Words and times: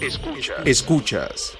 Escuchas. 0.00 0.56
Escuchas. 0.64 1.58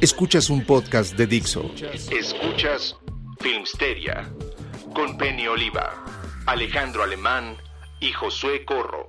Escuchas 0.00 0.48
un 0.50 0.64
podcast 0.64 1.16
de 1.16 1.26
Dixo. 1.26 1.70
Escuchas 2.10 2.96
Filmsteria 3.40 4.28
con 4.94 5.18
Penny 5.18 5.46
Oliva, 5.48 6.04
Alejandro 6.46 7.02
Alemán 7.02 7.56
y 8.00 8.12
Josué 8.12 8.64
Corro. 8.64 9.06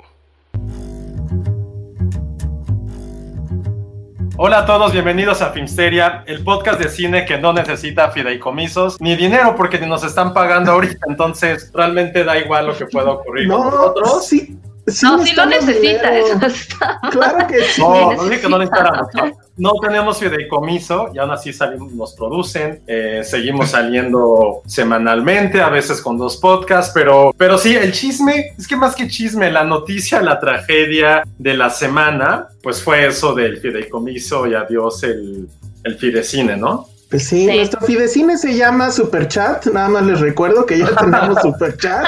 Hola 4.38 4.60
a 4.60 4.66
todos, 4.66 4.92
bienvenidos 4.94 5.42
a 5.44 5.52
Filmsteria, 5.52 6.24
el 6.26 6.44
podcast 6.44 6.80
de 6.82 6.90
cine 6.90 7.26
que 7.26 7.38
no 7.38 7.54
necesita 7.54 8.10
fideicomisos 8.12 9.00
ni 9.00 9.16
dinero 9.16 9.56
porque 9.56 9.78
ni 9.80 9.86
nos 9.88 10.04
están 10.04 10.34
pagando 10.34 10.72
ahorita, 10.72 11.06
entonces 11.08 11.70
realmente 11.74 12.24
da 12.24 12.38
igual 12.40 12.66
lo 12.68 12.76
que 12.76 12.86
pueda 12.88 13.12
ocurrir 13.12 13.48
con 13.48 13.60
No, 13.60 13.66
nosotros. 13.70 14.26
sí. 14.28 14.58
Sí 14.88 15.06
No, 15.06 15.24
si 15.24 15.34
lo 15.36 15.46
necesita, 15.46 16.12
dinero. 16.12 16.36
eso 16.38 16.46
está. 16.48 17.00
Claro 17.12 17.48
que 17.48 17.64
sí. 17.64 17.82
No, 17.82 18.14
no 18.14 18.24
dije 18.26 18.42
que 18.42 18.50
no 18.50 18.58
necesitáramos. 18.60 19.08
No, 19.14 19.32
No 19.58 19.74
tenemos 19.82 20.18
fideicomiso 20.20 21.10
y 21.14 21.20
aún 21.20 21.32
así 21.32 21.54
salimos, 21.54 21.92
nos 21.94 22.14
producen, 22.14 22.82
eh, 22.88 23.22
seguimos 23.24 23.70
saliendo 23.72 24.62
semanalmente, 24.66 25.62
a 25.62 25.70
veces 25.70 26.02
con 26.02 26.18
dos 26.18 26.38
podcasts, 26.38 26.92
pero, 26.94 27.34
pero 27.38 27.58
sí, 27.58 27.76
el 27.76 27.92
chisme, 27.92 28.54
es 28.58 28.68
que 28.68 28.76
más 28.76 28.96
que 28.96 29.08
chisme, 29.08 29.52
la 29.52 29.64
noticia, 29.64 30.22
la 30.22 30.40
tragedia 30.40 31.24
de 31.38 31.54
la 31.56 31.70
semana, 31.70 32.48
pues 32.64 32.82
fue 32.82 33.06
eso 33.08 33.34
del 33.34 33.58
fideicomiso 33.58 34.48
y 34.48 34.54
adiós 34.56 35.04
el, 35.04 35.48
el 35.84 35.96
fidecine, 35.98 36.58
¿no? 36.58 36.88
Pues 37.12 37.28
sí, 37.28 37.46
Sí. 37.46 37.58
nuestro 37.58 37.82
fidecine 37.82 38.38
se 38.38 38.56
llama 38.56 38.90
Superchat. 38.90 39.66
Nada 39.68 39.90
más 39.90 40.06
les 40.06 40.22
recuerdo 40.22 40.66
que 40.66 40.80
ya 40.80 40.88
tenemos 41.00 41.42
Superchat. 41.42 42.06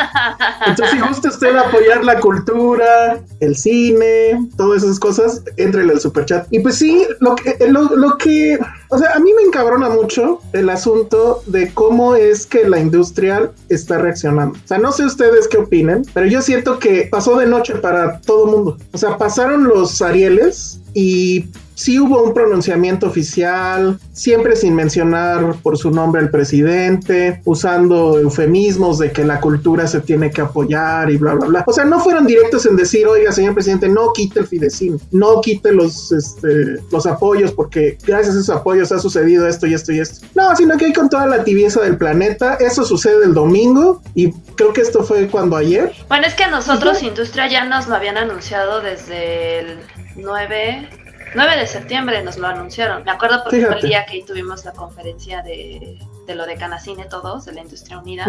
Entonces, 0.65 0.95
si 0.97 1.05
gusta 1.07 1.27
usted 1.27 1.55
apoyar 1.57 2.05
la 2.05 2.19
cultura, 2.21 3.19
el 3.41 3.55
cine, 3.57 4.47
todas 4.55 4.81
esas 4.83 4.99
cosas, 4.99 5.43
entrele 5.57 5.91
al 5.91 5.99
Superchat. 5.99 6.47
Y 6.51 6.59
pues 6.59 6.75
sí, 6.77 7.05
lo 7.19 7.35
que, 7.35 7.57
lo, 7.67 7.83
lo 7.97 8.17
que, 8.17 8.57
o 8.89 8.97
sea, 8.97 9.11
a 9.13 9.19
mí 9.19 9.31
me 9.33 9.41
encabrona 9.43 9.89
mucho 9.89 10.39
el 10.53 10.69
asunto 10.69 11.43
de 11.47 11.73
cómo 11.73 12.15
es 12.15 12.45
que 12.45 12.67
la 12.69 12.79
industria 12.79 13.51
está 13.67 13.97
reaccionando. 13.97 14.57
O 14.63 14.67
sea, 14.67 14.77
no 14.77 14.93
sé 14.93 15.03
ustedes 15.05 15.49
qué 15.49 15.57
opinen, 15.57 16.05
pero 16.13 16.27
yo 16.27 16.41
siento 16.41 16.79
que 16.79 17.09
pasó 17.11 17.35
de 17.37 17.45
noche 17.45 17.75
para 17.75 18.21
todo 18.21 18.45
mundo. 18.45 18.77
O 18.93 18.97
sea, 18.97 19.17
pasaron 19.17 19.65
los 19.65 20.01
Arieles 20.01 20.79
y 20.93 21.45
sí 21.75 21.99
hubo 21.99 22.23
un 22.23 22.33
pronunciamiento 22.33 23.07
oficial, 23.07 23.99
siempre 24.11 24.55
sin 24.55 24.75
mencionar 24.75 25.55
por 25.61 25.77
su 25.77 25.91
nombre 25.91 26.21
al 26.21 26.29
presidente, 26.29 27.41
usando 27.45 28.19
eufemismos 28.19 28.99
de 28.99 29.11
que 29.11 29.23
la 29.23 29.39
cultura 29.39 29.87
se 29.87 30.01
tiene 30.01 30.31
que 30.31 30.41
apoyar 30.41 31.09
y 31.09 31.17
bla, 31.17 31.35
bla, 31.35 31.47
bla. 31.47 31.63
O 31.67 31.73
sea, 31.73 31.85
no 31.85 31.99
fueron 31.99 32.25
directos 32.25 32.65
en 32.65 32.75
decir, 32.75 33.07
oiga, 33.07 33.31
señor 33.31 33.53
presidente, 33.53 33.89
no 33.89 34.13
quite 34.13 34.39
el 34.39 34.47
fidecine, 34.47 34.97
no 35.11 35.41
quite 35.41 35.71
los, 35.71 36.11
este, 36.11 36.79
los 36.91 37.05
apoyos, 37.05 37.51
porque 37.51 37.97
gracias 38.05 38.35
a 38.35 38.39
esos 38.39 38.49
apoyos 38.49 38.91
ha 38.91 38.99
sucedido 38.99 39.47
esto 39.47 39.67
y 39.67 39.73
esto 39.73 39.91
y 39.91 39.99
esto. 39.99 40.25
No, 40.35 40.55
sino 40.55 40.77
que 40.77 40.85
hay 40.85 40.93
con 40.93 41.09
toda 41.09 41.27
la 41.27 41.43
tibieza 41.43 41.81
del 41.81 41.97
planeta. 41.97 42.55
Eso 42.55 42.83
sucede 42.83 43.25
el 43.25 43.33
domingo 43.33 44.01
y 44.15 44.31
creo 44.55 44.73
que 44.73 44.81
esto 44.81 45.03
fue 45.03 45.27
cuando 45.27 45.55
ayer. 45.55 45.91
Bueno, 46.07 46.27
es 46.27 46.33
que 46.33 46.43
a 46.43 46.49
nosotros 46.49 47.01
Industria 47.03 47.47
ya 47.47 47.65
nos 47.65 47.87
lo 47.87 47.95
habían 47.95 48.17
anunciado 48.17 48.81
desde 48.81 49.59
el 49.59 49.79
9, 50.15 51.02
9 51.35 51.57
de 51.57 51.67
septiembre, 51.67 52.23
nos 52.23 52.37
lo 52.37 52.47
anunciaron. 52.47 53.03
Me 53.03 53.11
acuerdo 53.11 53.43
porque 53.43 53.61
fue 53.61 53.67
Fíjate. 53.67 53.81
el 53.81 53.89
día 53.89 54.05
que 54.05 54.23
tuvimos 54.23 54.65
la 54.65 54.71
conferencia 54.71 55.41
de, 55.41 55.99
de 56.25 56.35
lo 56.35 56.45
de 56.45 56.55
Canacine 56.55 57.05
todos, 57.05 57.45
de 57.45 57.53
la 57.53 57.61
Industria 57.61 57.99
Unida. 57.99 58.25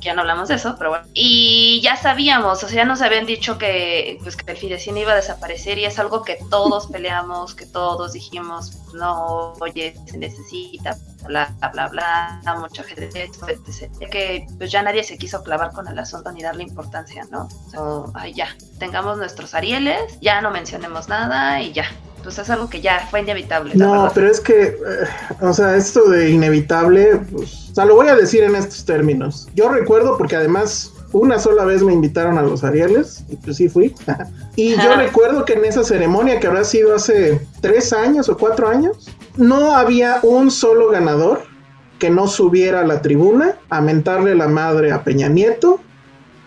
Que 0.00 0.06
ya 0.06 0.14
no 0.14 0.22
hablamos 0.22 0.48
de 0.48 0.56
eso, 0.56 0.74
pero 0.78 0.90
bueno. 0.90 1.06
Y 1.14 1.80
ya 1.82 1.96
sabíamos, 1.96 2.62
o 2.64 2.68
sea, 2.68 2.76
ya 2.76 2.84
nos 2.84 3.02
habían 3.02 3.26
dicho 3.26 3.58
que, 3.58 4.18
pues, 4.22 4.36
que 4.36 4.50
el 4.50 4.56
fidecine 4.56 5.00
iba 5.00 5.12
a 5.12 5.16
desaparecer 5.16 5.78
y 5.78 5.84
es 5.84 5.98
algo 5.98 6.22
que 6.22 6.38
todos 6.50 6.86
peleamos, 6.92 7.54
que 7.54 7.66
todos 7.66 8.12
dijimos, 8.12 8.78
no, 8.94 9.52
oye, 9.60 9.94
se 10.06 10.18
necesita, 10.18 10.96
bla, 11.26 11.54
bla, 11.72 11.88
bla, 11.88 12.40
bla, 12.42 12.56
mucha 12.58 12.82
gente, 12.82 13.24
etc. 13.24 13.90
Que 14.10 14.46
pues 14.58 14.70
ya 14.72 14.82
nadie 14.82 15.04
se 15.04 15.16
quiso 15.16 15.42
clavar 15.42 15.72
con 15.72 15.86
el 15.88 15.98
asunto 15.98 16.32
ni 16.32 16.42
darle 16.42 16.64
importancia, 16.64 17.26
¿no? 17.30 17.48
O 17.66 17.70
sea, 17.70 18.12
ay, 18.14 18.34
ya, 18.34 18.48
tengamos 18.78 19.18
nuestros 19.18 19.54
Arieles, 19.54 20.18
ya 20.20 20.40
no 20.40 20.50
mencionemos 20.50 21.08
nada 21.08 21.60
y 21.60 21.72
ya. 21.72 21.84
Pues 22.22 22.38
es 22.38 22.50
algo 22.50 22.68
que 22.68 22.80
ya 22.80 23.06
fue 23.10 23.20
inevitable. 23.20 23.74
No, 23.74 23.92
verdad. 23.92 24.12
pero 24.14 24.30
es 24.30 24.40
que, 24.40 24.62
eh, 24.62 24.76
o 25.40 25.52
sea, 25.52 25.76
esto 25.76 26.08
de 26.08 26.30
inevitable, 26.30 27.20
pues, 27.32 27.70
o 27.70 27.74
sea, 27.74 27.84
lo 27.84 27.94
voy 27.94 28.08
a 28.08 28.14
decir 28.14 28.42
en 28.42 28.54
estos 28.54 28.84
términos. 28.84 29.48
Yo 29.54 29.68
recuerdo 29.68 30.16
porque 30.18 30.36
además 30.36 30.92
una 31.12 31.38
sola 31.38 31.64
vez 31.64 31.82
me 31.82 31.92
invitaron 31.92 32.38
a 32.38 32.42
los 32.42 32.62
Arieles 32.62 33.24
y 33.28 33.36
pues 33.36 33.56
sí 33.56 33.68
fui. 33.68 33.94
y 34.56 34.76
yo 34.76 34.94
recuerdo 34.96 35.44
que 35.44 35.54
en 35.54 35.64
esa 35.64 35.82
ceremonia 35.82 36.38
que 36.38 36.46
habrá 36.46 36.64
sido 36.64 36.94
hace 36.94 37.40
tres 37.60 37.92
años 37.92 38.28
o 38.28 38.36
cuatro 38.36 38.68
años, 38.68 39.08
no 39.36 39.74
había 39.74 40.20
un 40.22 40.50
solo 40.50 40.88
ganador 40.90 41.42
que 41.98 42.10
no 42.10 42.26
subiera 42.28 42.80
a 42.80 42.86
la 42.86 43.02
tribuna 43.02 43.56
a 43.68 43.80
mentarle 43.80 44.34
la 44.34 44.48
madre 44.48 44.92
a 44.92 45.04
Peña 45.04 45.28
Nieto 45.28 45.80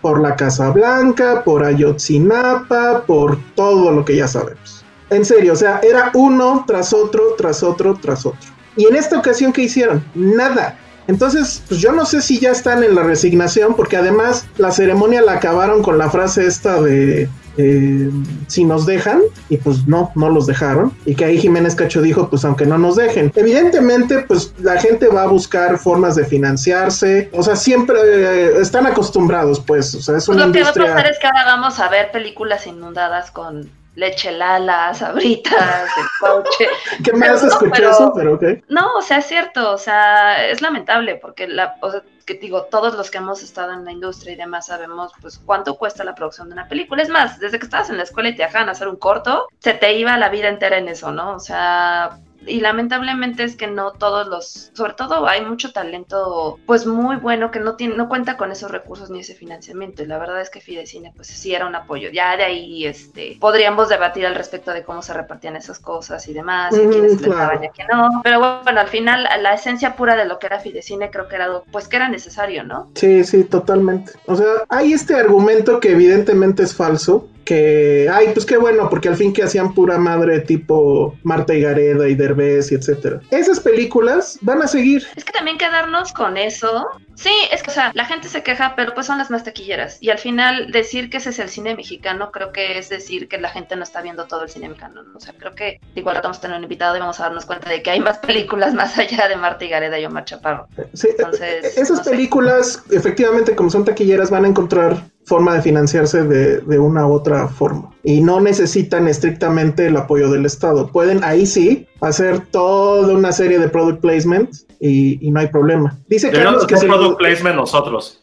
por 0.02 0.20
la 0.20 0.36
Casa 0.36 0.70
Blanca, 0.70 1.44
por 1.44 1.64
Ayotzinapa, 1.64 3.04
por 3.06 3.38
todo 3.54 3.90
lo 3.90 4.04
que 4.04 4.16
ya 4.16 4.28
sabemos. 4.28 4.83
En 5.10 5.24
serio, 5.24 5.52
o 5.52 5.56
sea, 5.56 5.80
era 5.82 6.10
uno 6.14 6.64
tras 6.66 6.92
otro, 6.92 7.34
tras 7.36 7.62
otro, 7.62 7.94
tras 8.00 8.24
otro. 8.26 8.50
Y 8.76 8.86
en 8.86 8.96
esta 8.96 9.18
ocasión, 9.18 9.52
¿qué 9.52 9.62
hicieron? 9.62 10.04
Nada. 10.14 10.78
Entonces, 11.06 11.62
pues 11.68 11.80
yo 11.80 11.92
no 11.92 12.06
sé 12.06 12.22
si 12.22 12.38
ya 12.40 12.50
están 12.50 12.82
en 12.82 12.94
la 12.94 13.02
resignación, 13.02 13.74
porque 13.74 13.96
además 13.96 14.46
la 14.56 14.70
ceremonia 14.70 15.20
la 15.20 15.34
acabaron 15.34 15.82
con 15.82 15.98
la 15.98 16.08
frase 16.08 16.46
esta 16.46 16.80
de 16.80 17.28
eh, 17.56 18.10
si 18.48 18.64
nos 18.64 18.86
dejan, 18.86 19.20
y 19.48 19.58
pues 19.58 19.86
no, 19.86 20.10
no 20.14 20.30
los 20.30 20.46
dejaron. 20.46 20.92
Y 21.04 21.14
que 21.14 21.26
ahí 21.26 21.38
Jiménez 21.38 21.74
Cacho 21.74 22.00
dijo, 22.00 22.28
pues 22.30 22.44
aunque 22.44 22.64
no 22.64 22.78
nos 22.78 22.96
dejen. 22.96 23.30
Evidentemente, 23.36 24.20
pues 24.20 24.54
la 24.60 24.80
gente 24.80 25.08
va 25.08 25.24
a 25.24 25.26
buscar 25.26 25.78
formas 25.78 26.16
de 26.16 26.24
financiarse. 26.24 27.28
O 27.32 27.42
sea, 27.42 27.54
siempre 27.54 27.96
eh, 28.02 28.60
están 28.60 28.86
acostumbrados, 28.86 29.60
pues. 29.60 29.94
O 29.94 30.00
sea, 30.00 30.16
es 30.16 30.26
Pues 30.26 30.36
una 30.36 30.46
lo 30.46 30.52
que 30.52 30.62
va 30.62 30.70
a 30.70 30.72
pasar 30.72 31.06
es 31.06 31.18
que 31.18 31.26
ahora 31.26 31.44
vamos 31.44 31.78
a 31.80 31.88
ver 31.88 32.10
películas 32.10 32.66
inundadas 32.66 33.30
con 33.30 33.70
leche 33.94 34.32
lala, 34.32 34.92
sabritas, 34.94 35.88
el 35.96 36.06
coche. 36.20 36.68
¿Qué 37.04 37.12
me 37.12 37.20
Pero 37.20 37.34
hace 37.34 37.46
no, 37.46 37.58
pero- 37.72 37.90
eso? 37.90 38.12
Pero 38.14 38.34
ok. 38.34 38.42
No, 38.68 38.94
o 38.96 39.02
sea, 39.02 39.18
es 39.18 39.26
cierto, 39.26 39.72
o 39.72 39.78
sea, 39.78 40.46
es 40.48 40.60
lamentable 40.62 41.16
porque 41.16 41.46
la, 41.46 41.76
o 41.80 41.90
sea, 41.90 42.02
que 42.26 42.34
digo, 42.34 42.64
todos 42.64 42.94
los 42.94 43.10
que 43.10 43.18
hemos 43.18 43.42
estado 43.42 43.72
en 43.74 43.84
la 43.84 43.92
industria 43.92 44.32
y 44.32 44.36
demás 44.36 44.66
sabemos 44.66 45.12
pues 45.20 45.38
cuánto 45.38 45.76
cuesta 45.76 46.04
la 46.04 46.14
producción 46.14 46.48
de 46.48 46.54
una 46.54 46.68
película. 46.68 47.02
Es 47.02 47.10
más, 47.10 47.38
desde 47.38 47.58
que 47.58 47.66
estabas 47.66 47.90
en 47.90 47.98
la 47.98 48.04
escuela 48.04 48.30
y 48.30 48.36
te 48.36 48.42
dejaban 48.44 48.70
hacer 48.70 48.88
un 48.88 48.96
corto, 48.96 49.46
se 49.58 49.74
te 49.74 49.92
iba 49.94 50.16
la 50.16 50.30
vida 50.30 50.48
entera 50.48 50.78
en 50.78 50.88
eso, 50.88 51.12
¿no? 51.12 51.34
O 51.34 51.38
sea, 51.40 52.18
y 52.46 52.60
lamentablemente 52.60 53.44
es 53.44 53.56
que 53.56 53.66
no 53.66 53.92
todos 53.92 54.26
los, 54.26 54.70
sobre 54.74 54.94
todo 54.94 55.26
hay 55.26 55.44
mucho 55.44 55.72
talento 55.72 56.58
pues 56.66 56.86
muy 56.86 57.16
bueno 57.16 57.50
que 57.50 57.60
no 57.60 57.76
tiene, 57.76 57.96
no 57.96 58.08
cuenta 58.08 58.36
con 58.36 58.52
esos 58.52 58.70
recursos 58.70 59.10
ni 59.10 59.20
ese 59.20 59.34
financiamiento 59.34 60.02
y 60.02 60.06
la 60.06 60.18
verdad 60.18 60.40
es 60.40 60.50
que 60.50 60.60
Fidecine 60.60 61.12
pues 61.14 61.28
sí 61.28 61.54
era 61.54 61.66
un 61.66 61.74
apoyo. 61.74 62.10
Ya 62.10 62.36
de 62.36 62.44
ahí 62.44 62.86
este 62.86 63.36
podríamos 63.40 63.88
debatir 63.88 64.26
al 64.26 64.34
respecto 64.34 64.72
de 64.72 64.82
cómo 64.82 65.02
se 65.02 65.12
repartían 65.12 65.56
esas 65.56 65.78
cosas 65.78 66.26
y 66.28 66.32
demás, 66.34 66.74
y 66.74 66.86
quiénes 66.88 67.20
les 67.20 67.30
daban 67.30 67.62
y 67.62 67.66
a 67.66 67.70
quién 67.70 67.88
no. 67.92 68.08
Pero 68.22 68.38
bueno, 68.38 68.80
al 68.80 68.88
final 68.88 69.28
la 69.40 69.54
esencia 69.54 69.96
pura 69.96 70.16
de 70.16 70.24
lo 70.24 70.38
que 70.38 70.46
era 70.46 70.60
Fidecine 70.60 71.10
creo 71.10 71.28
que 71.28 71.36
era 71.36 71.62
pues 71.70 71.88
que 71.88 71.96
era 71.96 72.08
necesario, 72.08 72.64
¿no? 72.64 72.90
Sí, 72.94 73.24
sí, 73.24 73.44
totalmente. 73.44 74.12
O 74.26 74.36
sea, 74.36 74.46
hay 74.68 74.92
este 74.92 75.14
argumento 75.14 75.80
que 75.80 75.92
evidentemente 75.92 76.62
es 76.62 76.74
falso, 76.74 77.28
que, 77.44 78.08
ay, 78.12 78.28
pues 78.32 78.46
qué 78.46 78.56
bueno, 78.56 78.88
porque 78.88 79.08
al 79.08 79.16
fin 79.16 79.32
que 79.32 79.42
hacían 79.42 79.74
pura 79.74 79.98
madre 79.98 80.40
tipo 80.40 81.16
Marta 81.22 81.54
y 81.54 81.60
Gareda 81.60 82.08
y 82.08 82.14
Derbez 82.14 82.72
y 82.72 82.74
etcétera. 82.74 83.20
Esas 83.30 83.60
películas 83.60 84.38
van 84.40 84.62
a 84.62 84.66
seguir. 84.66 85.06
Es 85.16 85.24
que 85.24 85.32
también 85.32 85.58
quedarnos 85.58 86.12
con 86.12 86.36
eso. 86.36 86.86
Sí, 87.14 87.32
es 87.52 87.62
que, 87.62 87.70
o 87.70 87.74
sea, 87.74 87.92
la 87.94 88.04
gente 88.04 88.28
se 88.28 88.42
queja, 88.42 88.74
pero 88.76 88.94
pues 88.94 89.06
son 89.06 89.18
las 89.18 89.30
más 89.30 89.44
taquilleras. 89.44 89.98
Y 90.00 90.10
al 90.10 90.18
final, 90.18 90.72
decir 90.72 91.10
que 91.10 91.18
ese 91.18 91.30
es 91.30 91.38
el 91.38 91.48
cine 91.48 91.76
mexicano, 91.76 92.32
creo 92.32 92.52
que 92.52 92.78
es 92.78 92.88
decir 92.88 93.28
que 93.28 93.38
la 93.38 93.50
gente 93.50 93.76
no 93.76 93.84
está 93.84 94.02
viendo 94.02 94.26
todo 94.26 94.42
el 94.42 94.48
cine 94.48 94.68
mexicano. 94.68 95.02
O 95.14 95.20
sea, 95.20 95.34
creo 95.38 95.54
que 95.54 95.80
igual 95.94 96.18
vamos 96.22 96.38
a 96.38 96.40
tener 96.40 96.56
un 96.56 96.64
invitado 96.64 96.96
y 96.96 97.00
vamos 97.00 97.20
a 97.20 97.24
darnos 97.24 97.46
cuenta 97.46 97.70
de 97.70 97.82
que 97.82 97.90
hay 97.90 98.00
más 98.00 98.18
películas 98.18 98.74
más 98.74 98.98
allá 98.98 99.28
de 99.28 99.36
Marta 99.36 99.64
y 99.64 99.68
Gareda 99.68 99.98
y 99.98 100.06
Omar 100.06 100.24
Chaparro. 100.24 100.66
Sí, 100.92 101.08
Entonces, 101.10 101.76
esas 101.76 102.00
películas, 102.06 102.82
efectivamente, 102.90 103.54
como 103.54 103.70
son 103.70 103.84
taquilleras, 103.84 104.30
van 104.30 104.44
a 104.44 104.48
encontrar 104.48 105.04
forma 105.24 105.54
de 105.54 105.62
financiarse 105.62 106.22
de, 106.22 106.58
de, 106.60 106.78
una 106.78 107.06
u 107.06 107.12
otra 107.12 107.48
forma. 107.48 107.90
Y 108.02 108.20
no 108.20 108.40
necesitan 108.40 109.08
estrictamente 109.08 109.86
el 109.86 109.96
apoyo 109.96 110.30
del 110.30 110.44
Estado. 110.44 110.90
Pueden 110.92 111.24
ahí 111.24 111.46
sí 111.46 111.86
hacer 112.00 112.40
toda 112.50 113.14
una 113.14 113.32
serie 113.32 113.58
de 113.58 113.68
product 113.68 114.00
placement 114.00 114.50
y, 114.80 115.26
y 115.26 115.30
no 115.30 115.40
hay 115.40 115.48
problema. 115.48 115.98
Dice 116.08 116.30
Carlos 116.30 116.66
que 116.66 116.76
product 116.76 117.18
placement 117.18 117.56
nosotros. 117.56 118.20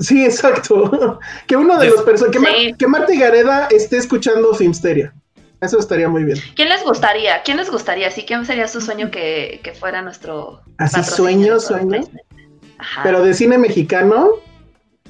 Sí, 0.00 0.24
exacto. 0.24 1.18
que 1.46 1.56
uno 1.56 1.78
de 1.78 1.90
los 1.90 2.02
personajes, 2.02 2.42
que, 2.42 2.74
que 2.76 2.86
Marta 2.86 3.12
Gareda 3.14 3.68
esté 3.70 3.96
escuchando 3.96 4.52
Filmsteria. 4.54 5.14
Eso 5.60 5.78
estaría 5.78 6.08
muy 6.08 6.24
bien. 6.24 6.38
¿Quién 6.54 6.68
les 6.68 6.84
gustaría? 6.84 7.42
¿Quién 7.42 7.56
les 7.56 7.70
gustaría? 7.70 8.10
¿Sí? 8.10 8.24
¿Quién 8.26 8.44
sería 8.44 8.68
su 8.68 8.80
sueño 8.82 9.10
que, 9.10 9.60
que 9.62 9.72
fuera 9.72 10.02
nuestro... 10.02 10.60
Así 10.76 11.02
sueño, 11.02 11.58
sueño. 11.60 12.02
Pero 13.02 13.24
de 13.24 13.32
cine 13.32 13.56
mexicano, 13.56 14.32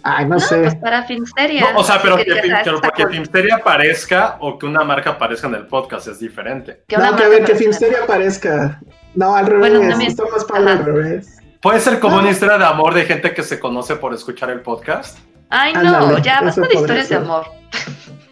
Ay, 0.09 0.27
no, 0.27 0.39
sé. 0.39 0.61
Pues 0.61 0.77
para 0.77 1.03
Filmsteria. 1.03 1.73
No, 1.73 1.81
o 1.81 1.85
sea, 1.85 2.01
pero 2.01 2.17
que, 2.17 2.25
que, 2.25 3.07
Filmsteria 3.09 3.57
aparezca 3.57 4.37
o 4.39 4.57
que 4.57 4.65
una 4.65 4.85
marca 4.85 5.11
aparezca 5.11 5.49
en 5.49 5.57
el 5.57 5.67
podcast 5.67 6.07
es 6.07 6.21
diferente. 6.21 6.85
Que 6.87 6.97
no, 6.97 7.17
que 7.17 7.25
a 7.25 7.29
ver, 7.29 7.45
que 7.45 7.57
Filmsteria 7.57 8.05
aparezca. 8.05 8.81
No, 9.17 9.35
al 9.35 9.47
revés. 9.47 9.77
Bueno, 9.77 10.01
Está 10.01 10.23
más 10.31 10.45
padre 10.45 10.71
al 10.71 10.85
revés. 10.85 11.39
¿Puede 11.61 11.81
ser 11.81 11.99
como 11.99 12.19
una 12.19 12.31
historia 12.31 12.57
de 12.57 12.65
amor 12.67 12.95
de 12.95 13.05
gente 13.05 13.35
que 13.35 13.43
se 13.43 13.59
conoce 13.59 13.97
por 13.97 14.15
escuchar 14.15 14.51
el 14.51 14.61
podcast? 14.61 15.19
Ay, 15.51 15.73
no, 15.73 16.19
ya 16.19 16.41
basta 16.41 16.61
de 16.61 16.75
historias 16.75 17.09
de 17.09 17.17
amor. 17.17 17.47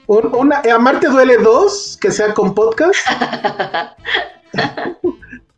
una, 0.06 0.62
Amarte 0.72 1.08
duele 1.08 1.38
dos, 1.38 1.98
que 2.00 2.12
sea 2.12 2.32
con 2.34 2.54
podcast. 2.54 2.94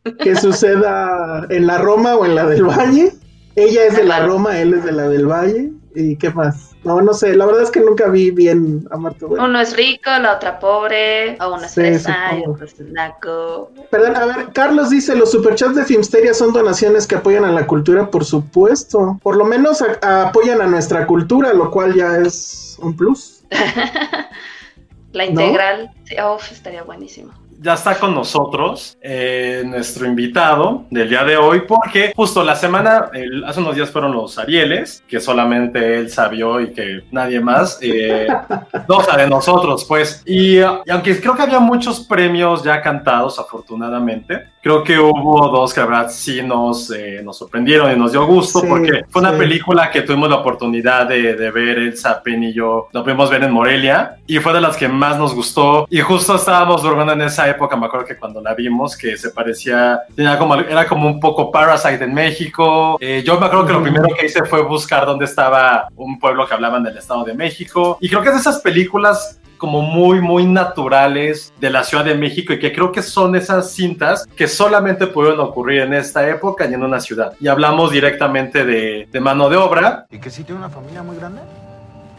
que 0.18 0.34
suceda 0.34 1.46
en 1.50 1.66
la 1.66 1.76
Roma 1.76 2.16
o 2.16 2.24
en 2.24 2.36
la 2.36 2.46
del 2.46 2.64
Valle. 2.64 3.12
Ella 3.54 3.84
es 3.84 3.96
de 3.96 4.04
la 4.04 4.20
Roma, 4.20 4.58
él 4.58 4.72
es 4.72 4.84
de 4.84 4.92
la 4.92 5.08
del 5.10 5.26
Valle. 5.26 5.72
¿Y 5.98 6.16
qué 6.16 6.28
más? 6.30 6.76
No, 6.84 7.00
no 7.00 7.14
sé, 7.14 7.34
la 7.34 7.46
verdad 7.46 7.62
es 7.62 7.70
que 7.70 7.80
nunca 7.80 8.08
vi 8.08 8.30
bien 8.30 8.86
a 8.90 8.98
Marta 8.98 9.24
Uno 9.26 9.58
es 9.58 9.74
rico, 9.74 10.10
la 10.20 10.36
otra 10.36 10.58
pobre, 10.58 11.38
o 11.40 11.54
uno 11.54 11.64
es 11.64 11.74
fresa 11.74 12.36
y 12.36 12.46
otro 12.46 12.66
es 12.66 12.78
naco. 12.80 13.70
Perdón, 13.90 14.14
a 14.14 14.26
ver, 14.26 14.52
Carlos 14.52 14.90
dice, 14.90 15.16
los 15.16 15.30
superchats 15.30 15.74
de 15.74 15.84
Filmsteria 15.86 16.34
son 16.34 16.52
donaciones 16.52 17.06
que 17.06 17.14
apoyan 17.14 17.46
a 17.46 17.52
la 17.52 17.66
cultura, 17.66 18.10
por 18.10 18.26
supuesto. 18.26 19.18
Por 19.22 19.36
lo 19.36 19.46
menos 19.46 19.82
apoyan 20.02 20.60
a 20.60 20.66
nuestra 20.66 21.06
cultura, 21.06 21.54
lo 21.54 21.70
cual 21.70 21.94
ya 21.94 22.18
es 22.18 22.78
un 22.82 22.94
plus. 22.94 23.42
la 25.12 25.24
integral, 25.24 25.92
¿No? 26.14 26.36
estaría 26.36 26.82
buenísimo 26.82 27.32
ya 27.60 27.74
está 27.74 27.98
con 27.98 28.14
nosotros 28.14 28.98
eh, 29.00 29.62
nuestro 29.64 30.06
invitado 30.06 30.84
del 30.90 31.08
día 31.08 31.24
de 31.24 31.36
hoy, 31.36 31.62
porque 31.66 32.12
justo 32.14 32.42
la 32.42 32.56
semana, 32.56 33.10
hace 33.46 33.60
unos 33.60 33.74
días 33.74 33.90
fueron 33.90 34.12
los 34.12 34.38
Arieles, 34.38 35.02
que 35.08 35.20
solamente 35.20 35.98
él 35.98 36.10
sabió 36.10 36.60
y 36.60 36.72
que 36.72 37.04
nadie 37.10 37.40
más, 37.40 37.78
eh, 37.80 38.28
no, 38.88 38.96
o 38.98 39.02
sea, 39.02 39.16
de 39.16 39.28
nosotros, 39.28 39.84
pues. 39.84 40.22
Y, 40.26 40.60
aunque 40.60 41.20
creo 41.20 41.34
que 41.34 41.42
había 41.42 41.60
muchos 41.60 42.00
premios 42.00 42.62
ya 42.62 42.80
cantados, 42.82 43.38
afortunadamente, 43.38 44.48
creo 44.66 44.82
que 44.82 44.98
hubo 44.98 45.48
dos 45.48 45.72
que 45.72 45.78
la 45.78 45.86
verdad 45.86 46.10
sí 46.10 46.42
nos, 46.42 46.90
eh, 46.90 47.20
nos 47.22 47.38
sorprendieron 47.38 47.92
y 47.92 47.94
nos 47.94 48.10
dio 48.10 48.26
gusto, 48.26 48.64
porque 48.68 49.04
fue 49.08 49.22
una 49.22 49.30
película 49.30 49.92
que 49.92 50.02
tuvimos 50.02 50.28
la 50.28 50.38
oportunidad 50.38 51.06
de, 51.06 51.36
de 51.36 51.50
ver, 51.52 51.78
el 51.78 51.96
Zapen 51.96 52.42
y 52.42 52.52
yo, 52.52 52.88
lo 52.90 53.04
pudimos 53.04 53.30
ver 53.30 53.44
en 53.44 53.52
Morelia, 53.52 54.16
y 54.26 54.38
fue 54.40 54.52
de 54.52 54.60
las 54.60 54.76
que 54.76 54.88
más 54.88 55.18
nos 55.18 55.36
gustó, 55.36 55.86
y 55.88 56.00
justo 56.00 56.34
estábamos 56.34 56.82
durmiendo 56.82 57.12
en 57.12 57.22
esa 57.22 57.48
época, 57.48 57.76
me 57.76 57.86
acuerdo 57.86 58.06
que 58.06 58.16
cuando 58.16 58.40
la 58.40 58.54
vimos, 58.54 58.96
que 58.96 59.16
se 59.16 59.30
parecía, 59.30 60.00
tenía 60.16 60.36
como, 60.36 60.56
era 60.56 60.84
como 60.88 61.06
un 61.06 61.20
poco 61.20 61.52
Parasite 61.52 62.02
en 62.02 62.12
México. 62.12 62.98
Eh, 63.00 63.22
yo 63.24 63.38
me 63.38 63.46
acuerdo 63.46 63.66
que 63.66 63.72
lo 63.72 63.82
primero 63.84 64.08
que 64.18 64.26
hice 64.26 64.44
fue 64.46 64.62
buscar 64.62 65.06
dónde 65.06 65.26
estaba 65.26 65.86
un 65.94 66.18
pueblo 66.18 66.44
que 66.44 66.54
hablaban 66.54 66.82
del 66.82 66.98
Estado 66.98 67.22
de 67.22 67.34
México. 67.34 67.98
Y 68.00 68.08
creo 68.08 68.20
que 68.20 68.30
es 68.30 68.34
de 68.34 68.40
esas 68.40 68.60
películas 68.60 69.38
como 69.56 69.82
muy, 69.82 70.20
muy 70.20 70.44
naturales 70.46 71.52
de 71.60 71.70
la 71.70 71.84
Ciudad 71.84 72.04
de 72.04 72.14
México 72.14 72.52
y 72.52 72.58
que 72.58 72.72
creo 72.72 72.92
que 72.92 73.02
son 73.02 73.36
esas 73.36 73.72
cintas 73.72 74.26
que 74.36 74.48
solamente 74.48 75.06
pudieron 75.06 75.40
ocurrir 75.40 75.82
en 75.82 75.94
esta 75.94 76.28
época 76.28 76.66
y 76.66 76.74
en 76.74 76.82
una 76.82 77.00
ciudad. 77.00 77.32
Y 77.40 77.48
hablamos 77.48 77.90
directamente 77.90 78.64
de, 78.64 79.08
de 79.10 79.20
mano 79.20 79.48
de 79.48 79.56
obra. 79.56 80.06
¿Y 80.10 80.18
que 80.18 80.30
sí 80.30 80.44
tiene 80.44 80.58
una 80.60 80.70
familia 80.70 81.02
muy 81.02 81.16
grande? 81.16 81.40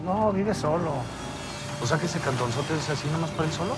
No, 0.04 0.31
vive 0.31 0.54
solo. 0.54 0.94
O 1.81 1.86
sea 1.86 1.98
que 1.98 2.06
ese 2.07 2.19
cantonzote 2.19 2.74
es 2.74 2.89
así 2.89 3.07
nomás 3.10 3.30
para 3.31 3.48
él 3.48 3.54
solo. 3.54 3.75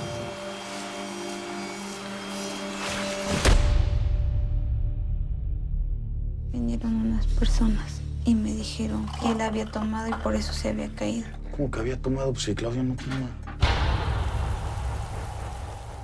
Vinieron 6.52 6.96
unas 6.96 7.26
personas 7.28 7.99
y 8.26 8.36
me 8.36 8.54
dijeron 8.54 9.06
que 9.22 9.32
él 9.32 9.42
había 9.42 9.66
tomado 9.66 10.08
y 10.08 10.14
por 10.24 10.36
eso 10.36 10.54
se 10.54 10.70
había 10.70 10.90
caído. 10.90 11.28
¿Cómo 11.56 11.72
que 11.72 11.80
había 11.80 11.98
tomado? 11.98 12.32
Pues 12.32 12.44
si 12.44 12.56
Claudia 12.56 12.84
no 12.84 12.96
toma. 12.96 13.30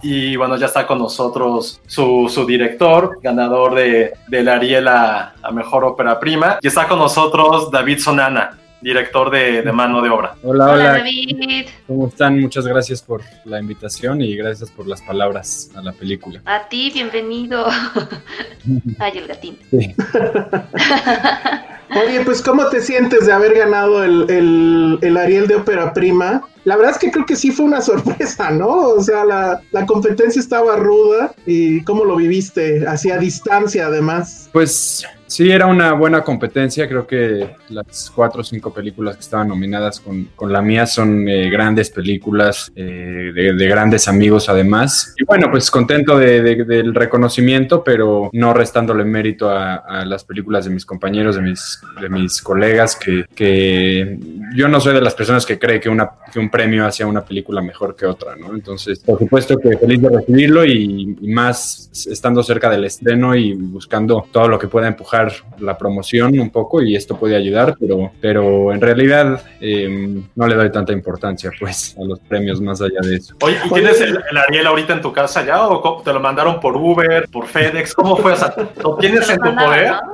Y 0.02 0.36
bueno, 0.36 0.56
ya 0.58 0.68
está 0.68 0.86
con 0.86 1.00
nosotros 1.00 1.82
su, 1.88 2.30
su 2.30 2.46
director, 2.46 3.20
ganador 3.24 3.74
de, 3.74 4.14
del 4.28 4.48
Ariel 4.50 4.88
a, 4.88 5.34
a 5.42 5.52
Mejor 5.52 5.84
Ópera 5.84 6.20
Prima. 6.20 6.60
Y 6.62 6.68
está 6.68 6.88
con 6.88 7.00
nosotros 7.00 7.72
David 7.72 8.00
Sonana 8.00 8.60
director 8.86 9.32
de, 9.32 9.64
de, 9.64 9.72
mano 9.72 10.00
de 10.04 10.10
obra. 10.12 10.36
Hola, 10.44 10.72
hola. 10.72 10.92
David. 11.00 11.66
¿Cómo 11.88 12.08
están? 12.08 12.40
Muchas 12.40 12.68
gracias 12.68 13.02
por 13.02 13.22
la 13.44 13.60
invitación 13.60 14.22
y 14.22 14.36
gracias 14.36 14.70
por 14.70 14.86
las 14.88 15.02
palabras 15.02 15.72
a 15.74 15.82
la 15.82 15.92
película. 15.92 16.40
A 16.46 16.70
ti, 16.70 16.92
bienvenido. 16.94 17.66
Ay, 19.00 19.18
el 19.18 19.28
gatín. 19.28 19.58
Sí. 19.72 19.96
Oye, 21.92 22.22
pues 22.26 22.42
¿cómo 22.42 22.68
te 22.68 22.82
sientes 22.82 23.26
de 23.26 23.34
haber 23.34 23.54
ganado 23.54 24.04
el, 24.04 24.30
el, 24.30 25.00
el 25.02 25.18
Ariel 25.18 25.48
de 25.48 25.56
ópera 25.56 25.94
prima? 25.94 26.44
la 26.66 26.76
verdad 26.76 26.94
es 26.94 26.98
que 26.98 27.12
creo 27.12 27.26
que 27.26 27.36
sí 27.36 27.52
fue 27.52 27.66
una 27.66 27.82
sorpresa, 27.82 28.52
¿no? 28.52 28.90
O 28.90 29.02
sea, 29.02 29.24
la, 29.24 29.62
la 29.72 29.86
competencia 29.86 30.40
estaba 30.40 30.76
ruda 30.76 31.34
y 31.46 31.84
cómo 31.84 32.04
lo 32.04 32.18
viviste, 32.18 32.86
hacia 32.86 33.18
distancia 33.18 33.88
además. 33.88 34.50
Pues 34.52 35.06
sí, 35.36 35.52
era 35.52 35.68
una 35.68 35.92
buena 35.92 36.24
competencia, 36.24 36.88
creo 36.88 37.06
que 37.06 37.56
las 37.68 38.10
cuatro 38.10 38.40
o 38.40 38.44
cinco 38.44 38.74
películas 38.74 39.16
que 39.16 39.22
estaban 39.22 39.50
nominadas 39.50 40.00
con, 40.00 40.30
con 40.34 40.54
la 40.54 40.62
mía 40.62 40.86
son 40.86 41.28
eh, 41.28 41.50
grandes 41.50 41.90
películas, 41.90 42.72
eh, 42.74 43.32
de, 43.36 43.54
de, 43.54 43.68
grandes 43.68 44.08
amigos 44.08 44.48
además. 44.48 45.14
Y 45.18 45.26
bueno, 45.26 45.52
pues 45.52 45.70
contento 45.70 46.18
de, 46.18 46.42
de, 46.42 46.64
del 46.64 46.96
reconocimiento, 46.96 47.84
pero 47.84 48.30
no 48.32 48.54
restándole 48.54 49.04
mérito 49.04 49.50
a, 49.50 49.76
a, 49.76 50.06
las 50.06 50.24
películas 50.24 50.64
de 50.64 50.72
mis 50.72 50.86
compañeros, 50.86 51.36
de 51.36 51.42
mis, 51.42 51.82
de 52.00 52.08
mis 52.08 52.42
colegas, 52.42 52.96
que, 52.96 53.26
que 53.36 54.18
yo 54.54 54.68
no 54.68 54.80
soy 54.80 54.94
de 54.94 55.02
las 55.02 55.16
personas 55.16 55.46
que 55.46 55.58
cree 55.58 55.80
que, 55.80 55.90
una, 55.90 56.10
que 56.32 56.40
un 56.40 56.50
premio 56.50 56.86
hacia 56.86 57.08
una 57.08 57.24
película 57.24 57.62
mejor 57.62 57.96
que 57.96 58.06
otra, 58.06 58.36
¿no? 58.36 58.54
Entonces, 58.54 59.00
por 59.00 59.20
supuesto 59.20 59.58
que 59.58 59.78
feliz 59.78 60.02
de 60.02 60.10
recibirlo 60.10 60.66
y, 60.66 61.18
y, 61.22 61.28
más 61.28 61.90
estando 62.10 62.44
cerca 62.44 62.70
del 62.70 62.86
estreno 62.86 63.36
y 63.36 63.54
buscando 63.54 64.28
todo 64.32 64.48
lo 64.48 64.60
que 64.60 64.68
pueda 64.68 64.88
empujar 64.88 65.32
la 65.60 65.78
promoción 65.78 66.40
un 66.40 66.50
poco 66.50 66.82
y 66.82 66.96
esto 66.96 67.18
puede 67.18 67.36
ayudar, 67.36 67.76
pero, 67.80 68.12
pero 68.22 68.72
en 68.74 68.82
realidad 68.82 69.42
eh, 69.60 70.24
no 70.36 70.48
le 70.48 70.56
doy 70.56 70.72
tanta 70.72 70.94
importancia 70.94 71.52
pues 71.60 71.96
a 71.98 72.04
los 72.04 72.20
premios 72.20 72.62
más 72.62 72.82
allá 72.82 73.00
de 73.02 73.16
eso. 73.16 73.36
Oye, 73.42 73.58
¿y 73.66 73.70
tienes 73.70 74.02
el, 74.02 74.20
el, 74.30 74.38
Ariel 74.38 74.68
ahorita 74.68 74.94
en 74.94 75.02
tu 75.02 75.12
casa 75.12 75.46
ya 75.46 75.68
o 75.68 76.02
te 76.02 76.14
lo 76.14 76.20
mandaron 76.20 76.60
por 76.60 76.76
Uber, 76.76 77.28
por 77.32 77.48
FedEx? 77.48 77.94
¿Cómo 77.94 78.18
fue? 78.18 78.34
O 78.34 78.36
sea, 78.36 78.54
¿Lo 78.82 78.98
tienes 78.98 79.30
en 79.30 79.38
tu 79.38 79.56
poder? 79.56 79.94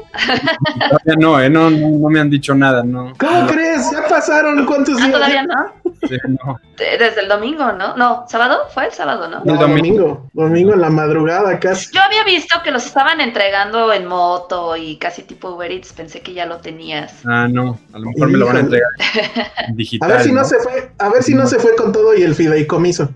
No, 1.17 1.39
eh, 1.39 1.49
no, 1.49 1.69
no, 1.69 1.89
no, 1.89 2.09
me 2.09 2.19
han 2.19 2.29
dicho 2.29 2.53
nada, 2.53 2.83
no. 2.83 3.13
¿Cómo 3.17 3.41
no. 3.41 3.47
crees? 3.47 3.91
Ya 3.91 4.07
pasó 4.07 4.20
pasaron 4.21 4.65
cuántos 4.65 4.95
Ah, 5.01 5.05
días. 5.05 5.11
todavía 5.11 5.43
no. 5.43 5.91
Sí, 6.07 6.17
no. 6.27 6.59
De- 6.77 6.97
Desde 6.97 7.21
el 7.21 7.27
domingo, 7.27 7.71
¿no? 7.73 7.95
No, 7.95 8.25
¿sábado? 8.27 8.61
¿Fue 8.73 8.85
el 8.85 8.91
sábado, 8.91 9.27
no? 9.27 9.41
No, 9.45 9.55
domingo, 9.55 10.29
domingo 10.33 10.73
en 10.73 10.81
la 10.81 10.89
madrugada 10.89 11.59
casi. 11.59 11.91
Yo 11.93 12.01
había 12.01 12.23
visto 12.23 12.59
que 12.63 12.71
los 12.71 12.85
estaban 12.85 13.21
entregando 13.21 13.91
en 13.93 14.05
moto 14.07 14.75
y 14.75 14.97
casi 14.97 15.23
tipo 15.23 15.49
Uber 15.51 15.71
Eats. 15.71 15.93
Pensé 15.93 16.21
que 16.21 16.33
ya 16.33 16.45
lo 16.45 16.57
tenías. 16.57 17.13
Ah, 17.25 17.47
no, 17.49 17.79
a 17.93 17.99
lo 17.99 18.07
mejor 18.07 18.29
me 18.29 18.37
lo 18.37 18.45
van 18.47 18.57
a 18.57 18.59
entregar 18.61 18.89
en 18.99 19.41
A 19.41 19.75
digital. 19.75 20.09
ver 20.09 20.21
si 20.23 20.31
no 20.31 20.41
¿no? 20.41 20.45
se 20.47 20.59
fue, 20.59 20.91
a 20.97 21.09
ver 21.09 21.23
si 21.23 21.33
no 21.35 21.45
se 21.47 21.59
fue 21.59 21.75
con 21.75 21.91
todo 21.91 22.15
y 22.15 22.23
el 22.23 22.35
fideicomiso. 22.35 23.09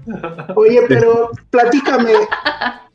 Oye, 0.55 0.81
pero 0.87 1.31
platícame, 1.49 2.13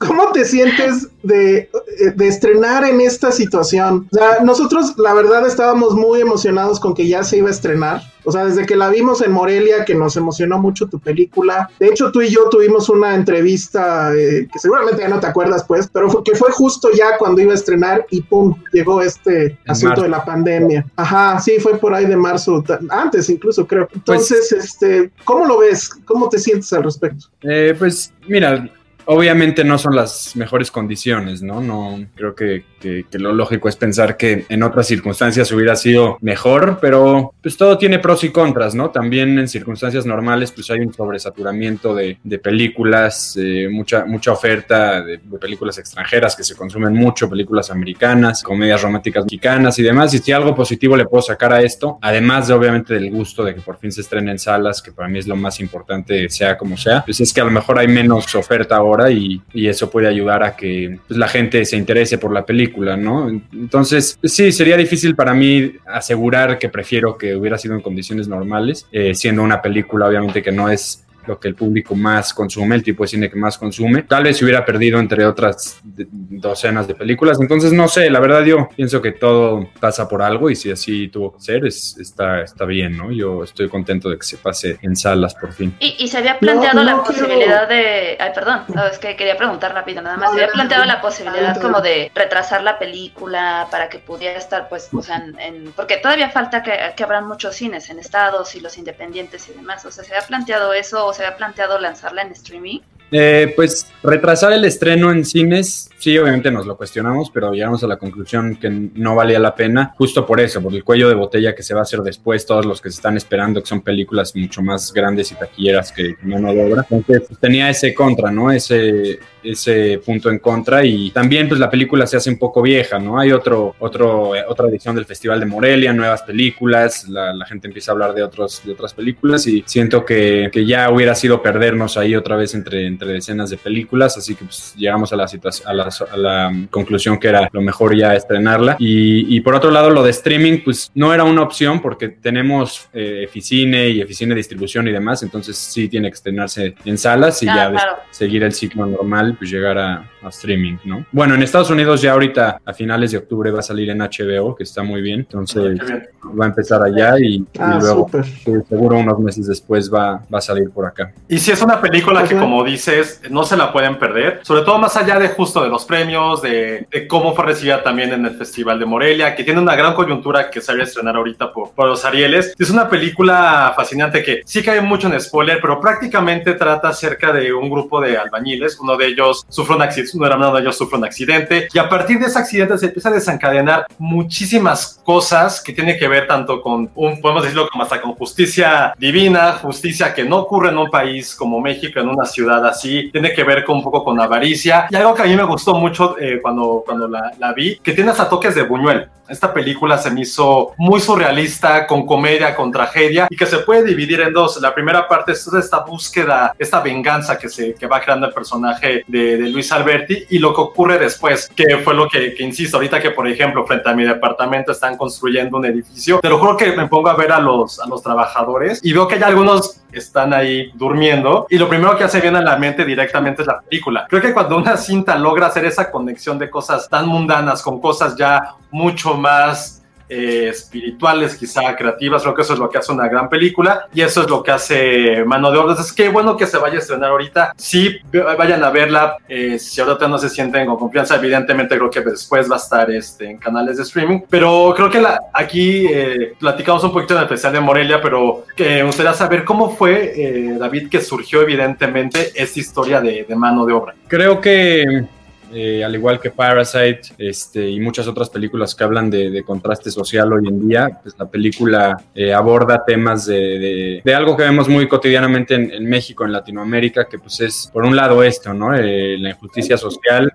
¿cómo 0.01 0.33
te 0.33 0.45
sientes 0.45 1.09
de, 1.23 1.69
de 2.17 2.27
estrenar 2.29 2.85
en 2.85 3.01
esta 3.01 3.31
situación? 3.31 4.09
O 4.13 4.17
sea, 4.17 4.39
nosotros 4.43 4.95
la 4.99 5.15
verdad 5.15 5.47
estábamos 5.47 5.95
muy 5.95 6.21
emocionados 6.21 6.81
con 6.81 6.95
que 6.95 7.07
ya 7.07 7.23
se 7.23 7.37
iba 7.39 7.49
a 7.49 7.53
estrenar. 7.53 8.03
O 8.25 8.33
sea, 8.33 8.45
desde 8.45 8.67
que 8.67 8.77
la 8.77 8.91
vimos 8.91 9.23
en 9.23 9.33
Morelia, 9.33 9.85
que 9.87 9.95
nos 9.95 10.15
emocionó 10.17 10.59
mucho 10.59 10.87
tu 10.89 10.99
película. 10.99 11.71
De 11.79 11.87
hecho, 11.89 12.13
tú 12.13 12.21
y 12.21 12.29
yo 12.29 12.51
tuvimos 12.51 12.91
una 12.91 13.15
entrevista 13.15 14.13
eh, 14.15 14.47
que 14.53 14.59
seguramente 14.59 15.01
ya 15.01 15.09
no 15.09 15.21
te 15.21 15.27
acuerdas, 15.27 15.65
pues, 15.67 15.89
pero 15.91 16.11
fue- 16.11 16.23
que 16.23 16.35
fue 16.35 16.51
justo 16.53 16.89
ya 16.95 17.17
cuando 17.19 17.41
iba 17.41 17.53
a 17.53 17.55
estrenar 17.55 18.05
y 18.11 18.21
pum, 18.23 18.55
llegó 18.73 19.01
este 19.01 19.59
asunto 19.67 19.89
marzo. 19.89 20.03
de 20.03 20.09
la 20.11 20.25
pandemia. 20.25 20.87
Ajá, 20.97 21.39
sí, 21.41 21.53
fue 21.61 21.79
por 21.79 21.95
ahí 21.95 22.05
de 22.05 22.17
marzo, 22.17 22.63
antes 22.91 23.31
incluso 23.31 23.67
creo. 23.67 23.89
Entonces, 23.95 24.53
este, 24.53 25.11
¿cómo 25.25 25.47
lo 25.47 25.59
ves? 25.59 25.89
¿Cómo 26.05 26.29
te 26.29 26.39
sientes 26.39 26.71
al 26.75 26.85
respecto? 26.85 27.27
Eh, 27.43 27.75
pues 27.79 28.13
mira, 28.29 28.69
obviamente 29.07 29.65
no 29.65 29.79
son 29.79 29.97
las 29.97 30.37
mejores 30.37 30.71
condiciones, 30.71 31.43
¿no? 31.43 31.61
No 31.61 32.05
creo 32.15 32.35
que, 32.35 32.65
lo 33.13 33.33
lógico 33.33 33.69
es 33.69 33.77
pensar 33.77 34.17
que 34.17 34.47
en 34.49 34.63
otras 34.63 34.87
circunstancias 34.87 35.53
hubiera 35.53 35.77
sido 35.77 36.17
mejor, 36.21 36.79
pero 36.81 37.35
pues 37.43 37.57
todo 37.57 37.77
tiene 37.77 37.99
pros 37.99 38.25
y 38.25 38.31
contras, 38.31 38.75
¿no? 38.75 38.91
También 38.91 39.39
en 39.39 39.49
circunstancias 39.49 40.07
normales 40.07 40.53
pues 40.53 40.71
hay 40.71 40.81
un 40.81 40.93
sobresaturamiento 40.93 41.95
de, 41.95 42.19
de 42.23 42.39
películas, 42.39 43.37
eh, 43.39 43.69
mucha, 43.71 44.07
mucha 44.07 44.33
oferta 44.33 45.03
de, 45.03 45.19
de 45.19 45.39
películas 45.39 45.77
extranjeras 45.79 46.35
que 46.35 46.43
se 46.43 46.57
consumen 46.57 46.95
mucho, 46.95 47.29
películas 47.29 47.71
americanas, 47.71 48.43
comedias 48.43 48.81
románticas 48.81 49.25
mexicanas 49.25 49.79
y 49.79 49.83
demás, 49.83 50.15
y 50.15 50.19
si 50.19 50.33
algo 50.33 50.55
positivo 50.55 50.97
le 50.97 51.05
puedo 51.05 51.23
sacar 51.23 51.53
a 51.53 51.61
esto, 51.61 51.99
además 52.01 52.49
de 52.49 52.55
obviamente 52.55 52.95
del 52.95 53.11
gusto 53.11 53.45
de 53.45 53.55
que 53.55 53.61
por 53.61 53.79
fin 53.79 53.93
se 53.93 54.01
estrene 54.01 54.31
en 54.31 54.39
salas, 54.39 54.81
que 54.81 54.93
para 54.93 55.09
mí 55.09 55.19
es 55.19 55.27
lo 55.27 55.37
más 55.37 55.61
importante, 55.61 56.29
sea 56.31 56.57
como 56.57 56.77
sea, 56.77 57.05
pues 57.05 57.21
es 57.21 57.33
que 57.33 57.41
a 57.41 57.45
lo 57.45 57.51
mejor 57.51 57.79
hay 57.79 57.89
menos 57.89 58.35
oferta 58.35 58.77
ahora 58.77 58.90
y, 59.11 59.41
y 59.53 59.69
eso 59.69 59.91
puede 59.91 60.09
ayudar 60.09 60.43
a 60.43 60.57
que 60.57 60.99
pues, 61.07 61.19
la 61.19 61.29
gente 61.29 61.65
se 61.65 61.77
interese 61.77 62.19
por 62.19 62.33
la 62.33 62.45
película, 62.45 62.97
¿no? 62.97 63.29
Entonces, 63.29 64.19
sí, 64.23 64.51
sería 64.53 64.77
difícil 64.77 65.15
para 65.15 65.35
mí 65.35 65.73
asegurar 65.87 66.59
que 66.59 66.69
prefiero 66.69 67.17
que 67.17 67.37
hubiera 67.37 67.59
sido 67.59 67.75
en 67.75 67.81
condiciones 67.81 68.29
normales, 68.29 68.87
eh, 68.93 69.15
siendo 69.15 69.43
una 69.43 69.63
película 69.63 70.07
obviamente 70.09 70.43
que 70.43 70.53
no 70.53 70.69
es 70.69 71.05
lo 71.31 71.39
que 71.41 71.49
el 71.49 71.55
público 71.55 71.95
más 71.95 72.35
consume, 72.35 72.75
el 72.77 72.83
tipo 72.83 73.05
de 73.05 73.09
cine 73.09 73.31
que 73.31 73.37
más 73.37 73.57
consume. 73.57 74.03
Tal 74.03 74.25
vez 74.25 74.37
se 74.39 74.45
hubiera 74.45 74.65
perdido 74.65 74.99
entre 74.99 75.25
otras 75.25 75.81
docenas 75.85 76.87
de 76.89 76.95
películas. 76.95 77.39
Entonces, 77.41 77.73
no 77.73 77.89
sé, 77.89 78.11
la 78.11 78.21
verdad 78.21 78.43
yo 78.45 78.69
pienso 78.77 79.01
que 79.01 79.13
todo 79.13 79.69
pasa 79.81 80.09
por 80.09 80.23
algo 80.23 80.51
y 80.51 80.57
si 80.57 80.71
así 80.71 81.09
tuvo 81.09 81.35
que 81.35 81.41
ser, 81.41 81.65
es, 81.67 81.97
está, 81.99 82.43
está 82.43 82.65
bien, 82.65 82.97
¿no? 82.97 83.13
Yo 83.13 83.45
estoy 83.45 83.69
contento 83.69 84.09
de 84.11 84.19
que 84.19 84.25
se 84.27 84.37
pase 84.39 84.79
en 84.83 84.97
salas 84.97 85.35
por 85.35 85.53
fin. 85.53 85.75
Y, 85.81 85.97
y 85.99 86.09
se 86.09 86.19
había 86.19 86.39
planteado 86.39 86.79
No, 86.81 86.85
la 86.85 86.93
no 86.93 87.05
quiero- 87.05 87.21
posibilidad 87.27 87.69
de. 87.69 88.17
Ay, 88.19 88.31
perdón, 88.35 88.65
no, 88.75 88.87
es 88.87 88.99
que 88.99 89.17
quería 89.17 89.37
preguntar 89.37 89.73
rápido 89.73 90.03
nada 90.03 90.17
más. 90.17 90.31
Se 90.33 90.43
había 90.43 90.53
planteado 90.53 90.85
la 90.85 91.01
posibilidad 91.01 91.61
como 91.61 91.81
de 91.81 92.11
retrasar 92.15 92.63
la 92.63 92.79
película 92.79 93.69
para 93.71 93.89
que 93.89 93.99
pudiera 93.99 94.39
estar, 94.39 94.69
pues, 94.69 94.89
o 94.93 95.03
sea, 95.03 95.17
en. 95.17 95.39
en- 95.39 95.73
porque 95.73 95.97
todavía 95.99 96.31
falta 96.31 96.63
que, 96.63 96.73
que 96.97 97.05
abran 97.05 97.27
muchos 97.27 97.55
cines 97.55 97.89
en 97.91 97.99
estados 97.99 98.55
y 98.55 98.61
los 98.61 98.77
independientes 98.79 99.49
y 99.49 99.53
demás. 99.53 99.85
O 99.87 99.91
sea, 99.91 100.05
se 100.05 100.15
había 100.15 100.27
planteado 100.27 100.73
eso 100.73 101.07
o 101.07 101.13
se 101.13 101.20
había 101.21 101.37
planteado 101.37 101.79
lanzarla 101.79 102.23
en 102.23 102.33
streaming. 102.33 102.81
Eh, 103.13 103.53
pues 103.57 103.87
retrasar 104.03 104.53
el 104.53 104.65
estreno 104.65 105.11
en 105.11 105.25
cines, 105.25 105.90
sí, 106.01 106.19
obviamente 106.19 106.51
nos 106.51 106.67
lo 106.67 106.77
cuestionamos, 106.77 107.31
pero 107.31 107.53
llegamos 107.53 107.85
a 107.85 107.87
la 107.87 107.97
conclusión 107.97 108.57
que 108.57 108.71
no 108.71 109.15
valía 109.15 109.39
la 109.39 109.55
pena, 109.55 109.95
justo 109.97 110.27
por 110.27 110.41
eso, 110.41 110.63
por 110.63 110.75
el 110.75 110.83
cuello 110.83 111.09
de 111.09 111.15
botella 111.15 111.55
que 111.55 111.63
se 111.63 111.75
va 111.75 111.81
a 111.81 111.83
hacer 111.83 112.01
después, 112.01 112.47
todos 112.47 112.67
los 112.67 112.81
que 112.81 112.91
se 112.91 112.97
están 112.97 113.17
esperando, 113.17 113.61
que 113.61 113.69
son 113.69 113.83
películas 113.83 114.35
mucho 114.35 114.63
más 114.63 114.93
grandes 114.93 115.31
y 115.31 115.35
taquilleras 115.35 115.93
que 115.93 116.17
mano 116.23 116.53
de 116.53 116.73
obra. 116.73 116.87
Entonces 116.91 117.29
pues, 117.29 117.39
tenía 117.39 117.69
ese 117.69 117.95
contra, 117.95 118.31
¿no? 118.31 118.51
Ese, 118.51 119.21
ese 119.43 120.01
punto 120.05 120.31
en 120.31 120.39
contra 120.39 120.85
y 120.85 121.11
también 121.11 121.49
pues 121.49 121.61
la 121.61 121.71
película 121.71 122.07
se 122.07 122.17
hace 122.17 122.31
un 122.31 122.39
poco 122.39 122.63
vieja, 122.63 122.99
¿no? 122.99 123.19
Hay 123.19 123.33
otro, 123.33 123.75
otro, 123.79 124.35
eh, 124.35 124.45
otra 124.47 124.69
edición 124.69 124.95
del 124.95 125.07
Festival 125.07 125.41
de 125.41 125.47
Morelia, 125.47 125.93
nuevas 125.93 126.23
películas, 126.23 127.09
la, 127.09 127.35
gente 127.47 127.67
empieza 127.67 127.91
a 127.91 127.95
hablar 127.95 128.15
de, 128.15 128.23
otros, 128.23 128.63
de 128.65 128.73
otras 128.73 128.95
películas 128.95 129.47
y 129.47 129.65
siento 129.67 130.05
que, 130.05 130.51
que 130.53 130.65
ya 130.65 130.91
hubiera 130.91 131.15
sido 131.15 131.43
perdernos 131.43 131.97
ahí 131.97 132.15
otra 132.15 132.37
vez 132.37 132.55
entre, 132.55 132.87
entre 132.87 133.13
decenas 133.13 133.51
de 133.51 133.57
películas, 133.57 134.17
así 134.17 134.35
que 134.35 134.45
pues, 134.45 134.75
llegamos 134.77 135.13
a 135.13 135.17
la, 135.17 135.25
a, 135.65 135.75
la, 135.75 135.90
a 136.01 136.17
la 136.17 136.53
conclusión 136.71 137.19
que 137.19 137.29
era 137.29 137.49
lo 137.53 137.61
mejor 137.63 137.97
ya 137.97 138.15
estrenarla. 138.15 138.77
Y, 138.79 139.37
y 139.37 139.41
por 139.41 139.55
otro 139.55 139.71
lado, 139.71 139.91
lo 139.91 140.03
de 140.03 140.11
streaming, 140.11 140.61
pues 140.65 140.91
no 140.95 141.13
era 141.15 141.25
una 141.25 141.43
opción 141.43 141.81
porque 141.81 142.09
tenemos 142.09 142.89
eh, 142.93 143.25
Eficine 143.25 143.89
y 143.89 144.01
Eficine 144.01 144.35
Distribución 144.35 144.87
y 144.89 144.93
demás, 144.93 145.23
entonces 145.23 145.57
sí 145.57 145.89
tiene 145.89 146.09
que 146.09 146.15
estrenarse 146.15 146.75
en 146.85 146.99
salas 146.99 147.43
y 147.43 147.49
Ah, 147.49 147.55
ya 147.57 147.71
claro. 147.71 147.97
seguir 148.11 148.43
el 148.45 148.53
ciclo 148.53 148.87
normal, 148.87 149.35
pues 149.39 149.51
llegar 149.51 149.79
a, 149.79 150.09
a 150.23 150.29
streaming, 150.29 150.77
¿no? 150.85 151.05
Bueno, 151.13 151.35
en 151.35 151.43
Estados 151.43 151.71
Unidos 151.71 152.03
ya 152.03 152.13
ahorita 152.13 152.61
a 152.65 152.73
finales 152.73 153.13
de 153.13 153.19
octubre 153.19 153.51
va 153.51 153.61
a 153.61 153.63
salir 153.63 153.89
en 153.91 153.99
HBO, 153.99 154.55
que 154.55 154.65
está 154.65 154.83
muy 154.83 155.01
bien, 155.03 155.21
entonces 155.21 155.79
bien. 155.79 156.09
va 156.39 156.45
a 156.45 156.49
empezar 156.49 156.83
allá 156.83 157.19
y, 157.19 157.37
y 157.37 157.47
Ah, 157.59 157.79
luego 157.81 158.07
súper. 158.07 158.25
sí, 158.25 158.53
seguro 158.69 158.97
unos 158.99 159.19
meses 159.21 159.47
después 159.47 159.93
va, 159.93 160.23
va 160.33 160.39
a 160.39 160.41
salir 160.41 160.71
por 160.71 160.87
acá. 160.87 161.13
Y 161.29 161.39
si 161.39 161.51
es 161.51 161.63
una 161.63 161.81
película 161.81 162.25
que, 162.25 162.37
como 162.37 162.63
dices, 162.65 163.21
no 163.31 163.45
se 163.45 163.57
la 163.57 163.73
pueden 163.73 163.99
perder, 163.99 164.41
sobre 164.43 164.63
todo 164.63 164.79
más 164.79 164.97
allá 164.97 165.19
de 165.19 165.29
justo 165.29 165.63
de 165.63 165.69
los 165.69 165.85
premios, 165.85 166.43
de, 166.43 166.87
de 166.91 167.07
cómo 167.09 167.35
fue 167.35 167.45
recibida 167.47 167.83
también 167.83 168.13
en 168.13 168.25
el 168.27 168.37
Festival 168.37 168.79
de 168.79 168.87
Morelia, 168.87 169.35
que 169.35 169.45
tiene 169.45 169.61
una 169.61 169.77
gran 169.77 169.95
coyuntura 169.95 170.51
que 170.51 170.61
se 170.61 170.75
va 170.75 170.81
a 170.81 170.85
estrenar 170.85 171.17
ahorita 171.17 171.53
por, 171.53 171.71
por 171.73 171.87
los 171.89 172.05
Arieles. 172.05 172.55
Es 172.59 172.71
una 172.71 172.89
película 172.89 173.73
fascinante 173.77 174.23
que 174.23 174.43
sí 174.45 174.63
cae 174.63 174.81
mucho 174.81 175.09
en 175.13 175.21
spoiler, 175.21 175.59
pero 175.61 175.81
prácticamente 175.81 176.55
trata 176.55 176.89
acerca 176.89 177.33
de 177.33 177.53
un 177.53 177.71
grupo 177.71 178.01
de 178.01 178.17
albañiles. 178.17 178.79
Uno 178.81 178.97
de 178.97 179.07
ellos 179.07 179.45
sufre 179.49 179.77
un 179.77 179.83
accidente, 179.83 180.10
uno 180.15 180.27
hermano 180.27 180.55
de 180.55 180.63
ellos 180.63 180.77
sufre 180.77 180.99
un 180.99 181.05
accidente, 181.05 181.69
y 181.73 181.79
a 181.79 181.89
partir 181.89 182.19
de 182.19 182.27
ese 182.27 182.39
accidente 182.39 182.79
se 182.79 182.87
empieza 182.87 183.09
a 183.09 183.13
desencadenar 183.13 183.87
muchísimas 183.99 185.01
cosas 185.05 185.61
que 185.63 185.73
tienen 185.73 185.99
que 185.99 186.09
ver 186.09 186.27
tanto 186.27 186.61
con 186.61 186.91
un, 186.95 187.21
podemos 187.21 187.43
decirlo 187.43 187.69
como 187.71 187.83
hasta 187.83 188.01
con 188.01 188.15
justicia 188.15 188.95
divina, 188.99 189.53
justicia 189.53 190.15
que 190.15 190.25
no 190.25 190.39
ocurre 190.39 190.71
en 190.71 190.79
un 190.79 190.91
país 190.91 191.35
como 191.35 191.61
México, 191.61 192.01
en 192.01 192.09
una 192.09 192.25
ciudad 192.25 192.65
así, 192.67 193.11
tiene 193.13 193.33
que 193.33 193.45
ver 193.45 193.65
con 193.65 193.79
un 193.79 193.83
poco 193.83 194.05
con 194.05 194.21
avaricia, 194.21 194.87
y 194.91 194.97
algo 194.97 195.15
que 195.15 195.23
a 195.23 195.27
mí 195.27 195.37
me 195.37 195.45
gustó 195.45 195.75
mucho 195.75 196.17
eh, 196.19 196.41
cuando, 196.43 196.83
cuando 196.85 197.09
la, 197.09 197.33
la 197.39 197.53
vi, 197.53 197.79
que 197.79 197.93
tiene 197.93 198.11
hasta 198.11 198.29
toques 198.29 198.55
de 198.55 198.63
Buñuel. 198.63 199.09
Esta 199.31 199.53
película 199.53 199.97
se 199.97 200.11
me 200.11 200.23
hizo 200.23 200.73
muy 200.77 201.01
surrealista, 201.01 201.87
con 201.87 202.05
comedia, 202.05 202.57
con 202.57 202.73
tragedia, 202.73 203.29
y 203.31 203.37
que 203.37 203.47
se 203.47 203.59
puede 203.59 203.85
dividir 203.85 204.21
en 204.23 204.33
dos. 204.33 204.61
La 204.61 204.75
primera 204.75 205.07
parte 205.07 205.33
es 205.33 205.47
esta 205.47 205.85
búsqueda, 205.85 206.53
esta 206.59 206.81
venganza 206.81 207.39
que, 207.39 207.49
se, 207.49 207.75
que 207.75 207.87
va 207.87 208.01
creando 208.01 208.27
el 208.27 208.33
personaje 208.33 209.05
de, 209.07 209.37
de 209.37 209.49
Luis 209.49 209.71
Alberti, 209.71 210.27
y 210.31 210.41
lo 210.41 210.53
que 210.53 210.61
ocurre 210.61 210.99
después, 210.99 211.49
que 211.55 211.79
fue 211.79 211.95
lo 211.95 212.09
que, 212.09 212.35
que 212.35 212.43
insisto, 212.43 212.79
ahorita 212.79 213.01
que, 213.01 213.13
por 213.13 213.29
ejemplo, 213.29 213.65
frente 213.65 213.89
a 213.89 213.95
mi 213.95 214.03
departamento 214.03 214.73
están 214.73 214.97
construyendo 214.97 215.59
un 215.59 215.65
edificio, 215.65 216.19
te 216.19 216.29
lo 216.29 216.39
juro 216.39 216.57
que 216.57 216.73
me 216.73 216.89
pongo 216.89 217.09
a 217.09 217.15
ver 217.15 217.31
a 217.31 217.39
los, 217.39 217.79
a 217.79 217.87
los 217.87 218.03
trabajadores 218.03 218.81
y 218.83 218.93
veo 218.93 219.07
que 219.07 219.15
hay 219.15 219.23
algunos 219.23 219.81
están 219.93 220.33
ahí 220.33 220.71
durmiendo 220.75 221.47
y 221.49 221.59
lo 221.59 221.69
primero 221.69 221.97
que 221.97 222.05
hace 222.05 222.21
viene 222.21 222.39
a 222.39 222.43
la 222.43 222.57
mente 222.57 222.85
directamente 222.85 223.43
es 223.43 223.49
la 223.49 223.61
película. 223.61 224.07
Creo 224.09 224.23
que 224.23 224.33
cuando 224.33 224.57
una 224.57 224.77
cinta 224.77 225.17
logra 225.17 225.47
hacer 225.47 225.65
esa 225.65 225.91
conexión 225.91 226.39
de 226.39 226.51
cosas 226.51 226.89
tan 226.89 227.07
mundanas 227.07 227.63
con 227.63 227.81
cosas 227.81 228.17
ya 228.17 228.55
mucho 228.71 229.15
más 229.21 229.81
eh, 230.13 230.49
espirituales, 230.49 231.37
quizá 231.37 231.77
creativas, 231.77 232.23
creo 232.23 232.35
que 232.35 232.43
eso 232.43 232.55
es 232.55 232.59
lo 232.59 232.69
que 232.69 232.79
hace 232.79 232.91
una 232.91 233.09
gran 233.09 233.29
película 233.29 233.87
y 233.95 234.01
eso 234.01 234.23
es 234.23 234.29
lo 234.29 234.43
que 234.43 234.51
hace 234.51 235.25
Mano 235.25 235.53
de 235.53 235.59
Obra. 235.59 235.71
Entonces, 235.71 235.93
qué 235.93 236.09
bueno 236.09 236.37
que 236.37 236.49
se 236.49 236.59
vaya 236.59 236.75
a 236.75 236.79
estrenar 236.81 237.11
ahorita. 237.11 237.53
Sí, 237.57 237.99
vayan 238.13 238.65
a 238.65 238.71
verla. 238.71 239.19
Eh, 239.29 239.57
si 239.61 239.81
ahorita 239.81 240.09
no 240.09 240.19
se 240.19 240.29
sienten 240.29 240.67
con 240.67 240.79
confianza, 240.79 241.15
evidentemente 241.15 241.77
creo 241.77 241.89
que 241.89 242.01
después 242.01 242.51
va 242.51 242.57
a 242.57 242.59
estar 242.59 242.91
este, 242.91 243.31
en 243.31 243.39
canales 243.39 243.77
de 243.77 243.85
streaming. 243.85 244.23
Pero 244.29 244.73
creo 244.75 244.91
que 244.91 245.01
la, 245.01 245.21
aquí 245.33 245.87
eh, 245.87 246.35
platicamos 246.41 246.83
un 246.83 246.93
poquito 246.93 247.15
en 247.15 247.19
el 247.19 247.25
especial 247.27 247.53
de 247.53 247.61
Morelia, 247.61 248.03
pero 248.03 248.47
que 248.57 248.65
me 248.65 248.83
gustaría 248.83 249.15
saber 249.15 249.45
cómo 249.45 249.71
fue, 249.77 250.13
eh, 250.17 250.57
David, 250.59 250.89
que 250.89 251.01
surgió 251.01 251.41
evidentemente 251.43 252.33
esta 252.35 252.59
historia 252.59 253.01
de, 253.01 253.27
de 253.29 253.37
Mano 253.37 253.65
de 253.65 253.75
Obra. 253.75 253.95
Creo 254.09 254.41
que, 254.41 255.05
eh, 255.53 255.85
al 255.85 255.95
igual 255.95 256.21
que 256.21 256.31
Parasite 256.31 257.01
este, 257.19 257.69
y 257.69 257.81
muchas 257.81 258.07
otras 258.07 258.31
películas 258.31 258.75
que 258.75 258.85
hablan 258.85 259.11
de, 259.11 259.43
contraste 259.45 259.91
social 259.91 260.33
hoy 260.33 260.49
en 260.49 260.69
día, 260.69 261.01
pues 261.03 261.15
la 261.19 261.29
película 261.29 261.97
eh, 262.15 262.33
aborda 262.33 262.85
temas 262.85 263.27
de, 263.27 264.03
de- 264.05 264.15
algo 264.15 264.37
que 264.37 264.43
vemos 264.43 264.69
muy 264.69 264.87
cotidianamente 264.89 265.55
en, 265.55 265.89
México, 265.89 266.25
en 266.25 266.33
Latinoamérica, 266.33 267.07
que 267.07 267.19
pues 267.19 267.41
es, 267.41 267.71
por 267.73 267.85
un 267.85 267.97
lado, 267.97 268.23
esto, 268.23 268.53
¿no? 268.53 268.75
Eh, 268.75 269.17
la 269.19 269.31
injusticia 269.31 269.77
social, 269.77 270.33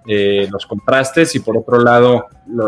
los 0.51 0.65
contrastes 0.65 1.35
y 1.35 1.39
por 1.39 1.57
otro 1.57 1.79
lado, 1.79 2.25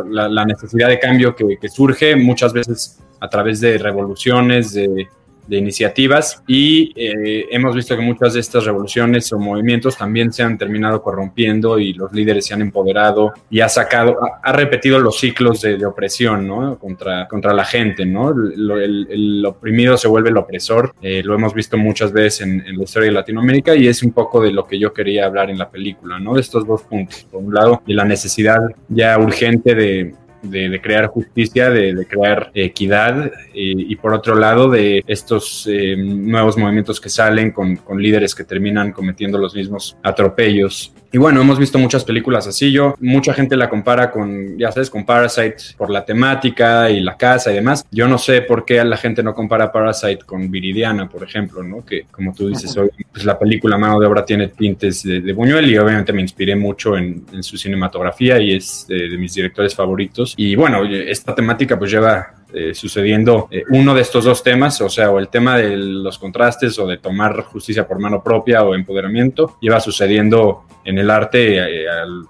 la 0.09 0.45
necesidad 0.45 0.89
de 0.89 0.99
cambio 0.99 1.35
que, 1.35 1.57
que 1.59 1.69
surge 1.69 2.15
muchas 2.15 2.53
veces 2.53 2.99
a 3.19 3.29
través 3.29 3.59
de 3.61 3.77
revoluciones, 3.77 4.73
de 4.73 5.07
de 5.47 5.57
iniciativas 5.57 6.43
y 6.47 6.93
eh, 6.95 7.45
hemos 7.51 7.75
visto 7.75 7.95
que 7.95 8.01
muchas 8.01 8.33
de 8.33 8.39
estas 8.39 8.65
revoluciones 8.65 9.31
o 9.31 9.39
movimientos 9.39 9.97
también 9.97 10.31
se 10.31 10.43
han 10.43 10.57
terminado 10.57 11.01
corrompiendo 11.01 11.79
y 11.79 11.93
los 11.93 12.11
líderes 12.11 12.45
se 12.45 12.53
han 12.53 12.61
empoderado 12.61 13.33
y 13.49 13.61
ha 13.61 13.69
sacado, 13.69 14.17
ha, 14.43 14.51
repetido 14.51 14.99
los 14.99 15.19
ciclos 15.19 15.61
de, 15.61 15.85
opresión 15.85 16.47
¿no? 16.47 16.77
contra, 16.77 17.27
contra 17.27 17.53
la 17.53 17.63
gente, 17.63 18.05
¿no? 18.05 18.31
el, 18.31 19.43
oprimido 19.45 19.97
se 19.97 20.07
vuelve 20.07 20.29
el 20.29 20.37
opresor, 20.37 20.93
eh, 21.01 21.21
lo 21.23 21.35
hemos 21.35 21.53
visto 21.53 21.77
muchas 21.77 22.11
veces 22.11 22.41
en, 22.41 22.65
en, 22.65 22.77
la 22.77 22.83
historia 22.83 23.07
de 23.07 23.13
Latinoamérica 23.13 23.75
y 23.75 23.87
es 23.87 24.03
un 24.03 24.11
poco 24.11 24.41
de 24.41 24.51
lo 24.51 24.65
que 24.65 24.77
yo 24.77 24.93
quería 24.93 25.25
hablar 25.25 25.49
en 25.49 25.57
la 25.57 25.69
película, 25.69 26.19
¿no? 26.19 26.33
de 26.35 26.41
estos 26.41 26.65
dos 26.67 26.83
puntos, 26.83 27.25
por 27.31 27.41
un 27.43 27.53
lado, 27.53 27.81
de 27.85 27.93
la 27.93 28.03
necesidad 28.03 28.59
ya 28.89 29.17
urgente 29.17 29.75
de 29.75 30.13
de, 30.41 30.79
crear 30.81 31.07
justicia, 31.07 31.69
de, 31.69 32.05
crear 32.05 32.51
equidad 32.53 33.31
y, 33.53 33.95
por 33.95 34.13
otro 34.13 34.35
lado 34.35 34.69
de 34.69 35.03
estos 35.07 35.67
eh, 35.67 35.95
nuevos 35.97 36.57
movimientos 36.57 37.01
que 37.01 37.09
salen 37.09 37.51
con, 37.51 37.79
líderes 37.97 38.35
que 38.35 38.43
terminan 38.43 38.91
cometiendo 38.91 39.37
los 39.37 39.55
mismos 39.55 39.97
atropellos. 40.03 40.93
Y 41.11 41.17
bueno, 41.17 41.41
hemos 41.41 41.57
visto 41.57 41.79
muchas 41.79 42.03
películas 42.03 42.47
así. 42.47 42.71
Yo, 42.71 42.95
mucha 42.99 43.33
gente 43.33 43.55
la 43.55 43.69
compara 43.69 44.11
con, 44.11 44.57
ya 44.57 44.71
sabes, 44.71 44.89
con 44.89 45.05
Parasite 45.05 45.57
por 45.77 45.89
la 45.89 46.03
temática 46.03 46.89
y 46.89 46.99
la 46.99 47.15
casa 47.15 47.51
y 47.51 47.55
demás. 47.55 47.85
Yo 47.91 48.07
no 48.07 48.17
sé 48.17 48.41
por 48.41 48.65
qué 48.65 48.83
la 48.83 48.97
gente 48.97 49.23
no 49.23 49.33
compara 49.33 49.71
Parasite 49.71 50.19
con 50.25 50.51
Viridiana, 50.51 51.09
por 51.09 51.23
ejemplo, 51.23 51.63
¿no? 51.63 51.85
Que 51.85 52.05
como 52.11 52.33
tú 52.33 52.49
dices, 52.49 52.75
hoy, 52.77 52.89
pues 53.11 53.25
la 53.25 53.39
película 53.39 53.77
Mano 53.77 53.99
de 53.99 54.07
Obra 54.07 54.25
tiene 54.25 54.49
tintes 54.49 55.03
de, 55.03 55.33
Buñuel 55.37 55.69
y 55.69 55.77
obviamente 55.77 56.13
me 56.13 56.21
inspiré 56.21 56.55
mucho 56.55 56.97
en, 56.97 57.25
su 57.41 57.57
cinematografía 57.57 58.39
y 58.39 58.55
es 58.55 58.87
de 58.87 59.17
mis 59.17 59.33
directores 59.33 59.75
favoritos. 59.75 60.33
Y 60.35 60.55
bueno, 60.55 60.83
esta 60.83 61.35
temática 61.35 61.77
pues 61.77 61.91
lleva 61.91 62.36
eh, 62.53 62.73
sucediendo 62.73 63.47
eh, 63.51 63.63
uno 63.69 63.93
de 63.93 64.01
estos 64.01 64.23
dos 64.23 64.41
temas, 64.41 64.79
o 64.81 64.89
sea, 64.89 65.11
o 65.11 65.19
el 65.19 65.27
tema 65.27 65.57
de 65.57 65.75
los 65.75 66.17
contrastes 66.17 66.79
o 66.79 66.87
de 66.87 66.97
tomar 66.97 67.43
justicia 67.43 67.87
por 67.87 67.99
mano 67.99 68.23
propia 68.23 68.63
o 68.63 68.73
empoderamiento, 68.73 69.57
lleva 69.59 69.79
sucediendo 69.79 70.63
en 70.87 70.97
el 70.97 71.11
arte 71.11 71.57
eh, 71.59 71.85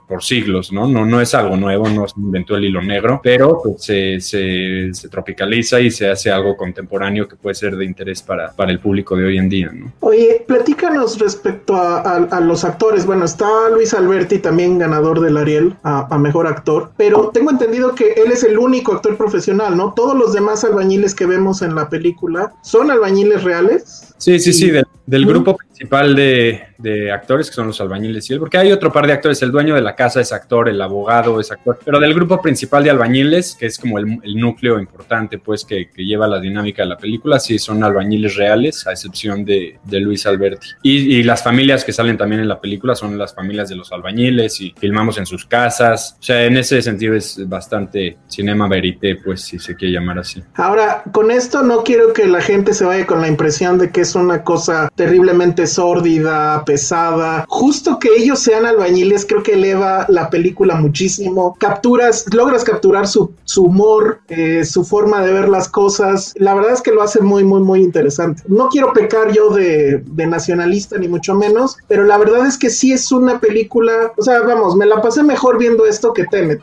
por 0.07 0.23
siglos, 0.23 0.71
¿no? 0.71 0.87
¿no? 0.87 1.05
No 1.05 1.21
es 1.21 1.35
algo 1.35 1.55
nuevo, 1.55 1.87
no 1.89 2.07
se 2.07 2.19
inventó 2.19 2.55
el 2.55 2.65
hilo 2.65 2.81
negro, 2.81 3.21
pero 3.23 3.61
pues, 3.63 3.83
se, 3.83 4.19
se, 4.19 5.09
tropicaliza 5.09 5.79
y 5.79 5.91
se 5.91 6.09
hace 6.09 6.31
algo 6.31 6.57
contemporáneo 6.57 7.27
que 7.27 7.35
puede 7.35 7.53
ser 7.53 7.77
de 7.77 7.85
interés 7.85 8.23
para, 8.23 8.51
para 8.53 8.71
el 8.71 8.79
público 8.79 9.15
de 9.15 9.25
hoy 9.25 9.37
en 9.37 9.47
día, 9.47 9.71
¿no? 9.71 9.93
Oye, 9.99 10.43
platícanos 10.47 11.19
respecto 11.19 11.75
a, 11.75 12.39
los 12.41 12.63
actores. 12.63 13.05
Bueno, 13.05 13.25
está 13.25 13.47
Luis 13.69 13.93
Alberti, 13.93 14.39
también 14.39 14.79
ganador 14.79 15.19
del 15.19 15.37
Ariel 15.37 15.75
a, 15.83 16.07
a 16.13 16.17
Mejor 16.17 16.47
Actor, 16.47 16.91
pero 16.97 17.29
tengo 17.31 17.51
entendido 17.51 17.93
que 17.93 18.13
él 18.13 18.31
es 18.31 18.43
el 18.43 18.57
único 18.57 18.93
actor 18.93 19.15
profesional, 19.17 19.77
¿no? 19.77 19.93
Todos 20.07 20.17
los 20.17 20.31
demás 20.31 20.63
albañiles 20.63 21.13
que 21.13 21.25
vemos 21.25 21.61
en 21.61 21.75
la 21.75 21.89
película 21.89 22.53
son 22.63 22.91
albañiles 22.91 23.43
reales. 23.43 24.13
Sí, 24.17 24.39
sí, 24.39 24.53
sí, 24.53 24.71
del, 25.05 25.25
grupo 25.25 25.57
principal 25.77 26.15
de, 26.15 26.63
de, 26.79 27.11
actores, 27.11 27.49
que 27.49 27.55
son 27.55 27.67
los 27.67 27.79
albañiles 27.79 28.27
y 28.29 28.33
él, 28.33 28.39
porque 28.39 28.57
hay 28.57 28.71
otro 28.71 28.91
par 28.91 29.05
de 29.05 29.13
actores, 29.13 29.39
el 29.43 29.51
dueño 29.51 29.75
de 29.75 29.81
la 29.81 29.95
casa 29.95 30.19
es 30.19 30.33
actor, 30.33 30.67
el 30.69 30.81
abogado 30.81 31.39
es 31.39 31.51
actor, 31.51 31.77
pero 31.85 31.99
del 31.99 32.15
grupo 32.15 32.41
principal 32.41 32.83
de 32.83 32.89
albañiles, 32.89 33.55
que 33.55 33.67
es 33.67 33.77
como 33.77 33.99
el, 33.99 34.19
núcleo 34.37 34.79
importante, 34.79 35.37
pues, 35.37 35.63
que, 35.65 35.89
que, 35.89 36.03
lleva 36.03 36.27
la 36.27 36.39
dinámica 36.39 36.81
de 36.81 36.89
la 36.89 36.97
película, 36.97 37.39
sí 37.39 37.59
son 37.59 37.83
albañiles 37.83 38.35
reales, 38.35 38.87
a 38.87 38.91
excepción 38.91 39.45
de, 39.45 39.77
de 39.83 39.99
Luis 39.99 40.25
Alberti. 40.25 40.67
Y, 40.81 41.17
y, 41.17 41.23
las 41.23 41.43
familias 41.43 41.83
que 41.83 41.93
salen 41.93 42.17
también 42.17 42.41
en 42.41 42.47
la 42.47 42.59
película 42.59 42.95
son 42.95 43.17
las 43.17 43.35
familias 43.35 43.69
de 43.69 43.75
los 43.75 43.91
albañiles 43.91 44.59
y 44.61 44.73
filmamos 44.79 45.19
en 45.19 45.27
sus 45.27 45.45
casas, 45.45 46.17
o 46.19 46.23
sea, 46.23 46.43
en 46.43 46.57
ese 46.57 46.81
sentido 46.81 47.13
es 47.13 47.47
bastante 47.47 48.17
cinema 48.27 48.67
verité, 48.67 49.15
pues, 49.15 49.41
si 49.41 49.59
se 49.59 49.75
quiere 49.75 49.93
llamar 49.93 50.19
así. 50.19 50.41
Ahora, 50.55 51.03
con 51.11 51.29
esto 51.29 51.61
no 51.61 51.83
quiero 51.83 52.13
que 52.13 52.25
la 52.25 52.41
gente 52.41 52.73
se 52.73 52.83
vaya 52.83 53.05
con 53.05 53.21
la 53.21 53.27
impresión 53.27 53.77
de 53.77 53.91
que 53.91 54.01
es 54.01 54.15
una 54.15 54.43
cosa 54.43 54.89
terriblemente 54.95 55.66
sórdida, 55.67 56.63
pesada. 56.65 57.45
Justo 57.47 57.99
que 57.99 58.09
ellos 58.17 58.39
sean 58.39 58.65
albañiles 58.65 59.25
creo 59.25 59.43
que 59.43 59.53
eleva 59.53 60.05
la 60.09 60.29
película 60.29 60.75
muchísimo. 60.75 61.55
Capturas, 61.59 62.25
logras 62.33 62.63
capturar 62.63 63.07
su, 63.07 63.33
humor, 63.57 64.21
eh, 64.29 64.63
su 64.65 64.83
forma 64.83 65.21
de 65.23 65.33
ver 65.33 65.49
las 65.49 65.69
cosas. 65.69 66.33
La 66.37 66.53
verdad 66.53 66.73
es 66.73 66.81
que 66.81 66.91
lo 66.91 67.01
hace 67.01 67.21
muy, 67.21 67.43
muy, 67.43 67.61
muy 67.61 67.81
interesante. 67.81 68.43
No 68.47 68.69
quiero 68.69 68.93
pecar 68.93 69.31
yo 69.31 69.49
de, 69.49 70.03
de 70.05 70.27
nacionalista 70.27 70.97
ni 70.97 71.07
mucho 71.07 71.35
menos, 71.35 71.77
pero 71.87 72.03
la 72.03 72.17
verdad 72.17 72.45
es 72.45 72.57
que 72.57 72.69
sí 72.69 72.91
es 72.91 73.11
una 73.11 73.39
película, 73.39 74.13
o 74.17 74.21
sea, 74.21 74.41
vamos, 74.41 74.75
me 74.75 74.85
la 74.85 75.01
pasé 75.01 75.23
mejor 75.23 75.57
viendo 75.57 75.85
esto 75.85 76.13
que 76.13 76.25
Tenet. 76.25 76.61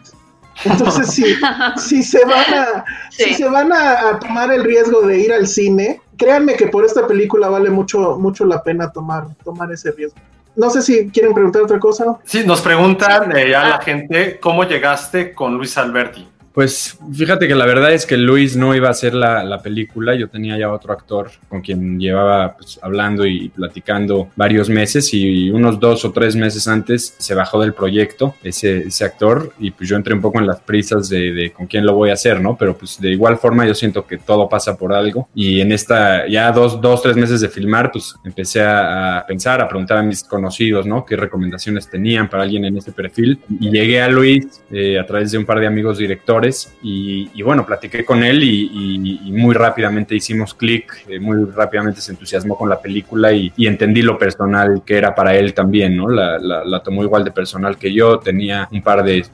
Entonces, 0.64 1.08
si, 1.08 1.24
si 1.76 2.02
se 2.02 2.24
van, 2.24 2.54
a, 2.54 2.84
si 3.10 3.34
se 3.34 3.48
van 3.48 3.72
a, 3.72 4.18
tomar 4.20 4.52
el 4.52 4.64
riesgo 4.64 5.02
de 5.02 5.18
ir 5.18 5.32
al 5.32 5.46
cine, 5.46 6.00
créanme 6.16 6.54
que 6.54 6.68
por 6.68 6.84
esta 6.84 7.06
película 7.06 7.48
vale 7.48 7.70
mucho, 7.70 8.18
mucho 8.18 8.44
la 8.44 8.62
pena 8.62 8.90
tomar, 8.90 9.26
tomar 9.44 9.72
ese 9.72 9.90
riesgo. 9.92 10.18
No 10.56 10.70
sé 10.70 10.82
si 10.82 11.08
quieren 11.10 11.34
preguntar 11.34 11.62
otra 11.62 11.80
cosa. 11.80 12.18
Sí, 12.24 12.44
nos 12.46 12.60
preguntan 12.60 13.36
eh, 13.36 13.54
a 13.56 13.68
la 13.68 13.78
gente 13.80 14.38
cómo 14.38 14.64
llegaste 14.64 15.34
con 15.34 15.56
Luis 15.56 15.76
Alberti. 15.76 16.28
Pues 16.54 16.96
fíjate 17.12 17.48
que 17.48 17.56
la 17.56 17.66
verdad 17.66 17.92
es 17.92 18.06
que 18.06 18.16
Luis 18.16 18.56
no 18.56 18.76
iba 18.76 18.86
a 18.86 18.92
hacer 18.92 19.12
la, 19.12 19.60
película, 19.60 20.14
yo 20.14 20.28
tenía 20.28 20.56
ya 20.56 20.70
otro 20.70 20.92
actor 20.92 21.30
con 21.48 21.62
quien 21.62 21.98
llevaba 21.98 22.56
pues, 22.56 22.78
hablando 22.80 23.26
y 23.26 23.48
platicando 23.48 24.28
varios 24.36 24.68
meses 24.68 25.12
y 25.12 25.50
unos 25.50 25.80
dos 25.80 26.04
o 26.04 26.12
tres 26.12 26.36
meses 26.36 26.68
antes 26.68 27.16
se 27.18 27.34
bajó 27.34 27.60
del 27.60 27.72
proyecto 27.72 28.36
ese, 28.44 28.86
ese 28.86 29.04
actor 29.04 29.52
y 29.58 29.72
pues 29.72 29.88
yo 29.88 29.96
entré 29.96 30.14
un 30.14 30.20
poco 30.20 30.38
en 30.38 30.46
las 30.46 30.60
prisas 30.60 31.08
de, 31.08 31.52
con 31.56 31.66
quién 31.66 31.84
lo 31.84 31.94
voy 31.94 32.10
a 32.10 32.12
hacer, 32.12 32.40
¿no? 32.40 32.56
Pero 32.56 32.78
pues 32.78 33.00
de 33.00 33.10
igual 33.10 33.36
forma 33.38 33.66
yo 33.66 33.74
siento 33.74 34.06
que 34.06 34.18
todo 34.18 34.48
pasa 34.48 34.76
por 34.76 34.92
algo 34.92 35.28
y 35.34 35.60
en 35.60 35.72
esta 35.72 36.28
ya 36.28 36.52
dos, 36.52 36.80
dos 36.80 37.02
tres 37.02 37.16
meses 37.16 37.40
de 37.40 37.48
filmar 37.48 37.90
pues 37.90 38.14
empecé 38.24 38.62
a, 38.62 39.24
pensar, 39.26 39.60
a 39.60 39.66
preguntar 39.66 39.98
a 39.98 40.02
mis 40.04 40.22
conocidos, 40.22 40.86
¿no? 40.86 41.04
¿Qué 41.04 41.16
recomendaciones 41.16 41.90
tenían 41.90 42.28
para 42.30 42.44
alguien 42.44 42.64
en 42.64 42.76
ese 42.76 42.92
perfil? 42.92 43.40
Y 43.58 43.70
llegué 43.70 44.00
a 44.00 44.08
Luis 44.08 44.62
eh, 44.70 45.00
a 45.00 45.04
través 45.04 45.32
de 45.32 45.38
un 45.38 45.44
par 45.44 45.58
de 45.58 45.66
amigos 45.66 45.98
directores 45.98 46.43
y, 46.82 47.42
bueno, 47.42 47.64
platiqué 47.66 48.04
con 48.04 48.22
él 48.22 48.42
y, 48.42 49.32
muy 49.32 49.54
rápidamente 49.54 50.14
hicimos 50.14 50.54
clic, 50.54 51.04
eh, 51.08 51.18
muy 51.18 51.44
rápidamente 51.50 52.00
se 52.00 52.12
entusiasmó 52.12 52.56
con 52.56 52.68
la 52.68 52.80
película 52.80 53.32
y, 53.32 53.52
entendí 53.58 54.02
lo 54.02 54.18
personal 54.18 54.82
que 54.84 54.96
era 54.96 55.14
para 55.14 55.34
él 55.34 55.54
también, 55.54 55.96
¿no? 55.96 56.08
La, 56.08 56.80
tomó 56.84 57.02
igual 57.02 57.24
de 57.24 57.30
personal 57.30 57.78
que 57.78 57.92
yo, 57.92 58.18
tenía 58.18 58.68
un 58.70 58.82
par 58.82 59.02
de, 59.04 59.24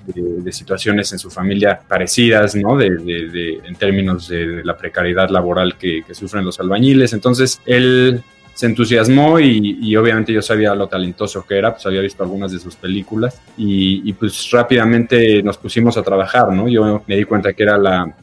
situaciones 0.51 1.13
en 1.13 1.19
su 1.19 1.31
familia 1.31 1.81
parecidas, 1.87 2.55
¿no? 2.55 2.77
De, 2.77 3.61
en 3.65 3.75
términos 3.77 4.29
de 4.29 4.65
la 4.65 4.77
precariedad 4.77 5.29
laboral 5.29 5.77
que 5.77 6.05
sufren 6.13 6.45
los 6.45 6.61
albañiles, 6.61 7.13
entonces 7.13 7.61
él 7.67 8.23
se 8.55 8.67
entusiasmó 8.67 9.41
y, 9.41 9.97
obviamente 9.97 10.33
yo 10.33 10.43
sabía 10.43 10.75
lo 10.75 10.87
talentoso 10.87 11.45
que 11.47 11.59
era, 11.59 11.73
pues 11.73 11.87
había 11.87 12.01
visto 12.01 12.23
algunas 12.23 12.53
de 12.53 12.59
sus 12.59 12.77
películas 12.77 13.41
y, 13.57 14.13
pues 14.15 14.51
rápidamente 14.51 15.43
nos 15.43 15.57
pusimos 15.59 15.97
a 15.97 16.03
trabajar, 16.03 16.53
¿no? 16.53 16.69
Yo 16.69 17.03
me 17.07 17.17
di 17.17 17.25
cuenta 17.25 17.53
que 17.53 17.63
era 17.63 17.79
la, 17.79 18.15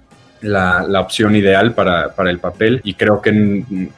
la, 0.42 1.02
opción 1.02 1.36
ideal 1.36 1.74
para, 1.74 2.14
para, 2.14 2.30
el 2.30 2.40
papel 2.40 2.82
y 2.84 2.94
creo 2.94 3.22
que 3.22 3.32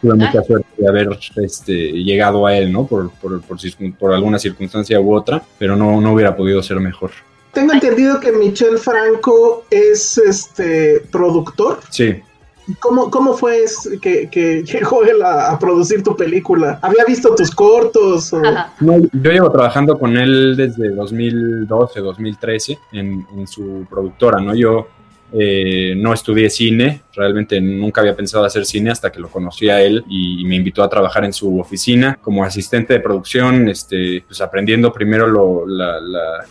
tuve 0.01 0.15
mucha 0.15 0.43
suerte 0.43 0.67
de 0.77 0.87
haber 0.87 1.09
este, 1.37 1.91
llegado 1.91 2.47
a 2.47 2.55
él, 2.55 2.71
¿no? 2.71 2.85
Por, 2.87 3.11
por, 3.11 3.41
por, 3.41 3.57
por 3.97 4.13
alguna 4.13 4.39
circunstancia 4.39 4.99
u 4.99 5.13
otra, 5.13 5.41
pero 5.57 5.75
no, 5.75 5.99
no 5.99 6.13
hubiera 6.13 6.35
podido 6.35 6.63
ser 6.63 6.79
mejor. 6.79 7.11
Tengo 7.53 7.73
entendido 7.73 8.19
que 8.19 8.31
Michel 8.31 8.77
Franco 8.77 9.65
es 9.71 10.17
este 10.17 11.01
productor. 11.11 11.79
Sí. 11.89 12.21
¿Cómo, 12.79 13.09
cómo 13.09 13.33
fue 13.33 13.65
que, 14.01 14.63
llegó 14.63 15.03
él 15.03 15.21
a, 15.23 15.57
producir 15.59 16.03
tu 16.03 16.15
película? 16.15 16.79
¿Había 16.81 17.05
visto 17.05 17.33
tus 17.35 17.51
cortos? 17.51 18.31
yo 18.31 19.31
llevo 19.31 19.51
trabajando 19.51 19.97
con 19.97 20.17
él 20.17 20.55
desde 20.55 20.89
2012, 20.89 21.99
2013 21.99 22.79
en, 22.93 23.25
en 23.35 23.47
su 23.47 23.85
productora, 23.89 24.39
¿no? 24.39 24.55
Yo 24.55 24.87
eh, 25.31 25.93
no 25.95 26.11
estudié 26.11 26.49
cine, 26.49 27.03
realmente 27.13 27.61
nunca 27.61 28.01
había 28.01 28.15
pensado 28.15 28.45
hacer 28.45 28.65
cine 28.65 28.89
hasta 28.89 29.11
que 29.11 29.19
lo 29.19 29.29
conocí 29.29 29.69
a 29.69 29.79
él 29.79 30.03
y, 30.09 30.43
me 30.45 30.55
invitó 30.55 30.81
a 30.81 30.89
trabajar 30.89 31.23
en 31.23 31.33
su 31.33 31.59
oficina 31.59 32.17
como 32.19 32.43
asistente 32.43 32.93
de 32.93 32.99
producción, 32.99 33.69
este, 33.69 34.23
pues 34.25 34.41
aprendiendo 34.41 34.91
primero 34.91 35.27
lo, 35.27 35.67
la, 35.67 35.99
la, 35.99 36.45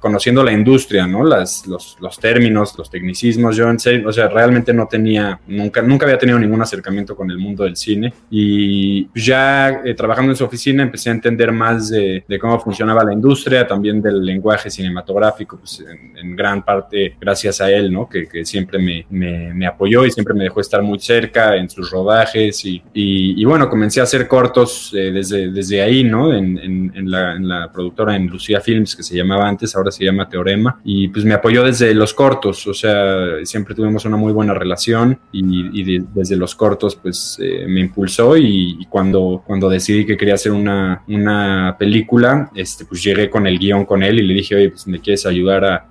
conociendo 0.00 0.44
la 0.44 0.52
industria, 0.52 1.06
¿no? 1.06 1.24
Las, 1.24 1.66
los, 1.66 1.96
los, 2.00 2.18
términos, 2.18 2.76
los 2.76 2.90
tecnicismos. 2.90 3.56
Yo, 3.56 3.68
en 3.68 3.78
serio, 3.78 4.08
o 4.08 4.12
sea, 4.12 4.28
realmente 4.28 4.72
no 4.72 4.86
tenía, 4.86 5.40
nunca, 5.46 5.82
nunca 5.82 6.06
había 6.06 6.18
tenido 6.18 6.38
ningún 6.38 6.60
acercamiento 6.60 7.16
con 7.16 7.30
el 7.30 7.38
mundo 7.38 7.64
del 7.64 7.76
cine. 7.76 8.12
Y 8.30 9.08
ya 9.14 9.80
eh, 9.84 9.94
trabajando 9.94 10.32
en 10.32 10.36
su 10.36 10.44
oficina 10.44 10.82
empecé 10.82 11.10
a 11.10 11.12
entender 11.12 11.52
más 11.52 11.90
de, 11.90 12.24
cómo 12.40 12.60
funcionaba 12.60 13.04
la 13.04 13.12
industria, 13.12 13.66
también 13.66 14.00
del 14.02 14.24
lenguaje 14.24 14.70
cinematográfico, 14.70 15.58
pues 15.58 15.84
en, 16.16 16.36
gran 16.36 16.64
parte 16.64 17.16
gracias 17.20 17.60
a 17.60 17.70
él, 17.70 17.92
¿no? 17.92 18.08
Que, 18.08 18.28
siempre 18.44 18.78
me, 18.78 19.04
me, 19.10 19.66
apoyó 19.66 20.04
y 20.06 20.10
siempre 20.10 20.34
me 20.34 20.44
dejó 20.44 20.60
estar 20.60 20.82
muy 20.82 20.98
cerca 21.00 21.56
en 21.56 21.68
sus 21.68 21.90
rodajes. 21.90 22.64
Y, 22.64 22.82
y, 22.92 23.44
bueno, 23.44 23.68
comencé 23.68 24.00
a 24.00 24.04
hacer 24.04 24.28
cortos 24.28 24.92
eh, 24.94 25.10
desde, 25.10 25.50
desde 25.50 25.82
ahí, 25.82 26.04
¿no? 26.04 26.32
En, 26.32 26.58
en, 26.94 27.10
la, 27.10 27.34
en 27.34 27.48
la 27.48 27.72
productora, 27.72 28.14
en 28.14 28.26
Lucía 28.26 28.60
Films 28.60 28.97
que 28.98 29.04
se 29.04 29.16
llamaba 29.16 29.48
antes, 29.48 29.76
ahora 29.76 29.92
se 29.92 30.04
llama 30.04 30.28
Teorema, 30.28 30.80
y 30.84 31.06
pues 31.06 31.24
me 31.24 31.34
apoyó 31.34 31.62
desde 31.62 31.94
los 31.94 32.12
cortos, 32.12 32.66
o 32.66 32.74
sea, 32.74 33.44
siempre 33.44 33.76
tuvimos 33.76 34.04
una 34.04 34.16
muy 34.16 34.32
buena 34.32 34.54
relación 34.54 35.20
y, 35.30 36.00
desde 36.12 36.36
los 36.36 36.56
cortos 36.56 36.96
pues 36.96 37.38
eh, 37.40 37.64
me 37.68 37.80
impulsó 37.80 38.36
y, 38.36 38.84
cuando, 38.90 39.42
cuando 39.46 39.68
decidí 39.68 40.04
que 40.04 40.16
quería 40.16 40.34
hacer 40.34 40.50
una, 40.50 41.04
una 41.06 41.76
película, 41.78 42.50
este, 42.56 42.84
pues 42.84 43.02
llegué 43.04 43.30
con 43.30 43.46
el 43.46 43.56
guion 43.58 43.84
con 43.84 44.02
él 44.02 44.18
y 44.18 44.22
le 44.22 44.34
dije, 44.34 44.56
oye, 44.56 44.70
pues 44.70 44.86
me 44.88 45.00
quieres 45.00 45.24
ayudar 45.26 45.64
a, 45.64 45.88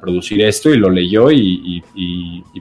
producir 0.00 0.42
esto 0.42 0.70
y 0.70 0.76
lo 0.76 0.90
leyó 0.90 1.30
y, 1.30 1.80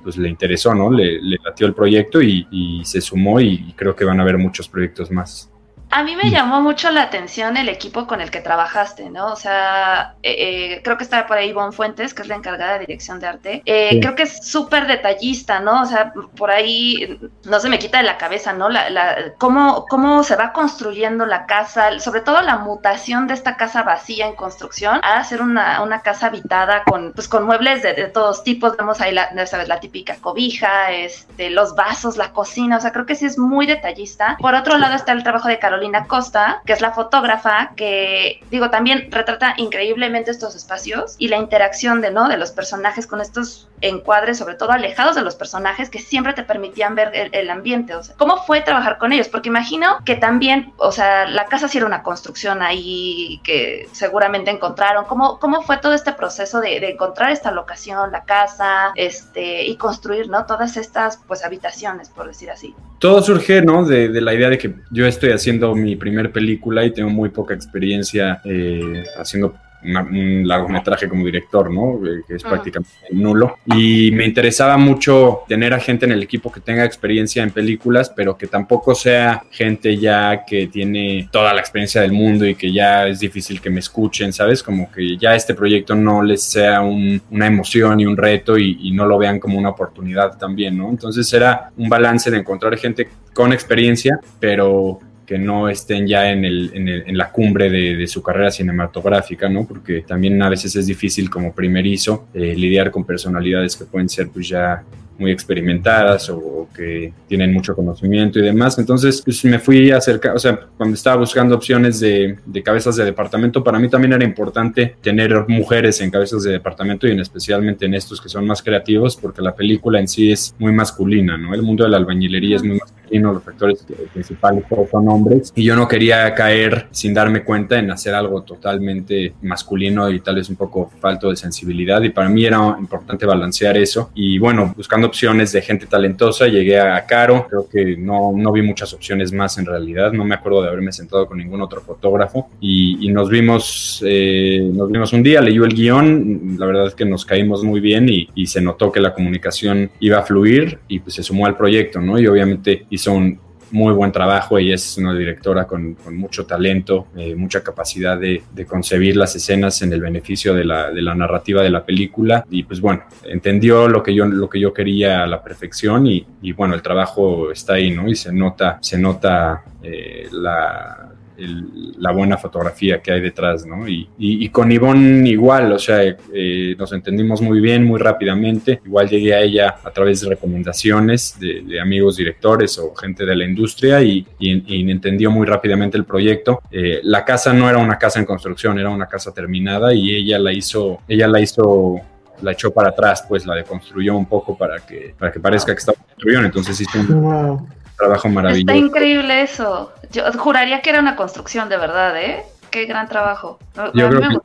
pues 0.03 0.17
le 0.17 0.29
interesó, 0.29 0.75
¿no? 0.75 0.91
Le, 0.91 1.19
le 1.19 1.37
latió 1.43 1.65
el 1.65 1.73
proyecto 1.73 2.21
y, 2.21 2.81
se 2.83 3.01
sumó 3.01 3.39
y 3.39 3.73
creo 3.75 3.95
que 3.95 4.05
van 4.05 4.19
a 4.19 4.23
haber 4.23 4.37
muchos 4.37 4.67
proyectos 4.69 5.09
más. 5.09 5.50
A 5.93 6.03
mí 6.03 6.15
me 6.15 6.31
llamó 6.31 6.61
mucho 6.61 6.89
la 6.89 7.01
atención 7.03 7.57
el 7.57 7.67
equipo 7.67 8.07
con 8.07 8.21
el 8.21 8.31
que 8.31 8.39
trabajaste, 8.39 9.09
¿no? 9.09 9.27
O 9.27 9.35
sea, 9.35 10.15
eh, 10.23 10.35
eh, 10.75 10.81
creo 10.85 10.97
que 10.97 11.03
está 11.03 11.27
por 11.27 11.37
ahí 11.37 11.49
Ivonne 11.49 11.73
Fuentes, 11.73 12.13
que 12.13 12.21
es 12.21 12.29
la 12.29 12.35
encargada 12.35 12.73
de 12.73 12.79
dirección 12.79 13.19
de 13.19 13.27
arte. 13.27 13.61
Eh, 13.65 13.99
creo 13.99 14.15
que 14.15 14.23
es 14.23 14.47
súper 14.47 14.87
detallista, 14.87 15.59
¿no? 15.59 15.81
O 15.81 15.85
sea, 15.85 16.13
por 16.37 16.49
ahí 16.49 17.19
no 17.43 17.59
se 17.59 17.67
me 17.67 17.77
quita 17.77 17.97
de 17.97 18.05
la 18.05 18.17
cabeza, 18.17 18.53
¿no? 18.53 18.69
La, 18.69 18.89
la, 18.89 19.33
cómo, 19.37 19.85
cómo 19.89 20.23
se 20.23 20.37
va 20.37 20.53
construyendo 20.53 21.25
la 21.25 21.45
casa, 21.45 21.99
sobre 21.99 22.21
todo 22.21 22.41
la 22.41 22.57
mutación 22.57 23.27
de 23.27 23.33
esta 23.33 23.57
casa 23.57 23.83
vacía 23.83 24.27
en 24.27 24.35
construcción 24.35 25.01
a 25.03 25.21
ser 25.25 25.41
una, 25.41 25.81
una 25.81 26.01
casa 26.01 26.27
habitada 26.27 26.83
con, 26.85 27.11
pues, 27.11 27.27
con 27.27 27.45
muebles 27.45 27.83
de, 27.83 27.93
todos 28.13 28.45
tipos. 28.45 28.77
Vemos 28.77 29.01
ahí, 29.01 29.13
la, 29.13 29.45
¿sabes? 29.45 29.67
La 29.67 29.81
típica 29.81 30.15
cobija, 30.21 30.93
este, 30.93 31.49
los 31.49 31.75
vasos, 31.75 32.15
la 32.15 32.31
cocina. 32.31 32.77
O 32.77 32.79
sea, 32.79 32.93
creo 32.93 33.05
que 33.05 33.15
sí 33.15 33.25
es 33.25 33.37
muy 33.37 33.65
detallista. 33.65 34.37
Por 34.39 34.55
otro 34.55 34.77
lado 34.77 34.95
está 34.95 35.11
el 35.11 35.23
trabajo 35.23 35.49
de 35.49 35.59
Carolina 35.59 35.80
Carolina 35.81 36.05
Costa, 36.07 36.61
que 36.63 36.73
es 36.73 36.81
la 36.81 36.91
fotógrafa, 36.91 37.73
que 37.75 38.43
digo, 38.51 38.69
también 38.69 39.11
retrata 39.11 39.55
increíblemente 39.57 40.29
estos 40.29 40.55
espacios 40.55 41.15
y 41.17 41.27
la 41.27 41.37
interacción 41.37 42.01
de, 42.01 42.11
¿no? 42.11 42.29
de 42.29 42.37
los 42.37 42.51
personajes 42.51 43.07
con 43.07 43.19
estos 43.19 43.67
encuadres, 43.81 44.37
sobre 44.37 44.55
todo 44.55 44.71
alejados 44.71 45.15
de 45.15 45.21
los 45.21 45.35
personajes, 45.35 45.89
que 45.89 45.99
siempre 45.99 46.33
te 46.33 46.43
permitían 46.43 46.95
ver 46.95 47.11
el, 47.13 47.49
ambiente. 47.49 47.95
O 47.95 48.03
sea, 48.03 48.15
¿cómo 48.17 48.37
fue 48.45 48.61
trabajar 48.61 48.97
con 48.97 49.11
ellos? 49.11 49.27
Porque 49.27 49.49
imagino 49.49 49.97
que 50.05 50.15
también, 50.15 50.73
o 50.77 50.91
sea, 50.91 51.27
la 51.27 51.45
casa 51.45 51.67
sí 51.67 51.77
era 51.77 51.87
una 51.87 52.03
construcción 52.03 52.61
ahí 52.61 53.41
que 53.43 53.87
seguramente 53.91 54.51
encontraron. 54.51 55.05
¿Cómo, 55.05 55.39
cómo 55.39 55.61
fue 55.63 55.77
todo 55.77 55.93
este 55.93 56.13
proceso 56.13 56.61
de, 56.61 56.77
encontrar 56.77 57.31
esta 57.31 57.51
locación, 57.51 58.11
la 58.11 58.23
casa, 58.23 58.91
este, 58.95 59.65
y 59.65 59.75
construir, 59.75 60.29
¿no? 60.29 60.45
Todas 60.45 60.77
estas, 60.77 61.17
pues, 61.27 61.43
habitaciones, 61.43 62.09
por 62.09 62.27
decir 62.27 62.49
así. 62.49 62.75
Todo 62.99 63.21
surge, 63.21 63.61
¿no? 63.61 63.85
De, 63.85 64.09
la 64.21 64.33
idea 64.33 64.49
de 64.49 64.57
que 64.57 64.75
yo 64.91 65.05
estoy 65.05 65.31
haciendo 65.31 65.73
mi 65.75 65.95
primer 65.95 66.31
película 66.31 66.85
y 66.85 66.91
tengo 66.91 67.09
muy 67.09 67.29
poca 67.29 67.53
experiencia 67.53 68.41
eh, 68.43 69.03
haciendo 69.17 69.55
un 69.83 70.47
largometraje 70.47 71.07
como 71.07 71.25
director, 71.25 71.71
¿no? 71.71 71.99
Eh, 72.05 72.21
que 72.27 72.35
es 72.35 72.45
ah. 72.45 72.49
prácticamente 72.49 72.91
nulo. 73.11 73.57
Y 73.65 74.11
me 74.11 74.25
interesaba 74.25 74.77
mucho 74.77 75.41
tener 75.47 75.73
a 75.73 75.79
gente 75.79 76.05
en 76.05 76.11
el 76.11 76.23
equipo 76.23 76.51
que 76.51 76.59
tenga 76.59 76.85
experiencia 76.85 77.43
en 77.43 77.51
películas, 77.51 78.11
pero 78.15 78.37
que 78.37 78.47
tampoco 78.47 78.95
sea 78.95 79.43
gente 79.51 79.97
ya 79.97 80.43
que 80.45 80.67
tiene 80.67 81.29
toda 81.31 81.53
la 81.53 81.61
experiencia 81.61 82.01
del 82.01 82.11
mundo 82.11 82.45
y 82.45 82.55
que 82.55 82.71
ya 82.71 83.07
es 83.07 83.19
difícil 83.19 83.61
que 83.61 83.69
me 83.69 83.79
escuchen, 83.79 84.33
¿sabes? 84.33 84.63
Como 84.63 84.91
que 84.91 85.17
ya 85.17 85.35
este 85.35 85.53
proyecto 85.53 85.95
no 85.95 86.21
les 86.21 86.43
sea 86.43 86.81
una 86.81 87.47
emoción 87.47 87.99
y 87.99 88.05
un 88.05 88.17
reto 88.17 88.57
y, 88.57 88.77
y 88.81 88.91
no 88.91 89.05
lo 89.05 89.17
vean 89.17 89.39
como 89.39 89.57
una 89.57 89.69
oportunidad 89.69 90.37
también, 90.37 90.77
¿no? 90.77 90.89
Entonces 90.89 91.31
era 91.33 91.71
un 91.77 91.89
balance 91.89 92.29
de 92.29 92.37
encontrar 92.37 92.77
gente 92.77 93.07
con 93.33 93.53
experiencia, 93.53 94.19
pero 94.39 94.99
que 95.25 95.37
no 95.37 95.69
estén 95.69 96.07
ya 96.07 96.29
en, 96.31 96.43
el, 96.43 96.71
en, 96.73 97.17
la 97.17 97.31
cumbre 97.31 97.69
de, 97.69 98.07
su 98.07 98.21
carrera 98.21 98.51
cinematográfica, 98.51 99.47
¿no? 99.47 99.65
Porque 99.65 100.01
también 100.01 100.41
a 100.41 100.49
veces 100.49 100.75
es 100.75 100.87
difícil 100.87 101.29
como 101.29 101.53
primerizo 101.53 102.27
eh, 102.33 102.55
lidiar 102.55 102.91
con 102.91 103.05
personalidades 103.05 103.75
que 103.75 103.85
pueden 103.85 104.09
ser 104.09 104.29
pues 104.29 104.49
ya 104.49 104.83
muy 105.21 105.31
experimentadas 105.31 106.29
o, 106.29 106.67
que 106.75 107.13
tienen 107.27 107.53
mucho 107.53 107.75
conocimiento 107.75 108.39
y 108.39 108.41
demás. 108.41 108.77
Entonces, 108.79 109.21
pues 109.23 109.43
me 109.45 109.59
fui 109.59 109.91
a 109.91 109.97
acercar, 109.97 110.35
o 110.35 110.39
sea, 110.39 110.59
cuando 110.77 110.95
estaba 110.95 111.17
buscando 111.17 111.55
opciones 111.55 111.99
de, 111.99 112.37
de, 112.45 112.63
cabezas 112.63 112.95
de 112.95 113.05
departamento, 113.05 113.63
para 113.63 113.77
mí 113.77 113.89
también 113.89 114.13
era 114.13 114.23
importante 114.23 114.95
tener 115.01 115.45
mujeres 115.47 116.01
en 116.01 116.09
cabezas 116.09 116.43
de 116.43 116.51
departamento 116.53 117.07
y 117.07 117.11
en 117.11 117.19
especialmente 117.19 117.85
en 117.85 117.93
estos 117.93 118.19
que 118.19 118.29
son 118.29 118.47
más 118.47 118.61
creativos, 118.61 119.15
porque 119.15 119.41
la 119.41 119.53
película 119.53 119.99
en 119.99 120.07
sí 120.07 120.31
es 120.31 120.55
muy 120.57 120.71
masculina, 120.71 121.37
¿no? 121.37 121.53
El 121.53 121.61
mundo 121.61 121.83
de 121.83 121.91
la 121.91 121.97
albañilería 121.97 122.55
es 122.55 122.63
muy 122.63 122.79
masculino, 122.79 123.00
los 123.19 123.43
factores 123.43 123.85
principales 124.13 124.63
son 124.89 125.09
hombres, 125.09 125.51
y 125.55 125.63
yo 125.63 125.75
no 125.75 125.87
quería 125.87 126.33
caer 126.33 126.87
sin 126.91 127.13
darme 127.13 127.43
cuenta 127.43 127.77
en 127.79 127.91
hacer 127.91 128.13
algo 128.13 128.43
totalmente 128.43 129.33
masculino 129.41 130.09
y 130.09 130.19
tal 130.19 130.35
vez 130.35 130.49
un 130.49 130.55
poco 130.55 130.91
falto 130.99 131.29
de 131.29 131.35
sensibilidad, 131.35 132.01
y 132.01 132.09
para 132.09 132.29
mí 132.29 132.45
era 132.45 132.75
importante 132.79 133.25
balancear 133.25 133.77
eso, 133.77 134.11
y 134.15 134.37
bueno, 134.37 134.73
buscando 134.75 135.07
opciones 135.07 135.51
de 135.51 135.61
gente 135.61 135.85
talentosa, 135.85 136.47
llegué 136.47 136.79
a 136.79 137.05
Caro, 137.05 137.47
creo 137.47 137.67
que 137.69 137.97
no, 137.97 138.31
no 138.35 138.51
vi 138.51 138.61
muchas 138.61 138.93
opciones 138.93 139.31
más 139.33 139.57
en 139.57 139.65
realidad, 139.65 140.11
no 140.11 140.25
me 140.25 140.35
acuerdo 140.35 140.61
de 140.61 140.69
haberme 140.69 140.91
sentado 140.91 141.27
con 141.27 141.37
ningún 141.37 141.61
otro 141.61 141.81
fotógrafo. 141.81 142.49
Y, 142.59 143.11
nos 143.11 143.29
vimos 143.29 144.01
eh, 144.07 144.69
nos 144.73 144.89
vimos 144.89 145.11
un 145.11 145.21
día, 145.21 145.41
leyó 145.41 145.65
el 145.65 145.73
guion, 145.73 146.55
la 146.57 146.65
verdad 146.65 146.87
es 146.87 146.95
que 146.95 147.03
nos 147.03 147.25
caímos 147.25 147.61
muy 147.63 147.81
bien 147.81 148.07
y, 148.07 148.29
y, 148.35 148.47
se 148.47 148.61
notó 148.61 148.89
que 148.91 149.01
la 149.01 149.13
comunicación 149.13 149.91
iba 149.99 150.19
a 150.19 150.23
fluir 150.23 150.79
y 150.87 150.99
pues 150.99 151.15
se 151.15 151.23
sumó 151.23 151.45
al 151.45 151.57
proyecto, 151.57 151.99
¿no? 151.99 152.17
Y 152.17 152.27
obviamente 152.27 152.85
hizo 153.01 153.13
un, 153.13 153.39
muy 153.71 153.93
buen 153.93 154.11
trabajo. 154.11 154.57
Ella 154.57 154.75
es 154.75 154.97
una 154.97 155.13
directora 155.13 155.65
con, 155.65 155.97
mucho 156.11 156.45
talento, 156.45 157.07
eh, 157.15 157.35
mucha 157.35 157.63
capacidad 157.63 158.17
de, 158.17 158.43
concebir 158.67 159.15
las 159.17 159.35
escenas 159.35 159.81
en 159.81 159.91
el 159.93 160.01
beneficio 160.01 160.53
de 160.53 160.63
la, 160.65 161.15
narrativa 161.15 161.63
de 161.63 161.69
la 161.69 161.83
película. 161.83 162.45
Y 162.49 162.63
pues 162.63 162.79
bueno, 162.79 163.03
entendió 163.23 163.87
lo 163.87 164.03
que 164.03 164.13
yo, 164.13 164.25
lo 164.25 164.49
que 164.49 164.59
yo 164.59 164.73
quería 164.73 165.23
a 165.23 165.27
la 165.27 165.41
perfección 165.43 166.05
y, 166.07 166.51
bueno, 166.53 166.75
el 166.75 166.81
trabajo 166.81 167.51
está 167.51 167.73
ahí, 167.73 167.91
¿no? 167.91 168.07
Y 168.07 168.15
se 168.15 168.31
nota, 168.31 168.77
se 168.81 168.97
nota 168.97 169.63
eh, 169.81 170.27
la 170.31 171.09
la 171.37 172.11
buena 172.11 172.37
fotografía 172.37 173.01
que 173.01 173.11
hay 173.11 173.21
detrás, 173.21 173.65
¿no? 173.65 173.87
Y, 173.87 174.49
con 174.49 174.71
Ivonne 174.71 175.29
igual, 175.29 175.71
o 175.71 175.79
sea, 175.79 176.03
eh, 176.03 176.75
nos 176.77 176.91
entendimos 176.93 177.41
muy 177.41 177.59
bien, 177.59 177.83
muy 177.83 177.99
rápidamente. 177.99 178.81
Igual 178.85 179.09
llegué 179.09 179.33
a 179.33 179.41
ella 179.41 179.75
a 179.83 179.91
través 179.91 180.21
de 180.21 180.29
recomendaciones 180.29 181.39
de, 181.39 181.79
amigos 181.81 182.17
directores 182.17 182.77
o 182.77 182.93
gente 182.95 183.25
de 183.25 183.35
la 183.35 183.45
industria 183.45 184.01
y, 184.01 184.25
entendió 184.39 185.31
muy 185.31 185.45
rápidamente 185.45 185.97
el 185.97 186.05
proyecto. 186.05 186.61
Eh, 186.71 186.99
la 187.03 187.23
casa 187.23 187.53
no 187.53 187.69
era 187.69 187.77
una 187.77 187.97
casa 187.97 188.19
en 188.19 188.25
construcción, 188.25 188.77
era 188.77 188.89
una 188.89 189.07
casa 189.07 189.33
terminada 189.33 189.93
y 189.93 190.11
ella 190.15 190.37
la 190.37 190.51
hizo, 190.51 190.99
ella 191.07 191.27
la 191.27 191.39
hizo 191.39 192.01
la 192.41 192.51
echó 192.51 192.71
para 192.71 192.89
atrás, 192.89 193.23
pues 193.27 193.45
la 193.45 193.55
deconstruyó 193.55 194.15
un 194.15 194.25
poco 194.25 194.57
para 194.57 194.79
que, 194.79 195.13
para 195.17 195.31
que 195.31 195.39
parezca 195.39 195.73
que 195.73 195.79
estaba 195.79 195.97
construyendo. 195.97 196.47
Entonces 196.47 196.81
hizo 196.81 196.99
un, 196.99 197.67
trabajo 198.01 198.29
maravilloso. 198.29 198.71
Está 198.71 198.75
increíble 198.75 199.41
eso. 199.41 199.91
Yo 200.11 200.23
juraría 200.33 200.81
que 200.81 200.89
era 200.89 200.99
una 200.99 201.15
construcción 201.15 201.69
de 201.69 201.77
verdad, 201.77 202.19
¿eh? 202.21 202.43
Qué 202.69 202.85
gran 202.85 203.07
trabajo. 203.07 203.59
Yo, 203.93 204.09
creo, 204.09 204.21
que, 204.21 204.37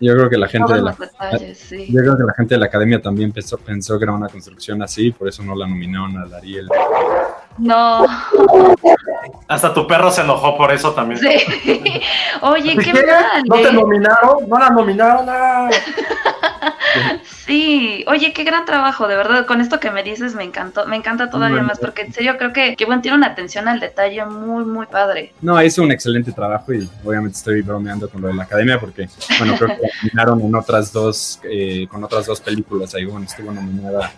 yo 0.00 0.12
creo 0.14 0.28
que 0.28 0.36
la 0.36 0.48
gente 0.48 0.74
de 0.74 0.82
la, 0.82 0.92
yo 0.92 2.00
creo 2.02 2.16
que 2.16 2.22
la 2.24 2.34
gente 2.34 2.54
de 2.54 2.58
la 2.58 2.66
academia 2.66 3.00
también 3.00 3.32
pensó, 3.32 3.56
pensó 3.56 3.98
que 3.98 4.04
era 4.04 4.12
una 4.12 4.28
construcción 4.28 4.82
así, 4.82 5.12
por 5.12 5.28
eso 5.28 5.42
no 5.42 5.54
la 5.54 5.66
nominaron 5.66 6.18
a 6.18 6.26
Dariel. 6.26 6.68
No. 7.56 8.04
Hasta 9.46 9.74
tu 9.74 9.86
perro 9.86 10.10
se 10.10 10.22
enojó 10.22 10.56
por 10.56 10.72
eso 10.72 10.92
también. 10.92 11.20
Sí. 11.20 12.00
Oye, 12.40 12.76
qué, 12.78 12.92
mal. 12.94 13.42
¿No 13.46 13.56
te 13.56 13.72
nominaron? 13.72 14.48
¿No 14.48 14.58
la 14.58 14.70
nominaron? 14.70 15.26
Ah. 15.28 15.70
Sí, 17.46 18.04
oye, 18.06 18.32
qué 18.32 18.42
gran 18.42 18.64
trabajo, 18.64 19.06
de 19.06 19.16
verdad, 19.16 19.44
con 19.44 19.60
esto 19.60 19.78
que 19.78 19.90
me 19.90 20.02
dices 20.02 20.34
me 20.34 20.44
encantó, 20.44 20.86
me 20.86 20.96
encanta 20.96 21.28
todavía 21.28 21.62
más, 21.62 21.78
porque 21.78 22.02
en 22.02 22.12
serio 22.12 22.36
creo 22.38 22.52
que, 22.54 22.74
que 22.74 22.86
bueno, 22.86 23.02
tiene 23.02 23.18
una 23.18 23.26
atención 23.26 23.68
al 23.68 23.80
detalle 23.80 24.24
muy, 24.24 24.64
muy 24.64 24.86
padre. 24.86 25.34
No, 25.42 25.62
hizo 25.62 25.82
un 25.82 25.92
excelente 25.92 26.32
trabajo 26.32 26.72
y 26.72 26.88
obviamente 27.04 27.36
estoy 27.36 27.60
bromeando 27.60 28.08
con 28.08 28.22
lo 28.22 28.28
de 28.28 28.34
la 28.34 28.44
academia 28.44 28.80
porque, 28.80 29.08
bueno, 29.38 29.56
creo 29.58 29.76
que 29.76 29.82
la 29.82 29.88
nominaron 30.02 30.40
en 30.40 30.54
otras 30.54 30.92
dos, 30.92 31.40
eh, 31.44 31.86
con 31.88 32.02
otras 32.02 32.24
dos 32.26 32.40
películas, 32.40 32.94
ahí 32.94 33.04
bueno, 33.04 33.26
estuvo 33.26 33.52
nominada 33.52 34.10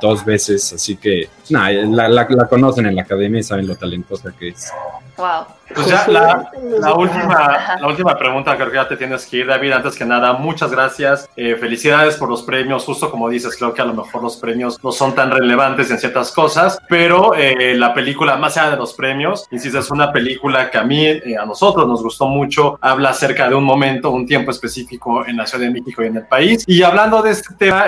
dos 0.00 0.24
veces, 0.24 0.72
así 0.72 0.96
que, 0.96 1.28
nada, 1.50 1.70
la, 1.70 2.08
la, 2.08 2.48
conocen 2.48 2.86
en 2.86 2.96
la 2.96 3.02
academia 3.02 3.40
y 3.40 3.42
saben 3.42 3.66
lo 3.66 3.76
talentosa 3.76 4.32
que 4.38 4.48
es. 4.48 4.72
Wow. 5.16 5.44
Pues 5.74 5.86
ya 5.86 6.04
la, 6.08 6.50
la, 6.80 6.94
última, 6.94 7.76
la 7.80 7.86
última 7.86 8.16
pregunta 8.18 8.56
creo 8.56 8.70
que 8.70 8.74
ya 8.74 8.88
te 8.88 8.96
tienes 8.96 9.24
que 9.26 9.38
ir, 9.38 9.46
David. 9.46 9.72
Antes 9.72 9.96
que 9.96 10.04
nada, 10.04 10.32
muchas 10.32 10.72
gracias. 10.72 11.28
Eh, 11.36 11.56
felicidades 11.60 12.16
por 12.16 12.28
los 12.28 12.42
premios. 12.42 12.84
Justo 12.84 13.10
como 13.10 13.28
dices, 13.28 13.56
creo 13.56 13.72
que 13.72 13.80
a 13.80 13.84
lo 13.84 13.94
mejor 13.94 14.22
los 14.22 14.36
premios 14.36 14.82
no 14.82 14.90
son 14.90 15.14
tan 15.14 15.30
relevantes 15.30 15.90
en 15.90 15.98
ciertas 15.98 16.32
cosas, 16.32 16.80
pero 16.88 17.34
eh, 17.36 17.74
la 17.76 17.94
película, 17.94 18.36
más 18.36 18.56
allá 18.56 18.70
de 18.70 18.76
los 18.78 18.94
premios, 18.94 19.46
insisto, 19.52 19.78
es 19.78 19.90
una 19.90 20.10
película 20.10 20.70
que 20.70 20.78
a 20.78 20.82
mí, 20.82 21.06
eh, 21.06 21.36
a 21.40 21.46
nosotros 21.46 21.86
nos 21.86 22.02
gustó 22.02 22.26
mucho. 22.26 22.78
Habla 22.80 23.10
acerca 23.10 23.48
de 23.48 23.54
un 23.54 23.64
momento, 23.64 24.10
un 24.10 24.26
tiempo 24.26 24.50
específico 24.50 25.24
en 25.24 25.36
la 25.36 25.46
Ciudad 25.46 25.66
de 25.66 25.70
México 25.70 26.02
y 26.02 26.06
en 26.06 26.16
el 26.16 26.26
país. 26.26 26.64
Y 26.66 26.82
hablando 26.82 27.22
de 27.22 27.30
este 27.30 27.54
tema, 27.54 27.84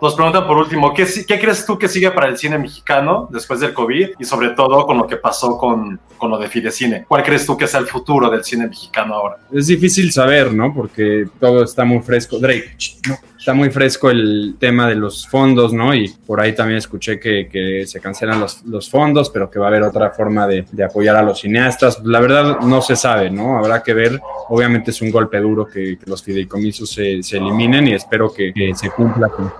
nos 0.00 0.14
preguntan 0.14 0.46
por 0.46 0.56
último, 0.56 0.94
¿qué, 0.94 1.04
qué 1.24 1.38
crees 1.38 1.64
tú 1.66 1.78
que 1.78 1.88
sigue 1.88 2.10
para 2.10 2.28
el 2.28 2.36
cine 2.36 2.58
mexicano 2.58 3.28
después 3.30 3.60
del 3.60 3.72
COVID 3.72 4.10
y 4.18 4.24
sobre 4.24 4.50
todo 4.50 4.86
con 4.86 4.98
lo 4.98 5.06
que 5.06 5.16
pasó 5.16 5.56
con, 5.58 6.00
con 6.18 6.30
lo 6.30 6.38
de 6.38 6.48
Fidecine? 6.48 7.04
¿Cuál 7.06 7.22
crees 7.22 7.46
tú 7.46 7.56
que 7.56 7.66
sea 7.66 7.80
el 7.80 7.86
futuro 7.86 8.30
del 8.30 8.44
cine 8.44 8.66
mexicano 8.66 9.14
ahora? 9.14 9.36
Es 9.52 9.66
difícil 9.66 10.12
saber, 10.12 10.52
¿no? 10.52 10.72
Porque 10.74 11.26
todo 11.40 11.64
está 11.64 11.84
muy 11.84 12.00
fresco. 12.00 12.38
Drake, 12.38 12.76
no. 13.08 13.16
Está 13.44 13.52
muy 13.52 13.68
fresco 13.68 14.08
el 14.08 14.56
tema 14.58 14.88
de 14.88 14.94
los 14.94 15.28
fondos, 15.28 15.74
¿no? 15.74 15.94
Y 15.94 16.08
por 16.26 16.40
ahí 16.40 16.54
también 16.54 16.78
escuché 16.78 17.20
que, 17.20 17.46
que 17.46 17.86
se 17.86 18.00
cancelan 18.00 18.40
los, 18.40 18.64
los 18.64 18.88
fondos, 18.88 19.28
pero 19.28 19.50
que 19.50 19.58
va 19.58 19.66
a 19.66 19.68
haber 19.68 19.82
otra 19.82 20.12
forma 20.12 20.46
de, 20.46 20.64
de 20.72 20.82
apoyar 20.82 21.14
a 21.16 21.22
los 21.22 21.40
cineastas. 21.40 22.00
La 22.04 22.20
verdad 22.20 22.60
no 22.60 22.80
se 22.80 22.96
sabe, 22.96 23.30
¿no? 23.30 23.58
Habrá 23.58 23.82
que 23.82 23.92
ver. 23.92 24.18
Obviamente 24.48 24.92
es 24.92 25.02
un 25.02 25.10
golpe 25.10 25.40
duro 25.40 25.66
que, 25.66 25.98
que 25.98 26.10
los 26.10 26.22
fideicomisos 26.22 26.88
se, 26.88 27.22
se 27.22 27.36
eliminen 27.36 27.86
y 27.88 27.92
espero 27.92 28.32
que, 28.32 28.50
que 28.54 28.74
se 28.74 28.88
cumpla 28.88 29.28
con 29.28 29.52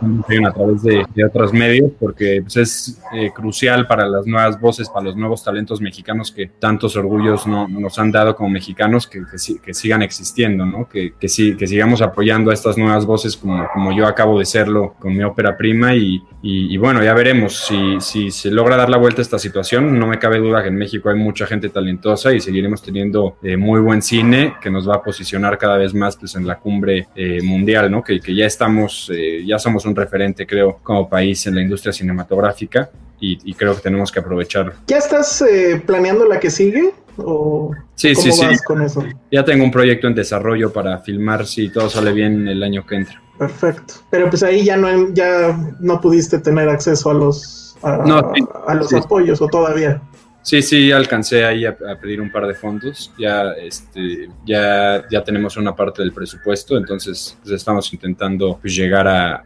a 0.47 0.53
través 0.53 0.83
de, 0.83 1.05
de 1.15 1.25
otros 1.25 1.53
medios, 1.55 1.93
porque 1.99 2.41
pues, 2.43 2.57
es 2.57 3.01
eh, 3.15 3.31
crucial 3.35 3.87
para 3.87 4.07
las 4.07 4.27
nuevas 4.27 4.61
voces, 4.61 4.89
para 4.89 5.07
los 5.07 5.17
nuevos 5.17 5.43
talentos 5.43 5.81
mexicanos 5.81 6.31
que 6.31 6.47
tantos 6.59 6.97
orgullos 6.97 7.47
no, 7.47 7.67
nos 7.69 7.99
han 7.99 8.11
dado 8.11 8.37
como 8.37 8.51
mexicanos 8.51 9.07
que, 9.07 9.21
que, 9.21 9.61
que 9.61 9.75
sigan 9.75 10.03
existiendo, 10.03 10.67
¿no? 10.67 10.89
Que, 10.89 11.15
que, 11.19 11.29
sí, 11.29 11.57
que 11.57 11.67
sigamos 11.67 12.03
apoyando 12.03 12.51
a 12.51 12.55
estas 12.55 12.77
nuevas 12.77 13.07
voces 13.07 13.37
como, 13.37 13.67
como 13.73 13.97
yo 13.97 14.07
acabo 14.07 14.39
de 14.39 14.45
serlo 14.45 14.95
con 14.99 15.17
mi 15.17 15.23
ópera 15.23 15.57
prima 15.57 15.95
y, 15.95 16.23
y- 16.43 16.75
y 16.75 16.77
bueno, 16.77 17.03
ya 17.03 17.15
veremos 17.15 17.67
si, 17.67 18.01
si 18.01 18.31
se 18.31 18.51
logra 18.51 18.77
dar 18.77 18.91
la 18.91 18.97
vuelta 18.99 19.21
a 19.21 19.23
esta 19.23 19.39
situación. 19.39 19.99
No 19.99 20.07
me 20.07 20.19
cabe 20.19 20.39
duda 20.39 20.63
que 20.63 20.69
en 20.69 20.77
México 20.77 21.09
hay 21.09 21.17
mucha 21.17 21.47
gente 21.47 21.69
talentosa 21.69 22.33
y 22.35 22.41
seguiremos 22.41 22.83
teniendo 22.83 23.37
eh, 23.43 23.57
muy 23.57 23.81
buen 23.81 24.03
cine 24.03 24.55
que 24.61 24.71
nos 24.71 24.89
va 24.89 24.97
a 24.97 25.03
posicionar 25.03 25.57
cada 25.59 25.77
vez 25.79 25.95
más 25.95 26.17
pues, 26.17 26.35
en 26.35 26.47
la 26.47 26.59
cumbre 26.59 27.09
eh, 27.15 27.41
mundial, 27.43 27.91
¿no? 27.91 28.03
Que, 28.03 28.21
que 28.21 28.35
ya 28.35 28.47
estamos, 28.47 29.11
eh, 29.15 29.45
ya 29.47 29.59
somos 29.59 29.85
un 29.87 29.95
referente, 29.95 30.47
creo, 30.47 30.79
como 30.83 31.09
país 31.09 31.44
en 31.47 31.55
la 31.57 31.63
industria 31.63 31.93
cinematográfica 31.93 32.91
y, 33.21 33.39
y 33.51 33.55
creo 33.55 33.75
que 33.75 33.81
tenemos 33.83 34.11
que 34.13 34.21
aprovechar. 34.21 34.75
¿Ya 34.87 34.99
estás 34.99 35.43
eh, 35.43 35.83
planeando 35.85 36.27
la 36.27 36.41
que 36.41 36.51
sigue? 36.51 36.93
¿O 37.17 37.71
Sí, 37.95 38.13
cómo 38.15 38.33
sí, 38.33 38.45
vas 38.45 38.59
sí. 38.59 38.65
con 38.67 38.83
eso? 38.83 39.05
Ya 39.31 39.45
tengo 39.45 39.63
un 39.65 39.71
proyecto 39.71 40.09
en 40.09 40.15
desarrollo 40.15 40.73
para 40.73 40.99
filmar 40.99 41.47
si 41.47 41.69
todo 41.69 41.89
sale 41.89 42.13
bien 42.13 42.49
el 42.49 42.63
año 42.63 42.85
que 42.87 42.97
entra. 42.97 43.23
Perfecto. 43.39 43.95
Pero 44.11 44.29
pues 44.31 44.43
ahí 44.43 44.65
ya 44.65 44.77
no, 44.77 45.13
ya 45.15 45.57
no 45.81 46.01
pudiste 46.01 46.39
tener 46.39 46.69
acceso 46.69 47.11
a 47.11 47.15
los, 47.15 47.77
a, 47.83 47.99
No, 47.99 48.33
sí. 48.35 48.45
a 48.67 48.75
los 48.75 48.89
Sí. 48.89 48.97
apoyos 48.97 49.41
o 49.43 49.47
todavía. 49.49 50.01
Sí, 50.45 50.61
sí, 50.61 50.93
alcancé 50.93 51.43
ahí 51.47 51.65
a, 51.65 51.75
pedir 51.75 52.21
un 52.21 52.31
par 52.31 52.47
de 52.47 52.55
fondos. 52.55 53.11
Ya, 53.19 53.53
este, 53.53 54.29
ya, 54.45 55.03
ya 55.11 55.25
tenemos 55.25 55.57
una 55.57 55.75
parte 55.75 56.03
del 56.03 56.13
presupuesto, 56.13 56.77
entonces 56.77 57.39
pues, 57.43 57.55
estamos 57.55 57.91
intentando 57.95 58.59
pues, 58.61 58.77
llegar 58.77 59.09
a, 59.09 59.43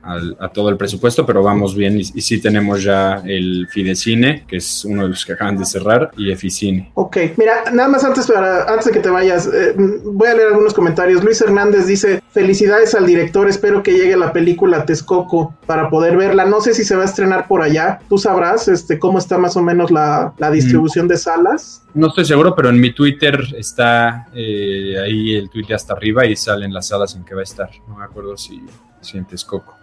todo 0.53 0.71
el 0.71 0.77
presupuesto, 0.77 1.25
pero 1.25 1.43
vamos 1.43 1.77
bien 1.77 1.99
y, 1.99 2.01
y 2.01 2.21
sí 2.21 2.41
tenemos 2.41 2.83
ya 2.83 3.23
el 3.25 3.69
Fidecine, 3.71 4.45
que 4.49 4.57
es 4.57 4.85
uno 4.85 5.05
de 5.05 5.11
los 5.11 5.25
que 5.25 5.35
acaban 5.35 5.57
de 5.57 5.65
cerrar, 5.65 6.11
y 6.17 6.33
Eficine. 6.33 6.91
Ok, 6.95 7.17
mira, 7.37 7.71
nada 7.73 7.89
más 7.89 8.03
antes, 8.03 8.27
para, 8.27 8.65
antes 8.65 8.87
de 8.87 8.93
que 8.93 9.01
te 9.01 9.11
vayas, 9.11 9.47
eh, 9.47 9.75
voy 9.77 10.29
a 10.29 10.35
leer 10.35 10.49
algunos 10.49 10.75
comentarios. 10.75 11.23
Luis 11.23 11.41
Hernández 11.41 11.87
dice, 11.87 12.21
felicidades 12.33 12.97
al 12.97 13.07
director, 13.07 13.49
espero 13.49 13.85
que 13.85 13.93
llegue 13.93 14.17
la 14.17 14.33
película 14.33 14.85
Texcoco 14.85 15.55
para 15.65 15.91
poder 15.91 16.17
verla. 16.17 16.45
No 16.45 16.61
sé 16.61 16.75
si 16.75 16.85
se 16.85 16.97
va 16.97 17.03
a 17.03 17.07
estrenar 17.07 17.47
por 17.47 17.63
allá, 17.63 18.01
tú 18.09 18.19
sabrás 18.19 18.67
este, 18.67 18.99
cómo 18.99 19.19
está 19.19 19.39
más 19.39 19.57
o 19.57 19.63
menos 19.63 19.93
la 19.93 20.33
distribución 20.51 20.88
de 20.95 21.17
salas. 21.17 21.83
No 21.95 22.09
estoy 22.09 22.25
seguro, 22.25 22.55
pero 22.55 22.69
en 22.69 22.81
mi 22.81 22.93
Twitter 22.93 23.41
está 23.57 24.29
eh, 24.35 24.97
ahí 25.03 25.35
el 25.35 25.49
tweet 25.51 25.73
hasta 25.75 25.95
arriba 25.95 26.27
y 26.27 26.37
salen 26.37 26.73
las 26.73 26.89
salas 26.89 27.15
en 27.15 27.25
que 27.25 27.35
va 27.35 27.41
a 27.41 27.45
estar. 27.45 27.71
No 27.87 27.97
me 27.97 28.05
acuerdo 28.05 28.37
si, 28.37 28.61
si 29.01 29.19
en 29.19 29.27
Texcoco. 29.27 29.78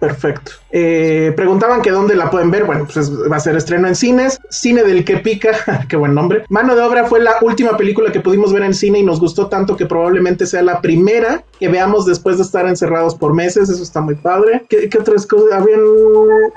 Perfecto. 0.00 0.52
Eh, 0.72 1.32
preguntaban 1.36 1.80
que 1.80 1.90
dónde 1.92 2.16
la 2.16 2.28
pueden 2.28 2.50
ver. 2.50 2.64
Bueno, 2.64 2.84
pues 2.86 2.96
es- 2.96 3.10
va 3.30 3.36
a 3.36 3.40
ser 3.40 3.54
estreno 3.56 3.86
en 3.86 3.94
cines. 3.94 4.40
Cine 4.50 4.82
del 4.82 5.04
que 5.04 5.18
pica, 5.18 5.52
qué 5.88 5.96
buen 5.96 6.12
nombre. 6.14 6.44
Mano 6.48 6.74
de 6.74 6.82
obra 6.82 7.04
fue 7.04 7.20
la 7.20 7.34
última 7.40 7.76
película 7.76 8.10
que 8.10 8.18
pudimos 8.20 8.52
ver 8.52 8.62
en 8.64 8.74
cine 8.74 8.98
y 8.98 9.04
nos 9.04 9.20
gustó 9.20 9.46
tanto 9.46 9.76
que 9.76 9.86
probablemente 9.86 10.44
sea 10.46 10.62
la 10.62 10.80
primera 10.80 11.44
que 11.60 11.68
veamos 11.68 12.04
después 12.04 12.38
de 12.38 12.42
estar 12.42 12.66
encerrados 12.66 13.14
por 13.14 13.32
meses. 13.32 13.68
Eso 13.68 13.82
está 13.82 14.00
muy 14.00 14.16
padre. 14.16 14.64
¿Qué, 14.68 14.88
qué 14.88 14.98
otras 14.98 15.24
cosas? 15.26 15.52
Habían, 15.52 15.80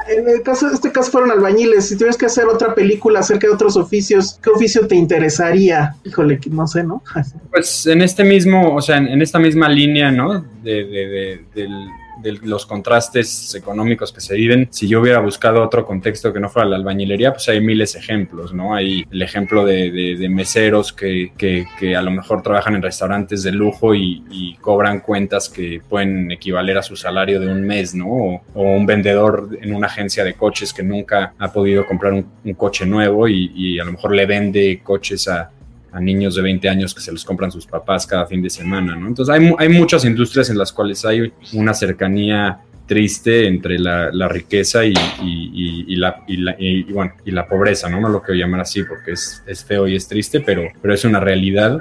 en 0.10 0.28
el 0.30 0.41
caso, 0.41 0.67
este 0.71 0.91
caso 0.91 1.12
fueron 1.12 1.30
albañiles. 1.30 1.86
Si 1.88 1.95
tuvieras 1.95 2.17
que 2.17 2.26
hacer 2.26 2.45
otra 2.48 2.74
película 2.74 3.19
acerca 3.19 3.45
de 3.48 3.54
otros 3.54 3.78
oficios, 3.78 4.39
¿qué 4.41 4.50
oficio 4.50 4.88
te 4.88 4.95
interesaría? 4.95 5.95
Híjole, 6.04 6.39
no 6.50 6.65
sé, 6.67 6.84
¿no? 6.84 7.04
Pues 7.52 7.86
en 7.86 8.02
este 8.02 8.24
mismo, 8.24 8.74
o 8.76 8.82
sea, 8.82 8.98
en 8.98 9.21
esta 9.21 9.38
misma 9.39 9.69
línea, 9.69 10.10
¿no? 10.12 10.43
De, 10.63 10.84
de- 10.84 10.86
de- 11.08 11.45
del- 11.54 11.88
de 12.26 12.40
los 12.42 12.66
contrastes 12.66 13.54
económicos 13.54 14.12
que 14.12 14.20
se 14.20 14.36
viven, 14.36 14.68
si 14.72 14.88
yo 14.88 15.00
hubiera 15.00 15.20
buscado 15.20 15.64
otro 15.64 15.86
contexto 15.86 16.34
que 16.34 16.40
no 16.40 16.50
fuera 16.50 16.68
la 16.68 16.76
albañilería, 16.76 17.32
pues 17.32 17.48
hay 17.50 17.62
miles 17.62 17.94
de 17.94 18.00
ejemplos, 18.00 18.54
¿no? 18.54 18.74
Hay 18.74 19.06
el 19.12 19.22
ejemplo 19.22 19.64
de, 19.64 20.26
meseros 20.30 20.92
que, 20.92 21.32
que- 21.38 21.96
a 21.96 22.02
lo 22.02 22.12
mejor 22.12 22.42
trabajan 22.42 22.76
en 22.76 22.82
restaurantes 22.82 23.44
de 23.44 23.52
lujo 23.52 23.94
y, 23.94 24.24
cobran 24.60 25.02
cuentas 25.02 25.50
que 25.50 25.82
pueden 25.88 26.32
equivaler 26.32 26.78
a 26.78 26.82
su 26.82 26.96
salario 26.96 27.40
de 27.40 27.48
un 27.48 27.62
mes, 27.62 27.94
¿no? 27.94 28.08
O, 28.08 28.42
un 28.54 28.86
vendedor 28.86 29.50
en 29.62 29.76
una 29.76 29.88
agencia 29.88 30.24
de 30.24 30.34
coches 30.34 30.74
que 30.74 30.82
nunca 30.82 31.34
ha 31.38 31.54
podido 31.54 31.86
comprar 31.86 32.14
un, 32.14 32.26
coche 32.56 32.86
nuevo 32.86 33.28
y 33.28 33.80
a 33.80 33.86
lo 33.86 33.92
mejor 33.92 34.16
le 34.16 34.26
vende 34.26 34.82
coches 34.84 35.28
a, 35.28 35.52
a 35.96 36.00
niños 36.02 36.36
de 36.36 36.42
20 36.42 36.68
años 36.70 36.94
que 36.94 37.00
se 37.02 37.12
los 37.12 37.24
compran 37.24 37.52
sus 37.52 37.66
papás 37.66 38.06
cada 38.06 38.26
fin 38.28 38.42
de 38.42 38.50
semana, 38.50 38.96
¿no? 38.96 39.08
Entonces 39.08 39.34
hay, 39.34 39.52
hay 39.58 39.70
muchas 39.70 40.04
industrias 40.06 40.50
en 40.50 40.58
las 40.58 40.72
cuales 40.74 41.06
hay 41.06 41.32
una 41.54 41.74
cercanía 41.74 42.60
triste 42.86 43.48
entre 43.48 43.80
la, 43.80 44.12
la 44.12 44.28
riqueza 44.28 44.86
y, 44.86 44.94
y- 45.24 45.86
y- 45.88 45.96
la, 45.96 46.24
la- 46.28 46.56
bueno, 46.94 47.14
y 47.26 47.32
la 47.32 47.48
pobreza, 47.48 47.90
¿no? 47.90 48.00
No 48.00 48.10
lo 48.10 48.22
quiero 48.22 48.40
llamar 48.40 48.60
así 48.62 48.84
porque 48.84 49.14
es, 49.14 49.42
es 49.48 49.64
feo 49.66 49.88
y 49.88 49.96
es 49.96 50.08
triste, 50.08 50.42
pero, 50.42 50.64
pero 50.82 50.94
es 50.94 51.04
una 51.06 51.20
realidad 51.20 51.80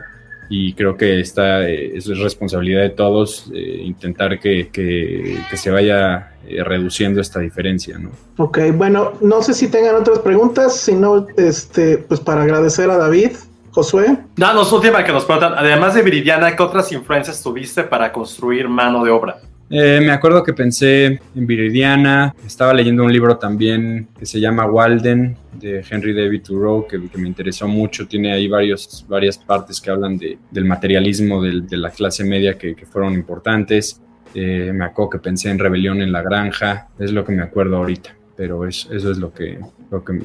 y 0.49 0.73
creo 0.75 0.97
que 0.97 1.21
esta 1.21 1.69
eh, 1.69 1.97
es 1.97 2.07
responsabilidad 2.19 2.83
de 2.83 2.91
todos 2.91 3.51
eh, 3.55 3.83
intentar 3.85 4.39
que, 4.41 4.69
que- 4.73 5.39
que 5.51 5.57
se 5.57 5.71
vaya 5.71 6.31
eh, 6.47 6.63
reduciendo 6.65 7.21
esta 7.21 7.41
diferencia, 7.41 7.99
¿no? 7.99 8.11
Ok, 8.39 8.59
bueno, 8.75 9.13
no 9.21 9.43
sé 9.43 9.53
si 9.55 9.69
tengan 9.69 9.97
otras 9.97 10.21
preguntas, 10.21 10.77
si 10.77 10.95
no, 10.95 11.27
este, 11.37 11.99
pues 11.99 12.21
para 12.21 12.43
agradecer 12.45 12.89
a 12.91 12.97
David, 12.97 13.33
Josué. 13.75 14.17
Danos 14.37 14.73
última 14.73 15.03
que 15.03 15.11
nos 15.11 15.25
preguntan, 15.25 15.55
además 15.57 15.95
de 15.95 16.03
Viridiana, 16.03 16.55
¿qué 16.55 16.63
otras 16.63 16.93
influencias 16.93 17.43
tuviste 17.43 17.83
para 17.83 18.13
construir 18.13 18.69
mano 18.69 19.05
de 19.05 19.11
obra? 19.11 19.39
Eh, 19.69 19.99
me 20.01 20.13
acuerdo 20.13 20.45
que 20.45 20.53
pensé 20.53 21.07
en 21.35 21.47
Viridiana, 21.47 22.33
estaba 22.47 22.73
leyendo 22.73 23.03
un 23.03 23.13
libro 23.13 23.37
también 23.37 24.07
que 24.17 24.27
se 24.27 24.39
llama 24.39 24.67
Walden 24.67 25.37
de 25.59 25.85
Henry 25.91 26.13
David 26.15 26.43
Thoreau 26.43 26.87
que, 26.87 27.01
que 27.09 27.19
me 27.19 27.27
interesó 27.27 27.67
mucho, 27.67 28.07
tiene 28.07 28.33
ahí 28.33 28.47
varios, 28.47 29.05
varias 29.09 29.39
partes 29.39 29.81
que 29.81 29.91
hablan 29.91 30.19
de- 30.19 30.39
del 30.53 30.67
materialismo 30.67 31.43
del- 31.43 31.67
de 31.67 31.77
la 31.79 31.91
clase 31.91 32.23
media 32.25 32.57
que, 32.57 32.77
que 32.77 32.87
fueron 32.87 33.15
importantes. 33.15 34.01
Eh, 34.35 34.71
me 34.73 34.85
acuerdo 34.85 35.11
que 35.11 35.19
pensé 35.19 35.51
en 35.51 35.59
Rebelión 35.59 36.01
en 36.01 36.13
la 36.13 36.23
Granja, 36.23 36.89
es 36.99 37.11
lo 37.11 37.25
que 37.25 37.33
me 37.33 37.43
acuerdo 37.43 37.79
ahorita, 37.79 38.15
pero 38.37 38.69
es- 38.69 38.87
eso 38.93 39.11
es 39.11 39.19
lo 39.19 39.33
que, 39.33 39.59
lo 39.91 40.05
que... 40.05 40.21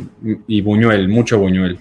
Y 0.48 0.62
Buñuel, 0.62 1.08
mucho 1.08 1.40
Buñuel. 1.40 1.80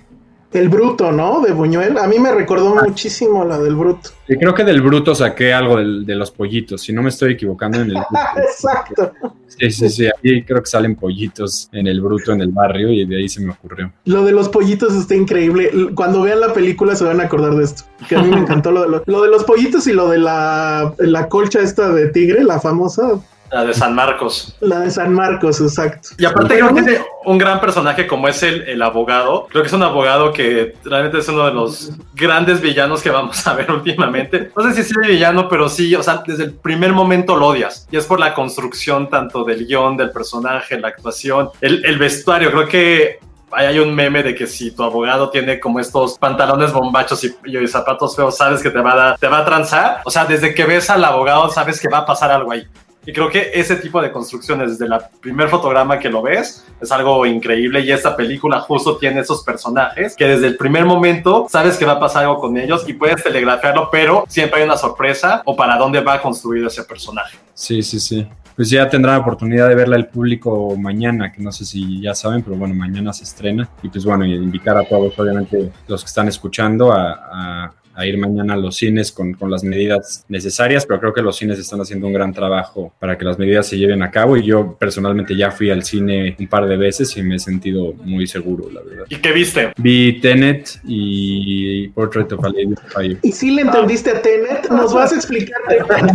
El 0.50 0.70
Bruto, 0.70 1.12
¿no? 1.12 1.40
De 1.42 1.52
Buñuel. 1.52 1.98
A 1.98 2.06
mí 2.06 2.18
me 2.18 2.32
recordó 2.32 2.74
muchísimo 2.74 3.44
la 3.44 3.58
del 3.58 3.76
Bruto. 3.76 4.11
Y 4.28 4.37
creo 4.37 4.54
que 4.54 4.64
del 4.64 4.80
Bruto 4.80 5.14
saqué 5.14 5.52
algo 5.52 5.76
del- 5.76 6.06
de 6.06 6.14
los 6.14 6.30
pollitos, 6.30 6.80
si 6.80 6.92
no 6.92 7.02
me 7.02 7.11
estoy 7.11 7.32
equivocando 7.34 7.80
en 7.80 7.90
el... 7.90 7.96
Exacto. 8.37 9.12
Sí, 9.46 9.70
sí, 9.70 9.88
sí. 9.90 10.06
Ahí 10.06 10.42
creo 10.44 10.62
que 10.62 10.66
salen 10.70 10.96
pollitos 10.96 11.68
en 11.72 11.87
el 11.87 12.00
bruto 12.00 12.32
en 12.32 12.40
el 12.40 12.48
barrio 12.50 12.90
y 12.90 13.04
de 13.04 13.16
ahí 13.18 13.28
se 13.28 13.40
me 13.42 13.50
ocurrió. 13.52 13.92
Lo 14.06 14.24
de 14.24 14.32
los 14.32 14.48
pollitos 14.48 14.94
está 14.94 15.14
increíble. 15.14 15.70
Cuando 15.94 16.22
vean 16.22 16.40
la 16.40 16.52
película 16.54 16.94
se 16.96 17.04
van 17.04 17.20
a 17.20 17.24
acordar 17.24 17.54
de 17.54 17.64
esto. 17.64 17.82
Que 18.08 18.16
a 18.16 18.22
mí 18.22 18.30
me 18.30 18.40
encantó 18.40 18.70
lo 18.70 18.82
de, 18.82 18.88
lo, 18.88 19.02
lo 19.06 19.22
de 19.22 19.28
los 19.28 19.44
pollitos 19.44 19.87
y 19.87 19.92
lo 19.92 20.08
de 20.08 20.18
la, 20.18 20.94
la 20.98 21.28
colcha 21.28 21.61
esta 21.61 21.90
de 21.92 22.08
tigre, 22.08 22.44
la 22.44 22.61
famosa. 22.61 23.20
La 23.50 23.64
de 23.64 23.72
San 23.74 23.94
Marcos. 23.94 24.56
La 24.61 24.80
de 24.80 24.90
San 24.90 25.12
Marcos, 25.14 25.61
exacto. 25.61 26.11
Y 26.18 26.24
aparte 26.24 26.54
creo 26.58 26.68
que 26.74 26.82
tiene 26.82 26.98
un 27.24 27.38
gran 27.38 27.61
personaje 27.61 28.06
como 28.06 28.28
es 28.28 28.42
el, 28.42 28.62
el 28.68 28.82
abogado. 28.82 29.46
Creo 29.50 29.62
que 29.62 29.68
es 29.68 29.72
un 29.72 29.82
abogado 29.82 30.32
que 30.32 30.74
realmente 30.84 31.18
es 31.18 31.28
uno 31.28 31.46
de 31.46 31.52
los 31.54 31.90
grandes 32.14 32.61
villanos 32.61 33.02
que 33.02 33.11
vamos 33.11 33.46
a 33.46 33.54
ver 33.54 33.70
últimamente. 33.72 34.50
No 34.56 34.62
sé 34.64 34.74
si 34.74 34.80
es 34.82 34.90
el 34.96 35.08
villano, 35.11 35.48
pero 35.48 35.68
sí, 35.68 35.94
o 35.94 36.02
sea, 36.02 36.22
desde 36.26 36.44
el 36.44 36.52
primer 36.54 36.92
momento 36.92 37.37
lo 37.37 37.46
odias. 37.48 37.87
Y 37.90 37.96
es 37.96 38.04
por 38.06 38.20
la 38.20 38.34
construcción 38.34 39.08
tanto 39.08 39.44
del 39.44 39.66
guion, 39.66 39.96
del 39.96 40.11
personaje, 40.11 40.78
la 40.78 40.88
actuación, 40.88 41.50
el, 41.61 41.84
el 41.84 41.98
vestuario. 41.98 42.50
Creo 42.50 42.68
que 42.68 43.18
Ahí 43.50 43.64
hay 43.64 43.78
un 43.78 43.94
meme 43.94 44.22
de 44.22 44.34
que 44.34 44.46
si 44.46 44.72
tu 44.72 44.82
abogado 44.82 45.30
tiene 45.30 45.58
como 45.58 45.80
estos 45.80 46.18
pantalones 46.18 46.70
bombachos 46.70 47.24
y, 47.24 47.34
y 47.46 47.66
zapatos 47.66 48.14
feos, 48.14 48.37
sabes 48.37 48.62
que 48.62 48.68
te 48.68 48.78
va, 48.78 48.92
a 48.92 48.96
dar- 48.96 49.18
te 49.18 49.26
va 49.26 49.38
a 49.38 49.44
transar. 49.46 50.02
O 50.04 50.11
sea, 50.11 50.26
desde 50.26 50.52
que 50.54 50.66
ves 50.66 50.90
al 50.90 51.02
abogado, 51.02 51.48
sabes 51.48 51.80
que 51.80 51.88
va 51.88 51.96
a 52.00 52.04
pasar 52.04 52.30
algo 52.30 52.52
ahí. 52.52 52.66
Y 53.09 53.12
creo 53.14 53.31
que 53.31 53.53
ese 53.55 53.77
tipo 53.77 54.03
de 54.03 54.12
construcciones, 54.12 54.79
desde 54.79 54.94
el 54.94 55.01
primer 55.23 55.49
fotograma 55.49 55.99
que 55.99 56.11
lo 56.11 56.21
ves, 56.21 56.66
es 56.79 56.92
algo 56.92 57.25
increíble. 57.25 57.81
Y 57.81 57.90
esta 57.90 58.14
película 58.14 58.61
justo 58.61 58.99
tiene 58.99 59.21
esos 59.21 59.42
personajes 59.42 60.14
que 60.14 60.27
desde 60.27 60.49
el 60.49 60.59
primer 60.59 60.85
momento 60.85 61.47
sabes 61.49 61.79
que 61.79 61.87
va 61.87 61.92
a 61.92 62.01
pasar 62.01 62.25
algo 62.25 62.38
con 62.38 62.59
ellos 62.59 62.87
y 62.87 62.92
puedes 62.92 63.25
telegrafiarlo, 63.25 63.88
pero 63.90 64.27
siempre 64.29 64.61
hay 64.61 64.66
una 64.66 64.77
sorpresa 64.77 65.40
o 65.47 65.57
para 65.57 65.79
dónde 65.79 66.03
va 66.03 66.21
construido 66.21 66.66
ese 66.66 66.85
personaje. 66.85 67.38
Sí, 67.55 67.83
sí, 67.83 67.99
sí. 67.99 68.27
pues 68.59 68.68
ya 68.68 68.88
tendrán 68.90 69.21
oportunidad 69.21 69.68
de 69.68 69.75
verla 69.77 69.94
el 69.94 70.09
público 70.09 70.77
mañana, 70.77 71.33
que 71.33 71.40
no 71.40 71.51
sé 71.51 71.64
si 71.64 72.03
ya 72.03 72.12
saben, 72.12 72.42
pero 72.42 72.57
bueno, 72.57 72.75
mañana 72.75 73.14
se 73.14 73.23
estrena. 73.23 73.68
Y 73.85 73.88
pues 73.88 74.05
bueno, 74.05 74.27
invitar 74.27 74.77
a 74.77 74.85
todos, 74.85 75.16
obviamente, 75.16 75.71
los 75.87 76.03
que 76.03 76.09
están 76.09 76.27
escuchando 76.27 76.92
a, 76.92 77.12
a 77.12 77.75
ir 78.06 78.18
mañana 78.18 78.54
a 78.54 78.56
los 78.56 78.76
cines 78.76 79.12
con, 79.12 79.34
con, 79.34 79.50
las 79.50 79.64
medidas 79.64 80.24
necesarias, 80.28 80.87
pero 80.87 81.00
creo 81.00 81.12
que 81.12 81.22
los 81.22 81.37
cines 81.37 81.58
están 81.58 81.80
haciendo 81.80 82.06
un 82.06 82.12
gran 82.12 82.32
trabajo 82.32 82.92
para 82.98 83.16
que 83.16 83.24
las 83.24 83.38
medidas 83.38 83.66
se 83.66 83.78
lleven 83.78 84.02
a 84.02 84.11
cabo 84.11 84.37
y 84.37 84.44
yo 84.44 84.76
personalmente 84.78 85.37
ya 85.37 85.50
fui 85.50 85.70
al 85.70 85.82
cine 85.82 86.37
un 86.38 86.46
par 86.46 86.66
de 86.68 86.76
veces 86.76 87.16
y 87.16 87.22
me 87.22 87.37
he 87.37 87.38
sentido 87.38 87.94
muy 88.04 88.26
seguro, 88.26 88.70
la 88.70 88.82
verdad. 88.82 89.06
¿Y 89.08 89.16
qué 89.16 89.32
viste? 89.32 89.72
Vi 89.78 90.20
Tenet 90.20 90.80
y 90.84 91.88
Portrait 91.88 92.30
of 92.32 92.44
a 92.44 92.48
Lady 92.48 92.74
Fire. 92.88 93.18
¿Y 93.22 93.32
si 93.32 93.50
le 93.50 93.62
entendiste 93.62 94.11
a 94.11 94.22
Tenet? 94.22 94.68
¿Nos 94.70 94.94
vas 94.94 95.12
a 95.12 95.16
explicar, 95.16 95.61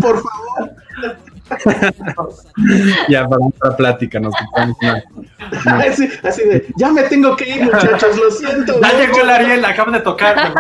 por 0.01 0.21
favor? 0.21 1.23
ya 3.09 3.27
para 3.27 3.45
otra 3.45 3.75
plática 3.77 4.19
nos 4.19 4.33
así, 5.65 6.09
así, 6.23 6.43
de, 6.43 6.67
ya 6.77 6.91
me 6.91 7.03
tengo 7.03 7.35
que 7.35 7.49
ir 7.49 7.63
muchachos, 7.63 8.17
lo 8.17 8.31
siento. 8.31 8.79
Ya 8.81 8.93
llegó 8.97 9.21
el 9.21 9.29
Ariel, 9.29 9.65
acaban 9.65 9.93
de 9.93 9.99
tocar. 9.99 10.53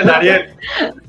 el 0.00 0.10
Ariel. 0.10 0.54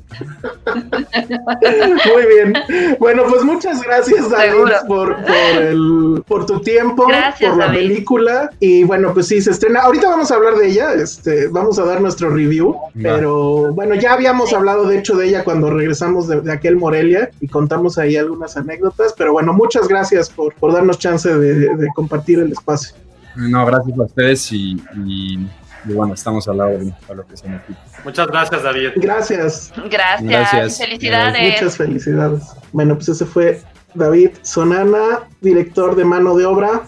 Muy 2.06 2.26
bien. 2.34 2.54
Bueno, 2.98 3.24
pues 3.28 3.44
muchas 3.44 3.82
gracias, 3.82 4.30
David, 4.30 4.72
por, 4.86 5.16
por, 5.16 5.62
el, 5.62 6.22
por, 6.26 6.46
tu 6.46 6.60
tiempo, 6.60 7.06
gracias, 7.06 7.50
por 7.50 7.58
la 7.58 7.66
David. 7.66 7.78
película. 7.78 8.50
Y 8.60 8.84
bueno, 8.84 9.12
pues 9.12 9.28
sí, 9.28 9.40
se 9.40 9.50
estrena. 9.50 9.80
Ahorita 9.80 10.08
vamos 10.08 10.30
a 10.30 10.36
hablar 10.36 10.56
de 10.56 10.68
ella, 10.68 10.92
este, 10.94 11.48
vamos 11.48 11.78
a 11.78 11.84
dar 11.84 12.00
nuestro 12.00 12.30
review. 12.30 12.76
Pero 13.00 13.72
bueno, 13.72 13.94
ya 13.94 14.12
habíamos 14.12 14.52
hablado 14.52 14.86
de 14.86 14.98
hecho 14.98 15.16
de 15.16 15.28
ella 15.28 15.44
cuando 15.44 15.70
regresamos 15.70 16.28
de, 16.28 16.40
de, 16.40 16.52
aquel 16.52 16.76
Morelia 16.76 17.30
y 17.40 17.48
contamos 17.48 17.98
ahí 17.98 18.16
algunas 18.16 18.56
anécdotas. 18.56 19.14
Pero 19.16 19.32
bueno, 19.32 19.52
muchas 19.52 19.88
gracias 19.88 20.30
por, 20.30 20.54
por 20.54 20.72
darnos 20.72 20.98
chance 20.98 21.28
de, 21.28 21.76
de, 21.76 21.88
compartir 21.94 22.38
el 22.38 22.52
espacio. 22.52 22.96
No, 23.34 23.66
gracias 23.66 23.98
a 23.98 24.02
ustedes 24.02 24.52
y, 24.52 24.82
y 25.04 25.46
y 25.88 25.92
bueno, 25.92 26.14
estamos 26.14 26.46
al 26.48 26.58
lado 26.58 26.70
de 26.78 27.14
lo 27.14 27.26
que 27.26 27.36
se 27.36 27.48
necesita. 27.48 27.80
Muchas 28.04 28.26
gracias, 28.28 28.62
David. 28.62 28.90
Gracias. 28.96 29.72
Gracias. 29.90 30.22
gracias. 30.22 30.78
Felicidades. 30.78 31.52
Muchas 31.54 31.76
felicidades. 31.76 32.42
Bueno, 32.72 32.94
pues 32.94 33.08
ese 33.08 33.24
fue 33.26 33.62
David 33.94 34.30
Sonana, 34.42 35.28
director 35.40 35.94
de 35.96 36.04
Mano 36.04 36.36
de 36.36 36.46
Obra. 36.46 36.82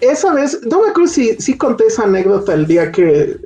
Esa 0.00 0.32
vez, 0.32 0.60
no 0.62 0.82
me 0.82 0.90
acuerdo 0.90 1.08
si, 1.08 1.34
si 1.34 1.56
conté 1.56 1.86
esa 1.86 2.04
anécdota 2.04 2.54
el 2.54 2.66
día 2.66 2.90
que 2.90 3.36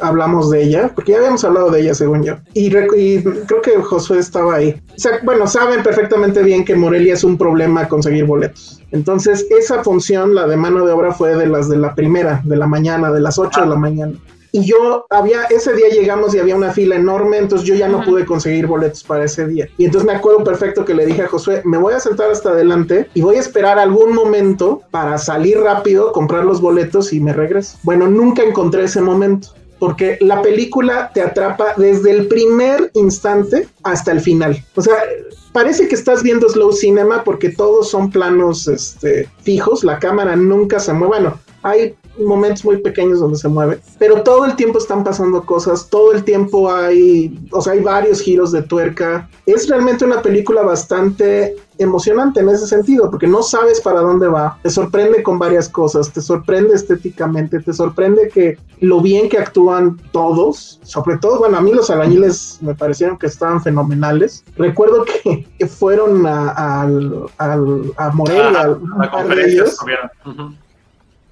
hablamos 0.00 0.50
de 0.50 0.62
ella, 0.62 0.90
porque 0.94 1.12
ya 1.12 1.18
habíamos 1.18 1.44
hablado 1.44 1.70
de 1.70 1.80
ella, 1.80 1.94
según 1.94 2.22
yo. 2.22 2.36
Y, 2.54 2.66
y, 2.96 3.22
creo 3.22 3.62
que 3.62 3.76
Josué 3.76 4.18
estaba 4.18 4.56
ahí. 4.56 4.80
O 4.96 4.98
sea, 5.00 5.20
bueno, 5.22 5.46
saben 5.46 5.82
perfectamente 5.82 6.42
bien 6.42 6.64
que 6.64 6.74
Morelia 6.74 7.14
es 7.14 7.24
un 7.24 7.36
problema 7.36 7.88
conseguir 7.88 8.24
boletos. 8.24 8.80
Entonces, 8.90 9.46
esa 9.50 9.82
función, 9.82 10.34
la 10.34 10.46
de 10.46 10.56
mano 10.56 10.84
de 10.84 10.92
obra, 10.92 11.12
fue 11.12 11.34
de 11.36 11.46
las 11.46 11.68
de 11.68 11.76
la 11.76 11.94
primera, 11.94 12.42
de 12.44 12.56
la 12.56 12.66
mañana, 12.66 13.10
de 13.10 13.20
las 13.20 13.38
8 13.38 13.50
ah. 13.54 13.60
de 13.62 13.68
la 13.68 13.76
mañana. 13.76 14.14
Y 14.54 14.66
yo 14.66 15.06
había, 15.08 15.44
ese 15.44 15.72
día 15.72 15.88
llegamos 15.88 16.34
y 16.34 16.38
había 16.38 16.54
una 16.54 16.72
fila 16.72 16.96
enorme, 16.96 17.38
entonces 17.38 17.66
yo 17.66 17.74
ya 17.74 17.88
no 17.88 18.04
pude 18.04 18.26
conseguir 18.26 18.66
boletos 18.66 19.02
para 19.02 19.24
ese 19.24 19.46
día. 19.46 19.66
Y 19.78 19.86
entonces 19.86 20.06
me 20.06 20.14
acuerdo 20.14 20.44
perfecto 20.44 20.84
que 20.84 20.92
le 20.92 21.06
dije 21.06 21.22
a 21.22 21.28
Josué, 21.28 21.62
me 21.64 21.78
voy 21.78 21.94
a 21.94 22.00
sentar 22.00 22.30
hasta 22.30 22.50
adelante 22.50 23.08
y 23.14 23.22
voy 23.22 23.36
a 23.36 23.40
esperar 23.40 23.78
algún 23.78 24.14
momento 24.14 24.82
para 24.90 25.16
salir 25.16 25.58
rápido, 25.58 26.12
comprar 26.12 26.44
los 26.44 26.60
boletos 26.60 27.14
y 27.14 27.20
me 27.20 27.32
regreso. 27.32 27.78
Bueno, 27.82 28.08
nunca 28.08 28.42
encontré 28.42 28.84
ese 28.84 29.00
momento 29.00 29.54
porque 29.82 30.16
la 30.20 30.40
película 30.42 31.10
te 31.12 31.20
atrapa 31.20 31.74
desde 31.76 32.12
el 32.12 32.28
primer 32.28 32.92
instante 32.94 33.66
hasta 33.82 34.12
el 34.12 34.20
final. 34.20 34.64
O 34.76 34.80
sea, 34.80 34.94
parece 35.50 35.88
que 35.88 35.96
estás 35.96 36.22
viendo 36.22 36.48
slow 36.48 36.72
cinema 36.72 37.24
porque 37.24 37.48
todos 37.48 37.90
son 37.90 38.08
planos 38.12 38.68
este, 38.68 39.28
fijos, 39.42 39.82
la 39.82 39.98
cámara 39.98 40.36
nunca 40.36 40.78
se 40.78 40.92
mueve. 40.92 41.18
Bueno, 41.18 41.40
hay 41.64 41.96
momentos 42.18 42.64
muy 42.64 42.78
pequeños 42.78 43.20
donde 43.20 43.38
se 43.38 43.48
mueve, 43.48 43.80
pero 43.98 44.22
todo 44.22 44.44
el 44.44 44.56
tiempo 44.56 44.78
están 44.78 45.04
pasando 45.04 45.44
cosas, 45.44 45.88
todo 45.88 46.12
el 46.12 46.24
tiempo 46.24 46.72
hay, 46.72 47.38
o 47.50 47.60
sea, 47.60 47.72
hay 47.74 47.80
varios 47.80 48.20
giros 48.20 48.52
de 48.52 48.62
tuerca. 48.62 49.28
Es 49.46 49.68
realmente 49.68 50.04
una 50.04 50.22
película 50.22 50.62
bastante 50.62 51.56
emocionante 51.78 52.40
en 52.40 52.48
ese 52.48 52.66
sentido, 52.66 53.10
porque 53.10 53.26
no 53.26 53.42
sabes 53.42 53.80
para 53.80 54.00
dónde 54.00 54.28
va, 54.28 54.58
te 54.62 54.70
sorprende 54.70 55.22
con 55.22 55.38
varias 55.38 55.68
cosas, 55.68 56.12
te 56.12 56.20
sorprende 56.20 56.74
estéticamente, 56.74 57.60
te 57.60 57.72
sorprende 57.72 58.28
que 58.28 58.58
lo 58.80 59.00
bien 59.00 59.28
que 59.28 59.38
actúan 59.38 59.98
todos, 60.12 60.80
sobre 60.82 61.18
todo, 61.18 61.38
bueno, 61.38 61.56
a 61.56 61.60
mí 61.60 61.72
los 61.72 61.90
albañiles 61.90 62.58
me 62.60 62.74
parecieron 62.74 63.18
que 63.18 63.26
estaban 63.26 63.62
fenomenales. 63.62 64.44
Recuerdo 64.56 65.04
que, 65.04 65.46
que 65.58 65.66
fueron 65.82 66.26
a, 66.26 66.50
a, 66.50 66.82
a, 67.38 67.54
a 67.96 68.10
Morelia, 68.12 68.62
a, 68.62 68.70
un 68.70 69.10
par 69.10 69.34
de 69.34 69.44
ellos. 69.44 69.76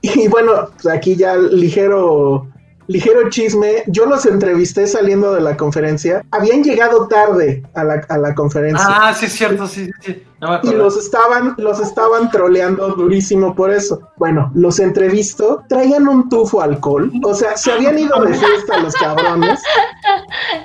Y 0.02 0.28
bueno, 0.28 0.70
aquí 0.90 1.16
ya 1.16 1.36
ligero, 1.36 2.48
ligero 2.86 3.28
chisme. 3.28 3.84
Yo 3.86 4.06
los 4.06 4.24
entrevisté 4.26 4.86
saliendo 4.86 5.34
de 5.34 5.40
la 5.40 5.56
conferencia. 5.56 6.24
Habían 6.30 6.64
llegado 6.64 7.06
tarde 7.08 7.62
a 7.74 7.84
la, 7.84 8.06
a 8.08 8.18
la 8.18 8.34
conferencia. 8.34 8.86
Ah, 8.88 9.14
sí, 9.14 9.26
es 9.26 9.32
cierto, 9.32 9.66
sí, 9.66 9.90
sí. 10.00 10.22
No 10.40 10.58
y 10.62 10.70
los 10.74 10.96
estaban, 10.96 11.54
los 11.58 11.80
estaban 11.80 12.30
troleando 12.30 12.88
durísimo 12.94 13.54
por 13.54 13.70
eso. 13.70 14.00
Bueno, 14.16 14.50
los 14.54 14.78
entrevisto, 14.80 15.62
traían 15.68 16.08
un 16.08 16.30
tufo 16.30 16.62
alcohol, 16.62 17.12
o 17.24 17.34
sea, 17.34 17.56
se 17.58 17.72
habían 17.72 17.98
ido 17.98 18.18
de 18.22 18.32
fiesta 18.32 18.78
los 18.78 18.94
cabrones. 18.94 19.60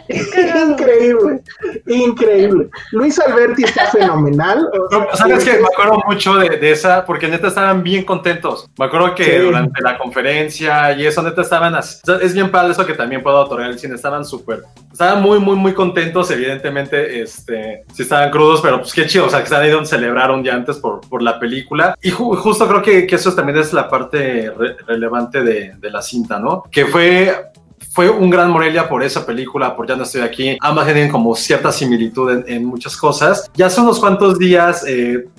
increíble, 0.07 1.41
increíble. 1.87 2.69
Luis 2.91 3.19
Alberti 3.19 3.63
está 3.63 3.87
fenomenal. 3.87 4.69
O 4.71 4.89
sea, 4.89 4.99
no, 4.99 5.15
Sabes 5.15 5.43
que 5.43 5.59
me 5.59 5.67
acuerdo 5.67 6.01
mucho 6.07 6.35
de, 6.35 6.57
de, 6.57 6.71
esa, 6.71 7.05
porque 7.05 7.27
neta 7.27 7.47
estaban 7.47 7.83
bien 7.83 8.05
contentos. 8.05 8.69
Me 8.77 8.85
acuerdo 8.85 9.13
que 9.13 9.25
sí. 9.25 9.37
durante 9.37 9.81
la 9.81 9.97
conferencia 9.97 10.93
y 10.93 11.05
eso, 11.05 11.21
neta 11.21 11.41
estaban 11.41 11.75
así. 11.75 11.99
O 12.03 12.05
sea, 12.05 12.25
es 12.25 12.33
bien 12.33 12.49
padre 12.49 12.71
eso 12.71 12.85
que 12.85 12.93
también 12.93 13.21
puedo 13.21 13.37
otorgar 13.39 13.69
el 13.69 13.79
cine. 13.79 13.95
Estaban 13.95 14.23
súper, 14.23 14.63
estaban 14.91 15.21
muy, 15.21 15.39
muy, 15.39 15.57
muy 15.57 15.73
contentos. 15.73 16.31
Evidentemente, 16.31 17.21
este, 17.21 17.83
sí 17.93 18.03
estaban 18.03 18.31
crudos, 18.31 18.61
pero 18.61 18.79
pues 18.79 18.93
qué 18.93 19.05
chido, 19.05 19.25
o 19.25 19.29
sea, 19.29 19.39
que 19.39 19.45
estaban 19.45 19.64
ido 19.67 19.79
a 19.79 19.85
celebrar 19.85 20.31
un 20.31 20.43
día 20.43 20.55
antes 20.55 20.77
por, 20.77 21.01
por 21.01 21.21
la 21.21 21.39
película. 21.39 21.97
Y 22.01 22.11
ju 22.11 22.35
justo 22.35 22.67
creo 22.67 22.81
que, 22.81 23.07
que, 23.07 23.15
eso 23.15 23.33
también 23.33 23.57
es 23.57 23.73
la 23.73 23.89
parte 23.89 24.51
re 24.57 24.77
relevante 24.85 25.43
de, 25.43 25.75
de 25.77 25.91
la 25.91 26.01
cinta, 26.01 26.39
¿no? 26.39 26.63
Que 26.71 26.85
fue 26.85 27.51
fue 27.95 28.09
un 28.09 28.29
gran 28.29 28.51
Morelia 28.51 28.89
por 28.89 29.03
esa 29.03 29.25
película, 29.25 29.73
por 29.73 29.87
Ya 29.87 29.95
no 29.95 30.03
estoy 30.03 30.21
aquí. 30.21 30.57
Ambas 30.59 30.85
tienen 30.85 31.09
como 31.09 31.33
cierta 31.33 31.71
similitud 31.71 32.29
en, 32.29 32.43
en, 32.45 32.65
muchas 32.65 32.97
cosas. 32.97 33.49
Ya 33.53 33.67
hace 33.67 33.79
unos 33.79 34.01
cuantos 34.01 34.37
días, 34.37 34.83
eh, 34.85 35.29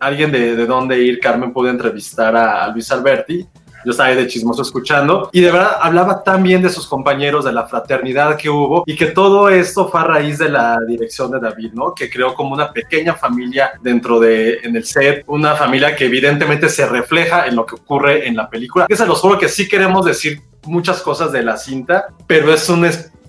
alguien 0.00 0.32
de, 0.32 0.56
de 0.56 0.64
dónde 0.64 0.98
ir, 1.02 1.20
Carmen, 1.20 1.52
pudo 1.52 1.68
entrevistar 1.68 2.34
a, 2.34 2.64
a 2.64 2.68
Luis 2.68 2.90
Alberti. 2.90 3.46
Yo 3.88 3.92
estaba 3.92 4.10
ahí 4.10 4.16
de 4.16 4.26
chismoso 4.26 4.60
escuchando 4.60 5.30
y 5.32 5.40
de 5.40 5.50
verdad 5.50 5.78
hablaba 5.80 6.22
tan 6.22 6.42
bien 6.42 6.60
de 6.60 6.68
sus 6.68 6.86
compañeros, 6.86 7.46
de 7.46 7.52
la 7.52 7.66
fraternidad 7.66 8.36
que 8.36 8.50
hubo 8.50 8.82
y 8.84 8.94
que 8.94 9.06
todo 9.06 9.48
esto 9.48 9.88
fue 9.88 10.00
a 10.00 10.04
raíz 10.04 10.36
de 10.36 10.50
la 10.50 10.76
dirección 10.86 11.30
de 11.30 11.40
David, 11.40 11.72
¿no? 11.72 11.94
Que 11.94 12.10
creó 12.10 12.34
como 12.34 12.52
una 12.52 12.70
pequeña 12.70 13.14
familia 13.14 13.70
dentro 13.80 14.20
de, 14.20 14.58
en 14.62 14.76
el 14.76 14.84
set, 14.84 15.24
una 15.26 15.54
familia 15.54 15.96
que 15.96 16.04
evidentemente 16.04 16.68
se 16.68 16.86
refleja 16.86 17.46
en 17.46 17.56
lo 17.56 17.64
que 17.64 17.76
ocurre 17.76 18.28
en 18.28 18.36
la 18.36 18.50
película. 18.50 18.86
Que 18.86 18.94
se 18.94 19.06
los 19.06 19.20
juro 19.20 19.38
que 19.38 19.48
sí 19.48 19.66
queremos 19.66 20.04
decir 20.04 20.42
muchas 20.66 21.00
cosas 21.00 21.32
de 21.32 21.42
la 21.42 21.56
cinta, 21.56 22.08
pero 22.26 22.52
es 22.52 22.68
un 22.68 22.84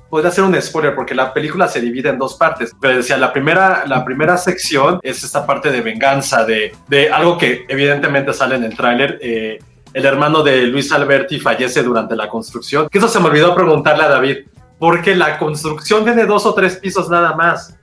podría 0.10 0.32
ser 0.32 0.43
un 0.43 0.60
spoiler 0.62 0.95
porque 0.95 1.13
la 1.13 1.34
película 1.34 1.67
se 1.67 1.80
divide 1.80 2.10
en 2.10 2.17
dos 2.17 2.36
partes. 2.36 2.76
Pero 2.82 2.98
decía, 2.98 3.17
la 3.17 3.32
primera, 3.32 3.86
la 3.86 4.04
primera 4.04 4.38
sección 4.38 5.00
es 5.04 5.24
esta 5.24 5.45
parte 5.45 5.72
de 5.72 5.82
venganza, 5.82 6.43
de, 6.45 6.74
de 6.88 7.10
algo 7.10 7.38
que 7.38 7.65
evidentemente 7.67 8.34
sale 8.34 8.56
en 8.56 8.63
el 8.63 8.76
tráiler. 8.76 9.19
Eh, 9.22 9.60
el 9.93 10.06
hermano 10.06 10.43
de 10.43 10.63
Luis 10.63 10.91
Alberti 10.91 11.39
fallece 11.39 11.84
durante 11.84 12.15
la 12.15 12.30
construcción. 12.30 12.89
Que 12.89 12.97
eso 12.97 13.08
se 13.08 13.19
me 13.19 13.28
olvidó 13.28 13.56
preguntarle 13.56 14.04
a 14.04 14.10
David, 14.10 14.38
porque 14.78 15.15
la 15.15 15.38
construcción 15.38 16.04
tiene 16.04 16.25
dos 16.25 16.45
o 16.45 16.54
tres 16.54 16.78
pisos 16.78 17.10
nada 17.10 17.36
más. 17.36 17.75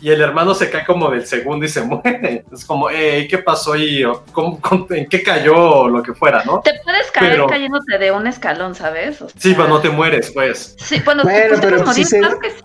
Y 0.00 0.10
el 0.10 0.20
hermano 0.20 0.54
se 0.54 0.68
cae 0.68 0.84
como 0.84 1.10
del 1.10 1.26
segundo 1.26 1.64
y 1.64 1.68
se 1.68 1.82
muere. 1.84 2.44
Es 2.52 2.64
como, 2.64 2.90
hey, 2.90 3.26
¿qué 3.28 3.38
pasó 3.38 3.72
cómo, 4.32 4.60
¿En 4.90 5.08
qué 5.08 5.22
cayó 5.22 5.88
lo 5.88 6.02
que 6.02 6.12
fuera, 6.12 6.44
no? 6.44 6.60
Te 6.60 6.72
puedes 6.84 7.10
caer 7.10 7.32
pero, 7.32 7.46
cayéndote 7.46 7.98
de 7.98 8.12
un 8.12 8.26
escalón, 8.26 8.74
¿sabes? 8.74 9.22
O 9.22 9.28
sea, 9.28 9.40
sí, 9.40 9.54
pero 9.54 9.68
no 9.68 9.80
te 9.80 9.88
mueres, 9.88 10.30
pues. 10.32 10.76
Sí, 10.78 11.00
bueno, 11.04 11.22
bueno 11.22 11.58
te 11.58 11.66
pero 11.66 11.84
morir, 11.84 11.94
si 11.94 12.04
se, 12.04 12.18
claro 12.18 12.38
que 12.38 12.50
sí. 12.50 12.56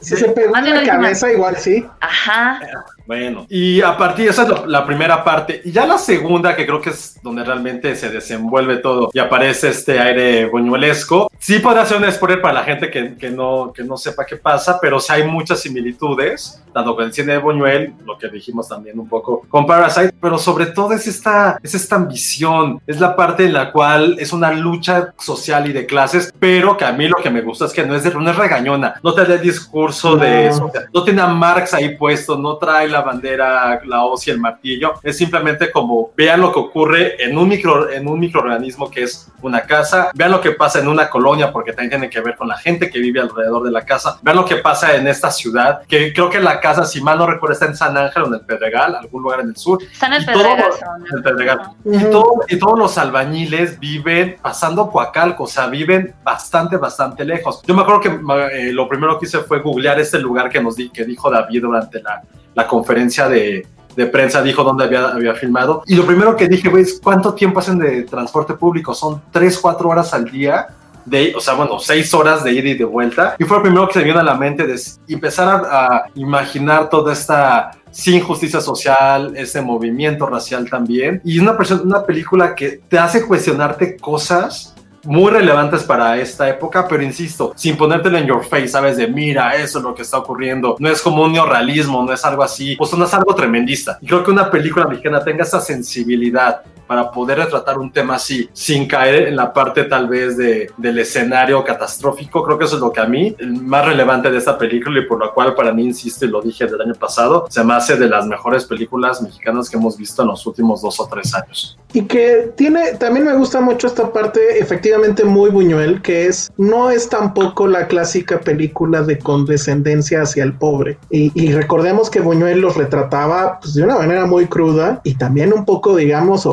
Si 0.00 0.16
se 0.16 0.28
pegó 0.28 0.56
en 0.56 0.74
la 0.74 0.84
cabeza, 0.84 1.32
igual 1.32 1.56
sí. 1.56 1.86
Ajá. 2.00 2.60
Bueno, 3.06 3.46
y 3.48 3.80
a 3.80 3.96
partir, 3.96 4.28
esa 4.28 4.42
es 4.42 4.48
lo, 4.48 4.66
la 4.66 4.84
primera 4.84 5.22
parte. 5.22 5.60
Y 5.64 5.72
ya 5.72 5.86
la 5.86 5.98
segunda, 5.98 6.56
que 6.56 6.66
creo 6.66 6.80
que 6.80 6.90
es 6.90 7.18
donde 7.22 7.44
realmente 7.44 7.94
se 7.94 8.10
desenvuelve 8.10 8.78
todo 8.78 9.10
y 9.12 9.18
aparece 9.18 9.68
este 9.68 9.98
aire 10.00 10.46
buñuelesco. 10.46 11.30
Sí 11.38 11.60
podría 11.60 11.86
ser 11.86 11.98
un 11.98 12.10
spoiler 12.10 12.40
para 12.40 12.54
la 12.54 12.64
gente 12.64 12.90
que, 12.90 13.16
que, 13.16 13.30
no, 13.30 13.72
que 13.72 13.84
no 13.84 13.96
sepa 13.96 14.26
qué 14.26 14.36
pasa, 14.36 14.78
pero 14.80 14.98
sí 15.00 15.12
hay 15.12 15.24
muchas 15.24 15.60
similitudes, 15.60 16.62
tanto 16.72 16.94
con 16.94 17.04
el 17.04 17.12
cine 17.12 17.32
de 17.32 17.38
Buñuel, 17.38 17.94
lo 18.04 18.18
que 18.18 18.28
dijimos 18.28 18.68
también 18.68 18.98
un 18.98 19.08
poco 19.08 19.46
con 19.48 19.66
Parasite, 19.66 20.12
pero 20.20 20.36
sobre 20.38 20.66
todo 20.66 20.92
es 20.92 21.06
esta, 21.06 21.58
es 21.62 21.74
esta 21.74 21.96
ambición, 21.96 22.80
es 22.86 23.00
la 23.00 23.16
parte 23.16 23.46
en 23.46 23.52
la 23.52 23.72
cual 23.72 24.16
es 24.18 24.32
una 24.32 24.52
lucha 24.52 25.14
social 25.18 25.68
y 25.68 25.72
de 25.72 25.86
clases, 25.86 26.34
pero 26.38 26.76
que 26.76 26.84
a 26.84 26.92
mí 26.92 27.08
lo 27.08 27.16
que 27.22 27.30
me 27.30 27.40
gusta 27.40 27.66
es 27.66 27.72
que 27.72 27.86
no 27.86 27.94
es, 27.94 28.04
de, 28.04 28.12
no 28.12 28.28
es 28.28 28.36
regañona, 28.36 28.94
no 29.02 29.14
te 29.14 29.24
da 29.24 29.34
el 29.34 29.40
discurso 29.40 30.10
no. 30.10 30.16
de 30.16 30.48
eso, 30.48 30.70
no 30.92 31.04
tiene 31.04 31.22
a 31.22 31.28
Marx 31.28 31.72
ahí 31.72 31.96
puesto, 31.96 32.36
no 32.36 32.56
trae 32.56 32.88
la 32.88 32.95
la 32.96 33.02
bandera, 33.02 33.80
la 33.84 34.04
hoz 34.04 34.26
y 34.26 34.30
el 34.30 34.40
martillo. 34.40 34.94
Es 35.02 35.18
simplemente 35.18 35.70
como 35.70 36.10
vean 36.16 36.40
lo 36.40 36.52
que 36.52 36.58
ocurre 36.60 37.22
en 37.22 37.36
un, 37.36 37.48
micro, 37.48 37.90
en 37.90 38.08
un 38.08 38.18
microorganismo 38.18 38.90
que 38.90 39.02
es 39.02 39.30
una 39.42 39.62
casa, 39.62 40.10
vean 40.14 40.30
lo 40.30 40.40
que 40.40 40.52
pasa 40.52 40.80
en 40.80 40.88
una 40.88 41.08
colonia, 41.10 41.52
porque 41.52 41.72
también 41.72 41.90
tiene 41.90 42.10
que 42.10 42.20
ver 42.20 42.36
con 42.36 42.48
la 42.48 42.56
gente 42.56 42.88
que 42.90 42.98
vive 42.98 43.20
alrededor 43.20 43.62
de 43.64 43.70
la 43.70 43.84
casa, 43.84 44.18
vean 44.22 44.36
lo 44.36 44.44
que 44.44 44.56
pasa 44.56 44.96
en 44.96 45.06
esta 45.08 45.30
ciudad, 45.30 45.82
que 45.86 46.12
creo 46.12 46.30
que 46.30 46.40
la 46.40 46.60
casa, 46.60 46.84
si 46.84 47.00
mal 47.00 47.18
no 47.18 47.26
recuerdo, 47.26 47.52
está 47.52 47.66
en 47.66 47.76
San 47.76 47.96
Ángel 47.96 48.22
o 48.22 48.26
en 48.28 48.34
el 48.34 48.40
Pedregal, 48.40 48.94
algún 48.96 49.22
lugar 49.22 49.40
en 49.40 49.48
el 49.50 49.56
sur. 49.56 49.82
Está 49.82 50.06
en 50.06 50.12
el 50.14 50.22
Y 50.22 50.26
todo- 50.26 50.42
Pedregal. 50.42 50.70
en 51.10 51.16
el 51.16 51.22
Pedregal. 51.22 51.60
Y, 51.84 52.10
todo- 52.10 52.40
y 52.48 52.58
todos 52.58 52.78
los 52.78 52.98
albañiles 52.98 53.78
viven 53.78 54.36
pasando 54.40 54.90
Coacalco, 54.90 55.44
o 55.44 55.46
sea, 55.46 55.66
viven 55.66 56.14
bastante, 56.24 56.76
bastante 56.76 57.24
lejos. 57.24 57.62
Yo 57.66 57.74
me 57.74 57.82
acuerdo 57.82 58.00
que 58.00 58.08
eh, 58.08 58.72
lo 58.72 58.88
primero 58.88 59.18
que 59.18 59.26
hice 59.26 59.38
fue 59.40 59.60
googlear 59.60 59.98
este 60.00 60.18
lugar 60.18 60.48
que 60.48 60.60
nos 60.60 60.76
di, 60.76 60.88
que 60.90 61.04
dijo 61.04 61.30
David 61.30 61.62
durante 61.62 62.02
la, 62.02 62.22
la 62.56 62.66
conferencia 62.66 63.28
de, 63.28 63.66
prensa, 64.10 64.42
dijo 64.42 64.64
dónde 64.64 64.84
había, 64.84 65.08
había 65.08 65.34
filmado. 65.34 65.82
Y 65.86 65.94
lo 65.94 66.04
primero 66.04 66.36
que 66.36 66.48
dije, 66.48 66.68
güey, 66.68 66.82
es 66.82 67.00
cuánto 67.02 67.32
tiempo 67.34 67.60
hacen 67.60 67.78
de 67.78 68.02
transporte 68.02 68.54
público. 68.54 68.92
Son 68.92 69.22
3, 69.30 69.58
4 69.58 69.88
horas 69.88 70.12
al 70.12 70.24
día. 70.24 70.66
De, 71.04 71.32
o 71.36 71.40
sea, 71.40 71.54
bueno, 71.54 71.78
seis 71.78 72.12
horas 72.12 72.42
de 72.42 72.52
ida 72.52 72.68
y 72.70 72.74
de 72.74 72.84
vuelta. 72.84 73.36
Y 73.38 73.44
fue 73.44 73.58
lo 73.58 73.62
primero 73.62 73.86
que 73.86 73.94
se 73.94 74.02
vino 74.02 74.18
a 74.18 74.24
la 74.24 74.34
mente 74.34 74.66
de 74.66 74.78
empezar 75.06 75.64
a, 75.70 76.06
imaginar 76.16 76.90
toda 76.90 77.12
esta 77.12 77.70
sin 77.92 78.20
justicia 78.20 78.60
social, 78.60 79.34
ese 79.36 79.62
movimiento 79.62 80.26
racial 80.26 80.68
también. 80.68 81.20
Y 81.24 81.36
es 81.36 81.42
una, 81.42 81.56
una 81.84 82.02
película 82.02 82.54
que 82.54 82.80
te 82.88 82.98
hace 82.98 83.24
cuestionarte 83.24 83.96
cosas 83.96 84.75
muy 85.06 85.30
relevantes 85.30 85.84
para 85.84 86.18
esta 86.18 86.48
época, 86.48 86.86
pero 86.88 87.02
insisto, 87.02 87.52
sin 87.56 87.76
ponértelo 87.76 88.18
en 88.18 88.26
your 88.26 88.44
face, 88.44 88.68
sabes, 88.68 88.96
de 88.96 89.06
mira, 89.06 89.54
eso 89.54 89.78
es 89.78 89.84
lo 89.84 89.94
que 89.94 90.02
está 90.02 90.18
ocurriendo. 90.18 90.76
No 90.78 90.88
es 90.88 91.00
como 91.00 91.22
un 91.22 91.32
neorrealismo, 91.32 92.02
no 92.02 92.12
es 92.12 92.24
algo 92.24 92.42
así, 92.42 92.76
pues 92.76 92.92
no 92.92 93.04
es 93.04 93.14
algo 93.14 93.34
tremendista. 93.34 93.98
Y 94.00 94.06
creo 94.06 94.24
que 94.24 94.30
una 94.30 94.50
película 94.50 94.86
mexicana 94.86 95.22
tenga 95.22 95.44
esa 95.44 95.60
sensibilidad 95.60 96.62
para 96.86 97.10
poder 97.10 97.38
retratar 97.38 97.78
un 97.78 97.90
tema 97.90 98.16
así, 98.16 98.48
sin 98.52 98.86
caer 98.86 99.28
en 99.28 99.36
la 99.36 99.52
parte 99.52 99.84
tal 99.84 100.08
vez 100.08 100.36
de, 100.36 100.70
del 100.76 100.98
escenario 100.98 101.64
catastrófico. 101.64 102.42
Creo 102.42 102.58
que 102.58 102.64
eso 102.64 102.76
es 102.76 102.80
lo 102.80 102.92
que 102.92 103.00
a 103.00 103.06
mí, 103.06 103.34
el 103.38 103.62
más 103.62 103.86
relevante 103.86 104.30
de 104.30 104.38
esta 104.38 104.56
película 104.56 105.00
y 105.00 105.06
por 105.06 105.18
lo 105.18 105.32
cual 105.32 105.54
para 105.54 105.72
mí, 105.72 105.84
insisto 105.84 106.24
y 106.24 106.28
lo 106.28 106.40
dije 106.40 106.66
del 106.66 106.80
año 106.80 106.94
pasado, 106.94 107.46
se 107.48 107.62
me 107.64 107.74
hace 107.74 107.96
de 107.96 108.08
las 108.08 108.26
mejores 108.26 108.64
películas 108.64 109.22
mexicanas 109.22 109.68
que 109.68 109.76
hemos 109.76 109.96
visto 109.96 110.22
en 110.22 110.28
los 110.28 110.46
últimos 110.46 110.82
dos 110.82 111.00
o 111.00 111.06
tres 111.06 111.34
años. 111.34 111.78
Y 111.92 112.02
que 112.02 112.52
tiene, 112.56 112.94
también 112.94 113.26
me 113.26 113.34
gusta 113.34 113.60
mucho 113.60 113.86
esta 113.86 114.12
parte 114.12 114.58
efectivamente 114.58 115.24
muy 115.24 115.50
Buñuel, 115.50 116.02
que 116.02 116.26
es, 116.26 116.50
no 116.56 116.90
es 116.90 117.08
tampoco 117.08 117.66
la 117.66 117.86
clásica 117.86 118.40
película 118.40 119.02
de 119.02 119.18
condescendencia 119.18 120.22
hacia 120.22 120.44
el 120.44 120.52
pobre. 120.52 120.98
Y, 121.10 121.32
y 121.34 121.52
recordemos 121.52 122.10
que 122.10 122.20
Buñuel 122.20 122.60
los 122.60 122.76
retrataba 122.76 123.60
pues, 123.60 123.74
de 123.74 123.82
una 123.82 123.96
manera 123.96 124.26
muy 124.26 124.46
cruda 124.46 125.00
y 125.04 125.14
también 125.14 125.52
un 125.52 125.64
poco, 125.64 125.96
digamos, 125.96 126.44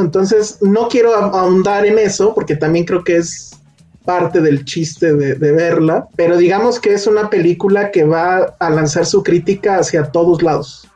Entonces, 0.00 0.58
no 0.60 0.88
quiero 0.88 1.14
ahondar 1.14 1.86
en 1.86 1.98
eso, 1.98 2.34
porque 2.34 2.56
también 2.56 2.84
creo 2.84 3.02
que 3.04 3.16
es 3.16 3.50
parte 4.04 4.40
del 4.40 4.64
chiste 4.64 5.14
de, 5.14 5.34
de 5.34 5.52
verla, 5.52 6.08
pero 6.16 6.36
digamos 6.36 6.80
que 6.80 6.94
es 6.94 7.06
una 7.06 7.28
película 7.30 7.90
que 7.90 8.04
va 8.04 8.54
a 8.58 8.70
lanzar 8.70 9.04
su 9.06 9.22
crítica 9.22 9.76
hacia 9.78 10.04
todos 10.10 10.42
lados. 10.42 10.86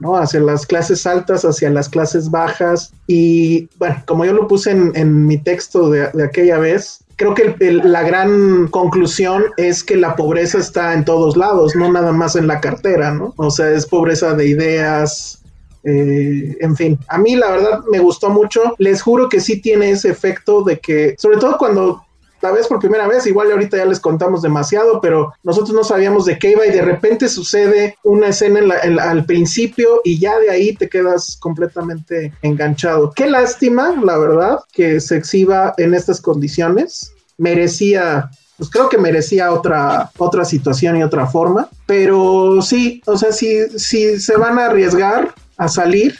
¿no? 0.00 0.16
Hacia 0.16 0.40
las 0.40 0.66
clases 0.66 1.06
altas, 1.06 1.44
hacia 1.44 1.70
las 1.70 1.88
clases 1.88 2.30
bajas. 2.30 2.92
Y 3.06 3.68
bueno, 3.78 4.02
como 4.06 4.24
yo 4.24 4.32
lo 4.32 4.46
puse 4.48 4.72
en, 4.72 4.92
en 4.94 5.24
mi 5.26 5.38
texto 5.38 5.88
de, 5.88 6.08
de 6.12 6.24
aquella 6.24 6.58
vez, 6.58 6.98
creo 7.16 7.32
que 7.34 7.42
el- 7.42 7.56
el- 7.60 7.92
la 7.92 8.02
gran 8.02 8.66
conclusión 8.68 9.44
es 9.56 9.82
que 9.84 9.96
la 9.96 10.16
pobreza 10.16 10.58
está 10.58 10.92
en 10.94 11.04
todos 11.04 11.36
lados, 11.36 11.74
no 11.76 11.90
nada 11.90 12.12
más 12.12 12.34
en 12.36 12.48
la 12.48 12.60
cartera, 12.60 13.12
¿no? 13.12 13.32
O 13.36 13.50
sea, 13.50 13.70
es 13.70 13.86
pobreza 13.86 14.34
de 14.34 14.46
ideas. 14.48 15.40
Eh, 15.84 16.56
en 16.60 16.76
fin, 16.76 16.98
a 17.08 17.18
mí 17.18 17.36
la 17.36 17.50
verdad 17.50 17.80
me 17.90 17.98
gustó 17.98 18.30
mucho. 18.30 18.74
Les 18.78 19.02
juro 19.02 19.28
que 19.28 19.40
sí 19.40 19.60
tiene 19.60 19.90
ese 19.90 20.08
efecto 20.08 20.62
de 20.62 20.78
que, 20.78 21.14
sobre 21.18 21.36
todo 21.36 21.58
cuando 21.58 22.04
la 22.40 22.50
ves 22.52 22.66
por 22.66 22.78
primera 22.78 23.08
vez, 23.08 23.26
igual 23.26 23.50
ahorita 23.50 23.78
ya 23.78 23.86
les 23.86 24.00
contamos 24.00 24.42
demasiado, 24.42 25.00
pero 25.00 25.32
nosotros 25.42 25.74
no 25.74 25.82
sabíamos 25.82 26.26
de 26.26 26.38
qué 26.38 26.50
iba 26.50 26.66
y 26.66 26.70
de 26.70 26.82
repente 26.82 27.28
sucede 27.28 27.96
una 28.02 28.28
escena 28.28 28.60
al 29.00 29.24
principio 29.24 30.02
y 30.04 30.18
ya 30.18 30.38
de 30.38 30.50
ahí 30.50 30.74
te 30.74 30.90
quedas 30.90 31.38
completamente 31.40 32.34
enganchado. 32.42 33.12
Qué 33.16 33.30
lástima, 33.30 33.98
la 34.02 34.18
verdad, 34.18 34.58
que 34.72 35.00
se 35.00 35.16
exhiba 35.16 35.72
en 35.78 35.94
estas 35.94 36.20
condiciones. 36.20 37.14
Merecía, 37.38 38.30
pues 38.58 38.68
creo 38.68 38.90
que 38.90 38.98
merecía 38.98 39.50
otra, 39.50 40.10
otra 40.18 40.44
situación 40.44 40.98
y 40.98 41.02
otra 41.02 41.26
forma, 41.26 41.70
pero 41.86 42.60
sí, 42.60 43.00
o 43.06 43.16
sea, 43.16 43.32
si, 43.32 43.78
si 43.78 44.20
se 44.20 44.36
van 44.36 44.58
a 44.58 44.66
arriesgar 44.66 45.34
a 45.56 45.68
salir 45.68 46.14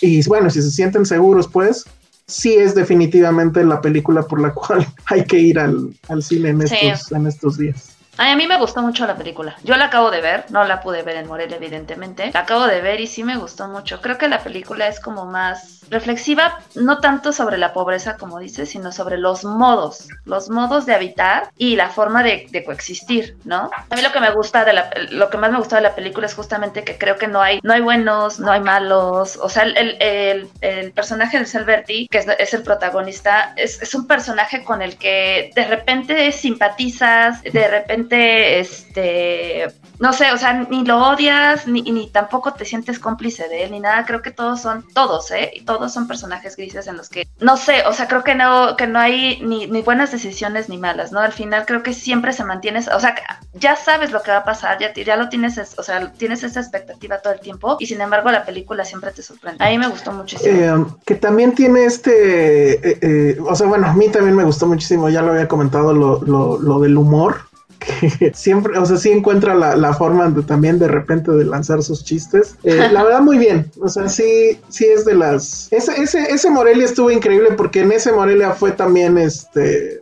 y 0.00 0.26
bueno, 0.26 0.50
si 0.50 0.62
se 0.62 0.70
sienten 0.70 1.04
seguros, 1.06 1.48
pues 1.48 1.84
sí 2.26 2.54
es 2.54 2.74
definitivamente 2.74 3.64
la 3.64 3.80
película 3.80 4.22
por 4.22 4.40
la 4.40 4.52
cual 4.54 4.86
hay 5.06 5.24
que 5.24 5.38
ir 5.38 5.58
al, 5.58 5.94
al 6.08 6.22
cine 6.22 6.50
en 6.50 6.66
Sí. 6.68 6.76
estos, 6.82 7.12
en 7.12 7.26
estos 7.26 7.58
días. 7.58 7.89
A 8.22 8.36
mí 8.36 8.46
me 8.46 8.58
gustó 8.58 8.82
mucho 8.82 9.06
la 9.06 9.16
película. 9.16 9.56
Yo 9.64 9.76
la 9.76 9.86
acabo 9.86 10.10
de 10.10 10.20
ver, 10.20 10.44
no 10.50 10.62
la 10.64 10.82
pude 10.82 11.02
ver 11.02 11.16
en 11.16 11.26
Morelia, 11.26 11.56
evidentemente. 11.56 12.30
La 12.34 12.40
acabo 12.40 12.66
de 12.66 12.82
ver 12.82 13.00
y 13.00 13.06
sí 13.06 13.24
me 13.24 13.38
gustó 13.38 13.66
mucho. 13.66 14.02
Creo 14.02 14.18
que 14.18 14.28
la 14.28 14.42
película 14.42 14.88
es 14.88 15.00
como 15.00 15.24
más 15.24 15.80
reflexiva, 15.88 16.60
no 16.74 17.00
tanto 17.00 17.32
sobre 17.32 17.56
la 17.56 17.72
pobreza, 17.72 18.18
como 18.18 18.38
dices, 18.38 18.68
sino 18.68 18.92
sobre 18.92 19.16
los 19.16 19.44
modos, 19.44 20.06
los 20.26 20.50
modos 20.50 20.84
de 20.84 20.94
habitar 20.94 21.48
y 21.56 21.76
la 21.76 21.88
forma 21.88 22.22
de, 22.22 22.46
coexistir, 22.66 23.38
¿no? 23.44 23.70
A 23.88 23.96
mí 23.96 24.02
lo 24.02 24.12
que 24.12 24.20
me 24.20 24.30
gusta 24.32 24.66
de 24.66 24.74
la, 24.74 24.90
lo 25.10 25.30
que 25.30 25.38
más 25.38 25.50
me 25.50 25.58
gustó 25.58 25.76
de 25.76 25.80
la 25.82 25.94
película 25.94 26.26
es 26.26 26.34
justamente 26.34 26.84
que 26.84 26.98
creo 26.98 27.16
que 27.16 27.26
no 27.26 27.40
hay, 27.40 27.58
no 27.62 27.72
hay 27.72 27.80
buenos, 27.80 28.38
no 28.38 28.52
hay 28.52 28.60
malos. 28.60 29.38
O 29.38 29.48
sea, 29.48 29.62
el, 29.62 29.96
el, 30.00 30.48
el- 30.60 30.92
personaje 30.92 31.38
de 31.38 31.46
Salberti, 31.46 32.06
que 32.10 32.18
es, 32.18 32.26
es 32.38 32.52
el 32.52 32.62
protagonista, 32.62 33.54
es, 33.56 33.80
es 33.80 33.94
un 33.94 34.06
personaje 34.06 34.62
con 34.62 34.82
el 34.82 34.98
que 34.98 35.50
de 35.54 35.64
repente 35.64 36.30
simpatizas, 36.32 37.42
de 37.42 37.66
repente, 37.68 38.09
este, 38.10 39.66
no 39.98 40.12
sé, 40.12 40.32
o 40.32 40.38
sea, 40.38 40.52
ni 40.70 40.84
lo 40.84 40.98
odias, 40.98 41.66
ni, 41.66 41.82
ni 41.82 42.08
tampoco 42.10 42.52
te 42.54 42.64
sientes 42.64 42.98
cómplice 42.98 43.48
de 43.48 43.64
él, 43.64 43.70
ni 43.72 43.80
nada. 43.80 44.04
Creo 44.06 44.22
que 44.22 44.30
todos 44.30 44.60
son, 44.62 44.84
todos, 44.94 45.30
¿eh? 45.30 45.50
Y 45.54 45.64
todos 45.64 45.92
son 45.92 46.08
personajes 46.08 46.56
grises 46.56 46.86
en 46.86 46.96
los 46.96 47.08
que, 47.08 47.28
no 47.40 47.56
sé, 47.56 47.82
o 47.86 47.92
sea, 47.92 48.08
creo 48.08 48.24
que 48.24 48.34
no, 48.34 48.76
que 48.76 48.86
no 48.86 48.98
hay 48.98 49.40
ni, 49.42 49.66
ni 49.66 49.82
buenas 49.82 50.10
decisiones 50.12 50.68
ni 50.68 50.78
malas, 50.78 51.12
¿no? 51.12 51.20
Al 51.20 51.32
final 51.32 51.66
creo 51.66 51.82
que 51.82 51.92
siempre 51.92 52.32
se 52.32 52.44
mantiene, 52.44 52.80
o 52.94 53.00
sea, 53.00 53.14
ya 53.54 53.76
sabes 53.76 54.10
lo 54.12 54.22
que 54.22 54.30
va 54.30 54.38
a 54.38 54.44
pasar, 54.44 54.78
ya, 54.78 54.92
ya 54.94 55.16
lo 55.16 55.28
tienes, 55.28 55.58
es- 55.58 55.78
o 55.78 55.82
sea, 55.82 56.12
tienes 56.12 56.42
esa 56.42 56.60
expectativa 56.60 57.18
todo 57.18 57.32
el 57.34 57.40
tiempo 57.40 57.76
y 57.80 57.86
sin 57.86 58.00
embargo 58.00 58.30
la 58.30 58.44
película 58.44 58.84
siempre 58.84 59.10
te 59.12 59.22
sorprende. 59.22 59.64
A 59.64 59.68
mí 59.70 59.78
me 59.78 59.88
gustó 59.88 60.12
muchísimo. 60.12 60.58
Eh, 60.58 60.84
que 61.04 61.14
también 61.16 61.54
tiene 61.54 61.84
este, 61.84 62.72
eh, 62.90 62.98
eh, 63.02 63.38
o 63.46 63.54
sea, 63.54 63.66
bueno, 63.66 63.86
a 63.86 63.92
mí 63.92 64.08
también 64.08 64.36
me 64.36 64.44
gustó 64.44 64.66
muchísimo, 64.66 65.08
ya 65.08 65.22
lo 65.22 65.32
había 65.32 65.48
comentado, 65.48 65.92
lo, 65.92 66.20
lo, 66.22 66.58
lo 66.58 66.80
del 66.80 66.96
humor, 66.96 67.49
que 67.80 68.30
siempre, 68.34 68.78
o 68.78 68.86
sea, 68.86 68.96
sí 68.96 69.10
encuentra 69.10 69.54
la, 69.54 69.74
la 69.74 69.92
forma 69.92 70.28
de, 70.28 70.42
también 70.42 70.78
de 70.78 70.88
repente 70.88 71.32
de 71.32 71.44
lanzar 71.44 71.82
sus 71.82 72.04
chistes. 72.04 72.56
Eh, 72.62 72.88
la 72.92 73.02
verdad, 73.02 73.20
muy 73.20 73.38
bien, 73.38 73.70
o 73.80 73.88
sea, 73.88 74.08
sí, 74.08 74.58
sí 74.68 74.86
es 74.86 75.04
de 75.04 75.14
las... 75.14 75.72
Ese, 75.72 76.00
ese, 76.00 76.30
ese 76.30 76.50
Morelia 76.50 76.84
estuvo 76.84 77.10
increíble 77.10 77.50
porque 77.56 77.80
en 77.80 77.92
ese 77.92 78.12
Morelia 78.12 78.52
fue 78.52 78.72
también, 78.72 79.18
este, 79.18 80.00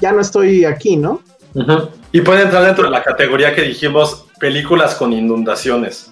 ya 0.00 0.12
no 0.12 0.20
estoy 0.20 0.64
aquí, 0.64 0.96
¿no? 0.96 1.20
Y 2.12 2.20
puede 2.20 2.42
entrar 2.42 2.64
dentro 2.64 2.84
de 2.84 2.90
la 2.90 3.02
categoría 3.02 3.54
que 3.54 3.62
dijimos 3.62 4.26
películas 4.38 4.94
con 4.94 5.12
inundaciones. 5.12 6.09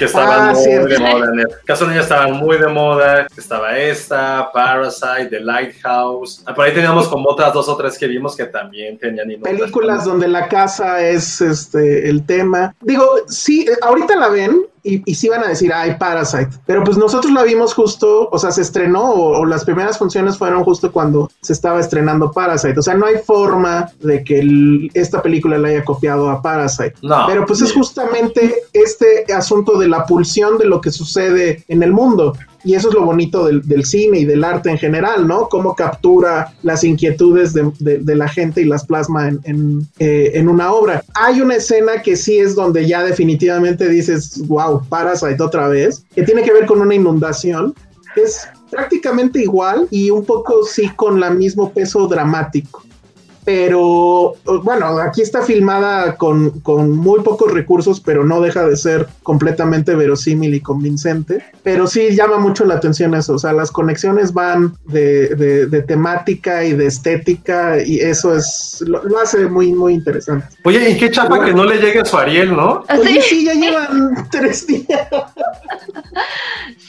Que 0.00 0.06
estaban 0.06 0.48
Ah, 0.48 0.52
muy 0.54 0.62
cierto. 0.64 0.88
de 0.88 0.98
moda 0.98 1.26
en 1.30 1.40
el 1.40 1.46
caso 1.66 1.84
de 1.84 2.00
estaban 2.00 2.32
muy 2.32 2.56
de 2.56 2.68
moda. 2.68 3.26
Estaba 3.36 3.76
esta, 3.76 4.50
Parasite, 4.50 5.26
The 5.28 5.40
Lighthouse. 5.40 6.42
Ah, 6.46 6.54
Por 6.54 6.64
ahí 6.64 6.72
teníamos 6.72 7.06
como 7.06 7.28
otras 7.28 7.52
dos 7.52 7.68
o 7.68 7.76
tres 7.76 7.98
que 7.98 8.06
vimos 8.06 8.34
que 8.34 8.46
también 8.46 8.98
tenían 8.98 9.28
películas 9.42 10.06
donde 10.06 10.26
la 10.26 10.48
casa 10.48 11.06
es 11.06 11.42
este 11.42 12.08
el 12.08 12.24
tema. 12.24 12.74
Digo, 12.80 13.04
sí, 13.28 13.66
eh, 13.68 13.76
ahorita 13.82 14.16
la 14.16 14.28
ven 14.28 14.62
y, 14.82 15.02
y 15.10 15.14
sí 15.14 15.28
van 15.28 15.44
a 15.44 15.48
decir, 15.48 15.72
ay, 15.72 15.96
Parasite. 15.98 16.48
Pero 16.66 16.84
pues 16.84 16.96
nosotros 16.96 17.32
la 17.32 17.42
vimos 17.42 17.74
justo, 17.74 18.28
o 18.30 18.38
sea, 18.38 18.50
se 18.50 18.62
estrenó 18.62 19.10
o, 19.10 19.38
o 19.40 19.44
las 19.46 19.64
primeras 19.64 19.98
funciones 19.98 20.38
fueron 20.38 20.64
justo 20.64 20.90
cuando 20.92 21.30
se 21.42 21.52
estaba 21.52 21.80
estrenando 21.80 22.30
Parasite. 22.32 22.78
O 22.78 22.82
sea, 22.82 22.94
no 22.94 23.06
hay 23.06 23.16
forma 23.18 23.90
de 24.00 24.24
que 24.24 24.40
el- 24.40 24.90
esta 24.94 25.22
película 25.22 25.58
le 25.58 25.70
haya 25.70 25.84
copiado 25.84 26.30
a 26.30 26.40
Parasite. 26.42 26.94
No. 27.02 27.24
Pero 27.26 27.44
pues 27.46 27.60
es 27.62 27.72
justamente 27.72 28.54
este 28.72 29.24
asunto 29.32 29.78
de 29.78 29.88
la 29.88 30.04
pulsión 30.06 30.58
de 30.58 30.64
lo 30.66 30.80
que 30.80 30.90
sucede 30.90 31.64
en 31.68 31.82
el 31.82 31.92
mundo. 31.92 32.34
Y 32.64 32.74
eso 32.74 32.88
es 32.88 32.94
lo 32.94 33.04
bonito 33.04 33.46
del, 33.46 33.84
cine 33.84 34.20
y 34.20 34.24
del 34.24 34.44
arte 34.44 34.70
en 34.70 34.78
general, 34.78 35.26
¿no? 35.26 35.48
Cómo 35.48 35.74
captura 35.74 36.52
las 36.62 36.84
inquietudes 36.84 37.54
de, 37.54 38.16
la 38.16 38.28
gente 38.28 38.60
y 38.60 38.64
las 38.64 38.84
plasma 38.84 39.28
en, 39.28 39.88
eh, 39.98 40.32
en 40.34 40.48
una 40.48 40.72
obra. 40.72 41.02
Hay 41.14 41.40
una 41.40 41.56
escena 41.56 42.02
que 42.02 42.16
sí 42.16 42.38
es 42.38 42.54
donde 42.54 42.86
ya 42.86 43.02
definitivamente 43.02 43.88
dices, 43.88 44.46
wow, 44.46 44.82
Parasite 44.88 45.42
otra 45.42 45.68
vez, 45.68 46.04
que 46.14 46.22
tiene 46.22 46.42
que 46.42 46.52
ver 46.52 46.66
con 46.66 46.80
una 46.80 46.94
inundación. 46.94 47.74
Es 48.16 48.46
prácticamente 48.70 49.40
igual 49.42 49.88
y 49.90 50.10
un 50.10 50.24
poco 50.24 50.64
sí 50.64 50.90
con 50.96 51.22
el 51.22 51.36
mismo 51.36 51.72
peso 51.72 52.06
dramático. 52.06 52.82
Pero 53.44 54.34
bueno, 54.62 54.98
aquí 54.98 55.22
está 55.22 55.42
filmada 55.42 56.16
con, 56.16 56.60
con, 56.60 56.90
muy 56.90 57.20
pocos 57.20 57.52
recursos, 57.52 58.00
pero 58.00 58.24
no 58.24 58.40
deja 58.40 58.66
de 58.66 58.76
ser 58.76 59.06
completamente 59.22 59.94
verosímil 59.94 60.54
y 60.54 60.60
convincente. 60.60 61.42
Pero 61.62 61.86
sí 61.86 62.14
llama 62.14 62.38
mucho 62.38 62.64
la 62.64 62.74
atención 62.74 63.14
eso, 63.14 63.34
o 63.34 63.38
sea, 63.38 63.52
las 63.52 63.70
conexiones 63.70 64.32
van 64.32 64.74
de, 64.86 65.28
de, 65.34 65.82
temática 65.82 66.64
y 66.64 66.72
de 66.74 66.86
estética 66.86 67.82
y 67.82 67.98
eso 68.00 68.36
es 68.36 68.84
lo, 68.86 69.02
hace 69.18 69.46
muy, 69.46 69.72
muy 69.72 69.94
interesante. 69.94 70.46
Oye, 70.64 70.90
¿y 70.90 70.98
qué 70.98 71.10
chapa 71.10 71.44
que 71.44 71.54
no 71.54 71.64
le 71.64 71.78
llegue 71.78 72.00
a 72.00 72.04
su 72.04 72.16
Ariel, 72.16 72.54
no? 72.54 72.84
Oye, 72.98 73.22
sí, 73.22 73.44
ya 73.44 73.54
llevan 73.54 74.28
tres 74.30 74.66
días. 74.66 75.08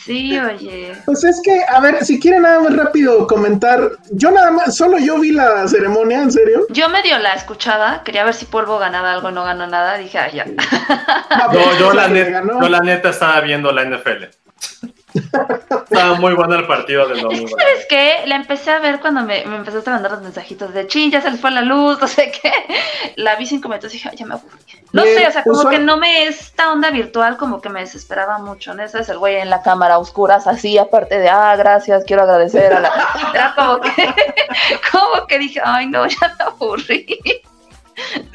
Sí, 0.04 0.38
oye. 0.38 0.94
Pues 1.06 1.24
es 1.24 1.40
que, 1.44 1.62
a 1.64 1.80
ver, 1.80 2.04
si 2.04 2.20
quieren 2.20 2.42
nada 2.42 2.60
más 2.62 2.76
rápido 2.76 3.28
comentar, 3.28 3.92
yo 4.12 4.32
nada 4.32 4.52
más, 4.52 4.76
solo 4.76 4.98
yo 4.98 5.20
vi 5.20 5.32
la 5.32 5.68
ceremonia, 5.68 6.24
¿en 6.24 6.32
serio? 6.42 6.66
Yo 6.70 6.90
medio 6.90 7.18
la 7.20 7.34
escuchaba, 7.34 8.04
quería 8.04 8.24
ver 8.24 8.34
si 8.34 8.46
Polvo 8.46 8.80
ganaba 8.80 9.12
algo, 9.12 9.32
no 9.32 9.44
ganó 9.44 9.68
nada, 9.68 9.98
dije, 9.98 10.18
ah, 10.18 10.30
ya. 10.30 10.46
No, 11.54 11.80
yo, 11.80 11.94
la 11.94 12.08
neta, 12.08 12.44
yo 12.44 12.70
la 12.70 12.80
neta 12.80 13.10
estaba 13.10 13.42
viendo 13.42 13.72
la 13.72 13.84
NFL. 13.84 14.26
Estaba 15.14 16.16
muy 16.16 16.34
bueno 16.34 16.56
el 16.56 16.68
partido 16.68 17.08
del 17.08 17.22
domingo. 17.22 17.50
¿Sabes 17.50 17.86
qué? 17.90 18.24
La 18.26 18.36
empecé 18.36 18.72
a 18.72 18.80
ver 18.80 19.00
cuando 19.00 19.22
me, 19.22 19.46
me, 19.46 19.58
empezaste 19.58 19.90
a 19.90 19.94
mandar 19.94 20.12
los 20.12 20.22
mensajitos 20.22 20.74
de 20.74 20.88
chin, 20.88 21.12
ya 21.12 21.22
se 21.22 21.32
les 21.32 21.40
fue 21.40 21.52
la 21.52 21.62
luz, 21.62 21.98
no 22.02 22.08
sé 22.08 22.32
qué. 22.32 22.52
La 23.16 23.36
vi 23.36 23.46
cinco 23.46 23.68
minutos 23.70 23.92
y 23.94 23.98
dije, 23.98 24.10
ya 24.16 24.26
me 24.26 24.36
aburrí. 24.36 24.58
No 24.94 25.04
sé, 25.04 25.26
o 25.26 25.32
sea, 25.32 25.44
como 25.44 25.70
que 25.70 25.80
no 25.80 25.98
me. 25.98 26.28
Esta 26.28 26.72
onda 26.72 26.92
virtual 26.92 27.38
como 27.38 27.62
que 27.62 27.70
me 27.70 27.80
desesperaba 27.80 28.40
mucho. 28.40 28.74
¿no? 28.74 28.84
Ese 28.84 29.00
es 29.00 29.10
el 29.10 29.20
güey 29.20 29.38
en 29.38 29.50
la 29.50 29.62
cámara 29.62 29.98
oscuras, 29.98 30.48
así, 30.48 30.78
aparte 30.78 31.18
de, 31.18 31.30
ah, 31.30 31.56
gracias, 31.56 32.04
quiero 32.06 32.24
agradecer 32.24 32.74
a 32.74 32.80
la. 32.80 32.92
Era 33.34 33.54
como 33.56 33.80
que. 33.80 33.92
como 34.92 35.28
que 35.28 35.40
dije, 35.40 35.62
ay, 35.64 35.88
no, 35.88 36.06
ya 36.06 36.36
me 36.38 36.44
aburrí. 36.46 37.22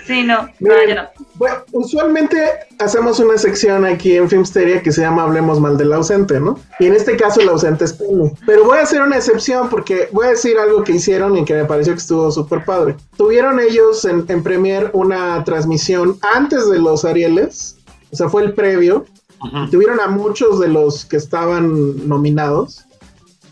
Sí, 0.07 0.23
no, 0.23 0.49
no, 0.61 0.75
no. 0.95 1.03
Bueno, 1.35 1.57
usualmente 1.73 2.39
hacemos 2.79 3.19
una 3.19 3.37
sección 3.37 3.85
aquí 3.85 4.17
en 4.17 4.29
Filmsteria 4.29 4.83
que 4.83 4.93
se 4.93 5.01
llama 5.01 5.25
Hablemos 5.25 5.61
mal 5.61 5.77
del 5.77 5.93
ausente, 5.93 6.39
¿no? 6.39 6.59
Y 6.79 6.87
en 6.87 6.95
este 6.95 7.17
caso 7.17 7.41
el 7.41 7.49
ausente 7.49 7.85
es 7.85 7.93
Penny. 7.93 8.31
Pero 8.47 8.65
voy 8.65 8.79
a 8.79 8.83
hacer 8.83 9.03
una 9.03 9.17
excepción 9.17 9.69
porque 9.69 10.09
voy 10.13 10.27
a 10.27 10.31
decir 10.31 10.57
algo 10.59 10.85
que 10.85 10.93
hicieron 10.93 11.37
y 11.37 11.45
que 11.45 11.55
me 11.55 11.65
pareció 11.65 11.93
que 11.93 11.99
estuvo 11.99 12.31
súper 12.31 12.65
padre. 12.65 12.97
Tuvieron 13.17 13.59
ellos 13.59 14.05
en, 14.05 14.25
en 14.29 14.43
Premiere 14.43 14.91
una 14.93 15.43
transmisión 15.45 16.19
antes 16.35 16.71
de 16.71 16.79
los 16.79 17.05
Arieles, 17.05 17.77
o 18.13 18.17
sea, 18.17 18.29
fue 18.29 18.45
el 18.45 18.55
previo. 18.55 19.07
Tuvieron 19.71 20.01
a 20.01 20.09
muchos 20.09 20.61
de 20.61 20.69
los 20.69 21.05
que 21.05 21.17
estaban 21.17 22.09
nominados. 22.09 22.85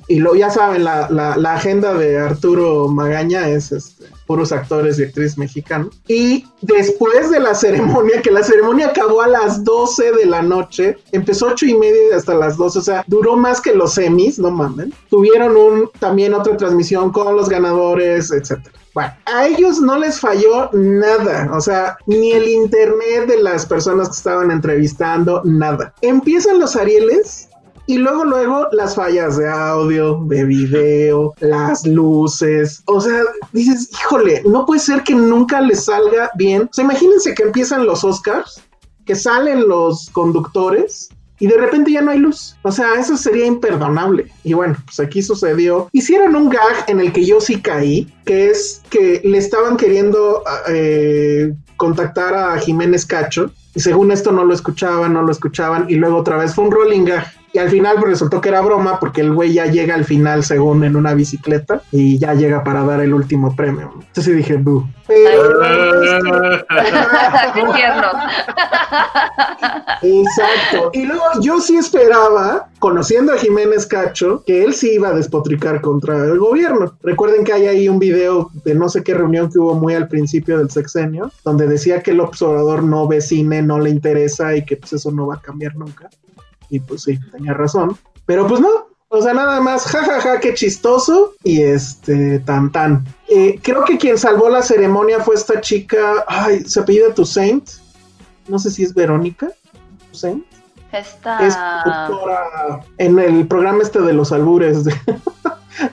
Y 0.09 0.19
lo, 0.19 0.35
ya 0.35 0.51
saben, 0.51 0.85
la, 0.85 1.09
la, 1.11 1.37
la 1.37 1.55
agenda 1.55 1.95
de 1.95 2.19
Arturo 2.19 2.89
Magaña 2.89 3.49
es 3.49 3.73
este, 3.73 4.07
puros 4.27 4.53
actores 4.53 4.99
y 4.99 5.05
actrices 5.05 5.39
mexicanos. 5.39 6.01
Y 6.09 6.47
después 6.63 7.31
de 7.31 7.41
la 7.41 7.55
ceremonia, 7.55 8.23
que 8.23 8.31
la 8.31 8.43
ceremonia 8.43 8.89
acabó 8.89 9.23
a 9.23 9.29
las 9.29 9.65
12 9.65 10.13
de 10.13 10.27
la 10.27 10.43
noche, 10.43 10.97
empezó 11.13 11.49
ocho 11.49 11.67
y 11.67 11.75
media 11.75 12.17
hasta 12.17 12.35
las 12.35 12.57
12, 12.57 12.79
o 12.79 12.83
sea, 12.83 13.05
duró 13.07 13.37
más 13.37 13.61
que 13.61 13.75
los 13.75 13.95
semis, 13.95 14.39
no 14.39 14.51
mamen. 14.51 14.93
Tuvieron 15.11 15.57
un, 15.57 15.91
también 15.99 16.35
otra 16.35 16.57
transmisión 16.57 17.13
con 17.13 17.37
los 17.37 17.49
ganadores, 17.49 18.31
etcétera. 18.31 18.73
Bueno, 18.95 19.13
a 19.27 19.49
ellos 19.49 19.81
no 19.81 19.99
les 19.99 20.21
falló 20.21 20.71
nada, 20.73 21.51
o 21.53 21.61
sea, 21.61 21.97
ni 22.07 22.31
el 22.31 22.47
internet 22.47 23.27
de 23.27 23.43
las 23.43 23.67
personas 23.67 24.09
que 24.09 24.15
estaban 24.15 24.53
entrevistando, 24.53 25.43
nada. 25.45 25.93
Empiezan 26.01 26.61
los 26.61 26.77
Arieles 26.77 27.49
y 27.87 27.99
luego, 27.99 28.25
luego, 28.25 28.69
las 28.73 28.95
fallas 28.95 29.37
de 29.37 29.49
audio, 29.49 30.21
de 30.27 30.45
video, 30.45 31.35
las 31.41 31.87
luces. 31.87 32.83
O 32.87 33.01
sea, 33.01 33.23
dices, 33.53 33.91
híjole, 33.93 34.43
no 34.47 34.65
puede 34.65 34.81
ser 34.81 35.03
que 35.03 35.15
nunca 35.15 35.61
les 35.61 35.85
salga 35.85 36.31
bien. 36.37 36.63
O 36.63 36.73
sea, 36.73 36.85
imagínense 36.85 37.35
que 37.35 37.43
empiezan 37.43 37.87
los 37.87 38.03
Oscars, 38.03 38.63
que 39.05 39.15
salen 39.15 39.69
los 39.69 40.09
conductores 40.11 41.11
y 41.39 41.47
de 41.47 41.59
repente 41.59 41.93
ya 41.93 42.01
no 42.01 42.11
hay 42.11 42.19
luz. 42.19 42.57
O 42.63 42.73
sea, 42.73 42.95
eso 42.99 43.19
sería 43.19 43.45
imperdonable. 43.45 44.31
Y 44.45 44.55
bueno, 44.55 44.77
pues 44.87 44.99
aquí 45.01 45.21
sucedió. 45.21 45.89
Hicieron 45.93 46.37
un 46.37 46.49
gag 46.49 46.85
en 46.87 47.01
el 47.01 47.13
que 47.13 47.27
yo 47.27 47.41
sí 47.41 47.61
caí, 47.61 48.11
que 48.25 48.51
es 48.51 48.81
que 48.89 49.21
le 49.25 49.37
estaban 49.37 49.77
queriendo 49.77 50.43
eh, 50.69 51.53
contactar 51.77 52.35
a 52.35 52.59
Jiménez 52.59 53.05
Cacho. 53.05 53.51
Y 53.75 53.81
según 53.81 54.11
esto 54.11 54.33
no 54.33 54.45
lo 54.45 54.55
escuchaban, 54.55 55.13
no 55.13 55.23
lo 55.23 55.33
escuchaban. 55.33 55.87
Y 55.91 55.97
luego 55.97 56.17
otra 56.17 56.39
vez 56.39 56.55
fue 56.55 56.65
un 56.65 56.71
rolling 56.71 57.05
gag. 57.05 57.27
Y 57.55 57.59
al 57.61 57.71
final 57.71 57.95
pues, 58.01 58.11
resultó 58.11 58.41
que 58.41 58.49
era 58.49 58.61
broma 58.63 58.99
porque 58.99 59.21
el 59.21 59.33
güey 59.33 59.53
ya 59.53 59.67
llega 59.67 59.95
al 59.95 60.05
final 60.05 60.43
según 60.43 60.83
en 60.83 60.97
una 60.97 61.15
bicicleta 61.15 61.83
y 61.93 62.19
ya 62.19 62.35
llega 62.35 62.65
para 62.65 62.83
dar 62.83 63.01
el 63.01 63.15
último 63.15 63.55
premio. 63.55 63.93
Entonces 63.95 64.37
dije, 64.37 64.57
buh. 64.57 64.83
Exacto. 70.03 70.91
Y 70.95 71.07
luego 71.07 71.23
yo 71.41 71.61
sí 71.61 71.77
esperaba, 71.77 72.71
conociendo 72.81 73.33
a 73.33 73.39
Jiménez 73.39 73.87
Cacho, 73.87 74.43
que 74.45 74.65
él 74.65 74.75
sí 74.75 74.95
iba 74.95 75.11
a 75.11 75.15
despotricar 75.15 75.81
contra 75.81 76.25
el 76.25 76.41
gobierno. 76.41 76.97
Recuerden 77.05 77.45
que 77.45 77.53
hay 77.53 77.69
ahí 77.69 77.89
un 77.89 78.01
video 78.01 78.51
de 78.65 78.75
no 78.75 78.89
sé 78.89 79.05
qué 79.05 79.15
reunión 79.15 79.49
que 79.49 79.61
hubo 79.61 79.77
muy 79.77 79.95
al 79.95 80.09
principio 80.09 80.59
del 80.59 80.71
sexenio, 80.71 81.31
donde 81.45 81.69
decía 81.69 82.03
que 82.03 82.11
el 82.11 82.19
observador 82.19 82.83
no 82.83 83.07
ve 83.07 83.21
cine, 83.21 83.63
no 83.63 83.79
le 83.79 83.91
interesa 83.91 84.57
y 84.57 84.65
que 84.65 84.77
pues 84.77 84.95
eso 84.95 85.13
no 85.13 85.29
va 85.29 85.37
a 85.37 85.41
cambiar 85.41 85.77
nunca. 85.77 86.11
Y 86.71 86.81
pues 86.81 87.03
sí, 87.03 87.19
tenía 87.33 87.55
razón. 87.55 87.97
Pero 88.27 88.47
pues 88.47 88.61
no, 88.61 88.69
o 89.09 89.23
sea, 89.23 89.33
nada 89.33 89.61
más, 89.61 89.85
jajaja, 89.85 90.21
ja, 90.21 90.33
ja, 90.33 90.41
qué 90.41 90.55
chistoso. 90.55 91.35
Y 91.45 91.63
este, 91.63 92.41
tan 92.41 92.73
tan. 92.73 93.05
Eh, 93.29 93.61
creo 93.63 93.85
que 93.85 93.97
quien 93.97 94.19
salvó 94.19 94.49
la 94.49 94.63
ceremonia 94.63 95.21
fue 95.21 95.35
esta 95.37 95.61
chica, 95.61 96.25
ay, 96.27 96.65
se 96.65 96.81
apellida 96.81 97.15
Toussaint. 97.15 97.69
No 98.49 98.59
sé 98.59 98.71
si 98.71 98.83
es 98.83 98.93
Verónica 98.93 99.51
Toussaint. 100.11 100.45
Esta... 100.93 101.45
Es 101.45 101.55
doctora 101.85 102.85
en 102.99 103.19
el 103.19 103.47
programa 103.49 103.83
este 103.83 104.01
de 104.01 104.13
los 104.13 104.33
albures. 104.33 104.85
De 104.85 104.95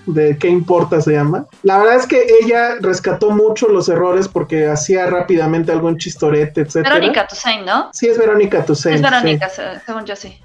de 0.06 0.38
qué 0.38 0.48
importa 0.50 1.02
se 1.02 1.14
llama. 1.14 1.46
La 1.64 1.78
verdad 1.80 1.96
es 1.96 2.08
que 2.08 2.26
ella 2.42 2.76
rescató 2.80 3.32
mucho 3.32 3.68
los 3.68 3.90
errores 3.90 4.28
porque 4.28 4.68
hacía 4.68 5.08
rápidamente 5.08 5.72
algún 5.72 5.98
chistorete, 5.98 6.62
etcétera. 6.62 6.96
Verónica 6.96 7.28
Toussaint, 7.28 7.66
¿no? 7.66 7.90
Sí, 7.94 8.08
es 8.08 8.18
Verónica 8.18 8.64
Toussaint. 8.64 8.98
Es 8.98 9.02
Verónica, 9.02 9.50
según 9.86 10.06
yo 10.06 10.16
sí. 10.16 10.38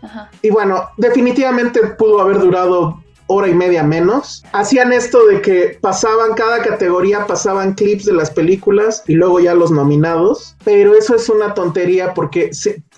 Y 0.43 0.51
bueno, 0.51 0.91
definitivamente 0.97 1.81
pudo 1.99 2.21
haber 2.21 2.39
durado 2.39 3.03
hora 3.29 3.49
y 3.49 3.55
media 3.55 3.83
menos. 3.83 4.45
Hacían 4.53 4.93
esto 4.93 5.27
de 5.27 5.41
que 5.41 5.79
pasaban 5.81 6.35
cada 6.35 6.63
categoría, 6.63 7.27
pasaban 7.27 7.75
clips 7.75 8.05
de 8.05 8.13
las 8.13 8.31
películas 8.31 9.03
y 9.07 9.15
luego 9.15 9.41
ya 9.41 9.55
los 9.55 9.71
nominados. 9.71 10.57
Pero 10.65 10.95
eso 10.95 11.17
es 11.17 11.29
una 11.29 11.55
tontería 11.55 12.15
porque 12.15 12.51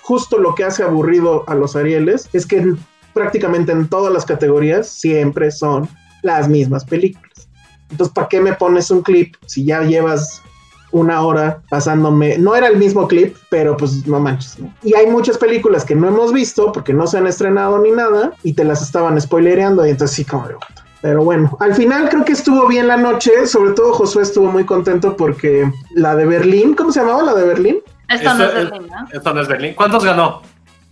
justo 0.03 0.39
lo 0.39 0.55
que 0.55 0.65
hace 0.65 0.83
aburrido 0.83 1.45
a 1.47 1.55
los 1.55 1.77
Arieles 1.77 2.29
es 2.33 2.47
que 2.47 2.75
prácticamente 3.15 3.73
en 3.73 3.89
todas 3.89 4.13
las 4.13 4.25
categorías 4.25 4.89
siempre 4.89 5.51
son 5.51 5.89
las 6.23 6.49
mismas 6.49 6.85
películas. 6.85 7.49
Entonces, 7.91 8.13
¿para 8.15 8.29
qué 8.29 8.41
me 8.41 8.53
pones 8.53 8.91
un 8.91 9.03
clip 9.03 9.35
si 9.47 9.65
ya 9.65 9.83
llevas 9.83 10.43
una 10.91 11.23
hora 11.23 11.63
pasándome? 11.71 12.39
No 12.39 12.55
era 12.55 12.69
el 12.69 12.77
mismo 12.77 13.09
clip, 13.09 13.37
pero 13.51 13.77
pues 13.77 14.07
no 14.07 14.21
manches. 14.21 14.59
Y 14.83 14.95
hay 14.95 15.07
muchas 15.07 15.39
películas 15.39 15.85
que 15.85 15.95
no 15.95 16.09
hemos 16.09 16.33
visto 16.33 16.73
porque 16.73 16.93
no 16.93 17.07
se 17.07 17.19
han 17.19 17.27
estrenado 17.27 17.79
ni 17.79 17.91
nada 17.91 18.33
y 18.43 18.53
te 18.53 18.65
las 18.65 18.83
estaban 18.83 19.21
spoilereando 19.21 19.87
y 19.87 19.91
entonces 19.91 20.17
sí, 20.17 20.25
como 20.25 20.49
de 20.49 20.55
pero 21.01 21.23
bueno, 21.23 21.57
al 21.61 21.75
final 21.75 22.09
creo 22.09 22.25
que 22.25 22.33
estuvo 22.33 22.67
bien 22.67 22.89
la 22.89 22.97
noche. 22.97 23.47
Sobre 23.47 23.73
todo 23.73 23.93
Josué 23.93 24.23
estuvo 24.23 24.51
muy 24.51 24.65
contento 24.65 25.17
porque 25.17 25.71
la 25.95 26.17
de 26.17 26.27
Berlín, 26.27 26.75
¿cómo 26.75 26.91
se 26.91 27.01
llamaba 27.01 27.23
la 27.23 27.35
de 27.35 27.45
Berlín? 27.47 27.79
Esto 28.09 28.35
no 28.35 28.45
es 28.45 28.55
Berlín, 28.55 28.89
¿no? 28.89 29.09
Esto 29.13 29.35
no 29.35 29.41
es 29.41 29.49
Berlín. 29.49 29.75
¿Cuántos 29.75 30.05
ganó? 30.05 30.43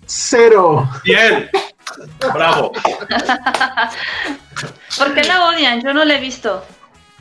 Cero. 0.07 0.89
Bien. 1.05 1.49
Bravo. 2.32 2.72
¿Por 4.99 5.14
qué 5.14 5.22
la 5.24 5.49
odian? 5.49 5.80
Yo 5.82 5.92
no 5.92 6.05
la 6.05 6.14
he 6.14 6.20
visto. 6.20 6.64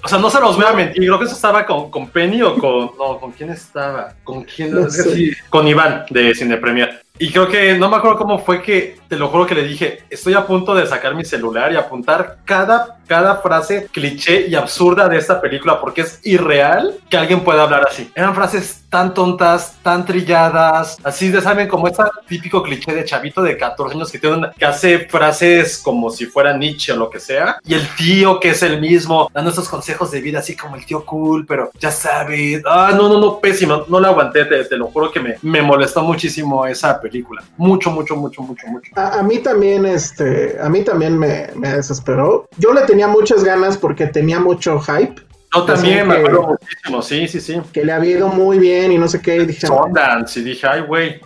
O 0.04 0.08
sea, 0.08 0.20
no 0.20 0.30
se 0.30 0.40
los 0.40 0.56
voy 0.56 0.66
a 0.66 0.74
mentir. 0.74 1.04
Creo 1.04 1.18
que 1.18 1.26
eso 1.26 1.36
estaba 1.36 1.66
con, 1.66 1.90
con 1.90 2.10
Penny 2.10 2.42
o 2.42 2.58
con. 2.58 2.92
No, 2.98 3.20
¿con 3.20 3.32
quién 3.32 3.50
estaba? 3.50 4.14
¿Con 4.24 4.44
quién? 4.44 4.76
Con 5.50 5.68
Iván 5.68 6.06
de 6.10 6.36
Cine 6.36 6.58
Premier. 6.58 7.05
Y 7.18 7.32
creo 7.32 7.48
que 7.48 7.76
no 7.78 7.90
me 7.90 7.96
acuerdo 7.96 8.18
cómo 8.18 8.40
fue 8.40 8.62
que, 8.62 8.98
te 9.08 9.16
lo 9.16 9.30
juro 9.30 9.46
que 9.46 9.56
le 9.56 9.64
dije, 9.64 10.04
estoy 10.10 10.34
a 10.34 10.46
punto 10.46 10.76
de 10.76 10.86
sacar 10.86 11.16
mi 11.16 11.24
celular 11.24 11.72
y 11.72 11.78
apuntar 11.78 12.40
cada, 12.44 12.98
cada 13.08 13.38
frase 13.38 13.88
cliché 13.92 14.48
y 14.48 14.56
absurda 14.56 15.08
de 15.08 15.18
esta 15.18 15.40
película 15.40 15.80
porque 15.80 16.02
es 16.02 16.20
irreal 16.24 16.96
que 17.10 17.18
alguien 17.18 17.42
pueda 17.42 17.64
hablar 17.64 17.86
así. 17.90 18.12
Eran 18.16 18.36
frases 18.36 18.84
tan 18.90 19.14
tontas, 19.14 19.78
tan 19.82 20.06
trilladas, 20.06 20.98
así 21.04 21.30
de 21.30 21.42
saben 21.42 21.68
como 21.68 21.88
ese 21.88 22.04
típico 22.28 22.64
cliché 22.64 22.94
de 22.94 23.06
chavito 23.06 23.42
de 23.42 23.58
14 23.58 23.96
años 23.96 24.12
que, 24.12 24.20
tiene 24.20 24.50
que 24.58 24.66
hace 24.66 25.00
frases 25.00 25.78
como 25.78 26.10
si 26.10 26.26
fuera 26.26 26.58
Nietzsche 26.58 26.94
o 26.94 26.96
lo 26.98 27.10
que 27.10 27.20
sea. 27.20 27.60
Y 27.66 27.76
el 27.76 27.88
tío 27.96 28.40
que 28.40 28.50
es 28.50 28.64
el 28.64 28.82
mismo, 28.82 29.30
dando 29.34 29.52
esos 29.52 29.70
consejos 29.70 30.12
de 30.12 30.22
vida 30.22 30.40
así 30.40 30.56
como 30.56 30.76
el 30.76 30.86
tío 30.86 31.06
cool, 31.06 31.46
pero 31.46 31.72
ya 31.80 31.92
sabes, 31.92 32.62
ah, 32.66 32.92
no, 32.96 33.08
no, 33.08 33.20
no, 33.20 33.40
pésimo, 33.40 33.86
no 33.88 34.00
la 34.00 34.10
aguanté, 34.10 34.46
te, 34.46 34.64
te 34.66 34.78
lo 34.78 34.88
juro 34.88 35.12
que 35.12 35.20
me, 35.20 35.36
me 35.42 35.62
molestó 35.62 36.02
muchísimo 36.02 36.66
esa 36.66 37.00
película. 37.00 37.05
Mucho, 37.58 37.92
mucho, 37.92 38.16
mucho, 38.16 38.42
mucho, 38.42 38.68
mucho. 38.68 38.92
A, 38.96 39.22
mí 39.24 39.40
también, 39.40 39.86
este, 39.86 40.58
a 40.62 40.70
mí 40.70 40.84
también 40.84 41.18
me, 41.18 41.48
me, 41.56 41.70
desesperó. 41.76 42.48
Yo 42.58 42.74
le 42.74 42.82
tenía 42.82 43.08
muchas 43.08 43.44
ganas 43.44 43.78
porque 43.78 44.08
tenía 44.08 44.40
mucho 44.40 44.80
hype. 44.80 45.22
Yo 45.54 45.64
también 45.64 46.08
me 46.08 46.16
acuerdo 46.16 46.44
muchísimo, 46.60 47.02
sí, 47.02 47.28
sí, 47.28 47.40
sí. 47.40 47.62
Que 47.72 47.86
le 47.86 47.94
había 47.94 48.18
ido 48.18 48.28
muy 48.28 48.60
bien 48.60 48.92
y 48.92 48.98
no 48.98 49.08
sé 49.08 49.22
qué. 49.22 49.38
Y 49.38 49.46
dije, 49.46 49.68
Sundance, 49.68 50.40
y 50.40 50.44
dije, 50.44 50.68
ay, 50.68 50.82
güey. 50.82 51.22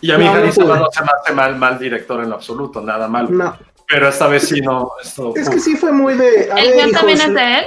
Y 0.00 0.10
a 0.10 0.18
mí 0.18 0.24
No, 0.24 0.32
no 0.32 0.38
Harry 0.38 0.50
pude. 0.52 0.66
no 0.66 0.88
se 0.90 1.02
me 1.02 1.08
hace 1.20 1.32
mal, 1.32 1.56
mal 1.56 1.78
director 1.78 2.22
en 2.22 2.30
lo 2.30 2.36
absoluto, 2.36 2.80
nada 2.80 3.08
mal. 3.08 3.28
no. 3.30 3.56
Pero 3.88 4.08
esta 4.08 4.26
vez 4.26 4.48
sí, 4.48 4.60
no. 4.62 4.92
Esto, 5.02 5.34
Es 5.36 5.50
que 5.50 5.60
sí 5.60 5.76
fue 5.76 5.92
muy 5.92 6.14
de. 6.14 6.50
a 6.50 6.56
¿El 6.56 6.68
ver, 6.68 6.76
guion 6.76 6.92
también 6.92 7.18
hijos, 7.18 7.28
es 7.28 7.34
de 7.34 7.58
él? 7.58 7.64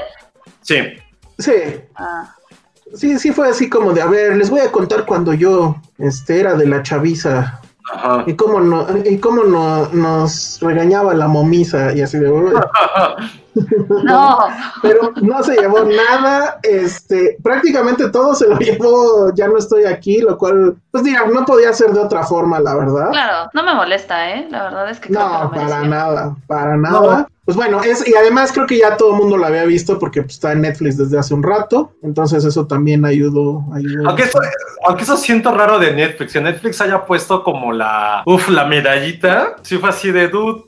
Sí. 0.62 0.78
Sí, 1.38 1.52
Ah. 1.96 2.36
Sí, 2.96 3.20
sí 3.20 3.32
fue 3.32 3.50
así 3.50 3.70
como 3.70 3.94
de, 3.94 4.02
a 4.02 4.08
ver, 4.08 4.36
les 4.36 4.50
voy 4.50 4.62
a 4.62 4.72
contar 4.72 5.06
cuando 5.06 5.34
yo 5.34 5.76
este, 5.98 6.40
era 6.40 6.56
de 6.56 6.68
la 6.68 6.84
chaviza 6.84 7.62
Ajá. 7.94 8.24
y 8.26 8.34
cómo, 8.34 8.60
no, 8.60 8.88
y 9.06 9.18
cómo 9.20 9.44
no, 9.44 9.88
nos 9.90 10.60
regañaba 10.62 11.14
la 11.14 11.28
momisa 11.28 11.94
y 11.94 12.02
así 12.02 12.18
de... 12.18 12.30
No. 14.04 14.40
Pero 14.82 15.14
no 15.22 15.44
se 15.44 15.56
llevó 15.56 15.84
nada, 15.84 16.60
este, 16.64 17.38
prácticamente 17.42 18.10
todo 18.10 18.36
se 18.36 18.48
lo 18.48 18.58
llevó, 18.60 19.34
ya 19.34 19.48
no 19.48 19.58
estoy 19.58 19.86
aquí, 19.86 20.20
lo 20.22 20.38
cual, 20.38 20.76
pues 20.92 21.04
diga, 21.04 21.26
no 21.26 21.46
podía 21.46 21.74
ser 21.74 21.92
de 21.92 22.00
otra 22.00 22.24
forma, 22.24 22.60
la 22.60 22.76
verdad. 22.76 23.10
Claro, 23.12 23.50
no 23.54 23.64
me 23.64 23.74
molesta, 23.74 24.32
¿eh? 24.32 24.48
La 24.50 24.64
verdad 24.64 24.90
es 24.90 25.00
que 25.00 25.10
creo 25.10 25.22
No, 25.22 25.52
para 25.52 25.84
nada, 25.84 26.36
para 26.48 26.78
nada. 26.78 27.28
Pues 27.46 27.56
bueno, 27.56 27.84
es, 27.84 28.08
y 28.08 28.16
además 28.16 28.52
creo 28.52 28.66
que 28.66 28.80
ya 28.80 28.98
todo 28.98 29.12
el 29.12 29.18
mundo 29.18 29.38
lo 29.38 29.46
había 29.46 29.66
visto 29.66 30.00
porque 30.00 30.24
pues, 30.24 30.34
está 30.34 30.52
en 30.54 30.62
Netflix 30.62 30.98
desde 30.98 31.20
hace 31.20 31.34
un 31.36 31.44
rato, 31.44 31.92
entonces 32.02 32.44
eso 32.44 32.66
también 32.66 33.06
ayudó. 33.06 33.64
ayudó 33.72 34.10
Aunque 34.10 34.24
eso, 34.24 34.40
aunque 34.88 35.04
eso 35.04 35.16
siento 35.16 35.52
raro 35.52 35.78
de 35.78 35.94
Netflix, 35.94 36.34
que 36.34 36.42
Netflix 36.42 36.82
haya 36.82 37.06
puesto 37.06 37.44
como 37.44 37.72
la, 37.72 38.24
uf, 38.26 38.50
la 38.50 38.66
medallita, 38.66 39.58
sí 39.62 39.78
fue 39.78 39.90
así 39.90 40.12
de 40.12 40.28
dude, 40.28 40.64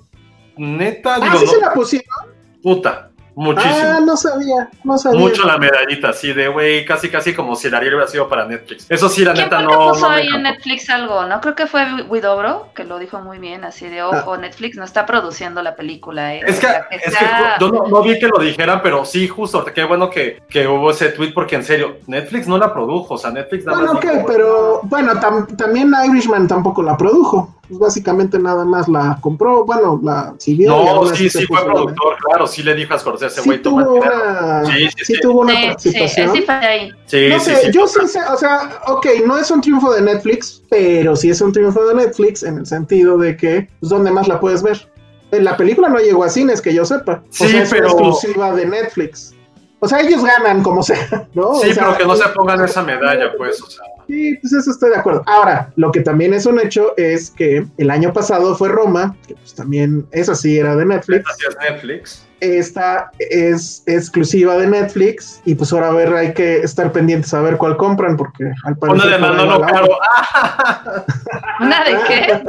neta, 0.55 1.15
Ah, 1.15 1.19
digo, 1.23 1.39
sí 1.39 1.45
no, 1.45 1.51
se 1.51 1.59
la 1.61 1.73
pusieron. 1.73 2.26
Puta, 2.61 3.09
muchísimo. 3.35 3.75
Ah, 3.75 3.99
no 4.03 4.17
sabía, 4.17 4.69
no 4.83 4.97
sabía. 4.97 5.19
Mucho 5.19 5.45
la 5.45 5.57
medallita, 5.59 6.09
así 6.09 6.33
de, 6.33 6.47
güey, 6.47 6.83
casi 6.85 7.07
casi 7.09 7.35
como 7.35 7.55
si 7.55 7.67
el 7.67 7.75
Ariel 7.75 7.93
hubiera 7.93 8.09
sido 8.09 8.27
para 8.27 8.45
Netflix. 8.45 8.87
Eso 8.89 9.07
sí, 9.09 9.23
la 9.23 9.33
¿Quién 9.33 9.45
neta 9.45 9.57
que 9.59 9.63
no. 9.65 9.89
puso 9.89 10.01
no 10.01 10.09
me 10.09 10.15
ahí 10.15 10.27
en. 10.27 10.41
Netflix 10.43 10.89
algo? 10.89 11.23
No 11.25 11.39
creo 11.39 11.53
que 11.53 11.67
fue 11.67 11.85
Widobro, 12.07 12.69
que 12.73 12.83
lo 12.83 12.97
dijo 12.97 13.19
muy 13.19 13.37
bien, 13.37 13.63
así 13.63 13.87
de 13.87 14.01
ojo, 14.01 14.33
Ah. 14.33 14.37
Netflix 14.37 14.75
no 14.77 14.83
está 14.83 15.05
produciendo 15.05 15.61
la 15.61 15.75
película. 15.75 16.33
¿eh? 16.33 16.41
Es 16.47 16.57
O 16.57 16.61
que, 16.61 16.67
sea, 16.67 16.87
es 16.89 17.01
que 17.03 17.09
está- 17.09 17.57
yo 17.59 17.69
no, 17.69 17.83
no 17.87 18.01
vi 18.01 18.17
que 18.17 18.27
lo 18.27 18.39
dijeran, 18.39 18.81
pero 18.81 19.05
sí, 19.05 19.27
justo, 19.27 19.63
qué 19.65 19.83
bueno 19.83 20.09
que, 20.09 20.41
que 20.49 20.67
hubo 20.67 20.89
ese 20.89 21.09
tweet, 21.09 21.31
porque 21.33 21.55
en 21.57 21.63
serio, 21.63 21.97
Netflix 22.07 22.47
no 22.47 22.57
la 22.57 22.73
produjo, 22.73 23.13
o 23.13 23.17
sea, 23.19 23.29
Netflix 23.29 23.65
nada 23.65 23.77
Bueno, 23.77 23.93
más 23.93 24.03
ok, 24.03 24.11
dijo, 24.13 24.25
pero 24.27 24.79
bueno, 24.83 25.13
tam- 25.13 25.55
también 25.55 25.93
Irishman 26.09 26.47
tampoco 26.47 26.81
la 26.81 26.97
produjo. 26.97 27.53
Pues 27.67 27.79
básicamente 27.79 28.39
nada 28.39 28.63
más 28.63 28.87
la 28.87 29.17
compró, 29.21 29.65
bueno, 29.65 29.99
la 30.01 30.33
siguió. 30.37 30.71
y 30.81 30.85
No, 30.85 31.05
sí, 31.15 31.29
sí 31.29 31.45
fue 31.45 31.65
productor, 31.65 32.15
claro, 32.25 32.47
sí 32.47 32.63
le 32.63 32.73
dijo 32.75 32.93
a 32.93 32.99
Scorsese, 32.99 33.41
Sí 33.41 33.47
güey, 33.49 33.61
toma 33.61 33.81
el 33.81 33.87
tuvo 33.87 33.95
una, 33.97 34.65
Sí, 34.65 34.71
sí, 34.71 34.89
sí 35.05 35.13
sí. 35.15 35.19
tuvo 35.21 35.41
una 35.41 35.51
Sí, 35.53 35.59
sí, 35.59 35.67
participación. 35.67 36.33
sí 36.33 36.41
fue 36.43 36.55
ahí. 36.55 36.91
Sí, 37.07 37.27
no 37.29 37.39
sí, 37.41 37.45
sé, 37.51 37.61
sí. 37.65 37.71
yo 37.73 37.87
sí 37.87 38.07
sé, 38.07 38.19
o 38.31 38.37
sea, 38.37 38.79
ok, 38.87 39.05
no 39.25 39.37
es 39.37 39.51
un 39.51 39.59
triunfo 39.61 39.93
de 39.93 40.01
Netflix, 40.01 40.63
pero 40.69 41.15
sí 41.15 41.29
es 41.29 41.41
un 41.41 41.51
triunfo 41.51 41.83
de 41.85 41.95
Netflix 41.95 42.43
en 42.43 42.59
el 42.59 42.65
sentido 42.65 43.17
de 43.17 43.35
que, 43.35 43.67
pues, 43.81 43.89
¿dónde 43.89 44.11
más 44.11 44.27
la 44.29 44.39
puedes 44.39 44.63
ver? 44.63 44.89
En 45.31 45.43
la 45.43 45.57
película 45.57 45.89
no 45.89 45.97
llegó 45.99 46.23
a 46.23 46.29
cines, 46.29 46.61
que 46.61 46.73
yo 46.73 46.85
sepa. 46.85 47.21
Sí, 47.31 47.43
o 47.45 47.47
sea, 47.49 47.63
es 47.63 47.69
pero- 47.69 47.87
exclusiva 47.87 48.55
de 48.55 48.65
Netflix. 48.65 49.33
O 49.79 49.87
sea, 49.87 49.99
ellos 49.99 50.23
ganan 50.23 50.63
como 50.63 50.81
sea, 50.81 51.27
¿no? 51.33 51.55
Sí, 51.55 51.69
O 51.69 51.73
sea, 51.73 51.85
pero 51.85 51.97
que 51.97 52.05
no 52.05 52.15
se 52.15 52.29
pongan 52.29 52.63
esa 52.63 52.83
medalla, 52.83 53.31
pues, 53.37 53.61
o 53.61 53.69
sea. 53.69 53.85
Sí, 54.07 54.37
pues 54.41 54.53
eso 54.53 54.71
estoy 54.71 54.89
de 54.91 54.95
acuerdo. 54.95 55.21
Ahora, 55.25 55.71
lo 55.75 55.91
que 55.91 55.99
también 55.99 56.33
es 56.33 56.45
un 56.45 56.59
hecho 56.59 56.93
es 56.97 57.29
que 57.29 57.67
el 57.77 57.91
año 57.91 58.13
pasado 58.13 58.55
fue 58.55 58.69
Roma, 58.69 59.15
que 59.27 59.35
pues 59.35 59.53
también, 59.53 60.07
esa 60.11 60.33
sí 60.33 60.57
era 60.57 60.75
de 60.75 60.85
Netflix. 60.85 61.29
Así 61.29 61.43
es 61.47 61.57
Netflix. 61.59 62.27
Esta 62.39 63.11
es 63.19 63.83
exclusiva 63.85 64.57
de 64.57 64.67
Netflix 64.67 65.41
y 65.43 65.55
pues 65.55 65.73
ahora 65.73 65.89
a 65.89 65.91
ver, 65.91 66.13
hay 66.13 66.33
que 66.33 66.57
estar 66.57 66.91
pendientes 66.91 67.33
a 67.33 67.41
ver 67.41 67.57
cuál 67.57 67.75
compran 67.75 68.15
porque 68.15 68.45
al 68.63 68.77
Una 68.79 68.79
parecer... 68.79 69.11
de 69.11 69.17
por 69.17 69.25
ahí 69.25 69.35
Manolo 69.35 69.61
Caro. 69.65 69.87
¿Una 71.59 71.83
de 71.83 71.97
qué? 72.07 72.43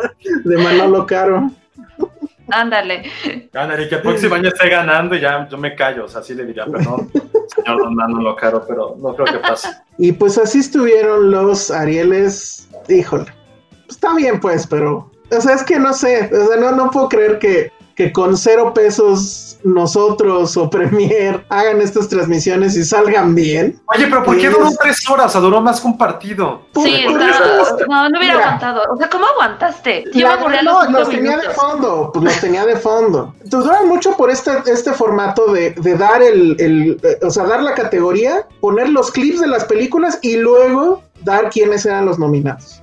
De 0.45 0.57
Manolo 0.59 1.07
Caro. 1.07 1.51
Ándale. 2.51 3.11
Ganar 3.53 3.89
que 3.89 3.95
el 3.95 4.03
próximo 4.03 4.35
año 4.35 4.49
esté 4.49 4.69
ganando 4.69 5.15
y 5.15 5.21
ya 5.21 5.49
yo 5.49 5.59
me 5.59 5.75
callo, 5.75 6.05
o 6.05 6.09
sea, 6.09 6.23
sí 6.23 6.35
le 6.35 6.45
diría, 6.45 6.65
perdón, 6.67 7.11
señor 7.55 7.83
Don 7.83 7.95
Manolo 7.95 8.37
Caro, 8.37 8.65
pero 8.67 8.97
no 8.99 9.15
creo 9.15 9.27
que 9.27 9.39
pase. 9.39 9.69
Y 9.99 10.13
pues 10.13 10.39
así 10.39 10.61
estuvieron 10.61 11.31
los 11.31 11.71
Arieles. 11.71 12.69
Híjole. 12.89 13.27
Está 13.89 14.15
bien, 14.15 14.41
pues, 14.41 14.67
pero. 14.67 15.11
O 15.31 15.41
sea, 15.41 15.55
es 15.55 15.63
que 15.63 15.79
no 15.79 15.93
sé. 15.93 16.31
O 16.33 16.47
sea, 16.47 16.57
no, 16.57 16.73
no 16.73 16.91
puedo 16.91 17.09
creer 17.09 17.39
que, 17.39 17.73
que 17.95 18.13
con 18.13 18.37
cero 18.37 18.73
pesos 18.75 19.48
nosotros 19.65 20.57
o 20.57 20.71
Premier 20.71 21.45
hagan 21.49 21.81
estas 21.81 22.09
transmisiones 22.09 22.77
y 22.77 22.85
salgan 22.85 23.35
bien. 23.35 23.81
Oye, 23.95 24.07
pero 24.07 24.23
¿por 24.25 24.37
qué 24.39 24.49
duró 24.51 24.69
es- 24.69 24.79
tres 24.79 25.09
horas? 25.11 25.35
O 25.37 25.41
duró 25.41 25.61
más 25.61 25.81
que 25.81 25.87
un 25.87 25.99
partido. 25.99 26.63
Sí, 26.75 27.05
está- 27.07 27.87
no, 27.89 28.09
no 28.09 28.19
hubiera 28.19 28.35
Mira. 28.35 28.45
aguantado. 28.47 28.83
O 28.93 28.97
sea, 28.97 29.09
¿cómo 29.11 29.27
aguantaste? 29.27 30.05
Yo 30.15 30.29
La- 30.29 30.37
me 30.49 30.63
no, 30.63 30.91
los 30.91 31.09
tenía 31.09 31.37
de 31.37 31.51
fondo, 31.51 32.11
pues 32.13 32.25
los 32.25 32.41
tenía 32.41 32.65
de 32.67 32.77
fondo. 32.77 33.35
Entonces 33.43 33.71
duran 33.71 33.89
mucho 33.89 34.17
por 34.17 34.31
este, 34.31 34.53
este 34.67 34.93
formato 34.93 35.53
de, 35.53 35.71
de 35.73 35.97
dar 35.97 36.23
el, 36.23 36.57
el, 36.59 37.01
eh, 37.03 37.19
o 37.25 37.31
sea, 37.31 37.45
dar 37.45 37.63
la 37.63 37.75
categoría, 37.75 38.47
poner 38.61 38.89
los 38.91 39.11
clips 39.11 39.41
de 39.41 39.47
las 39.49 39.65
películas 39.65 40.19
y 40.23 40.37
luego 40.37 41.03
dar 41.23 41.51
quiénes 41.51 41.85
eran 41.87 42.07
los 42.07 42.19
nominados. 42.19 42.83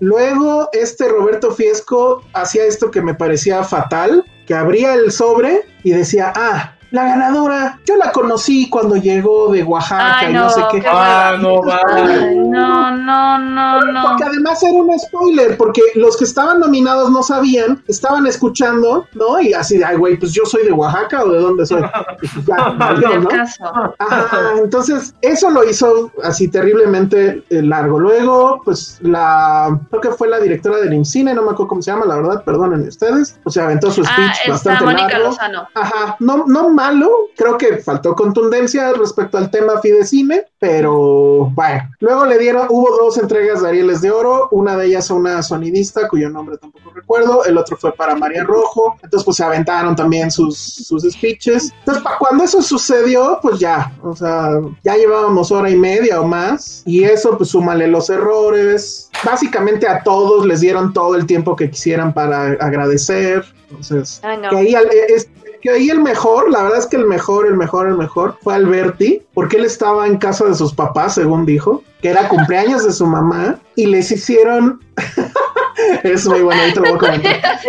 Luego, 0.00 0.68
este 0.72 1.08
Roberto 1.08 1.52
Fiesco 1.52 2.22
hacía 2.34 2.64
esto 2.64 2.90
que 2.90 3.00
me 3.00 3.14
parecía 3.14 3.62
fatal, 3.62 4.24
que 4.46 4.54
abría 4.54 4.94
el 4.94 5.10
sobre 5.10 5.62
y 5.82 5.90
decía, 5.90 6.32
ah, 6.34 6.73
la 6.94 7.06
ganadora, 7.06 7.80
yo 7.84 7.96
la 7.96 8.12
conocí 8.12 8.70
cuando 8.70 8.94
llegó 8.94 9.50
de 9.50 9.64
Oaxaca 9.64 10.18
Ay, 10.20 10.30
y 10.30 10.34
no, 10.34 10.44
no, 10.44 10.50
sé 10.50 10.62
qué. 10.70 10.80
qué 10.80 10.86
Ah, 10.88 11.36
no, 11.40 11.60
va. 11.60 11.80
Ay, 11.92 12.36
no, 12.36 12.96
no, 12.96 13.38
no, 13.40 13.80
no. 13.80 14.02
Porque 14.04 14.22
además 14.22 14.62
era 14.62 14.74
un 14.74 14.96
spoiler, 15.00 15.56
porque 15.56 15.82
los 15.96 16.16
que 16.16 16.22
estaban 16.22 16.60
nominados 16.60 17.10
no 17.10 17.24
sabían, 17.24 17.82
estaban 17.88 18.28
escuchando, 18.28 19.08
¿no? 19.14 19.40
Y 19.40 19.52
así 19.54 19.78
de, 19.78 19.84
ay, 19.84 19.96
güey, 19.96 20.16
pues 20.16 20.32
yo 20.32 20.44
soy 20.46 20.64
de 20.66 20.70
Oaxaca 20.70 21.24
o 21.24 21.32
de 21.32 21.40
dónde 21.40 21.66
soy. 21.66 21.82
Pues 22.20 22.32
ya, 22.46 23.18
¿no? 23.18 23.28
caso. 23.28 23.64
Ajá, 23.98 24.52
entonces 24.62 25.16
eso 25.20 25.50
lo 25.50 25.68
hizo 25.68 26.12
así 26.22 26.46
terriblemente 26.46 27.42
eh, 27.50 27.60
largo. 27.60 27.98
Luego, 27.98 28.60
pues 28.64 29.00
la, 29.02 29.80
creo 29.90 30.00
que 30.00 30.10
fue 30.10 30.28
la 30.28 30.38
directora 30.38 30.78
del 30.78 30.92
IMCINE, 30.92 31.34
no 31.34 31.42
me 31.42 31.50
acuerdo 31.50 31.66
cómo 31.66 31.82
se 31.82 31.90
llama, 31.90 32.06
la 32.06 32.14
verdad, 32.14 32.44
perdonen 32.44 32.86
ustedes. 32.86 33.36
O 33.42 33.50
sea, 33.50 33.64
aventó 33.64 33.90
su 33.90 34.04
speech 34.04 34.36
Ah, 34.46 34.50
bastante 34.50 34.84
Mónica 34.84 35.08
largo. 35.08 35.26
Lozano. 35.30 35.68
Ajá, 35.74 36.16
no, 36.20 36.44
no 36.46 36.83
malo, 36.84 37.30
creo 37.36 37.56
que 37.56 37.78
faltó 37.78 38.14
contundencia 38.14 38.92
respecto 38.92 39.38
al 39.38 39.50
tema 39.50 39.80
Fidecine, 39.80 40.44
pero 40.58 41.50
bueno. 41.54 41.90
Luego 42.00 42.26
le 42.26 42.38
dieron, 42.38 42.66
hubo 42.68 42.96
dos 42.96 43.16
entregas 43.18 43.62
de 43.62 43.68
Arieles 43.68 44.02
de 44.02 44.10
Oro, 44.10 44.48
una 44.50 44.76
de 44.76 44.86
ellas 44.86 45.10
a 45.10 45.14
una 45.14 45.42
sonidista 45.42 46.08
cuyo 46.08 46.28
nombre 46.28 46.58
tampoco 46.58 46.90
recuerdo, 46.94 47.44
el 47.44 47.56
otro 47.56 47.76
fue 47.76 47.92
para 47.92 48.14
María 48.14 48.44
Rojo, 48.44 48.96
entonces 49.02 49.24
pues 49.24 49.36
se 49.38 49.44
aventaron 49.44 49.96
también 49.96 50.30
sus, 50.30 50.58
sus 50.58 51.02
speeches. 51.10 51.72
Entonces, 51.80 52.02
para 52.02 52.18
cuando 52.18 52.44
eso 52.44 52.60
sucedió, 52.60 53.38
pues 53.40 53.58
ya, 53.58 53.92
o 54.02 54.14
sea, 54.14 54.60
ya 54.82 54.94
llevábamos 54.96 55.50
hora 55.50 55.70
y 55.70 55.76
media 55.76 56.20
o 56.20 56.26
más, 56.26 56.82
y 56.84 57.04
eso 57.04 57.36
pues 57.36 57.50
súmale 57.50 57.88
los 57.88 58.10
errores. 58.10 59.10
Básicamente 59.24 59.88
a 59.88 60.02
todos 60.02 60.44
les 60.46 60.60
dieron 60.60 60.92
todo 60.92 61.14
el 61.14 61.26
tiempo 61.26 61.56
que 61.56 61.70
quisieran 61.70 62.12
para 62.12 62.52
agradecer. 62.60 63.44
Entonces, 63.68 64.20
Ay, 64.22 64.38
no. 64.38 64.50
que 64.50 64.56
ahí 64.56 64.74
es, 65.08 65.28
que 65.64 65.70
ahí 65.70 65.88
el 65.88 66.02
mejor, 66.02 66.50
la 66.50 66.62
verdad 66.62 66.78
es 66.78 66.86
que 66.86 66.96
el 66.96 67.06
mejor, 67.06 67.46
el 67.46 67.56
mejor, 67.56 67.88
el 67.88 67.96
mejor 67.96 68.36
fue 68.42 68.54
Alberti, 68.54 69.22
porque 69.32 69.56
él 69.56 69.64
estaba 69.64 70.06
en 70.06 70.18
casa 70.18 70.44
de 70.44 70.54
sus 70.54 70.74
papás, 70.74 71.14
según 71.14 71.46
dijo, 71.46 71.82
que 72.02 72.10
era 72.10 72.28
cumpleaños 72.28 72.84
de 72.84 72.92
su 72.92 73.06
mamá, 73.06 73.58
y 73.74 73.86
les 73.86 74.12
hicieron. 74.12 74.82
es 76.04 76.26
muy 76.26 76.42
bueno, 76.42 76.60
ahorita 76.60 76.80
lo 76.80 76.88
voy 76.88 76.96
a 76.96 76.98
comentar. 76.98 77.60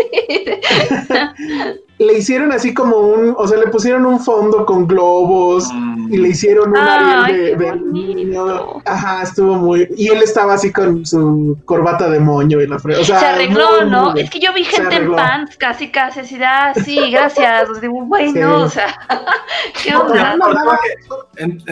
Le 2.06 2.18
hicieron 2.20 2.52
así 2.52 2.74
como 2.74 2.98
un, 2.98 3.34
o 3.38 3.48
sea, 3.48 3.58
le 3.58 3.68
pusieron 3.68 4.06
un 4.06 4.20
fondo 4.20 4.66
con 4.66 4.86
globos 4.88 5.70
Mm. 5.74 6.14
y 6.14 6.18
le 6.18 6.30
hicieron 6.30 6.70
un 6.70 6.78
Ariel 6.78 7.58
de, 7.58 7.76
niño. 7.78 8.46
Ajá, 8.86 9.24
estuvo 9.24 9.56
muy. 9.56 9.88
Y 9.98 10.10
él 10.10 10.22
estaba 10.22 10.54
así 10.54 10.72
con 10.72 11.06
su 11.06 11.58
corbata 11.66 12.10
de 12.10 12.20
moño 12.20 12.62
y 12.62 12.68
la 12.68 12.78
fre- 12.78 13.00
O 13.00 13.04
sea, 13.04 13.20
se 13.20 13.26
arregló, 13.26 13.82
muy, 13.82 13.90
¿no? 13.90 14.12
muy. 14.12 14.22
Es 14.22 14.30
que 14.30 14.40
yo 14.40 14.54
vi 14.54 14.64
gente 14.66 14.96
en 14.98 15.16
pants, 15.16 15.58
casi, 15.58 15.90
casi, 15.90 16.20
así, 16.20 16.38
ah, 16.44 16.74
sí, 16.84 17.10
gracias. 17.12 17.68
Pues 17.68 17.82
digo, 17.82 17.94
bueno, 18.06 18.32
Sí. 18.34 18.42
o 18.44 18.70
sea, 18.70 18.96
¿qué 19.84 19.92
No, 19.92 20.02
onda? 20.02 20.14
pero 20.14 20.26
andaba 20.26 20.80
en- 21.38 21.64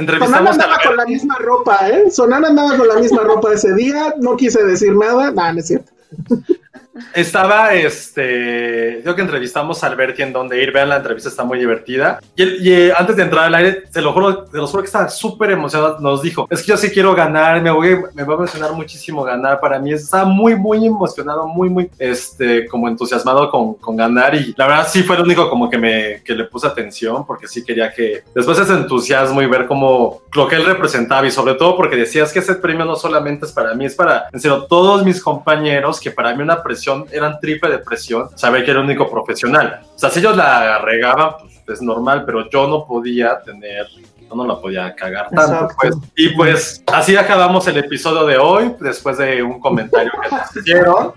con 0.83 0.97
la 0.97 1.05
misma 1.05 1.35
ropa, 1.39 1.89
¿eh? 1.89 2.09
Sonana 2.11 2.47
andaba 2.47 2.75
con 2.77 2.87
la 2.87 2.95
misma 2.95 3.21
ropa 3.21 3.53
ese 3.53 3.73
día, 3.75 4.13
no 4.19 4.35
quise 4.35 4.63
decir 4.63 4.95
nada, 4.95 5.31
nada, 5.31 5.53
no 5.53 5.59
es 5.59 5.67
cierto. 5.67 5.91
estaba 7.13 7.73
este. 7.73 9.01
Yo 9.03 9.15
que 9.15 9.21
entrevistamos 9.21 9.83
a 9.83 9.87
Alberti 9.87 10.21
en 10.21 10.33
donde 10.33 10.61
ir, 10.61 10.71
vean 10.71 10.89
la 10.89 10.97
entrevista, 10.97 11.29
está 11.29 11.43
muy 11.43 11.59
divertida. 11.59 12.19
Y, 12.35 12.43
y, 12.43 12.73
eh, 12.73 12.93
antes 12.95 13.15
de 13.15 13.23
entrar 13.23 13.45
al 13.45 13.55
aire, 13.55 13.83
te 13.91 14.01
lo 14.01 14.13
juro, 14.13 14.43
te 14.45 14.57
lo 14.57 14.67
juro 14.67 14.83
que 14.83 14.87
estaba 14.87 15.09
súper 15.09 15.51
emocionado. 15.51 15.99
Nos 15.99 16.21
dijo: 16.21 16.47
Es 16.49 16.61
que 16.61 16.67
yo 16.67 16.77
sí 16.77 16.89
quiero 16.91 17.15
ganar, 17.15 17.61
me 17.61 17.71
voy, 17.71 17.97
me 18.13 18.23
va 18.23 18.33
a 18.33 18.37
emocionar 18.37 18.73
muchísimo 18.73 19.23
ganar. 19.23 19.59
Para 19.59 19.79
mí 19.79 19.93
estaba 19.93 20.25
muy, 20.25 20.55
muy 20.55 20.85
emocionado, 20.85 21.47
muy, 21.47 21.69
muy 21.69 21.89
este, 21.97 22.67
como 22.67 22.87
entusiasmado 22.87 23.49
con, 23.49 23.75
con 23.75 23.95
ganar. 23.95 24.35
Y 24.35 24.53
la 24.57 24.67
verdad, 24.67 24.87
sí 24.89 25.03
fue 25.03 25.15
el 25.15 25.23
único 25.23 25.49
como 25.49 25.69
que 25.69 25.77
me 25.77 26.21
que 26.23 26.33
le 26.33 26.45
puse 26.45 26.67
atención, 26.67 27.25
porque 27.25 27.47
sí 27.47 27.63
quería 27.63 27.91
que 27.91 28.23
después 28.35 28.57
de 28.57 28.63
ese 28.63 28.73
entusiasmo 28.73 29.41
y 29.41 29.47
ver 29.47 29.65
cómo 29.65 30.21
lo 30.33 30.47
que 30.47 30.55
él 30.55 30.65
representaba, 30.65 31.25
y 31.25 31.31
sobre 31.31 31.55
todo 31.55 31.75
porque 31.75 31.95
decías 31.95 32.31
que 32.31 32.39
ese 32.39 32.55
premio 32.55 32.85
no 32.85 32.95
solamente 32.95 33.45
es 33.45 33.51
para 33.51 33.73
mí, 33.73 33.85
es 33.85 33.95
para, 33.95 34.27
en 34.31 34.39
serio, 34.39 34.65
todos 34.67 35.03
mis 35.03 35.21
compañeros, 35.21 35.99
que 35.99 36.11
para 36.11 36.35
mí 36.35 36.41
una 36.43 36.61
presión 36.61 36.82
eran 37.11 37.39
triple 37.39 37.69
de 37.69 37.79
presión, 37.79 38.29
saber 38.37 38.63
que 38.63 38.71
era 38.71 38.79
el 38.79 38.85
único 38.85 39.09
profesional. 39.09 39.81
O 39.95 39.99
sea, 39.99 40.09
si 40.09 40.19
ellos 40.19 40.35
la 40.35 40.79
regaban, 40.79 41.35
pues 41.39 41.53
es 41.67 41.81
normal, 41.81 42.23
pero 42.25 42.49
yo 42.49 42.67
no 42.67 42.85
podía 42.85 43.41
tener, 43.41 43.87
yo 44.29 44.35
no 44.35 44.45
la 44.45 44.59
podía 44.59 44.93
cagar 44.95 45.29
tanto, 45.29 45.73
pues. 45.79 45.95
Y 46.15 46.29
pues 46.29 46.83
así 46.87 47.15
acabamos 47.15 47.67
el 47.67 47.77
episodio 47.77 48.25
de 48.25 48.37
hoy, 48.37 48.75
después 48.79 49.17
de 49.17 49.41
un 49.41 49.59
comentario 49.59 50.11
que 50.21 50.35
nos 50.35 50.55
hicieron. 50.55 51.13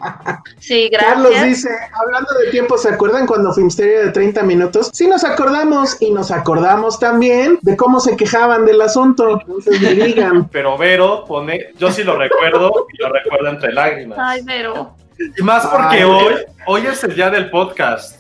Sí, 0.59 0.91
Carlos 0.97 1.31
gracias. 1.31 1.49
dice, 1.49 1.69
hablando 1.93 2.33
de 2.35 2.51
tiempo, 2.51 2.79
¿se 2.79 2.91
acuerdan 2.91 3.27
cuando 3.27 3.53
Filmsteria 3.53 4.05
de 4.05 4.11
30 4.11 4.43
minutos? 4.43 4.91
Sí 4.93 5.07
nos 5.07 5.25
acordamos 5.25 6.01
y 6.01 6.11
nos 6.11 6.31
acordamos 6.31 6.99
también 6.99 7.59
de 7.63 7.77
cómo 7.77 8.01
se 8.01 8.17
quejaban 8.17 8.65
del 8.67 8.81
asunto. 8.81 9.41
Entonces 9.41 9.81
me 9.81 9.95
digan. 9.95 10.49
Pero 10.53 10.79
Vero 10.79 11.25
pone, 11.27 11.73
yo 11.79 11.91
sí 11.91 12.05
lo 12.05 12.17
recuerdo, 12.17 12.87
y 12.93 13.03
lo 13.03 13.09
recuerdo 13.11 13.49
entre 13.49 13.73
lágrimas. 13.73 14.19
Ay, 14.21 14.43
Vero. 14.45 14.95
Y 15.39 15.43
más 15.43 15.67
porque 15.67 15.97
Ay, 15.97 16.03
hoy, 16.05 16.35
hoy 16.67 16.87
es 16.87 17.03
el 17.05 17.15
día 17.15 17.31
del 17.31 17.51
podcast. 17.51 18.19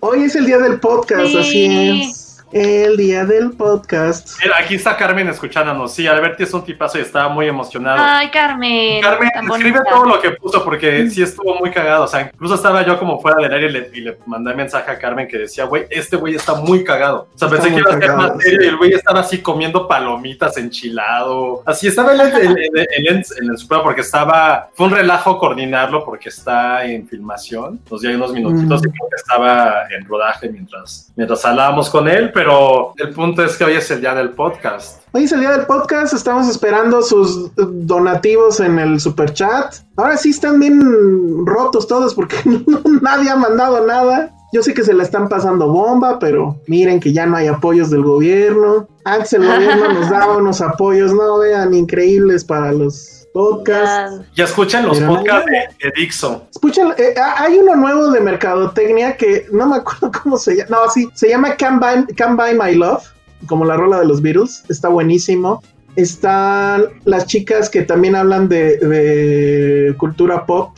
Hoy 0.00 0.24
es 0.24 0.34
el 0.36 0.46
día 0.46 0.58
del 0.58 0.78
podcast, 0.80 1.26
Sí. 1.26 1.36
así 1.38 2.00
es. 2.10 2.27
El 2.52 2.96
día 2.96 3.26
del 3.26 3.50
podcast. 3.52 4.30
Mira, 4.42 4.56
aquí 4.58 4.76
está 4.76 4.96
Carmen 4.96 5.28
escuchándonos. 5.28 5.92
Sí, 5.92 6.06
Alberti 6.06 6.44
es 6.44 6.54
un 6.54 6.64
tipazo 6.64 6.98
y 6.98 7.02
estaba 7.02 7.28
muy 7.28 7.46
emocionado. 7.46 7.98
Ay, 8.02 8.30
Carmen. 8.30 9.02
Carmen, 9.02 9.28
tan 9.34 9.44
escribe 9.50 9.78
bonita. 9.78 9.90
todo 9.90 10.04
lo 10.06 10.20
que 10.20 10.30
puso 10.30 10.64
porque 10.64 11.10
sí 11.10 11.22
estuvo 11.22 11.56
muy 11.56 11.70
cagado. 11.70 12.04
O 12.04 12.08
sea, 12.08 12.30
incluso 12.32 12.54
estaba 12.54 12.86
yo 12.86 12.98
como 12.98 13.20
fuera 13.20 13.42
del 13.42 13.52
aire 13.52 13.66
y 13.68 13.72
le, 13.72 13.90
y 13.92 14.00
le 14.00 14.18
mandé 14.24 14.54
mensaje 14.54 14.90
a 14.90 14.98
Carmen 14.98 15.28
que 15.28 15.36
decía, 15.36 15.64
güey, 15.64 15.84
este 15.90 16.16
güey 16.16 16.36
está 16.36 16.54
muy 16.54 16.84
cagado. 16.84 17.28
O 17.34 17.38
sea, 17.38 17.48
Está 17.48 17.60
pensé 17.60 17.74
que 17.74 17.80
iba 17.80 17.90
a 17.94 17.98
ser 17.98 18.12
más 18.16 18.32
serio 18.42 18.60
sí. 18.60 18.64
y 18.64 18.68
el 18.68 18.76
güey 18.78 18.92
estaba 18.94 19.20
así 19.20 19.38
comiendo 19.42 19.86
palomitas 19.86 20.56
enchilado. 20.56 21.62
Así 21.66 21.86
estaba 21.88 22.14
en, 22.14 22.20
en- 22.20 22.56
en- 22.58 23.18
en 23.18 23.50
el 23.50 23.58
super 23.58 23.80
porque 23.82 24.00
estaba, 24.00 24.70
fue 24.74 24.86
un 24.86 24.92
relajo 24.92 25.36
coordinarlo 25.38 26.02
porque 26.04 26.30
está 26.30 26.84
en 26.86 27.06
filmación. 27.06 27.80
Nos 27.90 28.00
dio 28.00 28.10
unos 28.14 28.32
minutitos 28.32 28.82
Mm. 28.82 28.88
y 28.88 28.90
creo 28.92 29.08
que 29.10 29.16
estaba 29.16 29.82
en 29.90 30.04
rodaje 30.06 30.48
mientras, 30.48 31.12
mientras 31.14 31.44
hablábamos 31.44 31.90
con 31.90 32.08
él, 32.08 32.30
pero 32.38 32.92
el 32.98 33.10
punto 33.14 33.42
es 33.42 33.56
que 33.56 33.64
hoy 33.64 33.72
es 33.72 33.90
el 33.90 34.00
día 34.00 34.14
del 34.14 34.30
podcast. 34.30 35.02
Hoy 35.10 35.24
es 35.24 35.32
el 35.32 35.40
día 35.40 35.50
del 35.50 35.66
podcast, 35.66 36.14
estamos 36.14 36.48
esperando 36.48 37.02
sus 37.02 37.50
donativos 37.56 38.60
en 38.60 38.78
el 38.78 39.00
super 39.00 39.32
chat. 39.32 39.74
Ahora 39.96 40.16
sí 40.16 40.30
están 40.30 40.60
bien 40.60 41.44
rotos 41.44 41.88
todos 41.88 42.14
porque 42.14 42.36
no- 42.44 42.80
nadie 43.02 43.28
ha 43.28 43.34
mandado 43.34 43.84
nada. 43.84 44.32
Yo 44.52 44.62
sé 44.62 44.72
que 44.72 44.84
se 44.84 44.94
la 44.94 45.02
están 45.02 45.28
pasando 45.28 45.66
bomba, 45.66 46.20
pero 46.20 46.56
miren 46.68 47.00
que 47.00 47.12
ya 47.12 47.26
no 47.26 47.36
hay 47.36 47.48
apoyos 47.48 47.90
del 47.90 48.04
gobierno. 48.04 48.86
Antes 49.04 49.32
el 49.32 49.44
gobierno 49.44 49.92
nos 49.94 50.08
daba 50.08 50.36
unos 50.38 50.60
apoyos, 50.60 51.12
no 51.12 51.38
vean, 51.38 51.74
increíbles 51.74 52.44
para 52.44 52.70
los 52.70 53.17
podcasts. 53.32 54.26
Ya. 54.34 54.44
Y 54.44 54.46
escuchen 54.46 54.86
los 54.86 54.98
Pero 54.98 55.10
no 55.10 55.16
podcasts 55.16 55.50
de, 55.50 55.86
de 55.86 55.92
Dixo. 55.96 56.46
Escuchen, 56.50 56.88
eh, 56.98 57.14
ah, 57.16 57.34
hay 57.38 57.58
uno 57.58 57.76
nuevo 57.76 58.10
de 58.10 58.20
mercadotecnia 58.20 59.16
que 59.16 59.46
no 59.52 59.66
me 59.66 59.76
acuerdo 59.76 60.10
cómo 60.22 60.36
se 60.36 60.56
llama. 60.56 60.70
No, 60.70 60.90
sí, 60.90 61.08
se 61.14 61.28
llama 61.28 61.56
Can 61.56 61.80
Buy, 61.80 62.14
Can 62.14 62.36
Buy 62.36 62.54
My 62.54 62.74
Love, 62.74 63.04
como 63.46 63.64
la 63.64 63.76
rola 63.76 64.00
de 64.00 64.06
los 64.06 64.22
Beatles. 64.22 64.64
Está 64.68 64.88
buenísimo. 64.88 65.62
Están 65.96 66.84
las 67.04 67.26
chicas 67.26 67.68
que 67.68 67.82
también 67.82 68.14
hablan 68.14 68.48
de, 68.48 68.76
de 68.78 69.94
cultura 69.96 70.46
pop 70.46 70.76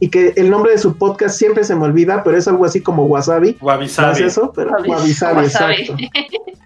y 0.00 0.08
que 0.08 0.32
el 0.36 0.50
nombre 0.50 0.72
de 0.72 0.78
su 0.78 0.96
podcast 0.96 1.36
siempre 1.38 1.62
se 1.62 1.76
me 1.76 1.84
olvida, 1.84 2.22
pero 2.24 2.36
es 2.38 2.48
algo 2.48 2.64
así 2.64 2.80
como 2.80 3.04
Wasabi. 3.04 3.58
Wabi 3.60 3.86
No 3.98 4.10
es 4.12 4.20
eso, 4.20 4.52
pero 4.54 4.70
Wabi- 4.70 4.88
Wabi 4.88 5.12
Sabi, 5.14 5.36
wasabi. 5.44 5.74
exacto. 5.82 5.96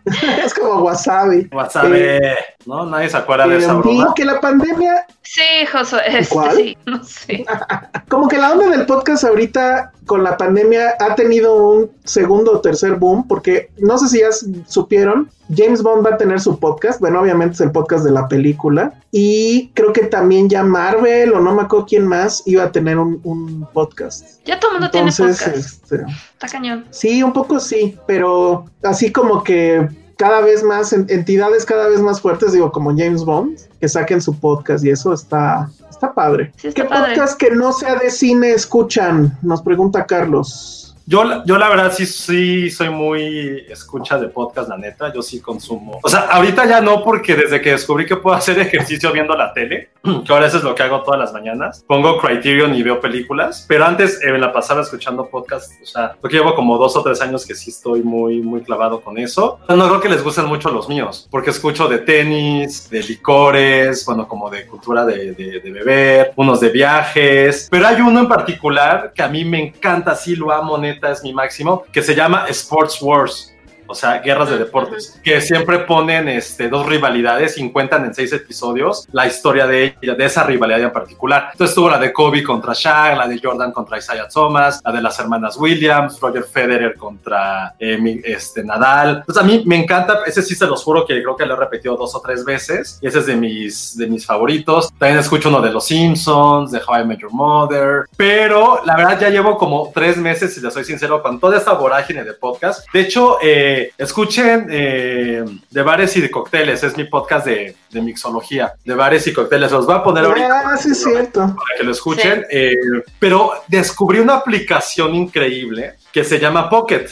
es 0.44 0.54
como 0.54 0.82
Wasabi. 0.82 1.48
Wasabi. 1.52 1.96
Eh, 1.98 2.34
no, 2.66 2.86
nadie 2.86 3.08
se 3.08 3.16
acuerda 3.16 3.46
de 3.48 3.56
esa 3.58 3.72
Eh, 3.72 3.76
broma. 3.76 4.06
y 4.10 4.14
que 4.14 4.24
la 4.24 4.40
pandemia 4.40 5.06
Sí, 5.22 5.42
Josué. 5.72 6.00
este, 6.06 6.28
¿Cuál? 6.34 6.56
Sí, 6.56 6.78
no 6.86 7.02
sé. 7.02 7.44
Como 8.08 8.28
que 8.28 8.38
la 8.38 8.52
onda 8.52 8.68
del 8.68 8.86
podcast 8.86 9.24
ahorita 9.24 9.90
con 10.06 10.22
la 10.22 10.36
pandemia 10.36 10.96
ha 11.00 11.14
tenido 11.14 11.68
un 11.68 11.90
segundo 12.04 12.52
o 12.52 12.60
tercer 12.60 12.96
boom, 12.96 13.26
porque 13.26 13.70
no 13.78 13.98
sé 13.98 14.08
si 14.08 14.20
ya 14.20 14.28
supieron, 14.66 15.30
James 15.54 15.82
Bond 15.82 16.04
va 16.04 16.14
a 16.14 16.16
tener 16.16 16.40
su 16.40 16.58
podcast, 16.58 17.00
bueno, 17.00 17.20
obviamente 17.20 17.54
es 17.54 17.60
el 17.60 17.70
podcast 17.70 18.04
de 18.04 18.10
la 18.10 18.28
película, 18.28 18.94
y 19.10 19.68
creo 19.74 19.92
que 19.92 20.04
también 20.04 20.48
ya 20.48 20.62
Marvel 20.62 21.32
o 21.32 21.40
no 21.40 21.54
me 21.54 21.62
acuerdo 21.62 21.86
quién 21.86 22.06
más 22.06 22.42
iba 22.46 22.64
a 22.64 22.72
tener 22.72 22.98
un, 22.98 23.20
un 23.24 23.66
podcast. 23.72 24.44
Ya 24.44 24.58
todo 24.58 24.72
el 24.72 24.80
mundo 24.80 24.90
Entonces, 24.92 25.38
tiene 25.38 25.52
podcast. 25.52 25.82
este, 25.82 26.04
Está 26.32 26.48
cañón. 26.48 26.84
sí, 26.90 27.22
un 27.22 27.32
poco 27.32 27.60
sí, 27.60 27.96
pero 28.06 28.66
así 28.82 29.12
como 29.12 29.42
que 29.42 29.88
cada 30.16 30.40
vez 30.40 30.62
más 30.62 30.92
en- 30.92 31.06
entidades 31.08 31.64
cada 31.64 31.88
vez 31.88 32.00
más 32.00 32.20
fuertes, 32.20 32.52
digo, 32.52 32.70
como 32.72 32.90
James 32.90 33.24
Bond, 33.24 33.58
que 33.80 33.88
saquen 33.88 34.20
su 34.20 34.38
podcast 34.38 34.84
y 34.84 34.90
eso 34.90 35.12
está, 35.12 35.68
está 35.90 36.12
padre. 36.14 36.52
Sí, 36.56 36.68
está 36.68 36.82
¿Qué 36.82 36.88
padre. 36.88 37.14
podcast 37.14 37.38
que 37.38 37.50
no 37.50 37.72
sea 37.72 37.96
de 37.96 38.10
cine 38.10 38.52
escuchan? 38.52 39.36
Nos 39.42 39.62
pregunta 39.62 40.06
Carlos. 40.06 40.80
Yo, 41.06 41.22
la- 41.22 41.42
yo 41.44 41.58
la 41.58 41.68
verdad 41.68 41.92
sí, 41.94 42.06
sí 42.06 42.70
soy 42.70 42.88
muy 42.88 43.64
escucha 43.68 44.18
de 44.18 44.28
podcast, 44.28 44.70
la 44.70 44.78
neta, 44.78 45.12
yo 45.12 45.20
sí 45.20 45.38
consumo. 45.40 45.98
O 46.02 46.08
sea, 46.08 46.20
ahorita 46.20 46.64
ya 46.66 46.80
no 46.80 47.04
porque 47.04 47.36
desde 47.36 47.60
que 47.60 47.72
descubrí 47.72 48.06
que 48.06 48.16
puedo 48.16 48.34
hacer 48.36 48.58
ejercicio 48.58 49.12
viendo 49.12 49.36
la 49.36 49.52
tele, 49.52 49.90
que 50.24 50.32
ahora 50.32 50.46
eso 50.46 50.58
es 50.58 50.62
lo 50.64 50.74
que 50.74 50.82
hago 50.82 51.02
todas 51.02 51.18
las 51.18 51.32
mañanas, 51.32 51.84
pongo 51.86 52.18
Criterion 52.18 52.74
y 52.74 52.82
veo 52.82 53.00
películas, 53.00 53.64
pero 53.68 53.84
antes 53.86 54.20
eh, 54.22 54.36
la 54.38 54.52
pasaba 54.52 54.82
escuchando 54.82 55.26
podcast, 55.28 55.72
o 55.82 55.86
sea, 55.86 56.16
porque 56.20 56.36
llevo 56.36 56.54
como 56.54 56.76
dos 56.78 56.96
o 56.96 57.02
tres 57.02 57.20
años 57.20 57.46
que 57.46 57.54
sí 57.54 57.70
estoy 57.70 58.02
muy, 58.02 58.40
muy 58.40 58.62
clavado 58.62 59.00
con 59.00 59.16
eso. 59.18 59.58
No 59.68 59.88
creo 59.88 60.00
que 60.00 60.08
les 60.08 60.22
gusten 60.22 60.44
mucho 60.46 60.70
los 60.70 60.88
míos, 60.88 61.26
porque 61.30 61.50
escucho 61.50 61.88
de 61.88 61.98
tenis, 61.98 62.88
de 62.90 63.02
licores, 63.02 64.04
bueno, 64.06 64.28
como 64.28 64.50
de 64.50 64.66
cultura 64.66 65.04
de, 65.04 65.32
de- 65.32 65.60
de 65.60 65.70
beber, 65.70 66.32
unos 66.36 66.60
de 66.60 66.68
viajes, 66.68 67.68
pero 67.70 67.86
hay 67.86 68.00
uno 68.00 68.20
en 68.20 68.28
particular 68.28 69.12
que 69.14 69.22
a 69.22 69.28
mí 69.28 69.44
me 69.44 69.60
encanta, 69.68 70.14
sí 70.14 70.36
lo 70.36 70.52
amo, 70.52 70.76
neta, 70.78 71.10
es 71.10 71.22
mi 71.22 71.32
máximo, 71.32 71.84
que 71.92 72.02
se 72.02 72.14
llama 72.14 72.46
Sports 72.48 73.00
Wars. 73.00 73.53
O 73.86 73.94
sea, 73.94 74.18
guerras 74.18 74.50
de 74.50 74.58
deportes, 74.58 75.20
que 75.22 75.40
siempre 75.40 75.80
ponen 75.80 76.28
este, 76.28 76.68
dos 76.68 76.86
rivalidades 76.86 77.58
y 77.58 77.70
cuentan 77.70 78.04
en 78.04 78.14
seis 78.14 78.32
episodios 78.32 79.06
la 79.12 79.26
historia 79.26 79.66
de, 79.66 79.96
ella- 80.00 80.14
de 80.14 80.24
esa 80.24 80.42
rivalidad 80.44 80.80
en 80.80 80.92
particular. 80.92 81.48
Entonces 81.52 81.74
tuvo 81.74 81.90
la 81.90 81.98
de 81.98 82.12
Kobe 82.12 82.42
contra 82.42 82.72
Shaq, 82.74 83.16
la 83.16 83.28
de 83.28 83.38
Jordan 83.42 83.72
contra 83.72 83.98
Isaiah 83.98 84.28
Thomas, 84.28 84.80
la 84.84 84.92
de 84.92 85.02
las 85.02 85.18
hermanas 85.18 85.56
Williams, 85.56 86.18
Roger 86.20 86.44
Federer 86.44 86.96
contra 86.96 87.74
eh, 87.78 88.20
este, 88.24 88.64
Nadal. 88.64 89.18
Entonces 89.18 89.42
a 89.42 89.46
mí 89.46 89.62
me 89.66 89.76
encanta, 89.76 90.20
ese 90.26 90.42
sí 90.42 90.54
se 90.54 90.66
los 90.66 90.82
juro 90.82 91.04
que 91.06 91.20
creo 91.22 91.36
que 91.36 91.46
lo 91.46 91.54
he 91.54 91.58
repetido 91.58 91.96
dos 91.96 92.14
o 92.14 92.20
tres 92.20 92.44
veces 92.44 92.98
y 93.02 93.06
ese 93.06 93.18
es 93.20 93.26
de 93.26 93.36
mis, 93.36 93.96
de 93.96 94.06
mis 94.06 94.24
favoritos. 94.24 94.90
También 94.98 95.18
escucho 95.18 95.48
uno 95.48 95.60
de 95.60 95.70
Los 95.70 95.86
Simpsons, 95.86 96.70
de 96.70 96.78
How 96.86 97.00
I 97.00 97.04
Met 97.04 97.18
Your 97.20 97.32
Mother, 97.32 98.06
pero 98.16 98.80
la 98.84 98.96
verdad 98.96 99.20
ya 99.20 99.30
llevo 99.30 99.58
como 99.58 99.90
tres 99.94 100.16
meses, 100.16 100.54
si 100.54 100.60
les 100.60 100.72
soy 100.72 100.84
sincero, 100.84 101.22
con 101.22 101.38
toda 101.38 101.58
esta 101.58 101.72
vorágine 101.72 102.24
de 102.24 102.32
podcast. 102.34 102.86
De 102.92 103.00
hecho, 103.00 103.38
eh, 103.42 103.73
escuchen 103.98 104.66
eh, 104.70 105.44
de 105.70 105.82
bares 105.82 106.16
y 106.16 106.20
de 106.20 106.30
cócteles, 106.30 106.82
es 106.82 106.96
mi 106.96 107.04
podcast 107.04 107.46
de, 107.46 107.76
de 107.90 108.00
mixología, 108.02 108.74
de 108.84 108.94
bares 108.94 109.26
y 109.26 109.32
cócteles. 109.32 109.70
Los 109.72 109.86
voy 109.86 109.96
a 109.96 110.02
poner 110.02 110.24
ahorita 110.24 110.62
Ah, 110.72 110.76
sí, 110.76 110.94
cierto. 110.94 111.40
para 111.40 111.78
que 111.78 111.84
lo 111.84 111.92
escuchen. 111.92 112.44
eh, 112.50 112.74
pero 113.18 113.52
descubrí 113.68 114.18
una 114.18 114.34
aplicación 114.36 115.14
increíble 115.14 115.94
que 116.12 116.24
se 116.24 116.38
llama 116.38 116.68
Pocket. 116.70 117.06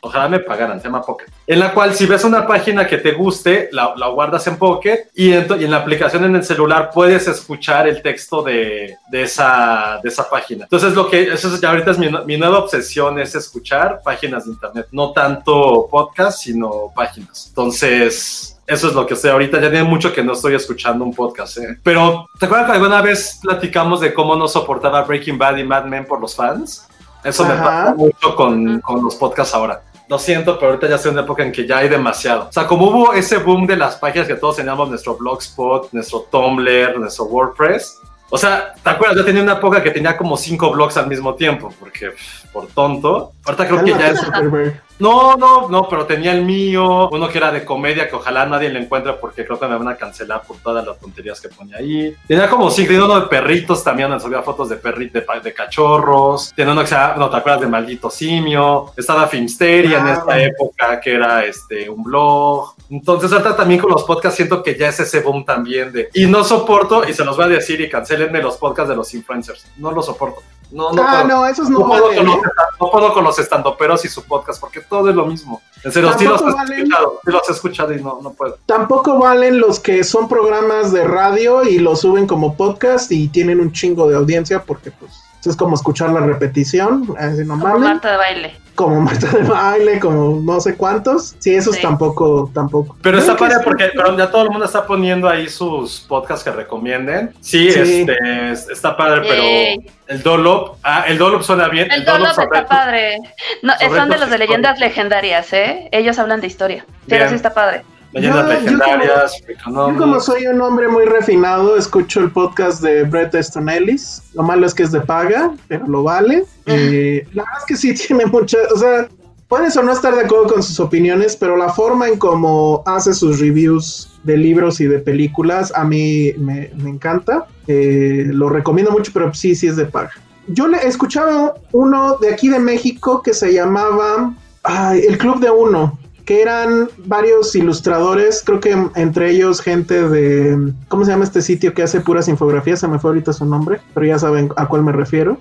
Ojalá 0.00 0.28
me 0.28 0.38
pagaran, 0.38 0.80
se 0.80 0.84
llama 0.86 1.02
Pocket. 1.02 1.26
En 1.46 1.58
la 1.58 1.72
cual 1.72 1.94
si 1.94 2.06
ves 2.06 2.22
una 2.24 2.46
página 2.46 2.86
que 2.86 2.98
te 2.98 3.12
guste, 3.12 3.68
la, 3.72 3.94
la 3.96 4.08
guardas 4.08 4.46
en 4.46 4.56
Pocket 4.56 5.08
y 5.14 5.32
en, 5.32 5.46
y 5.60 5.64
en 5.64 5.70
la 5.70 5.78
aplicación 5.78 6.24
en 6.24 6.36
el 6.36 6.44
celular 6.44 6.90
puedes 6.92 7.26
escuchar 7.26 7.88
el 7.88 8.02
texto 8.02 8.42
de, 8.42 8.96
de 9.10 9.22
esa, 9.22 9.98
de 10.02 10.08
esa 10.08 10.28
página. 10.28 10.64
Entonces 10.64 10.94
lo 10.94 11.08
que, 11.08 11.22
eso 11.22 11.52
es, 11.52 11.64
ahorita 11.64 11.90
es 11.90 11.98
mi, 11.98 12.08
mi 12.24 12.36
nueva 12.36 12.58
obsesión 12.58 13.18
es 13.18 13.34
escuchar 13.34 14.00
páginas 14.04 14.44
de 14.44 14.52
internet. 14.52 14.86
No 14.92 15.12
tanto 15.12 15.88
podcast, 15.90 16.40
sino 16.40 16.92
páginas. 16.94 17.46
Entonces... 17.48 18.52
Eso 18.68 18.88
es 18.88 18.94
lo 18.94 19.06
que 19.06 19.14
sé 19.14 19.30
ahorita. 19.30 19.60
Ya 19.60 19.70
tiene 19.70 19.84
mucho 19.84 20.12
que 20.12 20.24
no 20.24 20.32
estoy 20.32 20.56
escuchando 20.56 21.04
un 21.04 21.14
podcast, 21.14 21.58
¿eh? 21.58 21.78
Pero, 21.84 22.28
¿te 22.36 22.46
acuerdas 22.46 22.66
que 22.66 22.72
alguna 22.72 23.00
vez 23.00 23.38
platicamos 23.40 24.00
de 24.00 24.12
cómo 24.12 24.34
no 24.34 24.48
soportaba 24.48 25.02
Breaking 25.02 25.38
Bad 25.38 25.58
y 25.58 25.62
Mad 25.62 25.84
Men 25.84 26.04
por 26.04 26.20
los 26.20 26.34
fans? 26.34 26.84
Eso 27.26 27.44
me 27.44 27.54
pasa 27.54 27.94
mucho 27.94 28.36
con, 28.36 28.80
con 28.80 29.02
los 29.04 29.14
podcasts 29.16 29.54
ahora. 29.54 29.82
Lo 30.08 30.18
siento, 30.18 30.56
pero 30.56 30.72
ahorita 30.72 30.88
ya 30.88 31.02
en 31.02 31.14
una 31.14 31.22
época 31.22 31.42
en 31.42 31.50
que 31.50 31.66
ya 31.66 31.78
hay 31.78 31.88
demasiado. 31.88 32.48
O 32.48 32.52
sea, 32.52 32.66
como 32.66 32.88
hubo 32.88 33.12
ese 33.12 33.38
boom 33.38 33.66
de 33.66 33.76
las 33.76 33.96
páginas 33.96 34.28
que 34.28 34.36
todos 34.36 34.56
teníamos, 34.56 34.88
nuestro 34.88 35.16
Blogspot, 35.16 35.92
nuestro 35.92 36.20
Tumblr, 36.30 36.98
nuestro 36.98 37.24
WordPress, 37.24 37.98
O 38.30 38.38
sea, 38.38 38.74
¿te 38.82 38.90
acuerdas? 38.90 39.16
Yo 39.16 39.24
tenía 39.24 39.42
una 39.42 39.54
época 39.54 39.82
que 39.82 39.90
tenía 39.90 40.16
como 40.16 40.36
cinco 40.36 40.70
blogs 40.70 40.96
al 40.96 41.06
mismo 41.06 41.34
tiempo, 41.34 41.72
porque 41.78 42.10
pff, 42.10 42.45
por 42.56 42.68
tonto. 42.68 43.32
Ahorita 43.44 43.68
creo 43.68 43.84
que 43.84 43.90
ya 43.90 44.08
es. 44.08 44.20
No, 44.98 45.36
no, 45.36 45.68
no, 45.68 45.86
pero 45.90 46.06
tenía 46.06 46.32
el 46.32 46.42
mío, 46.42 47.10
uno 47.10 47.28
que 47.28 47.36
era 47.36 47.52
de 47.52 47.66
comedia, 47.66 48.08
que 48.08 48.16
ojalá 48.16 48.46
nadie 48.46 48.70
lo 48.70 48.78
encuentre 48.78 49.12
porque 49.12 49.44
creo 49.44 49.60
que 49.60 49.66
me 49.66 49.76
van 49.76 49.88
a 49.88 49.96
cancelar 49.96 50.40
por 50.40 50.56
todas 50.56 50.86
las 50.86 50.98
tonterías 50.98 51.38
que 51.38 51.50
ponía 51.50 51.76
ahí. 51.76 52.16
Tenía 52.26 52.48
como 52.48 52.70
cinco, 52.70 52.88
tenía 52.88 53.04
uno 53.04 53.20
de 53.20 53.26
perritos 53.26 53.84
también, 53.84 54.08
donde 54.08 54.24
subía 54.24 54.40
fotos 54.40 54.70
de 54.70 54.76
perritos, 54.76 55.22
de, 55.22 55.40
de 55.40 55.52
cachorros. 55.52 56.54
Tenía 56.56 56.72
uno 56.72 56.80
que 56.80 56.86
se 56.86 56.94
llama, 56.94 57.16
no 57.18 57.28
te 57.28 57.36
acuerdas 57.36 57.60
de 57.60 57.66
Maldito 57.66 58.08
Simio. 58.08 58.92
Estaba 58.96 59.26
Filmsteria 59.26 59.98
en 59.98 60.08
esta 60.08 60.40
época, 60.40 60.98
que 60.98 61.14
era 61.14 61.44
este 61.44 61.90
un 61.90 62.02
blog. 62.02 62.74
Entonces, 62.88 63.30
ahorita 63.32 63.54
también 63.54 63.80
con 63.80 63.90
los 63.90 64.04
podcasts 64.04 64.36
siento 64.36 64.62
que 64.62 64.78
ya 64.78 64.88
es 64.88 64.98
ese 64.98 65.20
boom 65.20 65.44
también 65.44 65.92
de. 65.92 66.08
Y 66.14 66.24
no 66.24 66.42
soporto, 66.42 67.06
y 67.06 67.12
se 67.12 67.22
los 67.22 67.36
voy 67.36 67.44
a 67.44 67.48
decir, 67.48 67.78
y 67.82 67.90
cancelenme 67.90 68.40
los 68.40 68.56
podcasts 68.56 68.88
de 68.88 68.96
los 68.96 69.12
influencers. 69.12 69.66
No 69.76 69.90
los 69.90 70.06
soporto. 70.06 70.40
No, 70.70 70.92
no, 70.92 71.02
ah, 71.02 71.22
puedo. 71.22 71.36
no, 71.36 71.46
esos 71.46 71.70
no, 71.70 71.78
no 71.80 71.86
puedo, 71.86 72.06
con 72.06 72.26
los, 72.26 72.36
¿eh? 72.36 72.40
no 72.80 72.90
puedo 72.90 73.12
con 73.12 73.24
los 73.24 73.38
estandoperos 73.38 74.04
y 74.04 74.08
su 74.08 74.24
podcast, 74.24 74.60
porque 74.60 74.80
todo 74.80 75.10
es 75.10 75.14
lo 75.14 75.26
mismo. 75.26 75.62
En 75.84 75.92
serio, 75.92 76.12
sí 76.18 76.24
los, 76.24 76.42
he 76.42 76.48
escuchado, 76.48 77.20
sí 77.24 77.30
los 77.30 77.48
he 77.48 77.52
escuchado 77.52 77.92
y 77.94 78.02
no, 78.02 78.18
no 78.22 78.32
puedo. 78.32 78.58
Tampoco 78.66 79.18
valen 79.18 79.60
los 79.60 79.78
que 79.78 80.02
son 80.02 80.28
programas 80.28 80.92
de 80.92 81.04
radio 81.04 81.62
y 81.62 81.78
los 81.78 82.00
suben 82.00 82.26
como 82.26 82.56
podcast 82.56 83.12
y 83.12 83.28
tienen 83.28 83.60
un 83.60 83.72
chingo 83.72 84.08
de 84.08 84.16
audiencia 84.16 84.62
porque 84.64 84.90
pues 84.90 85.12
es 85.50 85.56
como 85.56 85.74
escuchar 85.74 86.10
la 86.10 86.20
repetición, 86.20 87.14
así 87.18 87.44
no 87.44 87.54
Como 87.54 87.66
mames. 87.66 87.80
Marta 87.80 88.10
de 88.12 88.16
baile. 88.16 88.54
como 88.74 89.00
Marta 89.00 89.26
de 89.28 89.42
baile, 89.42 89.98
como 90.00 90.40
no 90.40 90.60
sé 90.60 90.76
cuántos. 90.76 91.34
Sí, 91.38 91.54
esos 91.54 91.76
Sí. 91.76 91.82
tampoco, 91.82 92.50
tampoco. 92.54 92.96
Pero 93.02 93.18
está 93.18 93.34
Creo 93.36 93.48
padre 93.48 93.64
porque 93.64 93.90
pero 93.94 94.16
ya 94.16 94.30
todo 94.30 94.42
el 94.42 94.50
mundo 94.50 94.64
está 94.66 94.86
poniendo 94.86 95.28
ahí 95.28 95.48
sus 95.48 96.00
podcasts 96.00 96.44
que 96.44 96.50
recomienden. 96.50 97.32
Sí, 97.40 97.70
Sí. 97.72 97.80
Este, 98.02 98.52
es- 98.52 98.68
está 98.68 98.96
padre, 98.96 99.22
pero 99.28 99.42
Yay. 99.42 99.90
el 100.08 100.22
Dolop, 100.22 100.76
ah, 100.82 101.04
el 101.06 101.16
Dolop 101.18 101.42
suena 101.42 101.68
bien. 101.68 101.90
El 101.90 102.04
Dolop 102.04 102.28
sobre- 102.34 102.58
está 102.58 102.66
padre. 102.66 103.16
No, 103.62 103.72
son 103.94 104.10
de 104.10 104.18
los 104.18 104.28
de 104.30 104.38
leyendas 104.38 104.78
legendarias, 104.78 105.52
¿eh? 105.52 105.88
Ellos 105.92 106.18
hablan 106.18 106.40
de 106.40 106.46
historia. 106.46 106.84
Pero 107.08 107.20
Bien. 107.24 107.28
sí 107.30 107.34
está 107.36 107.54
padre. 107.54 107.82
Leyendas 108.12 108.46
Yo- 108.46 108.52
yo 108.52 108.60
legendarias, 108.64 109.42
Yo 109.66 109.96
como 109.98 110.20
soy 110.20 110.46
un 110.46 110.60
hombre 110.60 110.88
muy 110.88 111.04
refinado, 111.04 111.76
escucho 111.76 112.20
el 112.20 112.30
podcast 112.30 112.82
de 112.82 113.02
Brett 113.04 113.34
Easton 113.34 113.68
Ellis. 113.68 114.22
Lo 114.34 114.42
malo 114.42 114.66
es 114.66 114.74
que 114.74 114.84
es 114.84 114.92
de 114.92 115.00
paga, 115.00 115.52
pero 115.68 115.86
lo 115.86 116.02
vale. 116.02 116.44
Eh, 116.66 117.26
la 117.34 117.42
verdad 117.42 117.58
es 117.60 117.64
que 117.66 117.76
sí 117.76 117.94
tiene 118.06 118.26
mucha, 118.26 118.58
o 118.74 118.78
sea, 118.78 119.08
puedes 119.48 119.76
o 119.76 119.82
no 119.82 119.92
estar 119.92 120.14
de 120.14 120.22
acuerdo 120.22 120.46
con 120.46 120.62
sus 120.62 120.80
opiniones, 120.80 121.36
pero 121.36 121.56
la 121.56 121.68
forma 121.68 122.08
en 122.08 122.18
cómo 122.18 122.82
hace 122.86 123.12
sus 123.12 123.38
reviews 123.40 124.12
de 124.24 124.36
libros 124.36 124.80
y 124.80 124.86
de 124.86 124.98
películas 124.98 125.72
a 125.76 125.84
mí 125.84 126.32
me, 126.38 126.70
me 126.76 126.90
encanta. 126.90 127.46
Eh, 127.68 128.24
lo 128.28 128.48
recomiendo 128.48 128.90
mucho, 128.92 129.10
pero 129.12 129.32
sí, 129.34 129.54
sí 129.54 129.66
es 129.66 129.76
de 129.76 129.84
paga. 129.86 130.10
Yo 130.48 130.68
le 130.68 130.78
escuchaba 130.86 131.54
uno 131.72 132.16
de 132.18 132.32
aquí 132.32 132.48
de 132.48 132.60
México 132.60 133.20
que 133.22 133.34
se 133.34 133.52
llamaba 133.52 134.32
ay, 134.62 135.00
El 135.08 135.18
Club 135.18 135.40
de 135.40 135.50
Uno 135.50 135.98
que 136.26 136.42
eran 136.42 136.90
varios 136.98 137.54
ilustradores, 137.56 138.42
creo 138.44 138.60
que 138.60 138.76
entre 138.96 139.30
ellos 139.30 139.60
gente 139.62 140.06
de, 140.08 140.72
¿cómo 140.88 141.04
se 141.04 141.12
llama 141.12 141.24
este 141.24 141.40
sitio 141.40 141.72
que 141.72 141.82
hace 141.84 142.00
puras 142.00 142.28
infografías? 142.28 142.80
Se 142.80 142.88
me 142.88 142.98
fue 142.98 143.10
ahorita 143.10 143.32
su 143.32 143.46
nombre, 143.46 143.80
pero 143.94 144.04
ya 144.06 144.18
saben 144.18 144.50
a 144.56 144.66
cuál 144.66 144.82
me 144.82 144.92
refiero. 144.92 145.38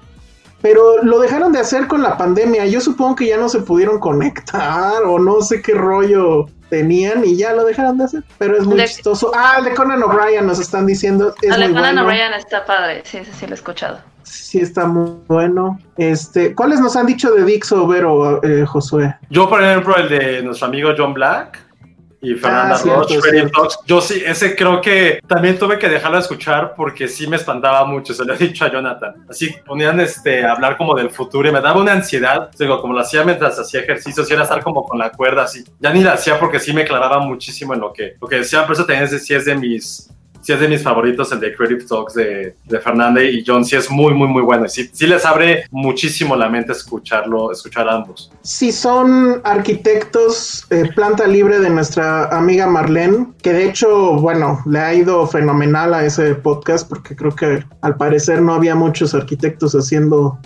Pero 0.62 1.04
lo 1.04 1.20
dejaron 1.20 1.52
de 1.52 1.60
hacer 1.60 1.88
con 1.88 2.02
la 2.02 2.18
pandemia. 2.18 2.66
Yo 2.66 2.80
supongo 2.82 3.16
que 3.18 3.28
ya 3.28 3.38
no 3.38 3.50
se 3.50 3.60
pudieron 3.60 4.00
conectar 4.00 5.04
o 5.06 5.20
no 5.20 5.42
sé 5.42 5.62
qué 5.62 5.74
rollo 5.74 6.46
tenían 6.70 7.24
y 7.26 7.36
ya 7.36 7.54
lo 7.54 7.66
dejaron 7.66 7.98
de 8.00 8.06
hacer. 8.06 8.24
Pero 8.40 8.58
es 8.58 8.66
muy 8.66 8.78
De- 8.78 8.86
chistoso. 8.86 9.32
Ah, 9.36 9.56
el 9.60 9.66
de 9.66 9.74
Conan 9.76 10.02
O'Brien 10.02 10.46
nos 10.48 10.60
están 10.60 10.86
diciendo. 10.88 11.36
Es 11.42 11.50
muy 11.58 11.68
Conan 11.68 11.82
bueno. 11.96 12.06
O'Brien 12.06 12.34
está 12.34 12.66
padre. 12.66 13.04
Sí, 13.06 13.18
ese 13.18 13.32
sí 13.34 13.46
lo 13.46 13.52
he 13.52 13.56
escuchado. 13.56 14.00
Sí, 14.26 14.60
está 14.60 14.86
muy 14.86 15.12
bueno. 15.28 15.80
Este, 15.98 16.54
¿cuáles 16.56 16.80
nos 16.80 16.96
han 16.96 17.06
dicho 17.06 17.32
de 17.34 17.44
Dixo 17.46 17.88
Vero, 17.88 18.44
eh, 18.44 18.66
Josué? 18.66 19.16
Yo, 19.30 19.48
por 19.48 19.64
ejemplo, 19.64 19.96
el 19.96 20.10
de 20.10 20.42
nuestro 20.44 20.68
amigo 20.68 20.92
John 20.98 21.14
Black 21.14 21.60
y 22.22 22.34
Fernanda 22.34 22.74
Ah, 22.74 22.78
cierto, 22.80 23.02
Roche, 23.02 23.20
Freddy 23.22 23.38
cierto. 23.38 23.60
Talks. 23.62 23.80
Yo 23.86 24.02
sí, 24.02 24.24
ese 24.26 24.56
creo 24.56 24.82
que 24.82 25.20
también 25.28 25.60
tuve 25.60 25.78
que 25.78 25.88
dejarlo 25.88 26.18
de 26.18 26.24
escuchar 26.24 26.74
porque 26.76 27.08
sí 27.08 27.28
me 27.28 27.36
espantaba 27.36 27.86
mucho, 27.86 28.16
se 28.16 28.26
lo 28.26 28.34
he 28.34 28.38
dicho 28.38 28.66
a 28.66 28.72
Jonathan. 28.72 29.14
Así 29.30 29.54
ponían 29.64 30.00
este, 30.00 30.44
a 30.44 30.54
hablar 30.54 30.76
como 30.76 30.96
del 30.96 31.12
futuro 31.12 31.48
y 31.48 31.52
me 31.52 31.62
daba 31.62 31.80
una 31.80 31.92
ansiedad. 31.92 32.50
Digo, 32.58 32.82
como 32.82 32.94
lo 32.96 33.02
hacía 33.02 33.24
mientras 33.24 33.60
hacía 33.60 33.82
ejercicios, 33.82 34.30
era 34.32 34.42
estar 34.42 34.64
como 34.64 34.84
con 34.84 34.98
la 34.98 35.12
cuerda 35.12 35.44
así. 35.44 35.64
Ya 35.80 35.94
ni 35.94 36.02
la 36.04 36.14
hacía 36.14 36.40
porque 36.40 36.60
sí 36.60 36.74
me 36.74 36.84
clavaba 36.84 37.20
muchísimo 37.20 37.76
en 37.76 37.82
lo 37.82 37.94
que, 37.94 38.16
lo 38.20 38.28
que 38.28 38.38
decía, 38.38 38.66
por 38.66 38.74
eso 38.74 38.86
también 38.86 39.04
es, 39.04 39.12
de- 39.12 39.20
sí 39.20 39.36
es 39.36 39.46
de 39.46 39.54
mis 39.54 40.10
sí 40.46 40.54
es 40.54 40.60
de 40.60 40.68
mis 40.68 40.84
favoritos, 40.84 41.32
el 41.32 41.40
de 41.40 41.56
Creative 41.56 41.86
Talks 41.86 42.14
de, 42.14 42.56
de 42.66 42.80
Fernanda 42.80 43.24
y 43.24 43.44
John, 43.46 43.66
sí 43.66 43.76
es 43.76 43.90
muy, 43.90 44.14
muy, 44.14 44.28
muy 44.28 44.44
bueno. 44.44 44.66
Y 44.66 44.70
sí, 44.70 44.88
sí 44.94 45.08
les 45.08 45.26
abre 45.26 45.66
muchísimo 45.72 46.36
la 46.36 46.48
mente 46.50 46.72
escucharlo, 46.72 47.52
escuchar 47.52 47.90
a 47.90 47.96
ambos. 47.96 48.32
Si 48.44 48.72
son 48.72 49.42
arquitectos, 49.44 50.68
eh, 50.70 50.88
planta 50.94 51.26
libre 51.26 51.60
de 51.60 51.72
nuestra 51.72 52.26
amiga 52.26 52.68
Marlene, 52.68 53.34
que 53.42 53.54
de 53.54 53.68
hecho, 53.68 54.14
bueno, 54.20 54.62
le 54.68 54.78
ha 54.78 54.94
ido 54.94 55.26
fenomenal 55.26 55.96
a 55.96 56.06
ese 56.06 56.36
podcast 56.36 56.88
porque 56.88 57.16
creo 57.16 57.36
que 57.36 57.64
al 57.82 57.98
parecer 57.98 58.44
no 58.44 58.54
había 58.54 58.76
muchos 58.76 59.16
arquitectos 59.16 59.74
haciendo 59.74 60.38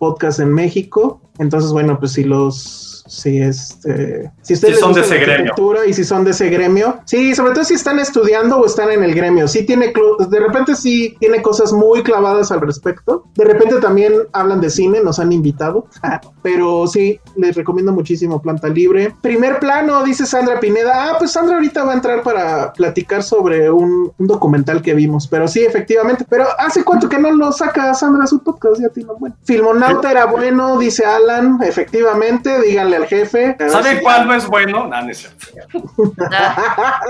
podcast 0.00 0.40
en 0.40 0.52
México. 0.52 1.20
Entonces, 1.38 1.70
bueno, 1.70 2.00
pues 2.00 2.12
si 2.12 2.24
los... 2.24 2.93
Si, 3.06 3.38
este, 3.38 4.30
si 4.42 4.54
ustedes 4.54 4.76
Si 4.76 4.80
son 4.80 4.94
de 4.94 5.02
ese 5.02 5.18
gremio. 5.18 5.52
y 5.86 5.92
si 5.92 6.04
son 6.04 6.24
de 6.24 6.30
ese 6.30 6.48
gremio, 6.48 7.00
sí, 7.04 7.34
sobre 7.34 7.52
todo 7.52 7.64
si 7.64 7.74
están 7.74 7.98
estudiando 7.98 8.58
o 8.58 8.66
están 8.66 8.90
en 8.90 9.02
el 9.02 9.14
gremio, 9.14 9.46
sí 9.46 9.64
tiene, 9.64 9.92
de 10.28 10.40
repente 10.40 10.74
sí 10.74 11.14
tiene 11.20 11.42
cosas 11.42 11.72
muy 11.72 12.02
clavadas 12.02 12.50
al 12.50 12.62
respecto, 12.62 13.24
de 13.34 13.44
repente 13.44 13.76
también 13.80 14.14
hablan 14.32 14.60
de 14.60 14.70
cine, 14.70 15.02
nos 15.02 15.18
han 15.18 15.32
invitado, 15.32 15.86
pero 16.42 16.86
sí, 16.86 17.20
les 17.36 17.54
recomiendo 17.54 17.92
muchísimo 17.92 18.40
Planta 18.40 18.68
Libre. 18.68 19.14
Primer 19.20 19.58
plano, 19.58 20.02
dice 20.02 20.24
Sandra 20.24 20.58
Pineda, 20.60 21.10
ah, 21.10 21.16
pues 21.18 21.32
Sandra 21.32 21.56
ahorita 21.56 21.84
va 21.84 21.92
a 21.92 21.96
entrar 21.96 22.22
para 22.22 22.72
platicar 22.72 23.22
sobre 23.22 23.70
un, 23.70 24.12
un 24.16 24.26
documental 24.26 24.80
que 24.80 24.94
vimos, 24.94 25.28
pero 25.28 25.46
sí, 25.46 25.60
efectivamente, 25.60 26.24
pero 26.28 26.46
¿hace 26.58 26.82
cuánto 26.84 27.08
que 27.08 27.18
no 27.18 27.30
lo 27.32 27.52
saca 27.52 27.92
Sandra 27.92 28.26
su 28.26 28.42
podcast? 28.42 28.80
Ya 28.80 28.88
tiene 28.88 29.10
bueno. 29.18 29.36
Filmonauta 29.44 30.10
era 30.10 30.24
bueno, 30.26 30.78
dice 30.78 31.04
Alan, 31.04 31.58
efectivamente, 31.62 32.60
díganle 32.62 32.93
al 32.96 33.06
jefe. 33.06 33.56
¿Sabe 33.68 33.96
si- 33.96 34.02
cuál 34.02 34.26
no 34.26 34.34
es 34.34 34.46
bueno? 34.46 34.86
No, 34.86 35.02
no 35.02 35.10
es 35.10 35.18
cierto. 35.18 35.46
Ah. 36.32 37.00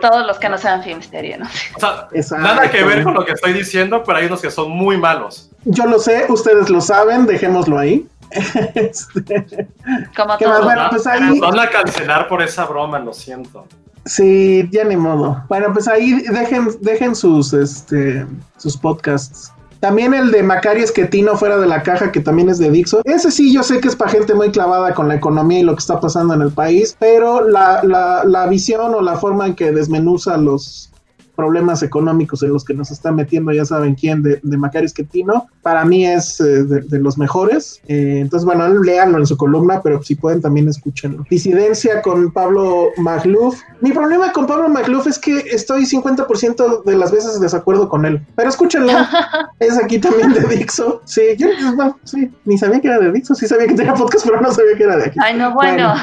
Todos 0.00 0.26
los 0.26 0.38
que 0.38 0.48
no 0.48 0.58
sean 0.58 0.82
Filmsteria, 0.82 1.38
¿no? 1.38 1.46
O 1.76 1.80
sea, 1.80 2.08
Exacto. 2.12 2.44
nada 2.44 2.70
que 2.70 2.84
ver 2.84 3.02
con 3.02 3.14
lo 3.14 3.24
que 3.24 3.32
estoy 3.32 3.52
diciendo, 3.52 4.02
pero 4.04 4.18
hay 4.18 4.26
unos 4.26 4.40
que 4.40 4.50
son 4.50 4.70
muy 4.70 4.96
malos. 4.96 5.50
Yo 5.64 5.86
lo 5.86 5.98
sé, 5.98 6.26
ustedes 6.28 6.70
lo 6.70 6.80
saben, 6.80 7.26
dejémoslo 7.26 7.78
ahí. 7.78 8.06
Este, 8.74 9.68
Como. 10.16 10.36
Bueno, 10.38 10.84
¿no? 10.84 10.90
pues 10.90 11.06
ahí- 11.06 11.40
van 11.40 11.58
a 11.58 11.68
cancelar 11.70 12.28
por 12.28 12.42
esa 12.42 12.64
broma, 12.66 12.98
lo 12.98 13.12
siento. 13.12 13.66
sí, 14.04 14.68
ya 14.70 14.84
ni 14.84 14.96
modo. 14.96 15.42
Bueno, 15.48 15.72
pues 15.72 15.88
ahí 15.88 16.12
dejen, 16.30 16.68
dejen 16.80 17.14
sus, 17.16 17.52
este, 17.52 18.26
sus 18.56 18.76
podcasts. 18.76 19.52
También 19.80 20.12
el 20.12 20.30
de 20.30 20.42
Macari 20.42 20.82
Esquetino 20.82 21.36
fuera 21.36 21.56
de 21.56 21.66
la 21.66 21.82
caja, 21.82 22.10
que 22.10 22.20
también 22.20 22.48
es 22.48 22.58
de 22.58 22.70
Dixo. 22.70 23.00
Ese 23.04 23.30
sí, 23.30 23.52
yo 23.52 23.62
sé 23.62 23.80
que 23.80 23.88
es 23.88 23.96
para 23.96 24.10
gente 24.10 24.34
muy 24.34 24.50
clavada 24.50 24.92
con 24.94 25.08
la 25.08 25.14
economía 25.14 25.60
y 25.60 25.62
lo 25.62 25.74
que 25.74 25.80
está 25.80 26.00
pasando 26.00 26.34
en 26.34 26.42
el 26.42 26.50
país, 26.50 26.96
pero 26.98 27.46
la, 27.48 27.82
la, 27.84 28.24
la 28.24 28.46
visión 28.46 28.94
o 28.94 29.00
la 29.00 29.16
forma 29.16 29.46
en 29.46 29.54
que 29.54 29.70
desmenuza 29.70 30.36
los 30.36 30.90
problemas 31.38 31.84
económicos 31.84 32.42
en 32.42 32.52
los 32.52 32.64
que 32.64 32.74
nos 32.74 32.90
está 32.90 33.12
metiendo, 33.12 33.52
ya 33.52 33.64
saben 33.64 33.94
quién, 33.94 34.24
de, 34.24 34.40
de 34.42 34.56
Macari 34.56 34.86
Esquetino, 34.86 35.46
para 35.62 35.84
mí 35.84 36.04
es 36.04 36.40
eh, 36.40 36.64
de, 36.64 36.80
de 36.80 36.98
los 36.98 37.16
mejores. 37.16 37.80
Eh, 37.86 38.18
entonces, 38.20 38.44
bueno, 38.44 38.66
léanlo 38.82 39.18
en 39.18 39.26
su 39.26 39.36
columna, 39.36 39.80
pero 39.80 40.02
si 40.02 40.16
pueden 40.16 40.42
también 40.42 40.66
escúchenlo. 40.68 41.24
Disidencia 41.30 42.02
con 42.02 42.32
Pablo 42.32 42.88
Magluf. 42.96 43.60
Mi 43.80 43.92
problema 43.92 44.32
con 44.32 44.48
Pablo 44.48 44.68
Magluf 44.68 45.06
es 45.06 45.20
que 45.20 45.38
estoy 45.52 45.84
50% 45.84 46.82
de 46.82 46.96
las 46.96 47.12
veces 47.12 47.36
en 47.36 47.42
desacuerdo 47.42 47.88
con 47.88 48.04
él, 48.04 48.20
pero 48.34 48.48
escúchenlo. 48.48 48.92
es 49.60 49.78
aquí 49.78 50.00
también 50.00 50.32
de 50.32 50.40
Dixo. 50.40 51.02
Sí, 51.04 51.22
yo 51.38 51.46
bueno, 51.76 51.96
sí, 52.02 52.32
ni 52.46 52.58
sabía 52.58 52.80
que 52.80 52.88
era 52.88 52.98
de 52.98 53.12
Dixo, 53.12 53.36
sí 53.36 53.46
sabía 53.46 53.68
que 53.68 53.74
tenía 53.74 53.94
podcast, 53.94 54.26
pero 54.26 54.40
no 54.40 54.50
sabía 54.50 54.76
que 54.76 54.82
era 54.82 54.96
de 54.96 55.04
aquí. 55.04 55.18
Ay, 55.22 55.38
no, 55.38 55.54
bueno. 55.54 55.94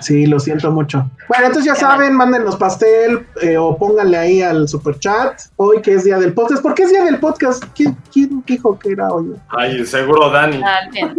Sí, 0.00 0.26
lo 0.26 0.38
siento 0.38 0.70
mucho. 0.70 1.08
Bueno, 1.28 1.46
entonces 1.46 1.64
ya 1.64 1.74
Qué 1.74 1.80
saben, 1.80 2.14
mándenos 2.14 2.56
pastel 2.56 3.26
eh, 3.40 3.56
o 3.56 3.78
pónganle 3.78 4.18
ahí 4.18 4.42
al 4.50 4.68
super 4.68 4.98
chat. 4.98 5.40
Hoy 5.56 5.80
que 5.80 5.94
es 5.94 6.04
día 6.04 6.18
del 6.18 6.34
podcast. 6.34 6.62
¿Por 6.62 6.74
qué 6.74 6.82
es 6.82 6.90
día 6.90 7.04
del 7.04 7.18
podcast? 7.18 7.64
¿Quién, 7.74 7.96
quién 8.12 8.42
dijo 8.46 8.78
que 8.78 8.92
era 8.92 9.10
hoy? 9.10 9.34
Ay, 9.48 9.84
seguro 9.86 10.30
Dani. 10.30 10.60
Alguien. 10.62 11.14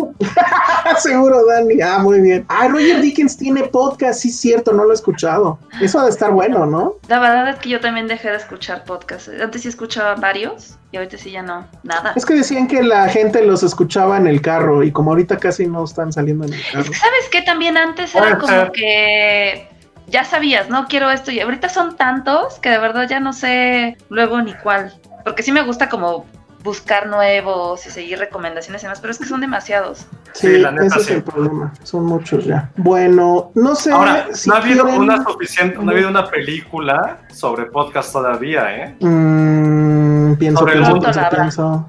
Seguro, 0.98 1.46
Dani. 1.46 1.82
Ah, 1.82 2.00
muy 2.00 2.22
bien. 2.22 2.46
Ah, 2.48 2.68
Roger 2.68 3.02
Dickens 3.02 3.38
tiene 3.38 3.64
podcast. 3.64 4.20
Sí, 4.20 4.30
es 4.30 4.40
cierto, 4.40 4.74
no 4.74 4.84
lo 4.84 4.92
he 4.92 4.94
escuchado. 4.94 5.60
Eso 5.82 6.00
ha 6.00 6.04
de 6.06 6.10
estar 6.10 6.32
bueno, 6.32 6.66
¿no? 6.66 6.96
La 7.08 7.20
verdad 7.20 7.50
es 7.50 7.56
que 7.58 7.70
yo 7.70 7.80
también 7.80 8.08
dejé 8.08 8.30
de 8.30 8.38
escuchar 8.38 8.84
podcasts. 8.84 9.32
Antes 9.42 9.62
sí 9.62 9.70
escuchaba 9.70 10.16
varios 10.16 10.78
y 10.92 10.98
ahorita 10.98 11.18
sí 11.18 11.32
ya 11.32 11.42
no. 11.42 11.68
Nada. 11.84 12.14
Es 12.16 12.26
que 12.26 12.34
decían 12.34 12.68
que 12.68 12.84
la 12.84 13.08
gente 13.10 13.44
los 13.46 13.64
escuchaba 13.64 14.18
en 14.18 14.28
el 14.28 14.42
carro 14.42 14.84
y 14.84 14.92
como 14.92 15.12
ahorita 15.12 15.38
casi 15.38 15.68
no 15.68 15.84
están 15.84 16.12
saliendo 16.12 16.46
en 16.46 16.54
el 16.54 16.62
carro. 16.72 16.94
¿Sabes 16.94 17.30
qué? 17.32 17.42
También 17.42 17.78
antes 17.78 18.14
era 18.14 18.38
como 18.38 18.72
que 18.72 19.68
ya 20.12 20.24
sabías, 20.26 20.70
¿no? 20.70 20.88
Quiero 20.88 21.10
esto 21.10 21.32
y 21.32 21.40
ahorita 21.40 21.70
son 21.70 21.96
tantos 21.96 22.60
que 22.60 22.70
de 22.70 22.78
verdad 22.78 23.08
ya 23.10 23.20
no 23.20 23.34
sé 23.34 23.98
luego 24.10 24.42
ni 24.42 24.54
cuál. 24.54 24.94
porque 25.24 25.44
sí 25.44 25.52
me 25.52 25.62
gusta 25.64 25.88
como 25.90 26.26
buscar 26.64 27.08
nuevos 27.08 27.86
y 27.88 27.90
seguir 27.90 28.20
recomendaciones 28.20 28.82
y 28.84 28.86
demás, 28.86 29.00
pero 29.02 29.12
es 29.12 29.18
que 29.18 29.26
son 29.26 29.42
demasiados. 29.42 30.06
Sí, 30.34 30.48
Sí, 30.48 30.58
la 30.60 30.72
neta, 30.72 30.86
ese 30.86 31.00
es 31.00 31.06
sí. 31.06 31.14
el 31.14 31.24
problema. 31.24 31.74
Son 31.84 32.06
muchos 32.06 32.46
ya. 32.46 32.70
Bueno, 32.78 33.52
no 33.56 33.74
sé 33.76 33.92
Ahora, 33.92 34.28
si 34.34 34.48
no 34.50 34.56
ha 34.56 34.60
habido 34.60 34.84
quieren- 34.86 35.02
una 35.02 35.24
suficiente, 35.24 35.78
no 35.80 35.90
ha 35.90 35.94
habido 35.94 36.10
una 36.10 36.30
película 36.30 37.20
sobre 37.34 37.66
podcast 37.66 38.14
todavía, 38.14 38.76
¿eh? 38.78 38.96
Mm, 39.00 40.21
pienso. 40.38 40.66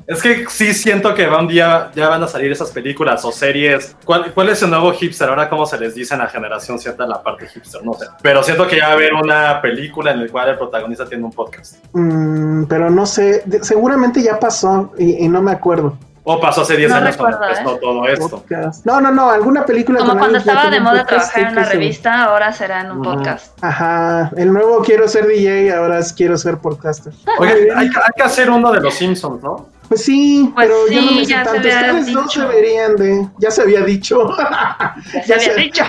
Es 0.06 0.22
que 0.22 0.44
sí 0.48 0.74
siento 0.74 1.14
que 1.14 1.26
va 1.26 1.38
un 1.40 1.48
día 1.48 1.90
ya 1.94 2.08
van 2.08 2.22
a 2.22 2.28
salir 2.28 2.50
esas 2.52 2.70
películas 2.70 3.24
o 3.24 3.32
series. 3.32 3.96
¿Cuál, 4.04 4.32
cuál 4.32 4.48
es 4.50 4.62
el 4.62 4.70
nuevo 4.70 4.92
hipster? 4.92 5.28
Ahora, 5.28 5.48
¿cómo 5.48 5.66
se 5.66 5.78
les 5.78 5.94
dice 5.94 6.14
en 6.14 6.20
la 6.20 6.28
generación 6.28 6.78
cierta 6.78 7.06
la 7.06 7.22
parte 7.22 7.46
hipster? 7.48 7.84
No 7.84 7.94
sé. 7.94 8.06
Pero 8.22 8.42
siento 8.42 8.66
que 8.66 8.76
ya 8.76 8.84
va 8.86 8.90
a 8.90 8.94
haber 8.94 9.14
una 9.14 9.60
película 9.60 10.12
en 10.12 10.24
la 10.24 10.30
cual 10.32 10.48
el 10.50 10.58
protagonista 10.58 11.06
tiene 11.06 11.24
un 11.24 11.32
podcast. 11.32 11.76
Mm, 11.92 12.64
pero 12.64 12.90
no 12.90 13.06
sé, 13.06 13.42
de- 13.44 13.62
seguramente 13.64 14.22
ya 14.22 14.38
pasó 14.38 14.92
y, 14.98 15.24
y 15.24 15.28
no 15.28 15.42
me 15.42 15.52
acuerdo. 15.52 15.96
O 16.24 16.40
pasó 16.40 16.60
hace 16.62 16.76
10 16.76 16.88
No 16.90 16.96
años 16.96 17.16
cuando 17.16 17.42
empezó 17.44 17.74
¿eh? 17.74 17.78
todo 17.82 18.06
esto. 18.06 18.28
Podcast. 18.28 18.86
No, 18.86 19.00
no, 19.00 19.10
no, 19.10 19.28
alguna 19.30 19.64
película. 19.66 19.98
Como 19.98 20.16
cuando 20.16 20.38
estaba 20.38 20.70
de 20.70 20.78
moda 20.80 21.00
podcast, 21.02 21.32
trabajar 21.32 21.40
en 21.52 21.58
una 21.58 21.64
se- 21.66 21.72
revista, 21.72 22.24
ahora 22.24 22.52
será 22.52 22.80
en 22.82 22.92
un 22.92 23.02
podcast. 23.02 23.58
Ajá, 23.60 24.30
el 24.36 24.52
nuevo 24.52 24.82
quiero 24.82 25.08
ser 25.08 25.26
DJ, 25.26 25.72
ahora 25.74 25.98
es 25.98 26.12
quiero 26.12 26.36
ser 26.38 26.58
podcaster. 26.58 27.12
Oye, 27.38 27.68
hay, 27.74 27.90
que- 27.90 27.98
hay 27.98 28.10
que 28.16 28.22
hacer 28.22 28.50
uno 28.50 28.70
de 28.70 28.80
los 28.80 28.94
Simpsons, 28.94 29.42
¿no? 29.42 29.68
Pues 29.88 30.04
sí, 30.04 30.50
Pues 30.54 30.68
pero 30.68 30.88
yo 30.88 31.02
no 31.02 31.12
me 31.12 31.24
sé 31.24 31.30
ya 31.32 31.44
se 31.44 31.50
tanto. 31.50 31.58
había 31.68 31.76
Ustedes 31.92 32.14
dos 32.14 32.24
dicho. 32.24 32.40
deberían 32.48 32.96
de. 32.96 33.28
Ya 33.38 33.50
se 33.50 33.62
había 33.62 33.80
dicho. 33.80 34.30
Ya 35.26 35.38
se 35.40 35.50
había 35.50 35.54
dicho. 35.64 35.84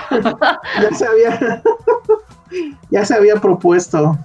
ya 0.82 0.90
se 0.96 1.06
había. 1.06 1.62
ya 2.90 3.04
se 3.04 3.14
había 3.14 3.36
propuesto. 3.36 4.18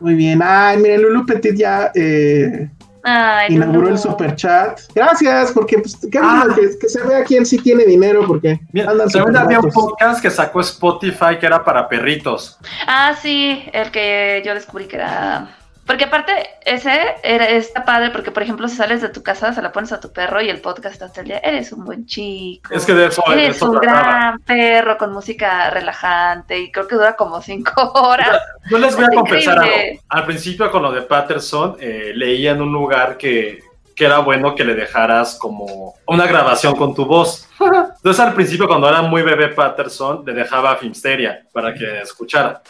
Muy 0.00 0.14
bien. 0.14 0.40
Ay, 0.44 0.78
miren, 0.78 1.02
Lulu 1.02 1.24
Petit 1.24 1.54
ya 1.56 1.90
eh, 1.94 2.68
Ay, 3.04 3.54
inauguró 3.54 3.88
el 3.88 3.98
super 3.98 4.34
chat. 4.36 4.80
Gracias, 4.94 5.52
porque 5.52 5.78
pues, 5.78 5.98
qué 6.10 6.20
bueno 6.20 6.44
Ah. 6.50 6.54
que, 6.54 6.78
que 6.78 6.88
se 6.88 7.02
vea 7.02 7.24
quién 7.24 7.44
sí 7.44 7.58
tiene 7.58 7.84
dinero, 7.84 8.24
porque 8.26 8.60
Mira, 8.72 8.90
andan 8.90 9.08
también 9.08 9.36
había 9.36 9.60
un 9.60 9.70
podcast 9.70 10.22
que 10.22 10.30
sacó 10.30 10.60
Spotify 10.60 11.38
que 11.40 11.46
era 11.46 11.64
para 11.64 11.88
perritos. 11.88 12.58
Ah, 12.86 13.14
sí, 13.20 13.64
el 13.72 13.90
que 13.90 14.42
yo 14.44 14.54
descubrí 14.54 14.86
que 14.86 14.96
era. 14.96 15.48
Porque 15.92 16.04
aparte, 16.06 16.32
ese 16.64 17.16
era, 17.22 17.46
está 17.50 17.84
padre 17.84 18.08
porque, 18.12 18.30
por 18.30 18.42
ejemplo, 18.42 18.66
si 18.66 18.76
sales 18.76 19.02
de 19.02 19.10
tu 19.10 19.22
casa, 19.22 19.52
se 19.52 19.60
la 19.60 19.72
pones 19.72 19.92
a 19.92 20.00
tu 20.00 20.10
perro 20.10 20.40
y 20.40 20.48
el 20.48 20.62
podcast 20.62 21.02
hasta 21.02 21.20
el 21.20 21.26
día, 21.26 21.38
eres 21.44 21.70
un 21.70 21.84
buen 21.84 22.06
chico. 22.06 22.72
Es 22.72 22.86
que 22.86 22.94
de 22.94 23.08
eso, 23.08 23.22
Eres 23.30 23.56
eso 23.56 23.70
un 23.70 23.78
trataba. 23.78 24.00
gran 24.02 24.38
perro 24.38 24.96
con 24.96 25.12
música 25.12 25.68
relajante 25.68 26.58
y 26.58 26.72
creo 26.72 26.88
que 26.88 26.94
dura 26.94 27.14
como 27.14 27.42
cinco 27.42 27.72
horas. 27.94 28.40
Yo 28.70 28.78
les 28.78 28.96
voy 28.96 29.04
a 29.04 29.08
Es 29.08 29.14
confesar 29.14 29.58
algo. 29.58 30.00
Al 30.08 30.24
principio 30.24 30.70
con 30.70 30.82
lo 30.82 30.92
de 30.92 31.02
Patterson, 31.02 31.76
eh, 31.78 32.12
leía 32.14 32.52
en 32.52 32.62
un 32.62 32.72
lugar 32.72 33.18
que, 33.18 33.58
que 33.94 34.06
era 34.06 34.20
bueno 34.20 34.54
que 34.54 34.64
le 34.64 34.74
dejaras 34.74 35.36
como 35.38 35.96
una 36.06 36.26
grabación 36.26 36.74
con 36.74 36.94
tu 36.94 37.04
voz. 37.04 37.50
Entonces 37.60 38.18
al 38.18 38.32
principio 38.32 38.66
cuando 38.66 38.88
era 38.88 39.02
muy 39.02 39.20
bebé 39.20 39.48
Patterson, 39.48 40.22
le 40.24 40.32
dejaba 40.32 40.74
Filmsteria 40.76 41.42
para 41.52 41.74
que 41.74 42.00
escuchara. 42.00 42.62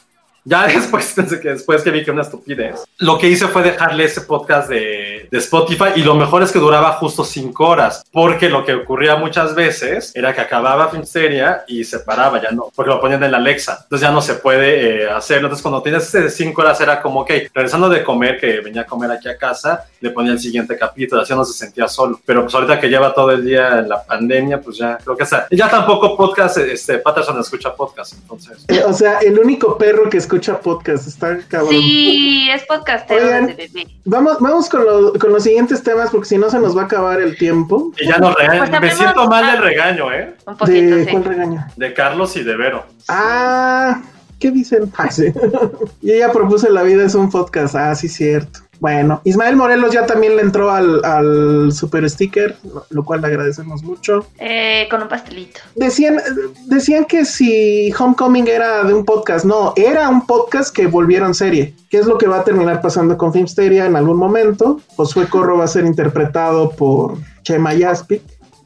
Ya 0.45 0.67
después 0.67 1.15
que 1.15 1.49
después 1.51 1.83
que 1.83 1.91
vi 1.91 2.05
que 2.05 2.11
una 2.11 2.23
estupidez. 2.23 2.85
Lo 2.99 3.19
que 3.19 3.29
hice 3.29 3.47
fue 3.49 3.63
dejarle 3.63 4.05
ese 4.05 4.23
podcast 4.23 4.69
de, 4.69 5.29
de 5.31 5.39
Spotify 5.39 5.91
y 5.97 6.03
lo 6.03 6.15
mejor 6.15 6.43
es 6.43 6.53
que 6.53 6.59
duraba 6.59 6.93
justo 6.95 7.25
cinco 7.25 7.69
horas, 7.69 8.05
porque 8.13 8.49
lo 8.49 8.65
que 8.65 8.75
ocurría 8.75 9.17
muchas 9.17 9.55
veces 9.55 10.13
era 10.15 10.35
que 10.35 10.41
acababa 10.41 10.89
Filmsteria 10.89 11.65
y 11.69 11.85
se 11.85 12.01
paraba, 12.01 12.43
ya 12.43 12.51
no, 12.51 12.71
porque 12.75 12.91
lo 12.91 13.01
ponían 13.01 13.23
en 13.23 13.33
la 13.33 13.39
Alexa. 13.39 13.81
Entonces 13.85 14.07
ya 14.09 14.13
no 14.13 14.21
se 14.21 14.35
puede 14.35 15.05
eh, 15.05 15.11
hacerlo. 15.11 15.47
Entonces 15.47 15.63
cuando 15.63 15.83
tienes 15.83 16.05
ese 16.05 16.23
de 16.23 16.31
cinco 16.31 16.63
horas 16.63 16.81
era 16.81 17.01
como, 17.01 17.21
ok, 17.21 17.31
regresando 17.55 17.89
de 17.89 18.03
comer, 18.03 18.39
que 18.39 18.61
venía 18.61 18.83
a 18.83 18.87
comer 18.87 19.13
aquí 19.13 19.29
a 19.29 19.37
casa, 19.37 19.87
le 20.01 20.11
ponía 20.11 20.33
el 20.33 20.41
siguiente 20.41 20.77
capítulo, 20.77 21.23
así 21.23 21.35
no 21.35 21.45
se 21.45 21.53
sentía 21.53 21.87
solo. 21.89 22.21
Pero 22.27 22.43
pues 22.43 22.55
ahorita 22.55 22.81
que 22.81 22.89
lleva 22.89 23.15
todo 23.15 23.31
el 23.31 23.45
día 23.45 23.83
la 23.83 24.03
pandemia, 24.03 24.61
pues 24.61 24.79
ya 24.79 24.99
creo 24.99 25.17
que 25.17 25.25
está. 25.25 25.47
Ya 25.51 25.69
tampoco 25.69 26.17
podcast, 26.17 26.59
este, 26.59 26.99
Patterson 26.99 27.39
escucha 27.41 27.75
podcast, 27.75 28.15
entonces. 28.15 28.67
O 28.87 28.93
sea, 28.93 29.19
el 29.21 29.39
único 29.39 29.79
perro 29.79 30.11
que 30.11 30.19
escucha 30.19 30.32
podcast 30.41 31.07
está 31.07 31.39
cabrón. 31.49 31.71
Sí, 31.71 32.49
es 32.51 32.65
podcastero 32.65 33.25
Oigan. 33.25 33.47
desde 33.47 33.69
bebé. 33.69 33.91
Vamos, 34.05 34.39
vamos 34.41 34.69
con, 34.69 34.85
lo- 34.85 35.13
con 35.15 35.33
los 35.33 35.43
siguientes 35.43 35.83
temas 35.83 36.11
porque 36.11 36.27
si 36.29 36.39
no 36.39 36.49
se 36.51 36.59
nos 36.59 36.77
va 36.77 36.83
a 36.83 36.85
acabar 36.87 37.21
el 37.21 37.37
tiempo. 37.37 37.93
Y 38.01 38.07
ya 38.07 38.19
nos 38.19 38.35
regañan. 38.35 38.69
Pues 38.71 38.81
Me 38.81 38.91
siento 38.95 39.27
mal 39.29 39.45
ah. 39.45 39.53
del 39.53 39.63
regaño, 39.63 40.13
¿eh? 40.13 40.35
Un 40.47 40.57
poquito, 40.57 40.97
¿De 40.97 41.05
sí. 41.05 41.11
cuál 41.11 41.25
regaño? 41.25 41.67
De 41.77 41.95
Carlos 41.95 42.37
y 42.37 42.43
de 42.45 42.57
Vero. 42.57 42.85
Ah, 43.09 44.01
¿qué 44.39 44.51
dicen? 44.51 44.93
Ay, 44.97 45.11
sí. 45.13 45.27
Yo 46.03 46.15
ya 46.15 46.33
propuse 46.33 46.71
La 46.71 46.83
vida 46.83 47.05
es 47.05 47.15
un 47.15 47.31
podcast. 47.31 47.75
Ah, 47.75 47.95
sí, 47.95 48.09
cierto. 48.09 48.61
Bueno, 48.83 49.23
Ismael 49.23 49.55
Morelos 49.55 49.93
ya 49.93 50.07
también 50.07 50.35
le 50.35 50.43
entró 50.43 50.69
al, 50.69 51.05
al 51.05 51.71
super 51.71 52.11
sticker, 52.11 52.57
lo, 52.91 53.05
cual 53.05 53.21
le 53.21 53.29
agradecemos 53.29 53.85
mucho. 53.85 54.27
Eh, 54.41 54.89
con 54.91 55.03
un 55.03 55.09
pastelito. 55.09 55.61
Decían, 55.77 56.21
decían 56.67 57.05
que 57.05 57.25
si 57.25 57.95
Homecoming 57.97 58.49
era 58.49 58.83
de 58.83 58.93
un 58.93 59.05
podcast, 59.05 59.45
no, 59.45 59.73
era 59.77 60.09
un 60.09 60.27
podcast 60.27 60.75
que 60.75 60.89
volvieron 60.89 61.33
serie, 61.33 61.77
que 61.91 61.99
es 61.99 62.07
lo 62.07 62.19
que 62.19 62.27
va 62.27 62.41
a 62.41 62.43
terminar 62.43 62.83
pasando 62.83 63.17
con 63.17 63.33
Filmsteria 63.33 63.87
en 63.87 63.95
algún 63.95 64.17
momento. 64.17 64.81
Josué 64.97 65.29
Corro 65.29 65.59
va 65.59 65.65
a 65.67 65.69
ser 65.69 65.87
interpretado 65.87 66.71
por 66.71 67.19
Chema 67.45 67.75
Yaspic. 67.75 68.23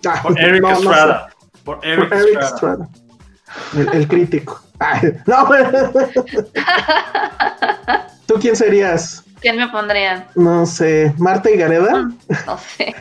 Ah, 0.06 0.20
Por 0.22 0.40
Eric 0.40 0.62
no, 0.62 0.70
no 0.70 0.76
sé. 0.76 0.82
Estrada. 0.82 1.28
Por 1.62 1.78
Eric, 1.84 2.08
Por 2.08 2.18
Eric 2.18 2.40
Estrada. 2.40 2.88
Estrada. 3.74 3.92
El, 3.92 4.00
el 4.00 4.08
crítico. 4.08 4.62
Ay, 4.78 5.12
no, 5.26 5.46
¿Tú 8.26 8.36
quién 8.40 8.56
serías? 8.56 9.22
¿Quién 9.46 9.58
me 9.58 9.68
pondrían? 9.68 10.26
No 10.34 10.66
sé, 10.66 11.14
Marta 11.18 11.48
y 11.48 11.56
Gareda. 11.56 12.10
No 12.46 12.58
sé. 12.76 12.92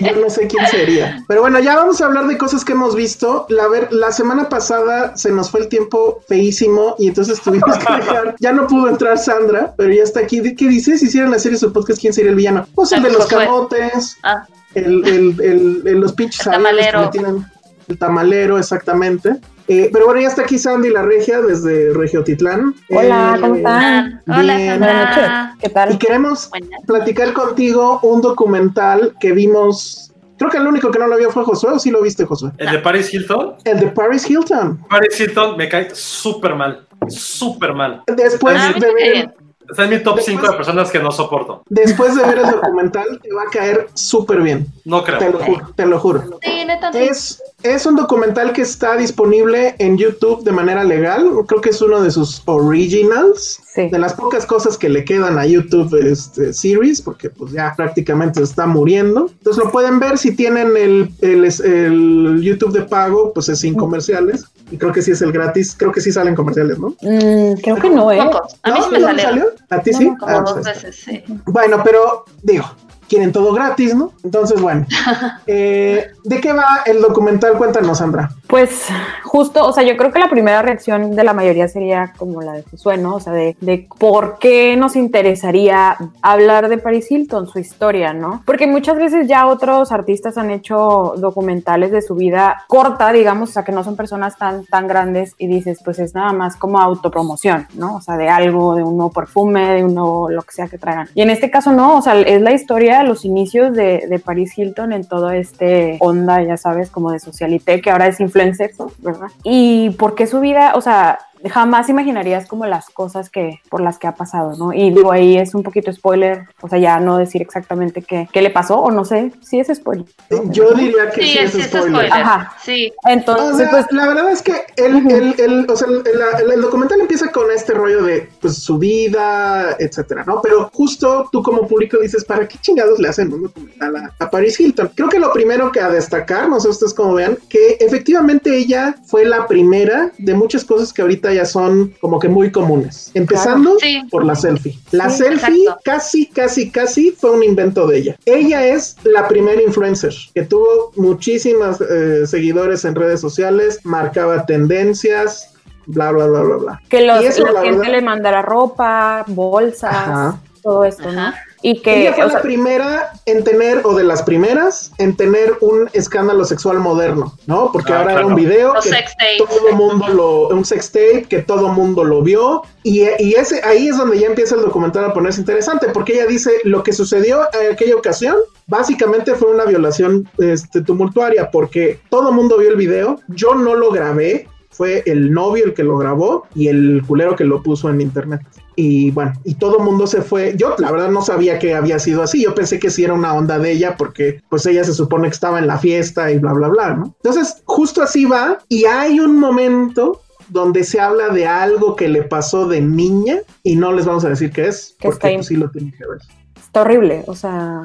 Yo 0.00 0.16
no 0.20 0.28
sé 0.28 0.48
quién 0.48 0.66
sería. 0.66 1.22
Pero 1.28 1.42
bueno, 1.42 1.60
ya 1.60 1.76
vamos 1.76 2.00
a 2.00 2.06
hablar 2.06 2.26
de 2.26 2.36
cosas 2.36 2.64
que 2.64 2.72
hemos 2.72 2.96
visto. 2.96 3.46
La, 3.50 3.68
ver, 3.68 3.92
la 3.92 4.10
semana 4.10 4.48
pasada 4.48 5.16
se 5.16 5.30
nos 5.30 5.48
fue 5.48 5.60
el 5.60 5.68
tiempo 5.68 6.22
feísimo 6.26 6.96
y 6.98 7.06
entonces 7.06 7.40
tuvimos 7.40 7.78
que 7.78 7.92
dejar. 7.98 8.34
Ya 8.40 8.50
no 8.50 8.66
pudo 8.66 8.88
entrar 8.88 9.16
Sandra, 9.16 9.74
pero 9.76 9.94
ya 9.94 10.02
está 10.02 10.18
aquí. 10.18 10.42
¿Qué 10.56 10.66
dices? 10.66 10.98
Si 10.98 11.06
hicieran 11.06 11.30
la 11.30 11.38
serie 11.38 11.56
su 11.56 11.72
podcast, 11.72 12.00
¿quién 12.00 12.12
sería 12.12 12.30
el 12.30 12.36
villano? 12.36 12.66
Pues 12.74 12.90
el 12.90 13.04
de 13.04 13.10
los 13.12 13.22
Josué. 13.22 13.44
camotes, 13.44 14.16
Ah, 14.24 14.44
el, 14.74 15.06
el, 15.06 15.40
el, 15.40 15.82
el- 15.86 16.00
los 16.00 16.14
pinches 16.14 16.40
El 16.40 16.50
que 16.50 16.56
tamalero. 16.56 17.00
le 17.02 17.08
tienen- 17.10 17.46
El 17.86 17.96
tamalero, 17.96 18.58
exactamente. 18.58 19.36
Eh, 19.68 19.90
pero 19.92 20.06
bueno, 20.06 20.20
ya 20.20 20.28
está 20.28 20.42
aquí 20.42 20.58
Sandy 20.58 20.90
la 20.90 21.02
regia 21.02 21.40
desde 21.40 21.92
Regiotitlán. 21.92 22.74
Hola, 22.90 23.34
Eh, 23.36 23.40
¿cómo 23.40 23.54
están? 23.56 24.22
Hola, 24.28 24.56
Bien. 24.56 24.78
Buenas 24.78 24.96
noches. 25.08 25.24
Sandra. 25.24 25.56
¿Qué 25.60 25.66
Y 25.66 25.70
tal? 25.72 25.98
queremos 25.98 26.48
Buenas. 26.50 26.80
platicar 26.86 27.32
contigo 27.32 27.98
un 28.02 28.20
documental 28.20 29.14
que 29.20 29.32
vimos. 29.32 30.12
Creo 30.38 30.50
que 30.50 30.58
el 30.58 30.66
único 30.66 30.90
que 30.90 30.98
no 30.98 31.06
lo 31.08 31.16
vio 31.16 31.30
fue 31.30 31.44
Josué, 31.44 31.70
¿o 31.72 31.78
sí 31.78 31.90
lo 31.90 32.02
viste, 32.02 32.24
Josué? 32.26 32.50
El 32.58 32.70
de 32.70 32.78
Paris 32.78 33.12
Hilton. 33.12 33.54
El 33.64 33.80
de 33.80 33.86
Paris 33.88 34.28
Hilton. 34.30 34.80
Paris 34.88 35.18
Hilton 35.18 35.56
me 35.56 35.68
cae 35.68 35.88
súper 35.94 36.54
mal. 36.54 36.86
Súper 37.08 37.72
mal. 37.72 38.02
Después 38.06 38.56
Ah, 38.58 38.72
de 38.78 38.94
ver, 38.94 39.34
Está 39.70 39.84
en 39.84 39.90
mi 39.90 40.02
top 40.02 40.16
Después- 40.16 40.36
5 40.40 40.50
de 40.52 40.56
personas 40.56 40.90
que 40.90 40.98
no 40.98 41.10
soporto. 41.12 41.62
después 41.68 42.14
de 42.14 42.22
ver 42.24 42.38
el 42.38 42.50
documental, 42.50 43.20
te 43.22 43.32
va 43.32 43.42
a 43.42 43.50
caer 43.50 43.88
súper 43.94 44.40
bien. 44.42 44.66
No 44.84 45.02
creo. 45.04 45.18
Te 45.18 45.30
lo 45.30 45.38
juro, 45.40 45.72
te 45.74 45.86
lo 45.86 45.98
juro. 45.98 46.22
Sí, 46.42 46.64
neta, 46.66 46.92
sí. 46.92 46.98
Es, 47.00 47.42
es 47.62 47.86
un 47.86 47.96
documental 47.96 48.52
que 48.52 48.62
está 48.62 48.96
disponible 48.96 49.74
en 49.78 49.98
YouTube 49.98 50.44
de 50.44 50.52
manera 50.52 50.84
legal. 50.84 51.28
Creo 51.46 51.60
que 51.60 51.70
es 51.70 51.82
uno 51.82 52.00
de 52.02 52.10
sus 52.10 52.42
originals. 52.46 53.60
Sí. 53.74 53.88
De 53.90 53.98
las 53.98 54.14
pocas 54.14 54.46
cosas 54.46 54.78
que 54.78 54.88
le 54.88 55.04
quedan 55.04 55.38
a 55.38 55.44
YouTube 55.46 55.94
este, 56.00 56.52
Series, 56.52 57.02
porque 57.02 57.28
pues 57.30 57.52
ya 57.52 57.74
prácticamente 57.76 58.38
se 58.40 58.44
está 58.44 58.66
muriendo. 58.66 59.28
Entonces 59.30 59.62
lo 59.62 59.70
pueden 59.70 59.98
ver 60.00 60.16
si 60.18 60.34
tienen 60.34 60.76
el, 60.76 61.10
el, 61.20 61.44
el 61.44 62.40
YouTube 62.42 62.72
de 62.72 62.82
pago, 62.82 63.32
pues 63.34 63.48
es 63.48 63.58
sin 63.60 63.74
comerciales. 63.74 64.44
Y 64.70 64.78
creo 64.78 64.92
que 64.92 65.00
sí 65.02 65.12
es 65.12 65.22
el 65.22 65.32
gratis. 65.32 65.74
Creo 65.78 65.92
que 65.92 66.00
sí 66.00 66.10
salen 66.10 66.34
comerciales, 66.34 66.78
¿no? 66.78 66.88
Mm, 67.00 67.54
creo 67.62 67.76
que 67.76 67.88
no, 67.90 68.10
¿eh? 68.10 68.18
Pocos. 68.24 68.56
A 68.62 68.70
mí 68.72 68.78
¿No? 68.80 68.84
sí 68.84 68.90
me 68.92 68.98
¿No 68.98 69.06
te 69.06 69.10
salieron. 69.12 69.30
salió? 69.38 69.52
¿A 69.70 69.80
ti 69.82 69.90
No, 69.92 69.98
sí? 69.98 70.10
no, 70.10 70.18
Como 70.18 70.32
Ah, 70.36 70.40
dos 70.40 70.52
pues, 70.54 70.64
veces, 70.66 70.96
sí. 70.96 71.22
Bueno, 71.46 71.82
pero 71.84 72.24
digo, 72.42 72.64
quieren 73.08 73.30
todo 73.32 73.52
gratis, 73.52 73.94
¿no? 73.94 74.12
Entonces, 74.24 74.60
bueno. 74.60 74.84
Eh, 75.46 76.08
¿De 76.24 76.40
qué 76.40 76.52
va 76.52 76.82
el 76.86 77.00
documental? 77.00 77.52
Cuéntanos, 77.56 77.98
Sandra. 77.98 78.30
Pues 78.46 78.86
justo, 79.24 79.66
o 79.66 79.72
sea, 79.72 79.82
yo 79.82 79.96
creo 79.96 80.12
que 80.12 80.20
la 80.20 80.30
primera 80.30 80.62
reacción 80.62 81.16
de 81.16 81.24
la 81.24 81.32
mayoría 81.32 81.66
sería 81.66 82.12
como 82.16 82.42
la 82.42 82.52
de 82.52 82.62
Josué, 82.62 82.96
¿no? 82.96 83.16
O 83.16 83.20
sea, 83.20 83.32
de, 83.32 83.88
por 83.98 84.38
qué 84.38 84.76
nos 84.76 84.94
interesaría 84.94 85.96
hablar 86.22 86.68
de 86.68 86.78
Paris 86.78 87.10
Hilton, 87.10 87.48
su 87.48 87.58
historia, 87.58 88.12
¿no? 88.12 88.42
Porque 88.46 88.66
muchas 88.66 88.96
veces 88.96 89.26
ya 89.26 89.46
otros 89.46 89.90
artistas 89.90 90.38
han 90.38 90.50
hecho 90.50 91.14
documentales 91.16 91.90
de 91.90 92.02
su 92.02 92.14
vida 92.14 92.64
corta, 92.68 93.12
digamos, 93.12 93.50
o 93.50 93.52
sea, 93.52 93.64
que 93.64 93.72
no 93.72 93.82
son 93.82 93.96
personas 93.96 94.38
tan, 94.38 94.64
tan 94.66 94.86
grandes 94.86 95.34
y 95.38 95.48
dices, 95.48 95.80
pues 95.84 95.98
es 95.98 96.14
nada 96.14 96.32
más 96.32 96.56
como 96.56 96.78
autopromoción, 96.78 97.66
¿no? 97.74 97.96
O 97.96 98.00
sea, 98.00 98.16
de 98.16 98.28
algo, 98.28 98.76
de 98.76 98.84
un 98.84 98.96
nuevo 98.96 99.10
perfume, 99.10 99.74
de 99.74 99.84
un 99.84 99.94
nuevo 99.94 100.30
lo 100.30 100.42
que 100.42 100.52
sea 100.52 100.68
que 100.68 100.78
traigan. 100.78 101.08
Y 101.14 101.22
en 101.22 101.30
este 101.30 101.50
caso 101.50 101.72
no, 101.72 101.98
o 101.98 102.02
sea, 102.02 102.18
es 102.20 102.40
la 102.40 102.52
historia, 102.52 103.02
los 103.02 103.24
inicios 103.24 103.74
de, 103.74 104.06
de 104.08 104.18
Paris 104.20 104.56
Hilton 104.56 104.92
en 104.92 105.04
todo 105.04 105.30
este 105.30 105.96
onda, 106.00 106.42
ya 106.42 106.56
sabes, 106.56 106.90
como 106.90 107.10
de 107.10 107.18
socialité, 107.18 107.80
que 107.80 107.90
ahora 107.90 108.06
es 108.06 108.20
influencer, 108.44 108.72
¿verdad? 108.98 109.28
Y 109.42 109.90
por 109.90 110.14
qué 110.14 110.26
su 110.26 110.40
vida, 110.40 110.72
o 110.74 110.80
sea, 110.80 111.18
jamás 111.50 111.88
imaginarías 111.88 112.46
como 112.46 112.66
las 112.66 112.88
cosas 112.90 113.30
que 113.30 113.60
por 113.68 113.80
las 113.80 113.98
que 113.98 114.06
ha 114.06 114.14
pasado, 114.14 114.56
¿no? 114.56 114.72
Y 114.72 114.90
digo, 114.90 115.12
ahí 115.12 115.36
es 115.38 115.54
un 115.54 115.62
poquito 115.62 115.92
spoiler, 115.92 116.46
o 116.60 116.68
sea, 116.68 116.78
ya 116.78 116.98
no 117.00 117.16
decir 117.18 117.42
exactamente 117.42 118.02
qué, 118.02 118.28
qué 118.32 118.42
le 118.42 118.50
pasó, 118.50 118.78
o 118.80 118.90
no 118.90 119.04
sé 119.04 119.32
si 119.42 119.58
es 119.60 119.68
spoiler. 119.74 120.06
Yo 120.50 120.72
diría 120.72 121.10
que 121.10 121.22
sí, 121.22 121.28
Sí, 121.32 121.38
es, 121.38 121.50
spoiler. 121.52 121.70
spoiler. 121.90 122.12
Ajá. 122.12 122.52
Sí. 122.62 122.92
Entonces, 123.06 123.54
O 123.54 123.58
sea, 123.58 123.70
pues, 123.70 123.86
la 123.90 124.06
verdad 124.08 124.30
es 124.30 124.42
que 124.42 124.54
el, 124.76 125.10
el, 125.10 125.34
el- 125.40 125.66
o 125.70 125.76
sea, 125.76 125.88
el, 125.88 126.02
el- 126.42 126.52
el 126.52 126.60
documental 126.60 127.00
empieza 127.00 127.30
con 127.30 127.50
este 127.50 127.74
rollo 127.74 128.02
de 128.02 128.28
pues, 128.40 128.56
su 128.62 128.78
vida, 128.78 129.76
etcétera, 129.78 130.24
¿no? 130.26 130.40
Pero 130.42 130.70
justo 130.72 131.28
tú 131.32 131.42
como 131.42 131.66
público 131.66 131.98
dices, 131.98 132.24
¿para 132.24 132.46
qué 132.48 132.58
chingados 132.60 132.98
le 132.98 133.08
hacen 133.08 133.32
un 133.32 133.42
documental 133.42 133.96
a, 133.96 134.14
a 134.18 134.30
Paris 134.30 134.58
Hilton? 134.58 134.90
Creo 134.94 135.08
que 135.08 135.18
lo 135.18 135.32
primero 135.32 135.70
que 135.72 135.80
a 135.80 135.88
destacar, 135.90 136.48
no 136.48 136.60
sé 136.60 136.68
ustedes 136.68 136.94
cómo 136.94 137.14
vean, 137.14 137.38
que 137.48 137.76
efectivamente 137.80 138.56
ella 138.56 138.94
fue 139.06 139.24
la 139.24 139.46
primera 139.46 140.10
de 140.18 140.34
muchas 140.34 140.64
cosas 140.64 140.92
que 140.92 141.02
ahorita 141.02 141.25
ya 141.32 141.44
son 141.44 141.94
como 142.00 142.18
que 142.18 142.28
muy 142.28 142.50
comunes. 142.50 143.10
Empezando 143.14 143.78
Sí. 143.80 144.02
por 144.10 144.24
la 144.24 144.34
selfie. 144.34 144.78
La 144.92 145.10
Sí, 145.10 145.24
selfie 145.24 145.62
exacto. 145.62 145.80
casi, 145.84 146.26
casi, 146.26 146.70
casi 146.70 147.12
fue 147.12 147.30
un 147.32 147.42
invento 147.42 147.86
de 147.86 147.98
ella. 147.98 148.16
Ella 148.24 148.66
es 148.66 148.96
la 149.04 149.26
primera 149.28 149.62
influencer 149.62 150.12
que 150.34 150.42
tuvo 150.42 150.92
muchísimas 150.96 151.80
eh, 151.80 152.26
seguidores 152.26 152.84
en 152.84 152.94
redes 152.94 153.20
sociales, 153.20 153.80
marcaba 153.84 154.46
tendencias, 154.46 155.50
bla, 155.86 156.10
bla, 156.12 156.26
bla, 156.26 156.40
bla, 156.42 156.56
bla. 156.56 156.80
que 156.88 157.02
los, 157.06 157.22
Y 157.22 157.26
eso, 157.26 157.44
la, 157.44 157.52
la 157.52 157.62
gente 157.62 157.78
verdad- 157.78 157.92
le 157.92 158.02
mandara 158.02 158.42
ropa, 158.42 159.24
bolsas, 159.28 159.94
Ajá. 159.94 160.40
todo 160.62 160.84
esto, 160.84 161.10
¿no? 161.12 161.32
Y 161.68 161.82
que, 161.82 162.02
Ella 162.02 162.12
fue 162.12 162.22
o 162.22 162.26
la 162.28 162.32
sea, 162.34 162.42
primera 162.42 163.12
en 163.26 163.42
tener, 163.42 163.80
o 163.82 163.96
de 163.96 164.04
las 164.04 164.22
primeras, 164.22 164.92
en 164.98 165.16
tener 165.16 165.54
un 165.60 165.90
escándalo 165.94 166.44
sexual 166.44 166.78
moderno, 166.78 167.36
¿no? 167.48 167.72
Porque 167.72 167.92
Ah, 167.92 167.98
ahora 167.98 168.12
era 168.12 168.20
claro. 168.20 168.28
un 168.28 168.34
video 168.36 168.72
Los 168.74 168.84
que 168.84 168.90
sex 168.90 169.16
todo 169.36 169.72
mundo 169.72 170.06
lo, 170.06 170.48
un 170.56 170.64
sex 170.64 170.92
tape 170.92 171.26
que 171.28 171.40
todo 171.42 171.66
mundo 171.70 172.04
lo 172.04 172.22
vio 172.22 172.62
y, 172.84 173.00
y 173.18 173.34
ese 173.34 173.60
ahí 173.64 173.88
es 173.88 173.98
donde 173.98 174.16
ya 174.20 174.28
empieza 174.28 174.54
el 174.54 174.60
documental 174.60 175.06
a 175.06 175.12
ponerse 175.12 175.40
interesante 175.40 175.88
porque 175.92 176.12
ella 176.12 176.26
dice 176.26 176.52
lo 176.62 176.84
que 176.84 176.92
sucedió 176.92 177.40
en 177.60 177.72
aquella 177.72 177.96
ocasión 177.96 178.36
básicamente 178.68 179.34
fue 179.34 179.50
una 179.50 179.64
violación 179.64 180.28
este, 180.38 180.82
tumultuaria 180.82 181.50
porque 181.50 181.98
todo 182.10 182.30
mundo 182.30 182.58
vio 182.58 182.70
el 182.70 182.76
video, 182.76 183.18
yo 183.26 183.56
no 183.56 183.74
lo 183.74 183.90
grabé, 183.90 184.46
fue 184.76 185.02
el 185.06 185.32
novio 185.32 185.64
el 185.64 185.74
que 185.74 185.84
lo 185.84 185.96
grabó 185.96 186.46
y 186.54 186.68
el 186.68 187.02
culero 187.06 187.34
que 187.34 187.44
lo 187.44 187.62
puso 187.62 187.88
en 187.88 188.00
internet. 188.00 188.40
Y 188.76 189.10
bueno, 189.12 189.32
y 189.44 189.54
todo 189.54 189.78
mundo 189.78 190.06
se 190.06 190.20
fue. 190.20 190.54
Yo 190.56 190.74
la 190.78 190.92
verdad 190.92 191.10
no 191.10 191.22
sabía 191.22 191.58
que 191.58 191.74
había 191.74 191.98
sido 191.98 192.22
así. 192.22 192.42
Yo 192.42 192.54
pensé 192.54 192.78
que 192.78 192.90
sí 192.90 193.04
era 193.04 193.14
una 193.14 193.32
onda 193.32 193.58
de 193.58 193.72
ella 193.72 193.96
porque 193.96 194.42
pues 194.50 194.66
ella 194.66 194.84
se 194.84 194.92
supone 194.92 195.28
que 195.28 195.34
estaba 195.34 195.58
en 195.58 195.66
la 195.66 195.78
fiesta 195.78 196.30
y 196.30 196.38
bla, 196.38 196.52
bla, 196.52 196.68
bla, 196.68 196.94
¿no? 196.94 197.14
Entonces, 197.22 197.62
justo 197.64 198.02
así 198.02 198.26
va 198.26 198.58
y 198.68 198.84
hay 198.84 199.18
un 199.18 199.38
momento 199.40 200.20
donde 200.48 200.84
se 200.84 201.00
habla 201.00 201.30
de 201.30 201.46
algo 201.46 201.96
que 201.96 202.08
le 202.08 202.22
pasó 202.22 202.68
de 202.68 202.82
niña 202.82 203.38
y 203.62 203.76
no 203.76 203.92
les 203.92 204.04
vamos 204.04 204.24
a 204.26 204.28
decir 204.28 204.52
qué 204.52 204.66
es 204.66 204.94
Que 205.00 205.08
porque 205.08 205.34
pues, 205.36 205.46
sí 205.46 205.56
lo 205.56 205.70
tienen 205.70 205.92
que 205.92 206.06
ver. 206.06 206.18
está 206.56 206.82
horrible, 206.82 207.24
o 207.26 207.34
sea, 207.34 207.82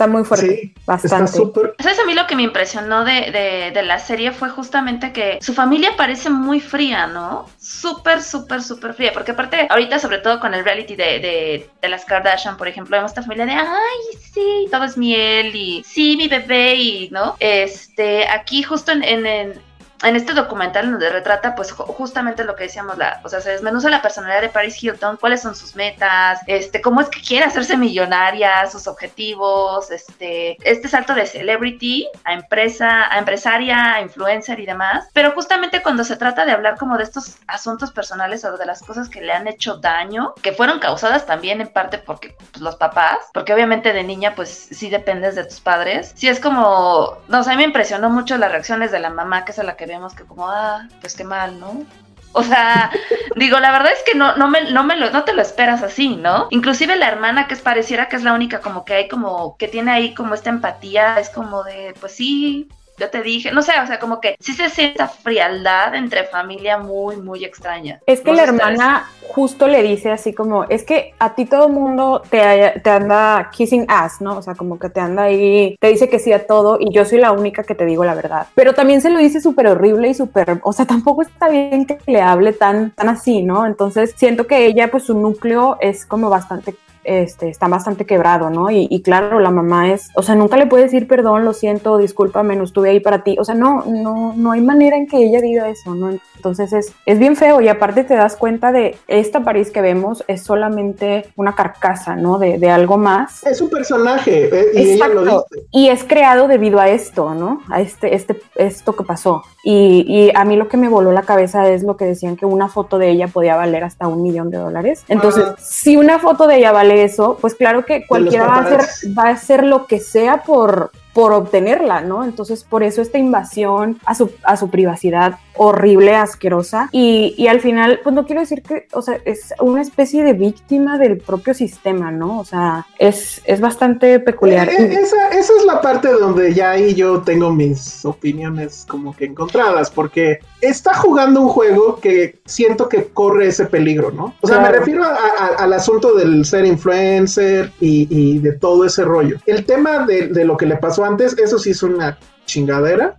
está 0.00 0.06
muy 0.10 0.24
fuerte, 0.24 0.46
Sí, 0.48 0.72
está 0.76 0.92
bastante. 0.92 1.32
súper 1.32 1.74
¿Sabes? 1.78 1.98
A 1.98 2.06
mí 2.06 2.14
lo 2.14 2.26
que 2.26 2.34
me 2.34 2.42
impresionó 2.42 3.04
de, 3.04 3.30
de, 3.30 3.70
de 3.72 3.82
la 3.82 3.98
serie 3.98 4.32
fue 4.32 4.48
justamente 4.48 5.12
que 5.12 5.38
su 5.42 5.52
familia 5.52 5.90
parece 5.96 6.30
muy 6.30 6.58
fría, 6.60 7.06
¿no? 7.06 7.46
Súper, 7.58 8.22
súper, 8.22 8.62
súper 8.62 8.94
fría. 8.94 9.12
Porque 9.12 9.32
aparte, 9.32 9.66
ahorita, 9.68 9.98
sobre 9.98 10.18
todo 10.18 10.40
con 10.40 10.54
el 10.54 10.64
reality 10.64 10.96
de, 10.96 11.18
de, 11.20 11.70
de 11.82 11.88
las 11.90 12.06
Kardashian, 12.06 12.56
por 12.56 12.66
ejemplo, 12.68 12.96
vemos 12.96 13.10
esta 13.10 13.22
familia 13.22 13.44
de, 13.44 13.52
ay, 13.52 14.18
sí, 14.32 14.66
todo 14.70 14.84
es 14.84 14.96
miel 14.96 15.54
y 15.54 15.84
sí, 15.86 16.16
mi 16.16 16.28
bebé 16.28 16.74
y, 16.76 17.10
¿no? 17.10 17.36
Este, 17.38 18.26
aquí 18.26 18.62
justo 18.62 18.92
en, 18.92 19.04
en, 19.04 19.26
en- 19.26 19.69
en 20.02 20.16
este 20.16 20.32
documental 20.32 20.86
en 20.86 20.92
donde 20.92 21.10
retrata 21.10 21.54
pues 21.54 21.74
ju- 21.74 21.86
justamente 21.86 22.44
lo 22.44 22.56
que 22.56 22.64
decíamos, 22.64 22.96
la, 22.98 23.20
o 23.24 23.28
sea, 23.28 23.40
se 23.40 23.50
desmenuza 23.50 23.90
la 23.90 24.02
personalidad 24.02 24.40
de 24.40 24.48
Paris 24.48 24.82
Hilton, 24.82 25.16
cuáles 25.18 25.42
son 25.42 25.54
sus 25.54 25.76
metas, 25.76 26.40
este, 26.46 26.80
cómo 26.80 27.00
es 27.00 27.08
que 27.08 27.20
quiere 27.20 27.44
hacerse 27.44 27.76
millonaria, 27.76 28.66
sus 28.70 28.86
objetivos, 28.86 29.90
este, 29.90 30.56
este 30.68 30.88
salto 30.88 31.14
de 31.14 31.26
celebrity 31.26 32.08
a 32.24 32.34
empresa, 32.34 33.12
a 33.12 33.18
empresaria, 33.18 33.94
a 33.94 34.00
influencer 34.00 34.58
y 34.60 34.66
demás. 34.66 35.08
Pero 35.12 35.32
justamente 35.32 35.82
cuando 35.82 36.04
se 36.04 36.16
trata 36.16 36.44
de 36.44 36.52
hablar 36.52 36.76
como 36.76 36.96
de 36.96 37.04
estos 37.04 37.36
asuntos 37.46 37.92
personales 37.92 38.44
o 38.44 38.56
de 38.56 38.66
las 38.66 38.82
cosas 38.82 39.08
que 39.08 39.20
le 39.20 39.32
han 39.32 39.46
hecho 39.48 39.76
daño, 39.76 40.34
que 40.42 40.52
fueron 40.52 40.78
causadas 40.78 41.26
también 41.26 41.60
en 41.60 41.68
parte 41.68 41.98
porque 41.98 42.36
pues, 42.52 42.62
los 42.62 42.76
papás, 42.76 43.18
porque 43.34 43.52
obviamente 43.54 43.92
de 43.92 44.02
niña 44.04 44.34
pues 44.34 44.48
sí 44.70 44.88
dependes 44.90 45.34
de 45.34 45.44
tus 45.44 45.60
padres. 45.60 46.12
Sí 46.14 46.28
es 46.28 46.40
como, 46.40 47.18
no, 47.28 47.40
o 47.40 47.42
sea, 47.42 47.52
a 47.52 47.56
mí 47.56 47.62
me 47.62 47.66
impresionó 47.66 48.08
mucho 48.10 48.36
las 48.38 48.50
reacciones 48.50 48.90
de 48.90 49.00
la 49.00 49.10
mamá, 49.10 49.44
que 49.44 49.52
es 49.52 49.58
a 49.58 49.62
la 49.62 49.76
que 49.76 49.89
vemos 49.90 50.14
que 50.14 50.24
como, 50.24 50.48
ah, 50.48 50.88
pues 51.00 51.14
qué 51.14 51.24
mal, 51.24 51.58
¿no? 51.58 51.84
O 52.32 52.42
sea, 52.42 52.90
digo, 53.36 53.58
la 53.58 53.72
verdad 53.72 53.92
es 53.92 54.02
que 54.04 54.16
no, 54.16 54.36
no, 54.36 54.48
me, 54.48 54.70
no, 54.70 54.84
me 54.84 54.96
lo, 54.96 55.10
no 55.10 55.24
te 55.24 55.32
lo 55.32 55.42
esperas 55.42 55.82
así, 55.82 56.16
¿no? 56.16 56.46
Inclusive 56.50 56.96
la 56.96 57.08
hermana 57.08 57.48
que 57.48 57.54
es 57.54 57.60
pareciera 57.60 58.08
que 58.08 58.16
es 58.16 58.22
la 58.22 58.32
única 58.32 58.60
como 58.60 58.84
que 58.84 58.94
hay 58.94 59.08
como, 59.08 59.56
que 59.56 59.68
tiene 59.68 59.90
ahí 59.90 60.14
como 60.14 60.34
esta 60.34 60.50
empatía, 60.50 61.18
es 61.18 61.30
como 61.30 61.64
de, 61.64 61.94
pues 62.00 62.12
sí, 62.12 62.68
yo 63.00 63.10
te 63.10 63.22
dije, 63.22 63.50
no 63.50 63.62
sé, 63.62 63.72
o 63.82 63.86
sea, 63.86 63.98
como 63.98 64.20
que 64.20 64.36
sí 64.38 64.52
se 64.52 64.68
siente 64.68 65.04
frialdad 65.22 65.94
entre 65.94 66.24
familia 66.24 66.78
muy, 66.78 67.16
muy 67.16 67.44
extraña. 67.44 68.00
Es 68.06 68.20
que 68.20 68.32
la 68.32 68.44
ustedes. 68.44 68.60
hermana 68.60 69.08
justo 69.28 69.68
le 69.68 69.82
dice 69.82 70.10
así 70.10 70.34
como, 70.34 70.64
es 70.64 70.84
que 70.84 71.14
a 71.18 71.34
ti 71.34 71.46
todo 71.46 71.68
el 71.68 71.72
mundo 71.72 72.22
te, 72.28 72.80
te 72.82 72.90
anda 72.90 73.50
kissing 73.52 73.86
ass, 73.88 74.20
¿no? 74.20 74.36
O 74.36 74.42
sea, 74.42 74.54
como 74.54 74.78
que 74.78 74.90
te 74.90 75.00
anda 75.00 75.24
ahí, 75.24 75.76
te 75.80 75.88
dice 75.88 76.08
que 76.08 76.18
sí 76.18 76.32
a 76.32 76.46
todo 76.46 76.78
y 76.78 76.92
yo 76.92 77.04
soy 77.04 77.18
la 77.18 77.32
única 77.32 77.62
que 77.62 77.74
te 77.74 77.86
digo 77.86 78.04
la 78.04 78.14
verdad. 78.14 78.48
Pero 78.54 78.74
también 78.74 79.00
se 79.00 79.10
lo 79.10 79.18
dice 79.18 79.40
súper 79.40 79.68
horrible 79.68 80.08
y 80.08 80.14
súper, 80.14 80.60
o 80.62 80.72
sea, 80.72 80.84
tampoco 80.84 81.22
está 81.22 81.48
bien 81.48 81.86
que 81.86 81.98
le 82.06 82.20
hable 82.20 82.52
tan, 82.52 82.90
tan 82.90 83.08
así, 83.08 83.42
¿no? 83.42 83.66
Entonces 83.66 84.14
siento 84.16 84.46
que 84.46 84.66
ella, 84.66 84.90
pues 84.90 85.04
su 85.04 85.16
núcleo 85.16 85.78
es 85.80 86.04
como 86.04 86.28
bastante 86.28 86.74
este, 87.04 87.48
está 87.48 87.68
bastante 87.68 88.06
quebrado, 88.06 88.50
¿no? 88.50 88.70
Y, 88.70 88.86
y, 88.90 89.02
claro, 89.02 89.40
la 89.40 89.50
mamá 89.50 89.92
es, 89.92 90.08
o 90.14 90.22
sea, 90.22 90.34
nunca 90.34 90.56
le 90.56 90.66
puede 90.66 90.84
decir 90.84 91.06
perdón, 91.06 91.44
lo 91.44 91.52
siento, 91.52 91.98
discúlpame, 91.98 92.56
no 92.56 92.64
estuve 92.64 92.90
ahí 92.90 93.00
para 93.00 93.22
ti. 93.22 93.36
O 93.38 93.44
sea, 93.44 93.54
no, 93.54 93.84
no, 93.86 94.34
no 94.36 94.52
hay 94.52 94.60
manera 94.60 94.96
en 94.96 95.06
que 95.06 95.18
ella 95.18 95.40
diga 95.40 95.68
eso, 95.68 95.94
¿no? 95.94 96.10
Entonces 96.36 96.72
es, 96.72 96.94
es 97.04 97.18
bien 97.18 97.36
feo 97.36 97.60
y 97.60 97.68
aparte 97.68 98.02
te 98.02 98.14
das 98.14 98.34
cuenta 98.36 98.72
de 98.72 98.96
esta 99.08 99.44
París 99.44 99.70
que 99.70 99.82
vemos 99.82 100.24
es 100.26 100.42
solamente 100.42 101.26
una 101.36 101.54
carcasa, 101.54 102.16
¿no? 102.16 102.38
De, 102.38 102.58
de 102.58 102.70
algo 102.70 102.96
más. 102.96 103.44
Es 103.46 103.60
un 103.60 103.68
personaje 103.68 104.48
eh, 104.50 104.70
y 104.74 104.90
ella 104.92 105.08
lo 105.08 105.24
dice. 105.24 105.66
Y 105.70 105.88
es 105.88 106.02
creado 106.04 106.48
debido 106.48 106.80
a 106.80 106.88
esto, 106.88 107.34
¿no? 107.34 107.60
A 107.68 107.80
este, 107.82 108.14
este, 108.14 108.40
esto 108.56 108.96
que 108.96 109.04
pasó. 109.04 109.42
Y, 109.62 110.06
y, 110.08 110.32
a 110.34 110.44
mí 110.46 110.56
lo 110.56 110.68
que 110.68 110.78
me 110.78 110.88
voló 110.88 111.12
la 111.12 111.22
cabeza 111.22 111.68
es 111.68 111.82
lo 111.82 111.98
que 111.98 112.06
decían 112.06 112.36
que 112.36 112.46
una 112.46 112.68
foto 112.68 112.96
de 112.96 113.10
ella 113.10 113.28
podía 113.28 113.56
valer 113.56 113.84
hasta 113.84 114.08
un 114.08 114.22
millón 114.22 114.50
de 114.50 114.56
dólares. 114.56 115.04
Entonces, 115.08 115.44
Ah. 115.46 115.56
si 115.58 115.96
una 115.98 116.18
foto 116.18 116.46
de 116.46 116.56
ella 116.56 116.72
vale 116.72 116.89
eso, 116.90 117.38
pues 117.40 117.54
claro 117.54 117.84
que 117.84 118.06
cualquiera 118.06 118.46
va 118.46 118.56
a, 118.56 118.60
hacer, 118.60 118.80
va 119.16 119.24
a 119.24 119.30
hacer 119.30 119.64
lo 119.64 119.86
que 119.86 120.00
sea 120.00 120.42
por, 120.42 120.92
por 121.12 121.32
obtenerla, 121.32 122.00
¿no? 122.02 122.24
Entonces, 122.24 122.64
por 122.64 122.82
eso 122.82 123.02
esta 123.02 123.18
invasión 123.18 123.98
a 124.04 124.14
su, 124.14 124.30
a 124.44 124.56
su 124.56 124.70
privacidad 124.70 125.38
horrible, 125.62 126.14
asquerosa. 126.14 126.88
Y, 126.90 127.34
y, 127.36 127.48
al 127.48 127.60
final, 127.60 128.00
pues 128.02 128.14
no 128.14 128.24
quiero 128.24 128.40
decir 128.40 128.62
que, 128.62 128.86
o 128.92 129.02
sea, 129.02 129.18
es 129.26 129.52
una 129.60 129.82
especie 129.82 130.22
de 130.24 130.32
víctima 130.32 130.96
del 130.96 131.18
propio 131.18 131.52
sistema, 131.52 132.10
¿no? 132.10 132.38
O 132.38 132.44
sea, 132.46 132.86
es, 132.98 133.42
es 133.44 133.60
bastante 133.60 134.20
peculiar. 134.20 134.70
Eh, 134.70 134.94
esa, 134.94 135.28
esa 135.28 135.52
es 135.58 135.64
la 135.66 135.82
parte 135.82 136.08
donde 136.12 136.54
ya 136.54 136.70
ahí 136.70 136.94
yo 136.94 137.20
tengo 137.20 137.52
mis 137.52 138.04
opiniones 138.06 138.86
como 138.88 139.14
que 139.14 139.26
encontradas, 139.26 139.90
porque 139.90 140.40
está 140.62 140.94
jugando 140.94 141.42
un 141.42 141.48
juego 141.48 142.00
que 142.00 142.38
siento 142.46 142.88
que 142.88 143.08
corre 143.08 143.48
ese 143.48 143.66
peligro, 143.66 144.12
¿no? 144.12 144.34
O 144.40 144.46
sea, 144.46 144.58
claro. 144.58 144.72
me 144.72 144.78
refiero 144.78 145.04
a, 145.04 145.08
a, 145.08 145.46
al 145.58 145.72
asunto 145.74 146.14
del 146.14 146.44
ser 146.46 146.64
influencer 146.64 147.70
y, 147.80 148.06
y, 148.10 148.38
de 148.38 148.52
todo 148.52 148.86
ese 148.86 149.04
rollo. 149.04 149.36
El 149.44 149.66
tema 149.66 150.06
de, 150.06 150.28
de 150.28 150.44
lo 150.44 150.56
que 150.56 150.64
le 150.64 150.76
pasó 150.76 150.99
antes, 151.04 151.36
eso 151.38 151.58
sí 151.58 151.70
es 151.70 151.82
una 151.82 152.18
chingadera 152.46 153.16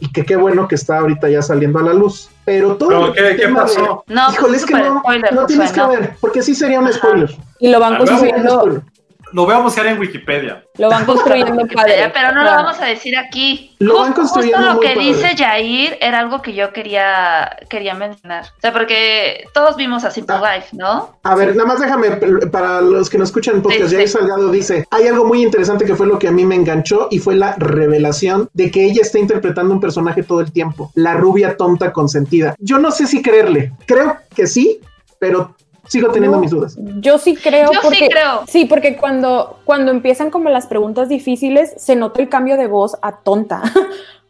y 0.00 0.10
que 0.10 0.24
qué 0.24 0.36
bueno 0.36 0.66
que 0.68 0.74
está 0.74 0.98
ahorita 0.98 1.28
ya 1.28 1.42
saliendo 1.42 1.78
a 1.78 1.82
la 1.82 1.94
luz. 1.94 2.28
Pero 2.44 2.76
todo 2.76 3.12
¿Pero 3.12 3.12
qué, 3.12 3.36
¿qué 3.36 3.48
pasó? 3.48 4.04
De, 4.06 4.14
no, 4.14 4.32
híjole, 4.32 4.48
pues 4.48 4.62
es 4.62 4.66
que 4.66 4.74
no, 4.74 5.00
spoiler, 5.00 5.34
no 5.34 5.46
tienes 5.46 5.72
que 5.72 5.80
no. 5.80 5.88
ver, 5.88 6.16
porque 6.20 6.42
sí 6.42 6.54
sería 6.54 6.80
un 6.80 6.92
spoiler. 6.92 7.30
Y 7.58 7.68
lo 7.70 7.80
van 7.80 7.96
construyendo. 7.98 8.82
Lo 9.34 9.44
voy 9.46 9.54
a 9.54 9.58
buscar 9.58 9.84
en 9.86 9.98
Wikipedia. 9.98 10.64
Lo 10.78 10.88
van 10.88 11.04
construyendo 11.06 11.66
padre. 11.74 12.08
Pero 12.14 12.32
no 12.32 12.44
lo 12.44 12.50
vamos 12.50 12.80
a 12.80 12.84
decir 12.86 13.18
aquí. 13.18 13.74
Lo 13.80 13.98
van 13.98 14.12
construyendo 14.12 14.58
Justo 14.58 14.74
lo 14.74 14.80
que 14.80 14.94
padre. 14.94 15.00
dice 15.00 15.36
Jair 15.36 15.98
era 16.00 16.20
algo 16.20 16.40
que 16.40 16.54
yo 16.54 16.72
quería, 16.72 17.56
quería 17.68 17.94
mencionar. 17.94 18.44
O 18.56 18.60
sea, 18.60 18.72
porque 18.72 19.44
todos 19.52 19.76
vimos 19.76 20.04
a 20.04 20.12
Simple 20.12 20.36
Ah. 20.36 20.54
Life, 20.56 20.68
¿no? 20.76 21.18
A 21.24 21.34
ver, 21.34 21.56
nada 21.56 21.66
más 21.66 21.80
déjame, 21.80 22.10
para 22.52 22.80
los 22.80 23.10
que 23.10 23.18
nos 23.18 23.30
escuchan 23.30 23.56
en 23.56 23.62
podcast, 23.62 23.88
Sí, 23.88 23.96
Jair 23.96 24.06
sí. 24.08 24.12
Salgado 24.18 24.50
dice, 24.52 24.84
hay 24.92 25.08
algo 25.08 25.24
muy 25.24 25.42
interesante 25.42 25.84
que 25.84 25.96
fue 25.96 26.06
lo 26.06 26.16
que 26.18 26.28
a 26.28 26.32
mí 26.32 26.44
me 26.44 26.54
enganchó 26.54 27.08
y 27.10 27.18
fue 27.18 27.34
la 27.34 27.56
revelación 27.58 28.48
de 28.52 28.70
que 28.70 28.84
ella 28.84 29.02
está 29.02 29.18
interpretando 29.18 29.74
un 29.74 29.80
personaje 29.80 30.22
todo 30.22 30.40
el 30.42 30.52
tiempo, 30.52 30.92
la 30.94 31.14
rubia 31.14 31.56
tonta 31.56 31.92
consentida. 31.92 32.54
Yo 32.60 32.78
no 32.78 32.92
sé 32.92 33.08
si 33.08 33.20
creerle, 33.20 33.72
creo 33.86 34.16
que 34.34 34.46
sí, 34.46 34.80
pero 35.18 35.56
sigo 35.88 36.10
teniendo 36.10 36.36
No, 36.36 36.42
mis 36.42 36.50
dudas. 36.50 36.76
Yo 37.00 37.18
sí 37.18 37.36
creo. 37.36 37.70
Yo 37.72 37.90
sí 37.90 38.08
creo. 38.08 38.42
Sí, 38.46 38.64
porque 38.64 38.96
cuando, 38.96 39.58
cuando 39.64 39.90
empiezan 39.90 40.30
como 40.30 40.50
las 40.50 40.66
preguntas 40.66 41.08
difíciles, 41.08 41.74
se 41.76 41.96
nota 41.96 42.20
el 42.20 42.28
cambio 42.28 42.56
de 42.56 42.66
voz 42.66 42.96
a 43.02 43.18
tonta. 43.18 43.62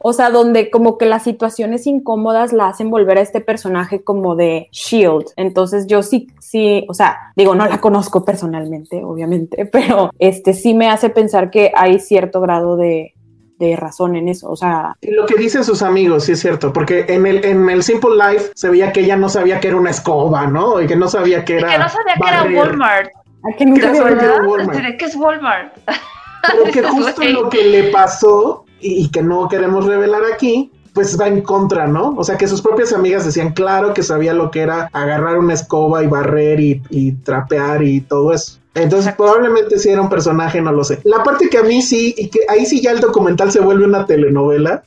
O 0.06 0.12
sea, 0.12 0.28
donde 0.28 0.70
como 0.70 0.98
que 0.98 1.06
las 1.06 1.22
situaciones 1.22 1.86
incómodas 1.86 2.52
la 2.52 2.68
hacen 2.68 2.90
volver 2.90 3.16
a 3.16 3.22
este 3.22 3.40
personaje 3.40 4.04
como 4.04 4.36
de 4.36 4.68
Shield. 4.70 5.28
Entonces 5.36 5.86
yo 5.86 6.02
sí, 6.02 6.26
sí, 6.40 6.84
o 6.90 6.92
sea, 6.92 7.16
digo, 7.36 7.54
no 7.54 7.64
la 7.64 7.80
conozco 7.80 8.22
personalmente, 8.22 9.02
obviamente, 9.02 9.64
pero 9.72 10.10
este 10.18 10.52
sí 10.52 10.74
me 10.74 10.90
hace 10.90 11.08
pensar 11.08 11.50
que 11.50 11.72
hay 11.74 12.00
cierto 12.00 12.42
grado 12.42 12.76
de, 12.76 13.13
de 13.58 13.76
razón 13.76 14.16
en 14.16 14.28
eso, 14.28 14.50
o 14.50 14.56
sea... 14.56 14.96
Y 15.00 15.12
lo 15.12 15.26
que 15.26 15.36
dicen 15.36 15.64
sus 15.64 15.82
amigos, 15.82 16.24
sí 16.24 16.32
es 16.32 16.40
cierto, 16.40 16.72
porque 16.72 17.06
en 17.08 17.26
el, 17.26 17.44
en 17.44 17.68
el 17.70 17.82
Simple 17.82 18.16
Life 18.16 18.50
se 18.54 18.68
veía 18.68 18.92
que 18.92 19.00
ella 19.00 19.16
no 19.16 19.28
sabía 19.28 19.60
que 19.60 19.68
era 19.68 19.76
una 19.76 19.90
escoba, 19.90 20.46
¿no? 20.46 20.80
Y 20.80 20.86
que 20.86 20.96
no 20.96 21.08
sabía 21.08 21.44
que 21.44 21.58
era... 21.58 21.68
Y 21.68 21.72
que 21.72 21.78
no 21.78 21.88
sabía 21.88 22.14
que 22.20 22.28
era 22.28 22.60
Walmart. 22.60 23.10
que 23.56 23.66
no 23.66 23.76
sabía 23.76 24.18
que 24.18 24.24
era 24.24 24.42
Walmart. 24.42 24.82
¿De 24.82 24.96
qué 24.96 25.04
es 25.04 25.16
Walmart? 25.16 25.76
Pero 26.52 26.64
que 26.72 26.82
justo 26.88 27.24
lo 27.24 27.48
que 27.48 27.64
le 27.64 27.84
pasó 27.84 28.64
y, 28.80 29.04
y 29.04 29.10
que 29.10 29.22
no 29.22 29.48
queremos 29.48 29.86
revelar 29.86 30.22
aquí, 30.32 30.70
pues 30.94 31.20
va 31.20 31.26
en 31.26 31.42
contra, 31.42 31.86
¿no? 31.86 32.14
O 32.16 32.24
sea, 32.24 32.36
que 32.36 32.46
sus 32.46 32.62
propias 32.62 32.92
amigas 32.92 33.24
decían, 33.24 33.52
claro 33.52 33.92
que 33.92 34.02
sabía 34.02 34.32
lo 34.32 34.50
que 34.50 34.60
era 34.60 34.88
agarrar 34.92 35.38
una 35.38 35.54
escoba 35.54 36.04
y 36.04 36.06
barrer 36.06 36.60
y, 36.60 36.82
y 36.90 37.12
trapear 37.12 37.82
y 37.82 38.00
todo 38.00 38.32
eso. 38.32 38.58
Entonces, 38.74 39.14
probablemente 39.14 39.78
sí 39.78 39.90
era 39.90 40.02
un 40.02 40.08
personaje, 40.08 40.60
no 40.60 40.72
lo 40.72 40.82
sé. 40.82 41.00
La 41.04 41.22
parte 41.22 41.48
que 41.48 41.58
a 41.58 41.62
mí 41.62 41.80
sí, 41.80 42.14
y 42.16 42.28
que 42.28 42.40
ahí 42.48 42.66
sí 42.66 42.80
ya 42.80 42.90
el 42.90 43.00
documental 43.00 43.52
se 43.52 43.60
vuelve 43.60 43.84
una 43.84 44.04
telenovela, 44.04 44.82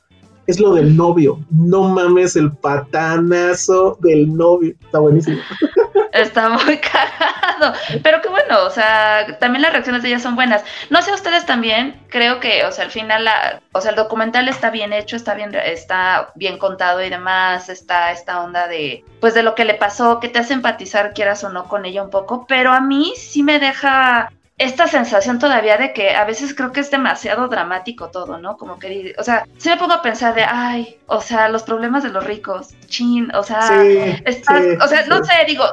es 0.48 0.60
lo 0.60 0.74
del 0.74 0.96
novio. 0.96 1.40
No 1.52 1.84
mames, 1.84 2.36
el 2.36 2.52
patanazo 2.54 3.98
del 4.02 4.34
novio. 4.34 4.74
Está 4.82 5.00
buenísimo. 5.00 5.38
Está 6.14 6.50
muy 6.50 6.78
cagado. 6.78 7.74
Pero 8.02 8.22
qué 8.22 8.30
bueno, 8.30 8.64
o 8.66 8.70
sea, 8.70 9.38
también 9.40 9.62
las 9.62 9.72
reacciones 9.72 10.02
de 10.02 10.10
ellas 10.10 10.22
son 10.22 10.36
buenas. 10.36 10.64
No 10.90 11.02
sé 11.02 11.12
ustedes 11.14 11.46
también, 11.46 12.00
creo 12.10 12.40
que, 12.40 12.66
o 12.66 12.72
sea, 12.72 12.86
al 12.86 12.92
final, 12.92 13.26
la, 13.26 13.62
o 13.72 13.82
sea, 13.82 13.92
el 13.92 13.98
documental 13.98 14.48
está 14.48 14.70
bien 14.70 14.94
hecho, 14.94 15.16
está 15.16 15.34
bien, 15.34 15.54
está 15.54 16.32
bien 16.36 16.58
contado 16.58 17.04
y 17.04 17.10
demás, 17.10 17.70
está 17.70 18.12
esta 18.12 18.42
onda 18.44 18.68
de, 18.68 19.04
pues, 19.20 19.34
de 19.34 19.44
lo 19.44 19.56
que 19.56 19.66
le 19.66 19.74
pasó, 19.74 20.20
que 20.20 20.30
te 20.30 20.40
hace 20.40 20.54
empatizar, 20.54 21.14
quieras 21.14 21.44
o 21.44 21.50
no, 21.50 21.66
con 21.68 21.86
ella 21.86 22.04
un 22.04 22.10
poco, 22.10 22.46
pero 22.48 22.72
a 22.72 22.80
mí 22.80 23.14
sí 23.18 23.44
me 23.44 23.60
deja 23.60 24.32
esta 24.58 24.88
sensación 24.88 25.38
todavía 25.38 25.78
de 25.78 25.94
que 25.94 26.16
a 26.16 26.26
veces 26.26 26.56
creo 26.56 26.72
que 26.72 26.80
es 26.80 26.90
demasiado 26.90 27.48
dramático 27.48 28.10
todo, 28.10 28.40
¿no? 28.40 28.58
Como 28.58 28.80
que, 28.80 29.14
o 29.20 29.24
sea, 29.24 29.46
sí 29.58 29.70
me 29.70 29.78
pongo 29.78 29.94
a 29.94 30.02
pensar 30.02 30.34
de, 30.34 30.44
ay, 30.44 30.98
o 31.06 31.22
sea, 31.22 31.48
los 31.50 31.64
problemas 31.64 32.02
de 32.04 32.10
los 32.10 32.24
ricos, 32.24 32.70
chin, 32.88 33.34
o 33.36 33.44
sea, 33.44 33.62
Sí, 33.82 33.98
está- 34.26 34.60
sí, 34.62 34.70
o 34.82 34.88
sea, 34.88 35.06
no 35.06 35.24
sé, 35.24 35.34
digo, 35.46 35.64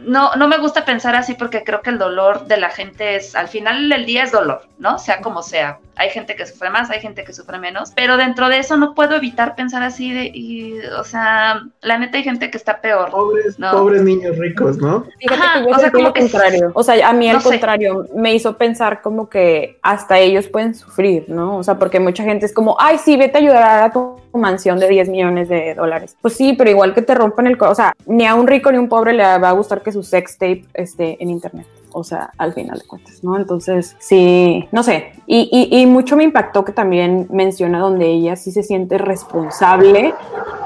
no, 0.00 0.34
no 0.36 0.48
me 0.48 0.56
gusta 0.58 0.84
pensar 0.86 1.14
así 1.14 1.34
porque 1.34 1.62
creo 1.62 1.82
que 1.82 1.90
el 1.90 1.98
dolor 1.98 2.46
de 2.46 2.56
la 2.56 2.70
gente 2.70 3.16
es, 3.16 3.34
al 3.34 3.48
final 3.48 3.88
del 3.90 4.06
día 4.06 4.22
es 4.24 4.32
dolor, 4.32 4.66
¿no? 4.78 4.98
Sea 4.98 5.20
como 5.20 5.42
sea. 5.42 5.78
Hay 5.96 6.10
gente 6.10 6.36
que 6.36 6.46
sufre 6.46 6.70
más, 6.70 6.90
hay 6.90 7.00
gente 7.00 7.24
que 7.24 7.32
sufre 7.32 7.58
menos, 7.58 7.92
pero 7.94 8.16
dentro 8.16 8.48
de 8.48 8.58
eso 8.58 8.76
no 8.76 8.94
puedo 8.94 9.16
evitar 9.16 9.56
pensar 9.56 9.82
así 9.82 10.12
de, 10.12 10.30
y, 10.32 10.78
o 10.98 11.04
sea, 11.04 11.62
la 11.80 11.98
neta 11.98 12.18
hay 12.18 12.24
gente 12.24 12.50
que 12.50 12.56
está 12.56 12.80
peor. 12.80 13.10
Pobres, 13.10 13.58
No. 13.58 13.72
pobres 13.72 14.02
niños 14.02 14.36
ricos, 14.38 14.76
¿no? 14.78 15.06
Ajá, 15.30 15.60
que 15.60 15.70
yo 15.70 15.70
o 15.70 15.70
sea, 15.70 15.78
sentí 15.78 15.92
como 15.92 16.08
lo 16.08 16.12
que 16.12 16.20
contrario. 16.20 16.70
O 16.74 16.82
sea, 16.82 17.08
a 17.08 17.12
mí 17.12 17.28
al 17.28 17.36
no 17.36 17.40
sé. 17.40 17.48
contrario 17.48 18.06
me 18.14 18.34
hizo 18.34 18.56
pensar 18.56 19.00
como 19.02 19.28
que 19.28 19.78
hasta 19.82 20.18
ellos 20.18 20.48
pueden 20.48 20.74
sufrir, 20.74 21.24
¿no? 21.28 21.56
O 21.56 21.62
sea, 21.62 21.78
porque 21.78 21.98
mucha 22.00 22.24
gente 22.24 22.46
es 22.46 22.52
como, 22.52 22.76
ay, 22.78 22.98
sí, 22.98 23.16
vete 23.16 23.38
a 23.38 23.40
ayudar 23.40 23.84
a 23.84 23.92
tu 23.92 24.20
mansión 24.34 24.78
de 24.78 24.88
10 24.88 25.08
millones 25.08 25.48
de 25.48 25.74
dólares. 25.74 26.16
Pues 26.20 26.34
sí, 26.34 26.52
pero 26.52 26.70
igual 26.70 26.94
que 26.94 27.02
te 27.02 27.14
rompan 27.14 27.46
el 27.46 27.56
o 27.60 27.74
sea, 27.74 27.94
ni 28.06 28.26
a 28.26 28.34
un 28.34 28.46
rico 28.46 28.70
ni 28.70 28.76
a 28.76 28.80
un 28.80 28.88
pobre 28.88 29.12
le 29.12 29.22
va 29.22 29.48
a 29.48 29.52
gustar 29.52 29.82
que 29.82 29.92
su 29.92 30.02
sex 30.02 30.36
tape 30.38 30.64
esté 30.74 31.16
en 31.22 31.30
internet. 31.30 31.66
O 31.98 32.04
sea, 32.04 32.30
al 32.36 32.52
final 32.52 32.78
de 32.78 32.86
cuentas, 32.86 33.24
¿no? 33.24 33.38
Entonces, 33.38 33.96
sí, 33.98 34.68
no 34.70 34.82
sé. 34.82 35.12
Y, 35.26 35.48
y, 35.50 35.80
y 35.80 35.86
mucho 35.86 36.14
me 36.14 36.24
impactó 36.24 36.62
que 36.62 36.72
también 36.72 37.26
menciona 37.30 37.78
donde 37.80 38.06
ella 38.06 38.36
sí 38.36 38.52
se 38.52 38.62
siente 38.62 38.98
responsable 38.98 40.12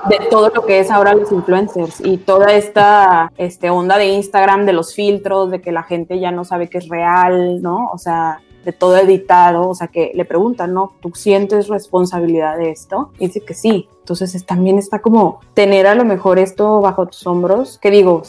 de 0.08 0.18
todo 0.28 0.50
lo 0.52 0.66
que 0.66 0.80
es 0.80 0.90
ahora 0.90 1.14
los 1.14 1.30
influencers 1.30 2.00
y 2.04 2.16
toda 2.16 2.52
esta 2.54 3.30
este, 3.38 3.70
onda 3.70 3.96
de 3.96 4.06
Instagram, 4.08 4.66
de 4.66 4.72
los 4.72 4.92
filtros, 4.94 5.52
de 5.52 5.60
que 5.60 5.70
la 5.70 5.84
gente 5.84 6.18
ya 6.18 6.32
no 6.32 6.44
sabe 6.44 6.68
que 6.68 6.78
es 6.78 6.88
real, 6.88 7.62
¿no? 7.62 7.90
O 7.92 7.98
sea, 7.98 8.40
de 8.64 8.72
todo 8.72 8.96
editado, 8.96 9.68
o 9.68 9.74
sea, 9.74 9.86
que 9.86 10.10
le 10.14 10.24
preguntan, 10.24 10.74
¿no? 10.74 10.92
¿Tú 11.00 11.12
sientes 11.14 11.68
responsabilidad 11.68 12.56
de 12.58 12.70
esto? 12.70 13.10
Y 13.20 13.26
dice 13.28 13.40
que 13.40 13.54
sí. 13.54 13.88
Entonces 14.00 14.34
es- 14.34 14.44
también 14.46 14.78
está 14.78 14.98
como 15.00 15.40
tener 15.54 15.86
a 15.86 15.94
lo 15.94 16.04
mejor 16.04 16.38
esto 16.40 16.80
bajo 16.80 17.06
tus 17.06 17.24
hombros, 17.26 17.78
que 17.78 17.90
digo, 17.92 18.22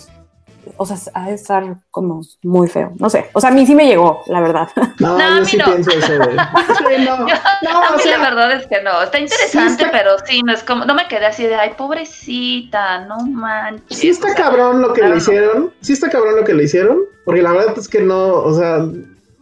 o 0.77 0.85
sea, 0.85 0.97
ha 1.13 1.27
de 1.27 1.33
estar 1.35 1.63
como 1.89 2.21
muy 2.43 2.67
feo, 2.67 2.93
no 2.99 3.09
sé. 3.09 3.29
O 3.33 3.41
sea, 3.41 3.49
a 3.49 3.53
mí 3.53 3.65
sí 3.65 3.75
me 3.75 3.85
llegó, 3.85 4.23
la 4.27 4.41
verdad. 4.41 4.69
No, 4.99 5.17
No, 5.17 5.23
a 5.23 5.29
yo 5.35 5.41
mí 5.41 5.45
sí 5.47 5.57
no. 5.57 5.65
pienso 5.65 5.91
eso, 5.91 6.17
güey. 6.17 6.37
Sí, 6.77 7.05
no. 7.05 7.17
No, 7.17 7.83
a 7.83 7.89
o 7.91 7.97
mí 7.97 8.03
sea, 8.03 8.17
la 8.17 8.29
verdad 8.29 8.51
es 8.53 8.67
que 8.67 8.81
no, 8.81 9.01
está 9.01 9.19
interesante, 9.19 9.83
está- 9.83 9.91
pero 9.91 10.11
sí, 10.25 10.41
no 10.43 10.53
es 10.53 10.63
como, 10.63 10.85
no 10.85 10.93
me 10.93 11.07
quedé 11.07 11.25
así 11.25 11.43
de, 11.43 11.55
ay, 11.55 11.71
pobrecita, 11.77 13.05
no 13.05 13.17
manches. 13.25 13.97
Sí 13.97 14.09
está 14.09 14.27
o 14.27 14.33
sea, 14.33 14.43
cabrón 14.45 14.81
lo 14.81 14.93
que 14.93 15.01
claro, 15.01 15.15
le 15.15 15.19
no. 15.19 15.21
hicieron. 15.21 15.73
Sí 15.81 15.93
está 15.93 16.09
cabrón 16.09 16.35
lo 16.37 16.43
que 16.43 16.53
le 16.53 16.63
hicieron. 16.63 16.99
Porque 17.25 17.41
la 17.41 17.51
verdad 17.51 17.73
es 17.77 17.87
que 17.87 18.01
no, 18.01 18.33
o 18.33 18.53
sea, 18.57 18.79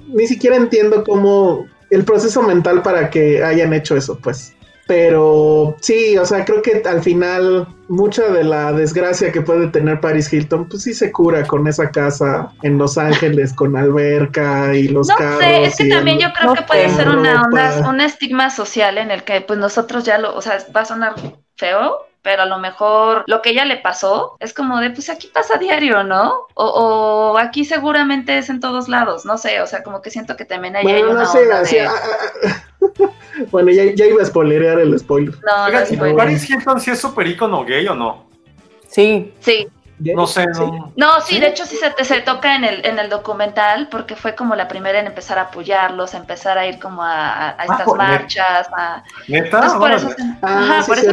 ni 0.08 0.28
siquiera 0.28 0.56
entiendo 0.56 1.04
cómo 1.04 1.66
el 1.90 2.04
proceso 2.04 2.42
mental 2.42 2.82
para 2.82 3.10
que 3.10 3.44
hayan 3.44 3.74
hecho 3.74 3.96
eso, 3.96 4.18
pues. 4.20 4.54
Pero 4.90 5.76
sí, 5.82 6.18
o 6.18 6.26
sea, 6.26 6.46
creo 6.46 6.64
que 6.64 6.82
al 6.84 7.04
final 7.04 7.68
mucha 7.88 8.28
de 8.30 8.44
la 8.44 8.74
desgracia 8.74 9.32
que 9.32 9.42
puede 9.42 9.68
tener 9.68 10.00
Paris 10.02 10.34
Hilton, 10.34 10.68
pues 10.68 10.82
sí 10.82 10.96
se 10.96 11.12
cura 11.12 11.46
con 11.46 11.68
esa 11.68 11.92
casa 11.92 12.52
en 12.64 12.80
Los 12.80 12.98
Ángeles 12.98 13.54
con 13.54 13.78
alberca 13.78 14.76
y 14.76 14.88
los 14.88 15.08
No 15.08 15.16
carros. 15.16 15.38
sé, 15.42 15.64
es 15.66 15.76
que 15.76 15.86
también 15.90 16.18
yo 16.18 16.34
creo 16.34 16.48
no 16.48 16.56
que 16.56 16.64
puede 16.64 16.90
ser 16.90 17.08
una 17.08 17.44
onda, 17.44 17.88
un 17.88 18.02
estigma 18.02 18.50
social 18.50 18.98
en 18.98 19.12
el 19.12 19.24
que 19.24 19.42
pues 19.42 19.60
nosotros 19.60 20.04
ya 20.06 20.18
lo, 20.18 20.36
o 20.36 20.42
sea, 20.42 20.58
va 20.76 20.82
a 20.82 20.86
sonar 20.86 21.14
feo, 21.56 22.08
pero 22.22 22.44
a 22.44 22.46
lo 22.46 22.58
mejor 22.58 23.24
lo 23.28 23.42
que 23.42 23.52
ella 23.52 23.66
le 23.66 23.78
pasó 23.78 24.36
es 24.40 24.54
como 24.54 24.80
de, 24.80 24.90
pues 24.92 25.10
aquí 25.10 25.28
pasa 25.34 25.58
diario, 25.58 26.04
¿no? 26.04 26.48
O, 26.54 26.66
o 27.34 27.38
aquí 27.38 27.64
seguramente 27.66 28.38
es 28.38 28.50
en 28.50 28.60
todos 28.60 28.88
lados, 28.90 29.26
no 29.26 29.38
sé, 29.38 29.62
o 29.62 29.68
sea, 29.68 29.84
como 29.84 30.02
que 30.02 30.10
siento 30.12 30.36
que 30.36 30.46
también 30.46 30.76
hay 30.76 30.84
Bueno, 30.84 31.12
una 31.12 31.24
no 31.24 31.26
sé, 31.32 31.40
onda 31.44 31.60
así, 31.62 31.76
de... 31.78 31.88
ah, 31.88 31.92
ah, 31.94 32.48
ah. 32.50 33.10
bueno, 33.52 33.72
ya, 33.72 33.84
ya 33.96 34.06
iba 34.06 34.22
a 34.22 34.26
spoilerear 34.26 34.80
el 34.80 34.98
spoiler. 35.00 35.34
No, 35.46 35.70
no 35.70 35.80
¿y 35.90 35.96
bueno. 35.96 36.18
Paris 36.18 36.50
Hilton 36.50 36.80
sí 36.80 36.92
es 36.92 37.00
súper 37.00 37.28
ícono 37.28 37.64
gay 37.64 37.88
o 37.88 37.96
no? 37.96 38.26
Sí, 38.88 39.34
Sí, 39.40 39.68
No 40.00 40.26
sé, 40.28 40.46
no. 40.48 40.92
No, 40.96 41.22
sí, 41.22 41.40
de 41.40 41.48
hecho 41.48 41.66
sí 41.66 41.76
se, 41.78 42.04
se 42.04 42.22
toca 42.22 42.56
en 42.56 42.64
el, 42.64 42.86
en 42.86 42.98
el 43.00 43.10
documental 43.10 43.88
porque 43.90 44.16
fue 44.16 44.34
como 44.36 44.56
la 44.56 44.68
primera 44.68 45.00
en 45.00 45.08
empezar 45.08 45.38
a 45.38 45.44
apoyarlos, 45.44 46.14
a 46.16 46.18
empezar 46.18 46.58
a 46.58 46.66
ir 46.66 46.80
como 46.80 47.04
a, 47.04 47.50
a- 47.50 47.56
a 47.62 47.64
estas 47.66 47.84
por- 47.84 47.98
marchas, 47.98 48.68
a... 48.76 49.04
¿Neta? 49.28 49.46
Entonces, 49.46 49.74
por 49.80 49.92
eso, 49.92 50.10
Ah, 50.42 50.60
ajá, 50.60 50.82
sí, 50.84 50.88
por 50.90 50.98
eso 51.00 51.12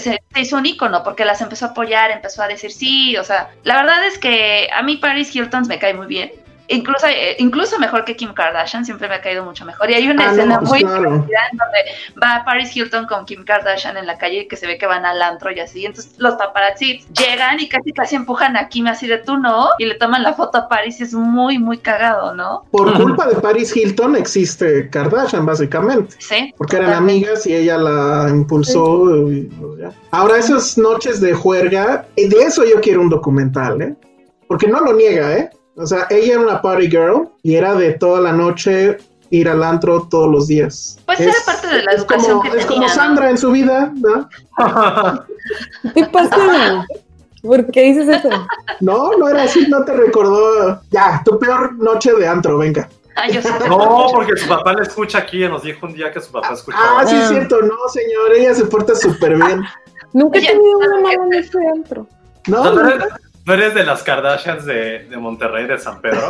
se- 0.00 0.20
se 0.32 0.40
hizo 0.40 0.56
un 0.56 0.66
ícono, 0.66 1.02
porque 1.02 1.24
las 1.24 1.40
empezó 1.40 1.66
a 1.66 1.68
apoyar, 1.70 2.10
empezó 2.10 2.42
a 2.42 2.48
decir 2.48 2.72
sí, 2.72 3.16
o 3.16 3.24
sea, 3.24 3.50
la 3.62 3.76
verdad 3.82 4.04
es 4.06 4.18
que 4.18 4.68
a 4.72 4.82
mí 4.82 4.96
Paris 4.96 5.34
Hilton 5.34 5.66
me 5.68 5.78
cae 5.78 5.94
muy 5.94 6.06
bien. 6.06 6.32
Incluso, 6.68 7.06
eh, 7.06 7.36
incluso 7.38 7.78
mejor 7.78 8.04
que 8.04 8.16
Kim 8.16 8.32
Kardashian, 8.32 8.84
siempre 8.84 9.06
me 9.08 9.16
ha 9.16 9.20
caído 9.20 9.44
mucho 9.44 9.64
mejor. 9.64 9.90
Y 9.90 9.94
hay 9.94 10.08
una 10.08 10.24
Ah, 10.24 10.26
no, 10.28 10.32
escena 10.32 10.58
pues 10.60 10.70
muy 10.70 10.80
claro. 10.80 11.10
divertida 11.10 11.38
en 11.52 11.58
donde 11.58 11.78
va 12.22 12.42
Paris 12.44 12.74
Hilton 12.74 13.06
con 13.06 13.26
Kim 13.26 13.44
Kardashian 13.44 13.96
en 13.98 14.06
la 14.06 14.16
calle 14.16 14.40
y 14.42 14.48
que 14.48 14.56
se 14.56 14.66
ve 14.66 14.78
que 14.78 14.86
van 14.86 15.04
al 15.04 15.20
antro 15.20 15.50
y 15.52 15.60
así. 15.60 15.84
Entonces 15.84 16.14
los 16.18 16.34
paparazzi 16.36 17.04
llegan 17.18 17.60
y 17.60 17.68
casi 17.68 17.92
casi 17.92 18.16
empujan 18.16 18.56
a 18.56 18.68
Kim 18.68 18.86
así 18.86 19.06
de 19.06 19.18
tú 19.18 19.36
no, 19.36 19.68
y 19.78 19.84
le 19.86 19.94
toman 19.96 20.22
la 20.22 20.32
foto 20.32 20.56
a 20.58 20.68
Paris. 20.68 21.00
Es 21.00 21.12
muy, 21.12 21.58
muy 21.58 21.78
cagado, 21.78 22.34
¿no? 22.34 22.64
Por 22.70 22.92
culpa 22.94 23.26
de 23.26 23.34
Paris 23.36 23.76
Hilton 23.76 24.16
existe 24.16 24.88
Kardashian, 24.88 25.44
básicamente. 25.44 26.16
Sí. 26.18 26.52
Porque 26.56 26.76
eran 26.76 26.88
totalmente. 26.90 27.26
amigas 27.28 27.46
y 27.46 27.54
ella 27.54 27.76
la 27.76 28.26
impulsó. 28.30 29.30
y, 29.30 29.42
pues, 29.42 29.80
ya. 29.80 29.92
Ahora, 30.12 30.38
esas 30.38 30.78
noches 30.78 31.20
de 31.20 31.34
juerga, 31.34 32.06
eh, 32.16 32.28
de 32.28 32.42
eso 32.42 32.64
yo 32.64 32.80
quiero 32.80 33.00
un 33.02 33.10
documental, 33.10 33.82
¿eh? 33.82 33.94
Porque 34.48 34.66
no 34.66 34.80
lo 34.80 34.92
niega, 34.94 35.32
¿eh? 35.36 35.50
O 35.76 35.86
sea, 35.86 36.06
ella 36.10 36.34
era 36.34 36.40
una 36.42 36.62
party 36.62 36.88
girl 36.88 37.28
y 37.42 37.56
era 37.56 37.74
de 37.74 37.92
toda 37.94 38.20
la 38.20 38.32
noche 38.32 38.96
ir 39.30 39.48
al 39.48 39.62
antro 39.64 40.06
todos 40.08 40.30
los 40.30 40.46
días. 40.46 40.98
Pues 41.06 41.18
Es- 41.20 41.26
era 41.28 41.36
parte 41.44 41.66
de 41.66 41.82
la 41.82 41.92
es 41.92 41.98
educación 41.98 42.38
como, 42.38 42.42
que 42.42 42.48
Es 42.48 42.54
tenía, 42.54 42.68
como 42.68 42.82
¿no? 42.82 42.88
Sandra 42.94 43.30
en 43.30 43.38
su 43.38 43.50
vida, 43.50 43.92
¿no? 43.96 44.28
¿qué 45.94 46.04
pasa? 46.06 46.86
¿Por 47.42 47.66
qué 47.70 47.82
dices 47.82 48.08
eso? 48.08 48.28
No, 48.80 49.12
no 49.18 49.28
era 49.28 49.42
así, 49.42 49.66
no 49.68 49.84
te 49.84 49.92
recordó. 49.92 50.80
Ya, 50.90 51.20
tu 51.24 51.38
peor 51.38 51.74
noche 51.74 52.12
de 52.14 52.26
antro, 52.26 52.56
venga. 52.58 52.88
Ah, 53.16 53.28
yo. 53.28 53.40
No, 53.68 54.06
porque 54.12 54.36
su 54.36 54.48
papá 54.48 54.72
le 54.74 54.82
escucha 54.82 55.18
aquí 55.18 55.44
y 55.44 55.48
nos 55.48 55.62
dijo 55.62 55.86
un 55.86 55.92
día 55.94 56.10
que 56.12 56.20
su 56.20 56.30
papá 56.32 56.54
escuchaba. 56.54 57.00
Ah, 57.00 57.06
sí, 57.06 57.16
es 57.16 57.24
Ah. 57.24 57.28
cierto, 57.28 57.60
no, 57.62 57.76
señor, 57.92 58.32
ella 58.36 58.54
se 58.54 58.64
porta 58.64 58.94
súper 58.94 59.36
bien. 59.36 59.62
Nunca 60.12 60.38
he 60.38 60.46
tenido 60.46 60.78
una 60.78 61.00
mala 61.00 61.26
noche 61.26 61.58
dentro. 61.74 62.06
No, 62.48 62.64
¿No, 62.64 62.82
no, 62.82 62.90
no 63.46 63.52
eres 63.54 63.74
de 63.74 63.84
las 63.84 64.02
Kardashians 64.02 64.64
de, 64.64 65.06
de 65.08 65.16
Monterrey, 65.16 65.66
de 65.66 65.78
San 65.78 66.00
Pedro? 66.00 66.28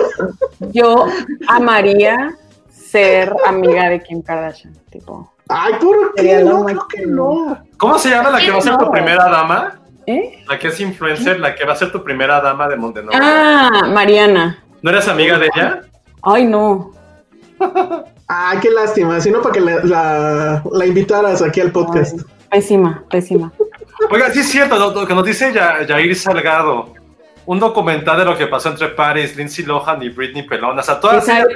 Yo 0.72 1.06
amaría 1.48 2.34
ser 2.70 3.32
amiga 3.46 3.88
de 3.88 4.02
Kim 4.02 4.22
Kardashian, 4.22 4.74
tipo. 4.90 5.32
Ay, 5.48 5.74
¿por 5.80 6.14
qué? 6.14 6.42
No, 6.42 6.64
creo 6.64 6.88
que 6.88 7.06
no. 7.06 7.58
¿Cómo 7.76 7.98
se 7.98 8.10
llama 8.10 8.30
la 8.30 8.38
que 8.38 8.50
va 8.50 8.58
a 8.58 8.62
ser 8.62 8.76
tu 8.78 8.90
primera 8.90 9.24
dama? 9.28 9.78
¿Eh? 10.06 10.42
La 10.48 10.58
que 10.58 10.68
es 10.68 10.80
influencer, 10.80 11.38
la 11.40 11.54
que 11.54 11.64
va 11.64 11.72
a 11.72 11.76
ser 11.76 11.90
tu 11.92 12.02
primera 12.02 12.40
dama 12.40 12.68
de 12.68 12.76
Montenegro. 12.76 13.18
Ah, 13.22 13.84
Mariana. 13.92 14.62
¿No 14.82 14.90
eres 14.90 15.08
amiga 15.08 15.38
de 15.38 15.48
ella? 15.54 15.80
Ay, 16.22 16.46
no. 16.46 16.92
Ay, 18.26 18.58
qué 18.60 18.70
lástima, 18.70 19.20
sino 19.20 19.40
para 19.42 19.52
que 19.54 19.60
la, 19.60 19.84
la, 19.84 20.62
la 20.72 20.86
invitaras 20.86 21.42
aquí 21.42 21.60
al 21.60 21.72
podcast. 21.72 22.20
Pésima, 22.50 23.04
pésima. 23.10 23.52
Oiga, 24.10 24.30
sí 24.30 24.40
es 24.40 24.48
cierto, 24.48 24.76
lo, 24.78 24.92
lo 24.92 25.06
que 25.06 25.14
nos 25.14 25.24
dice 25.24 25.52
Ya- 25.52 25.78
Jair 25.86 26.14
Salgado. 26.16 26.92
Un 27.46 27.60
documental 27.60 28.18
de 28.18 28.24
lo 28.24 28.36
que 28.36 28.46
pasó 28.46 28.70
entre 28.70 28.88
Paris, 28.88 29.36
Lindsay 29.36 29.64
Lohan 29.64 30.02
y 30.02 30.08
Britney 30.08 30.44
Pelón. 30.44 30.78
O 30.78 30.82
sea, 30.82 30.98
todas, 30.98 31.28
ellas, 31.28 31.46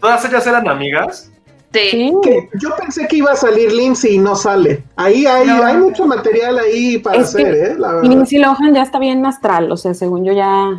todas 0.00 0.24
ellas 0.24 0.46
eran 0.46 0.68
amigas. 0.68 1.30
Sí. 1.72 2.12
Que 2.24 2.48
yo 2.60 2.70
pensé 2.76 3.06
que 3.06 3.16
iba 3.16 3.30
a 3.30 3.36
salir 3.36 3.72
Lindsay 3.72 4.14
y 4.14 4.18
no 4.18 4.34
sale. 4.34 4.82
Ahí 4.96 5.24
hay, 5.24 5.46
No. 5.46 5.64
hay 5.64 5.76
mucho 5.76 6.04
material 6.04 6.58
ahí 6.58 6.98
para 6.98 7.18
Es 7.18 7.28
hacer, 7.28 7.54
¿eh? 7.54 7.74
La 7.78 7.92
verdad. 7.92 8.10
Lindsay 8.10 8.38
Lohan 8.38 8.74
ya 8.74 8.82
está 8.82 8.98
bien 8.98 9.24
astral, 9.24 9.70
o 9.70 9.76
sea, 9.76 9.94
según 9.94 10.24
yo 10.24 10.32
ya 10.32 10.70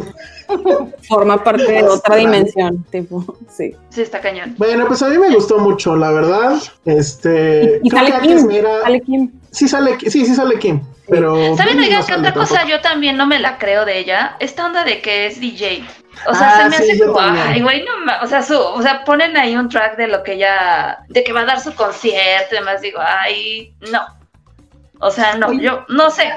forma 1.07 1.41
parte 1.41 1.63
de 1.71 1.83
otra 1.83 2.17
dimensión, 2.17 2.83
tipo, 2.91 3.23
sí. 3.49 3.73
Sí, 3.89 4.01
está 4.01 4.19
cañón. 4.19 4.55
Bueno, 4.57 4.85
pues 4.87 5.01
a 5.01 5.07
mí 5.07 5.17
me 5.17 5.33
gustó 5.33 5.59
mucho, 5.59 5.95
la 5.95 6.11
verdad. 6.11 6.57
Este. 6.83 7.79
Y 7.83 7.89
creo 7.89 8.07
sale 8.07 8.19
que 8.21 8.27
Kim, 8.27 8.51
sale 8.83 9.01
Kim. 9.01 9.31
Sí 9.51 9.67
sale, 9.67 9.97
sí, 9.99 10.25
sí 10.25 10.33
sale 10.35 10.57
Kim. 10.59 10.81
Pero. 11.09 11.55
¿Saben, 11.57 11.79
oigan, 11.79 11.99
no 11.99 12.05
que 12.05 12.13
otra 12.15 12.33
cosa 12.33 12.55
tampoco. 12.55 12.69
yo 12.71 12.81
también 12.81 13.17
no 13.17 13.25
me 13.27 13.37
la 13.39 13.57
creo 13.57 13.83
de 13.85 13.99
ella? 13.99 14.37
Esta 14.39 14.65
onda 14.65 14.83
de 14.85 15.01
que 15.01 15.27
es 15.27 15.39
DJ. 15.41 15.83
O 16.27 16.33
sea, 16.33 16.49
Ah, 16.57 16.57
se 16.63 16.69
me 16.69 16.77
sí, 16.77 16.83
hace 16.91 16.97
yo 16.99 17.13
como, 17.13 17.19
ay, 17.19 17.61
güey, 17.61 17.83
no 17.83 17.91
o 18.23 18.27
sea, 18.27 18.41
su, 18.43 18.57
o 18.57 18.81
sea, 18.81 19.03
ponen 19.03 19.35
ahí 19.37 19.55
un 19.55 19.69
track 19.69 19.97
de 19.97 20.07
lo 20.07 20.23
que 20.23 20.33
ella, 20.33 20.99
de 21.09 21.23
que 21.23 21.33
va 21.33 21.41
a 21.41 21.45
dar 21.45 21.59
su 21.59 21.73
concierto 21.73 22.53
y 22.55 22.59
demás, 22.59 22.81
digo, 22.81 22.99
ay, 23.01 23.73
no. 23.91 24.01
O 25.03 25.09
sea, 25.09 25.35
no, 25.35 25.47
Oye. 25.47 25.63
yo 25.63 25.83
no 25.89 26.11
sé, 26.11 26.31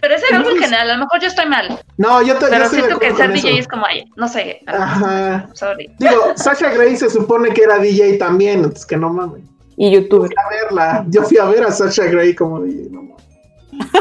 pero 0.00 0.14
es 0.14 0.22
algo 0.30 0.50
en 0.50 0.58
general, 0.58 0.90
a 0.90 0.94
lo 0.94 0.98
mejor 1.04 1.20
yo 1.20 1.28
estoy 1.28 1.46
mal, 1.46 1.78
No, 1.96 2.20
yo, 2.20 2.34
te, 2.36 2.44
yo 2.46 2.50
pero 2.50 2.64
de 2.68 2.76
siento 2.76 2.98
que 2.98 3.14
ser 3.16 3.32
DJ 3.32 3.50
eso. 3.52 3.60
es 3.60 3.68
como, 3.68 3.86
ay, 3.86 4.04
no 4.16 4.28
sé, 4.28 4.60
Ajá. 4.66 5.48
sorry. 5.54 5.90
Digo, 5.98 6.32
Sasha 6.36 6.68
Grey 6.70 6.96
se 6.98 7.08
supone 7.08 7.50
que 7.54 7.62
era 7.62 7.78
DJ 7.78 8.18
también, 8.18 8.56
entonces 8.58 8.84
que 8.84 8.98
no 8.98 9.08
mames. 9.10 9.42
Y 9.76 9.90
youtuber. 9.90 10.30
a 10.36 10.48
verla. 10.50 11.06
Yo 11.08 11.22
fui 11.22 11.38
a 11.38 11.44
ver 11.46 11.64
a 11.64 11.70
Sasha 11.72 12.04
Grey 12.04 12.34
como 12.34 12.58
no 12.60 13.02
mames. 13.02 13.24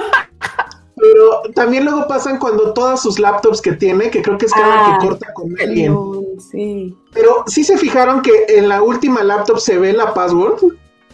Pero 0.96 1.54
también 1.56 1.86
luego 1.86 2.08
pasan 2.08 2.38
cuando 2.40 2.74
todas 2.74 3.02
sus 3.02 3.20
laptops 3.20 3.62
que 3.62 3.72
tiene, 3.72 4.10
que 4.10 4.22
creo 4.22 4.38
que 4.38 4.48
es 4.48 4.52
cada 4.52 4.96
Ah, 4.96 4.98
que 5.00 5.08
corta 5.08 5.34
con 5.34 5.50
alguien. 5.62 5.94
No, 5.94 6.22
sí. 6.52 6.94
Pero 7.14 7.44
sí 7.48 7.64
se 7.64 7.78
fijaron 7.78 8.22
que 8.22 8.32
en 8.50 8.68
la 8.68 8.82
última 8.82 9.24
laptop 9.24 9.60
se 9.60 9.78
ve 9.78 9.94
la 9.94 10.14
password. 10.14 10.60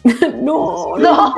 No, 0.41 0.97
No. 0.97 1.33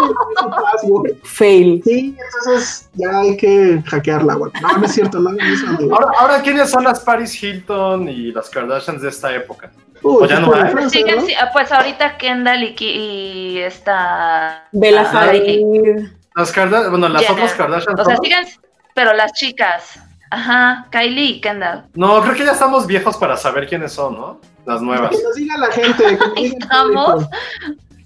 Fail. 1.23 1.81
Sí, 1.85 2.15
entonces 2.18 2.89
ya 2.95 3.19
hay 3.19 3.38
que 3.38 3.81
hackearla, 3.85 4.35
güey. 4.35 4.52
No, 4.61 4.77
no 4.77 4.85
es 4.85 4.91
cierto, 4.94 5.19
no, 5.19 5.31
no 5.31 5.38
es. 5.44 5.64
Ahora, 5.91 6.07
ahora, 6.19 6.41
¿quiénes 6.41 6.69
son 6.69 6.84
las 6.84 6.99
Paris 7.02 7.41
Hilton 7.41 8.10
y 8.10 8.31
las 8.34 8.49
Kardashians 8.49 9.02
de 9.02 9.10
esta 9.10 9.34
época? 9.34 9.72
Uy, 10.03 10.24
o 10.24 10.26
ya 10.26 10.40
no 10.40 10.53
hay. 10.53 10.74
ah, 11.40 11.49
pues 11.52 11.72
ahorita 11.72 12.18
Kendall 12.18 12.76
y, 12.80 13.60
esta... 13.60 14.68
Bella 14.72 15.10
ah. 15.11 15.22
Hadid. 15.24 16.07
Las 16.36 16.53
Karda- 16.53 16.90
bueno, 16.90 17.10
las 17.10 17.24
Jenner. 17.24 17.44
otras 17.44 17.53
Kardashians. 17.56 17.99
O 17.99 18.06
sea, 18.06 18.18
siguen, 18.18 18.45
pero 18.94 19.14
las 19.14 19.34
chicas, 19.34 19.99
ajá, 20.30 20.86
Kylie 20.91 21.24
y 21.24 21.41
Kendall. 21.41 21.86
No, 21.95 22.22
creo 22.22 22.36
que 22.36 22.45
ya 22.45 22.52
estamos 22.52 22.86
viejos 22.86 23.18
para 23.18 23.36
saber 23.38 23.68
quiénes 23.68 23.94
son, 23.94 24.14
¿no? 24.15 24.40
Las 24.65 24.82
nuevas. 24.82 25.11
Que 25.11 25.24
nos 25.24 25.36
diga 25.36 25.57
la 25.57 25.72
gente. 25.72 26.19
Estamos. 26.38 27.26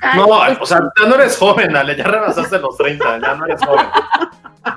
Ay, 0.02 0.20
No, 0.20 0.28
o 0.28 0.66
sea, 0.66 0.80
ya 1.00 1.08
no 1.08 1.16
eres 1.16 1.38
joven, 1.38 1.76
Ale, 1.76 1.96
ya 1.96 2.06
rebasaste 2.06 2.58
los 2.60 2.78
30, 2.78 3.20
ya 3.20 3.36
no 3.36 3.46
eres 3.46 3.64
joven. 3.66 3.86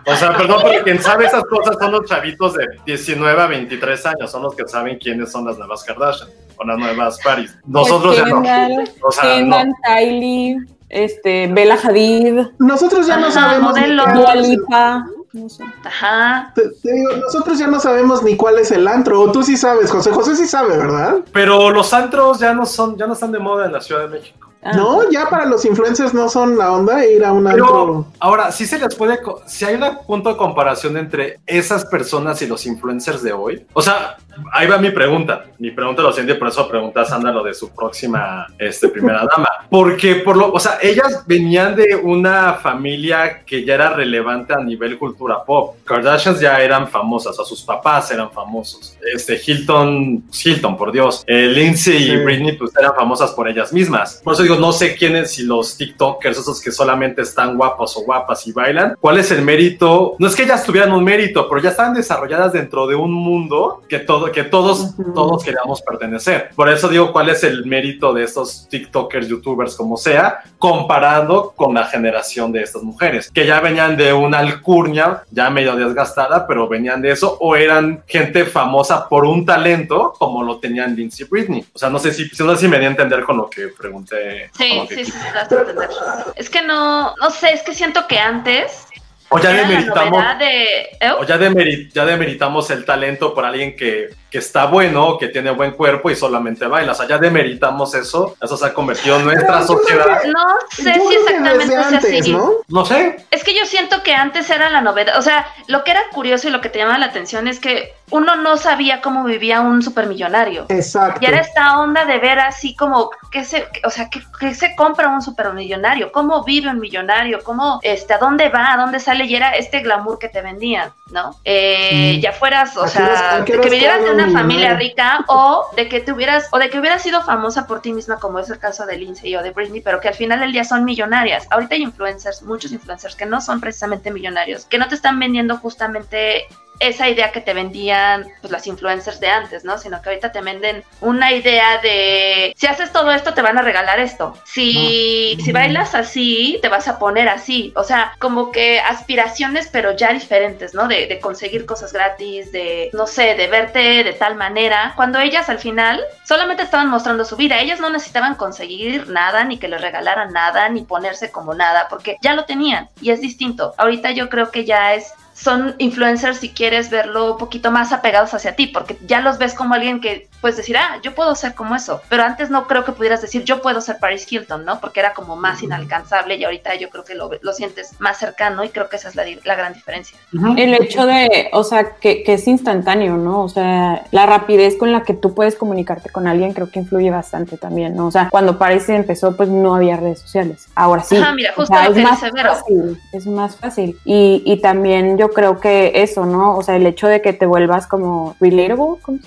O 0.06 0.14
sea, 0.16 0.36
perdón, 0.36 0.60
pero 0.62 0.82
quien 0.84 1.02
sabe 1.02 1.26
esas 1.26 1.44
cosas 1.44 1.76
son 1.78 1.92
los 1.92 2.06
chavitos 2.06 2.54
de 2.54 2.66
19 2.86 3.40
a 3.42 3.46
23 3.46 4.06
años, 4.06 4.30
son 4.30 4.42
los 4.42 4.54
que 4.54 4.66
saben 4.66 4.98
quiénes 4.98 5.30
son 5.30 5.44
las 5.46 5.58
nuevas 5.58 5.84
Kardashian 5.84 6.28
o 6.56 6.64
las 6.64 6.78
nuevas 6.78 7.18
Paris. 7.22 7.54
Nosotros 7.66 8.16
Pues 8.16 8.28
ya 8.28 8.34
no. 8.34 8.42
Kendall, 8.42 8.90
O 9.02 9.12
sea, 9.12 9.22
Kendall, 9.24 9.68
Kylie, 9.84 10.56
este, 10.88 11.48
Bella 11.48 11.78
Hadid, 11.82 12.38
Nosotros 12.58 13.06
ya 13.06 13.16
no 13.18 13.30
sabemos. 13.30 13.74
ni 13.74 13.80
modelo. 13.80 14.04
qué 14.06 14.12
Dua 14.12 14.24
antro 14.30 14.40
es 14.40 14.48
el- 14.48 14.50
Lipa, 14.56 15.06
no 15.32 15.48
sé. 15.48 15.64
Ajá. 15.84 16.52
Te, 16.54 16.62
te 16.82 16.92
digo, 16.92 17.10
nosotros 17.16 17.58
ya 17.58 17.66
no 17.66 17.80
sabemos 17.80 18.22
ni 18.22 18.36
cuál 18.36 18.58
es 18.58 18.70
el 18.70 18.86
antro. 18.88 19.20
O 19.20 19.32
tú 19.32 19.42
sí 19.42 19.56
sabes, 19.56 19.90
José. 19.90 20.12
José 20.12 20.36
sí 20.36 20.46
sabe, 20.46 20.76
¿verdad? 20.78 21.16
Pero 21.32 21.70
los 21.70 21.92
antros 21.92 22.38
ya 22.38 22.54
no 22.54 22.64
son, 22.66 22.96
ya 22.96 23.06
no 23.06 23.12
están 23.14 23.32
de 23.32 23.38
moda 23.40 23.66
en 23.66 23.72
la 23.72 23.80
Ciudad 23.80 24.02
de 24.02 24.08
México. 24.08 24.48
Ah. 24.64 24.72
No, 24.74 25.10
ya 25.10 25.28
para 25.28 25.44
los 25.44 25.64
influencers 25.64 26.14
no 26.14 26.28
son 26.28 26.56
la 26.56 26.72
onda 26.72 27.04
ir 27.04 27.24
a 27.24 27.32
un 27.32 27.46
antro. 27.46 27.66
Pero 27.66 28.06
ahora, 28.18 28.50
sí 28.50 28.64
se 28.64 28.78
les 28.78 28.94
puede, 28.94 29.18
si 29.46 29.66
hay 29.66 29.74
un 29.74 29.84
punto 30.06 30.30
de 30.30 30.36
comparación 30.36 30.96
entre 30.96 31.40
esas 31.46 31.84
personas 31.84 32.40
y 32.40 32.46
los 32.46 32.64
influencers 32.64 33.22
de 33.22 33.32
hoy. 33.32 33.66
O 33.74 33.82
sea, 33.82 34.16
ahí 34.52 34.66
va 34.66 34.78
mi 34.78 34.90
pregunta. 34.90 35.44
Mi 35.58 35.70
pregunta 35.70 36.02
lo 36.02 36.12
siento 36.12 36.32
y 36.32 36.36
por 36.36 36.48
eso 36.48 36.66
pregunta 36.68 37.02
a 37.02 37.04
Sandra 37.04 37.30
lo 37.30 37.42
de 37.42 37.52
su 37.52 37.70
próxima 37.74 38.46
este, 38.58 38.88
primera 38.88 39.26
dama. 39.36 39.48
Porque, 39.68 40.16
por 40.16 40.36
lo, 40.36 40.50
o 40.52 40.58
sea, 40.58 40.78
ellas 40.82 41.24
venían 41.26 41.76
de 41.76 41.96
una 41.96 42.54
familia 42.54 43.44
que 43.44 43.64
ya 43.64 43.74
era 43.74 43.90
relevante 43.90 44.54
a 44.54 44.58
nivel 44.58 44.98
cultura 44.98 45.44
pop. 45.44 45.76
Kardashians 45.84 46.40
ya 46.40 46.58
eran 46.60 46.88
famosas, 46.88 47.32
o 47.32 47.34
sea, 47.34 47.44
sus 47.44 47.62
papás 47.62 48.10
eran 48.10 48.30
famosos. 48.30 48.96
Este, 49.14 49.40
Hilton, 49.44 50.24
Hilton, 50.32 50.76
por 50.76 50.90
Dios. 50.90 51.22
Eh, 51.26 51.48
Lindsay 51.48 52.10
y. 52.10 52.24
Britney, 52.24 52.52
pues 52.56 52.72
eran 52.78 52.94
famosas 52.94 53.32
por 53.32 53.48
ellas 53.48 53.72
mismas. 53.72 54.20
Por 54.24 54.32
eso 54.32 54.42
digo, 54.42 54.53
no 54.58 54.72
sé 54.72 54.94
quiénes, 54.94 55.32
si 55.32 55.42
los 55.42 55.76
TikTokers, 55.76 56.38
esos 56.38 56.60
que 56.60 56.70
solamente 56.72 57.22
están 57.22 57.56
guapos 57.56 57.96
o 57.96 58.02
guapas 58.02 58.46
y 58.46 58.52
bailan, 58.52 58.96
cuál 59.00 59.18
es 59.18 59.30
el 59.30 59.42
mérito. 59.42 60.16
No 60.18 60.26
es 60.26 60.34
que 60.34 60.44
ellas 60.44 60.64
tuvieran 60.64 60.92
un 60.92 61.04
mérito, 61.04 61.48
pero 61.48 61.62
ya 61.62 61.70
estaban 61.70 61.94
desarrolladas 61.94 62.52
dentro 62.52 62.86
de 62.86 62.94
un 62.94 63.12
mundo 63.12 63.82
que 63.88 63.98
todo, 63.98 64.30
que 64.32 64.44
todos, 64.44 64.94
Ujú. 64.98 65.12
todos 65.14 65.44
queríamos 65.44 65.82
pertenecer. 65.82 66.50
Por 66.54 66.68
eso 66.68 66.88
digo, 66.88 67.12
cuál 67.12 67.28
es 67.30 67.44
el 67.44 67.64
mérito 67.66 68.12
de 68.12 68.24
estos 68.24 68.68
TikTokers, 68.68 69.28
YouTubers, 69.28 69.76
como 69.76 69.96
sea, 69.96 70.40
comparando 70.58 71.52
con 71.54 71.74
la 71.74 71.86
generación 71.86 72.52
de 72.52 72.62
estas 72.62 72.82
mujeres, 72.82 73.30
que 73.30 73.46
ya 73.46 73.60
venían 73.60 73.96
de 73.96 74.12
una 74.12 74.38
alcurnia, 74.38 75.22
ya 75.30 75.50
medio 75.50 75.76
desgastada, 75.76 76.46
pero 76.46 76.68
venían 76.68 77.02
de 77.02 77.12
eso, 77.12 77.36
o 77.40 77.56
eran 77.56 78.02
gente 78.06 78.44
famosa 78.44 79.08
por 79.08 79.24
un 79.24 79.44
talento, 79.44 80.14
como 80.18 80.42
lo 80.42 80.58
tenían 80.58 80.94
Lindsay 80.96 81.26
Britney. 81.28 81.64
O 81.72 81.78
sea, 81.78 81.90
no 81.90 81.98
sé 81.98 82.12
si, 82.12 82.30
no 82.42 82.54
sé 82.54 82.60
si 82.62 82.68
me 82.68 82.78
di 82.78 82.84
a 82.84 82.88
entender 82.88 83.24
con 83.24 83.36
lo 83.36 83.48
que 83.48 83.68
pregunté. 83.68 84.43
Sí, 84.56 84.86
que 84.88 84.94
sí, 84.94 85.04
sí, 85.06 85.18
das 85.34 85.50
a 85.50 85.54
entender. 85.56 85.88
Es 86.36 86.50
que 86.50 86.62
no, 86.62 87.14
no 87.16 87.30
sé, 87.30 87.52
es 87.52 87.62
que 87.62 87.74
siento 87.74 88.06
que 88.06 88.18
antes 88.18 88.86
O 89.30 89.38
ya 89.38 89.50
demeritamos, 89.50 90.22
de... 90.38 90.64
¿Eh? 91.00 91.10
o 91.18 91.24
ya, 91.24 91.36
demeri- 91.38 91.90
ya 91.92 92.04
demeritamos 92.04 92.70
el 92.70 92.84
talento 92.84 93.34
por 93.34 93.44
alguien 93.44 93.74
que, 93.74 94.10
que 94.30 94.38
está 94.38 94.66
bueno, 94.66 95.16
que 95.18 95.28
tiene 95.28 95.50
buen 95.50 95.72
cuerpo 95.72 96.10
y 96.10 96.14
solamente 96.14 96.66
baila. 96.66 96.92
O 96.92 96.94
sea, 96.94 97.08
ya 97.08 97.18
demeritamos 97.18 97.94
eso. 97.94 98.36
Eso 98.40 98.56
se 98.56 98.66
ha 98.66 98.74
convertido 98.74 99.16
en 99.16 99.24
nuestra 99.24 99.54
Pero 99.54 99.66
sociedad. 99.66 100.22
No 100.26 100.44
sé 100.70 100.94
Yo 100.96 101.08
si 101.08 101.14
exactamente 101.16 101.76
antes, 101.76 102.20
así. 102.20 102.32
¿no? 102.32 102.52
No 102.68 102.84
sé. 102.84 103.16
Es 103.30 103.42
que 103.42 103.58
yo 103.58 103.64
siento 103.64 104.02
que 104.04 104.14
antes 104.14 104.48
era 104.50 104.70
la 104.70 104.82
novedad, 104.82 105.18
o 105.18 105.22
sea, 105.22 105.46
lo 105.66 105.82
que 105.82 105.92
era 105.92 106.02
curioso 106.12 106.46
y 106.48 106.50
lo 106.52 106.60
que 106.60 106.68
te 106.68 106.78
llamaba 106.78 106.98
la 106.98 107.06
atención 107.06 107.48
es 107.48 107.58
que 107.58 107.92
uno 108.10 108.36
no 108.36 108.56
sabía 108.56 109.00
cómo 109.00 109.24
vivía 109.24 109.60
un 109.60 109.82
supermillonario. 109.82 110.66
Exacto. 110.68 111.20
Y 111.22 111.26
era 111.26 111.40
esta 111.40 111.78
onda 111.80 112.04
de 112.04 112.18
ver 112.18 112.38
así 112.38 112.76
como, 112.76 113.10
¿qué 113.30 113.44
se, 113.44 113.66
o 113.84 113.90
sea, 113.90 114.08
¿qué, 114.10 114.22
qué 114.38 114.54
se 114.54 114.76
compra 114.76 115.08
un 115.08 115.22
supermillonario? 115.22 116.12
¿Cómo 116.12 116.44
vive 116.44 116.68
un 116.70 116.78
millonario? 116.80 117.42
¿Cómo, 117.42 117.80
este, 117.82 118.14
a 118.14 118.18
dónde 118.18 118.48
va? 118.50 118.72
¿A 118.72 118.76
dónde 118.76 119.00
sale? 119.00 119.24
Y 119.24 119.34
era 119.34 119.50
este 119.56 119.80
glamour 119.80 120.18
que 120.18 120.28
te 120.28 120.42
vendían, 120.42 120.92
¿no? 121.10 121.36
Eh, 121.44 122.16
Mm. 122.16 122.20
Ya 122.20 122.32
fueras, 122.32 122.76
o 122.76 122.84
¿A 122.84 122.90
qué 122.90 123.02
horas- 123.02 123.18
sea, 123.18 123.38
de 123.40 123.44
que 123.44 123.52
horas 123.58 123.70
vivieras 123.70 124.02
de 124.04 124.10
una 124.12 124.26
un 124.26 124.32
familia 124.32 124.74
rica 124.74 125.24
o 125.26 125.66
de 125.76 125.88
que 125.88 126.00
tuvieras, 126.00 126.48
o 126.52 126.58
de 126.58 126.70
que 126.70 126.78
hubieras 126.78 127.02
sido 127.02 127.22
famosa 127.22 127.66
por 127.66 127.80
ti 127.80 127.92
misma, 127.92 128.18
como 128.18 128.38
es 128.38 128.50
el 128.50 128.58
caso 128.58 128.86
de 128.86 128.96
Lindsay 128.96 129.34
o 129.36 129.42
de 129.42 129.50
Britney, 129.50 129.80
pero 129.80 130.00
que 130.00 130.08
al 130.08 130.14
final 130.14 130.40
del 130.40 130.52
día 130.52 130.64
son 130.64 130.84
millonarias. 130.84 131.46
Ahorita 131.50 131.74
hay 131.74 131.82
influencers, 131.82 132.42
muchos 132.42 132.72
influencers 132.72 133.16
que 133.16 133.26
no 133.26 133.40
son 133.40 133.60
precisamente 133.60 134.10
millonarios, 134.10 134.66
que 134.66 134.78
no 134.78 134.88
te 134.88 134.94
están 134.94 135.18
vendiendo 135.18 135.56
justamente 135.58 136.46
esa 136.88 137.08
idea 137.08 137.32
que 137.32 137.40
te 137.40 137.54
vendían 137.54 138.26
pues, 138.40 138.52
las 138.52 138.66
influencers 138.66 139.20
de 139.20 139.28
antes, 139.28 139.64
¿no? 139.64 139.78
Sino 139.78 140.00
que 140.00 140.08
ahorita 140.10 140.32
te 140.32 140.40
venden 140.40 140.84
una 141.00 141.32
idea 141.32 141.78
de 141.78 142.52
si 142.56 142.66
haces 142.66 142.92
todo 142.92 143.10
esto 143.12 143.34
te 143.34 143.42
van 143.42 143.58
a 143.58 143.62
regalar 143.62 144.00
esto. 144.00 144.36
Si, 144.44 145.36
si 145.42 145.52
bailas 145.52 145.94
así, 145.94 146.58
te 146.62 146.68
vas 146.68 146.88
a 146.88 146.98
poner 146.98 147.28
así. 147.28 147.72
O 147.76 147.84
sea, 147.84 148.14
como 148.18 148.52
que 148.52 148.80
aspiraciones, 148.80 149.68
pero 149.70 149.96
ya 149.96 150.12
diferentes, 150.12 150.74
¿no? 150.74 150.88
De, 150.88 151.06
de 151.06 151.20
conseguir 151.20 151.66
cosas 151.66 151.92
gratis, 151.92 152.52
de, 152.52 152.90
no 152.92 153.06
sé, 153.06 153.34
de 153.34 153.46
verte 153.46 154.04
de 154.04 154.12
tal 154.12 154.36
manera. 154.36 154.92
Cuando 154.96 155.18
ellas 155.18 155.48
al 155.48 155.58
final 155.58 156.04
solamente 156.24 156.62
estaban 156.62 156.88
mostrando 156.88 157.24
su 157.24 157.36
vida. 157.36 157.60
Ellas 157.60 157.80
no 157.80 157.90
necesitaban 157.90 158.34
conseguir 158.34 159.08
nada, 159.08 159.44
ni 159.44 159.58
que 159.58 159.68
les 159.68 159.80
regalaran 159.80 160.32
nada, 160.32 160.68
ni 160.68 160.82
ponerse 160.82 161.30
como 161.30 161.54
nada, 161.54 161.86
porque 161.88 162.16
ya 162.20 162.34
lo 162.34 162.44
tenían. 162.44 162.88
Y 163.00 163.10
es 163.10 163.20
distinto. 163.20 163.74
Ahorita 163.78 164.10
yo 164.10 164.28
creo 164.28 164.50
que 164.50 164.64
ya 164.64 164.94
es 164.94 165.12
son 165.34 165.74
influencers 165.78 166.38
si 166.38 166.50
quieres 166.50 166.90
verlo 166.90 167.32
un 167.32 167.38
poquito 167.38 167.70
más 167.70 167.92
apegados 167.92 168.32
hacia 168.34 168.54
ti, 168.54 168.68
porque 168.68 168.96
ya 169.06 169.20
los 169.20 169.38
ves 169.38 169.54
como 169.54 169.74
alguien 169.74 170.00
que 170.00 170.28
puedes 170.40 170.56
decir, 170.56 170.76
ah, 170.76 171.00
yo 171.02 171.14
puedo 171.14 171.34
ser 171.34 171.54
como 171.54 171.74
eso, 171.74 172.00
pero 172.08 172.22
antes 172.22 172.50
no 172.50 172.66
creo 172.66 172.84
que 172.84 172.92
pudieras 172.92 173.20
decir, 173.20 173.44
yo 173.44 173.60
puedo 173.60 173.80
ser 173.80 173.98
Paris 173.98 174.30
Hilton, 174.30 174.64
¿no? 174.64 174.80
Porque 174.80 175.00
era 175.00 175.12
como 175.12 175.36
más 175.36 175.62
inalcanzable 175.62 176.36
y 176.36 176.44
ahorita 176.44 176.74
yo 176.76 176.88
creo 176.90 177.04
que 177.04 177.14
lo, 177.14 177.30
lo 177.40 177.52
sientes 177.52 177.98
más 177.98 178.18
cercano 178.18 178.62
y 178.62 178.68
creo 178.68 178.88
que 178.88 178.96
esa 178.96 179.08
es 179.08 179.16
la, 179.16 179.24
la 179.44 179.54
gran 179.54 179.72
diferencia. 179.72 180.16
El 180.56 180.74
hecho 180.74 181.06
de, 181.06 181.48
o 181.52 181.64
sea, 181.64 181.96
que, 181.96 182.22
que, 182.22 182.34
es 182.34 182.46
instantáneo, 182.46 183.16
¿no? 183.16 183.42
O 183.42 183.48
sea, 183.48 184.04
la 184.12 184.26
rapidez 184.26 184.76
con 184.76 184.92
la 184.92 185.02
que 185.02 185.14
tú 185.14 185.34
puedes 185.34 185.56
comunicarte 185.56 186.10
con 186.10 186.28
alguien 186.28 186.52
creo 186.52 186.70
que 186.70 186.78
influye 186.78 187.10
bastante 187.10 187.56
también, 187.56 187.96
¿no? 187.96 188.06
O 188.06 188.10
sea, 188.10 188.28
cuando 188.30 188.58
Paris 188.58 188.88
empezó, 188.88 189.36
pues 189.36 189.48
no 189.48 189.74
había 189.74 189.96
redes 189.96 190.20
sociales. 190.20 190.68
Ahora 190.74 191.02
sí. 191.02 191.16
Ajá, 191.16 191.32
mira, 191.34 191.52
justo 191.56 191.74
es 191.74 191.96
más 191.96 192.20
fácil, 192.20 193.00
es 193.12 193.26
más 193.26 193.56
fácil. 193.56 193.98
Y, 194.04 194.42
y 194.44 194.60
también 194.60 195.16
yo 195.16 195.23
creo 195.30 195.60
que 195.60 195.92
eso, 196.02 196.26
¿no? 196.26 196.56
O 196.56 196.62
sea, 196.62 196.76
el 196.76 196.86
hecho 196.86 197.06
de 197.06 197.22
que 197.22 197.32
te 197.32 197.46
vuelvas 197.46 197.86
como 197.86 198.36
relatable, 198.40 198.64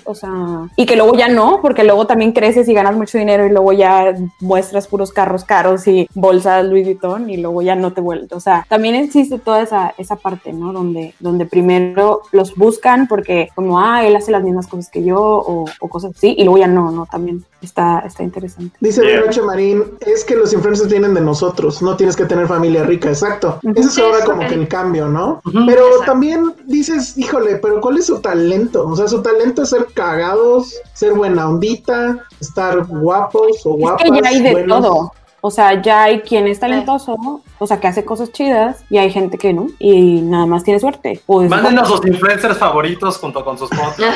o 0.04 0.14
sea, 0.14 0.68
y 0.76 0.86
que 0.86 0.96
luego 0.96 1.14
ya 1.14 1.28
no, 1.28 1.60
porque 1.62 1.84
luego 1.84 2.06
también 2.06 2.32
creces 2.32 2.68
y 2.68 2.74
ganas 2.74 2.96
mucho 2.96 3.18
dinero 3.18 3.46
y 3.46 3.50
luego 3.50 3.72
ya 3.72 4.14
muestras 4.40 4.86
puros 4.86 5.12
carros 5.12 5.44
caros 5.44 5.86
y 5.86 6.08
bolsas 6.14 6.64
Louis 6.64 6.84
Vuitton 6.84 7.30
y 7.30 7.36
luego 7.36 7.62
ya 7.62 7.74
no 7.74 7.92
te 7.92 8.00
vuelves. 8.00 8.32
O 8.32 8.40
sea, 8.40 8.66
también 8.68 8.94
existe 8.94 9.38
toda 9.38 9.62
esa, 9.62 9.94
esa 9.98 10.16
parte, 10.16 10.52
¿no? 10.52 10.72
Donde, 10.72 11.14
donde 11.20 11.46
primero 11.46 12.22
los 12.32 12.54
buscan 12.54 13.06
porque 13.06 13.48
como, 13.54 13.80
ah, 13.80 14.04
él 14.06 14.16
hace 14.16 14.32
las 14.32 14.42
mismas 14.42 14.66
cosas 14.66 14.90
que 14.90 15.04
yo 15.04 15.18
o, 15.18 15.64
o 15.80 15.88
cosas 15.88 16.12
así 16.16 16.34
y 16.36 16.44
luego 16.44 16.58
ya 16.58 16.66
no, 16.66 16.90
¿no? 16.90 17.06
También 17.06 17.44
está, 17.62 18.00
está 18.00 18.22
interesante. 18.22 18.76
Dice 18.80 19.02
yeah. 19.02 19.20
Noche 19.20 19.42
Marín, 19.42 19.84
es 20.00 20.24
que 20.24 20.36
los 20.36 20.52
influencers 20.52 20.88
vienen 20.88 21.14
de 21.14 21.20
nosotros, 21.20 21.82
no 21.82 21.96
tienes 21.96 22.16
que 22.16 22.24
tener 22.24 22.46
familia 22.46 22.84
rica, 22.84 23.08
exacto. 23.08 23.58
Ese 23.74 23.88
es 23.88 23.98
ahora 23.98 24.24
como 24.24 24.46
que 24.46 24.54
el 24.54 24.68
cambio, 24.68 25.08
¿no? 25.08 25.40
Pero 25.66 25.84
también 26.06 26.54
dices, 26.66 27.16
híjole, 27.16 27.56
pero 27.56 27.80
¿cuál 27.80 27.98
es 27.98 28.06
su 28.06 28.20
talento? 28.20 28.86
O 28.86 28.96
sea, 28.96 29.08
su 29.08 29.22
talento 29.22 29.62
es 29.62 29.70
ser 29.70 29.86
cagados, 29.94 30.74
ser 30.94 31.14
buena 31.14 31.48
ondita, 31.48 32.24
estar 32.40 32.84
guapos 32.86 33.64
o 33.64 33.74
guapas. 33.74 34.04
Es 34.04 34.10
que 34.10 34.22
ya 34.22 34.28
hay 34.28 34.42
de 34.42 34.64
todo. 34.64 35.12
O 35.40 35.50
sea, 35.50 35.80
ya 35.80 36.04
hay 36.04 36.20
quien 36.20 36.48
es 36.48 36.58
talentoso, 36.58 37.16
o 37.58 37.66
sea, 37.66 37.78
que 37.78 37.86
hace 37.86 38.04
cosas 38.04 38.32
chidas, 38.32 38.84
y 38.90 38.98
hay 38.98 39.10
gente 39.10 39.38
que 39.38 39.52
no, 39.52 39.68
y 39.78 40.20
nada 40.22 40.46
más 40.46 40.64
tiene 40.64 40.80
suerte. 40.80 41.20
Mándenos 41.28 41.88
sus 41.88 42.06
influencers 42.06 42.58
favoritos 42.58 43.18
junto 43.18 43.44
con 43.44 43.56
sus 43.58 43.70
fotos. 43.70 44.04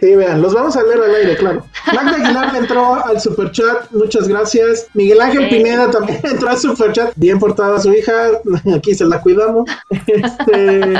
Sí, 0.00 0.16
vean, 0.16 0.40
los 0.40 0.54
vamos 0.54 0.74
a 0.76 0.82
leer 0.82 0.98
al 1.02 1.14
aire, 1.14 1.36
claro. 1.36 1.62
Magda 1.94 2.16
Aguilar 2.16 2.56
entró 2.56 3.04
al 3.04 3.20
superchat, 3.20 3.90
muchas 3.92 4.26
gracias. 4.26 4.86
Miguel 4.94 5.20
Ángel 5.20 5.44
sí. 5.44 5.56
Pineda 5.56 5.90
también 5.90 6.20
entró 6.24 6.48
al 6.48 6.58
superchat, 6.58 7.12
bien 7.16 7.38
portada 7.38 7.78
su 7.78 7.92
hija, 7.92 8.30
aquí 8.74 8.94
se 8.94 9.04
la 9.04 9.20
cuidamos. 9.20 9.68
Este, 10.06 10.94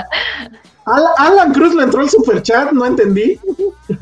Alan 0.84 1.52
Cruz 1.54 1.74
le 1.74 1.84
entró 1.84 2.02
al 2.02 2.10
superchat, 2.10 2.72
no 2.72 2.84
entendí. 2.84 3.40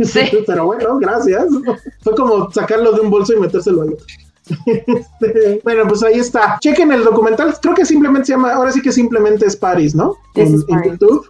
Sí. 0.05 0.21
Pero 0.47 0.67
bueno, 0.67 0.99
gracias. 0.99 1.47
Fue 2.01 2.15
como 2.17 2.51
sacarlo 2.51 2.93
de 2.93 3.01
un 3.01 3.11
bolso 3.11 3.35
y 3.35 3.41
metérselo 3.41 3.83
al 3.83 3.93
otro. 3.93 4.07
Este, 4.67 5.61
bueno, 5.65 5.87
pues 5.89 6.03
ahí 6.03 6.19
está. 6.19 6.59
Chequen 6.61 6.93
el 6.93 7.05
documental. 7.05 7.55
Creo 7.61 7.75
que 7.75 7.85
simplemente 7.85 8.27
se 8.27 8.33
llama, 8.33 8.53
ahora 8.53 8.73
sí 8.73 8.81
que 8.81 8.93
simplemente 8.93 9.47
es 9.47 9.57
Paris, 9.57 9.95
¿no? 9.95 10.17
En, 10.35 10.63
en, 10.69 10.83
YouTube. 10.85 11.29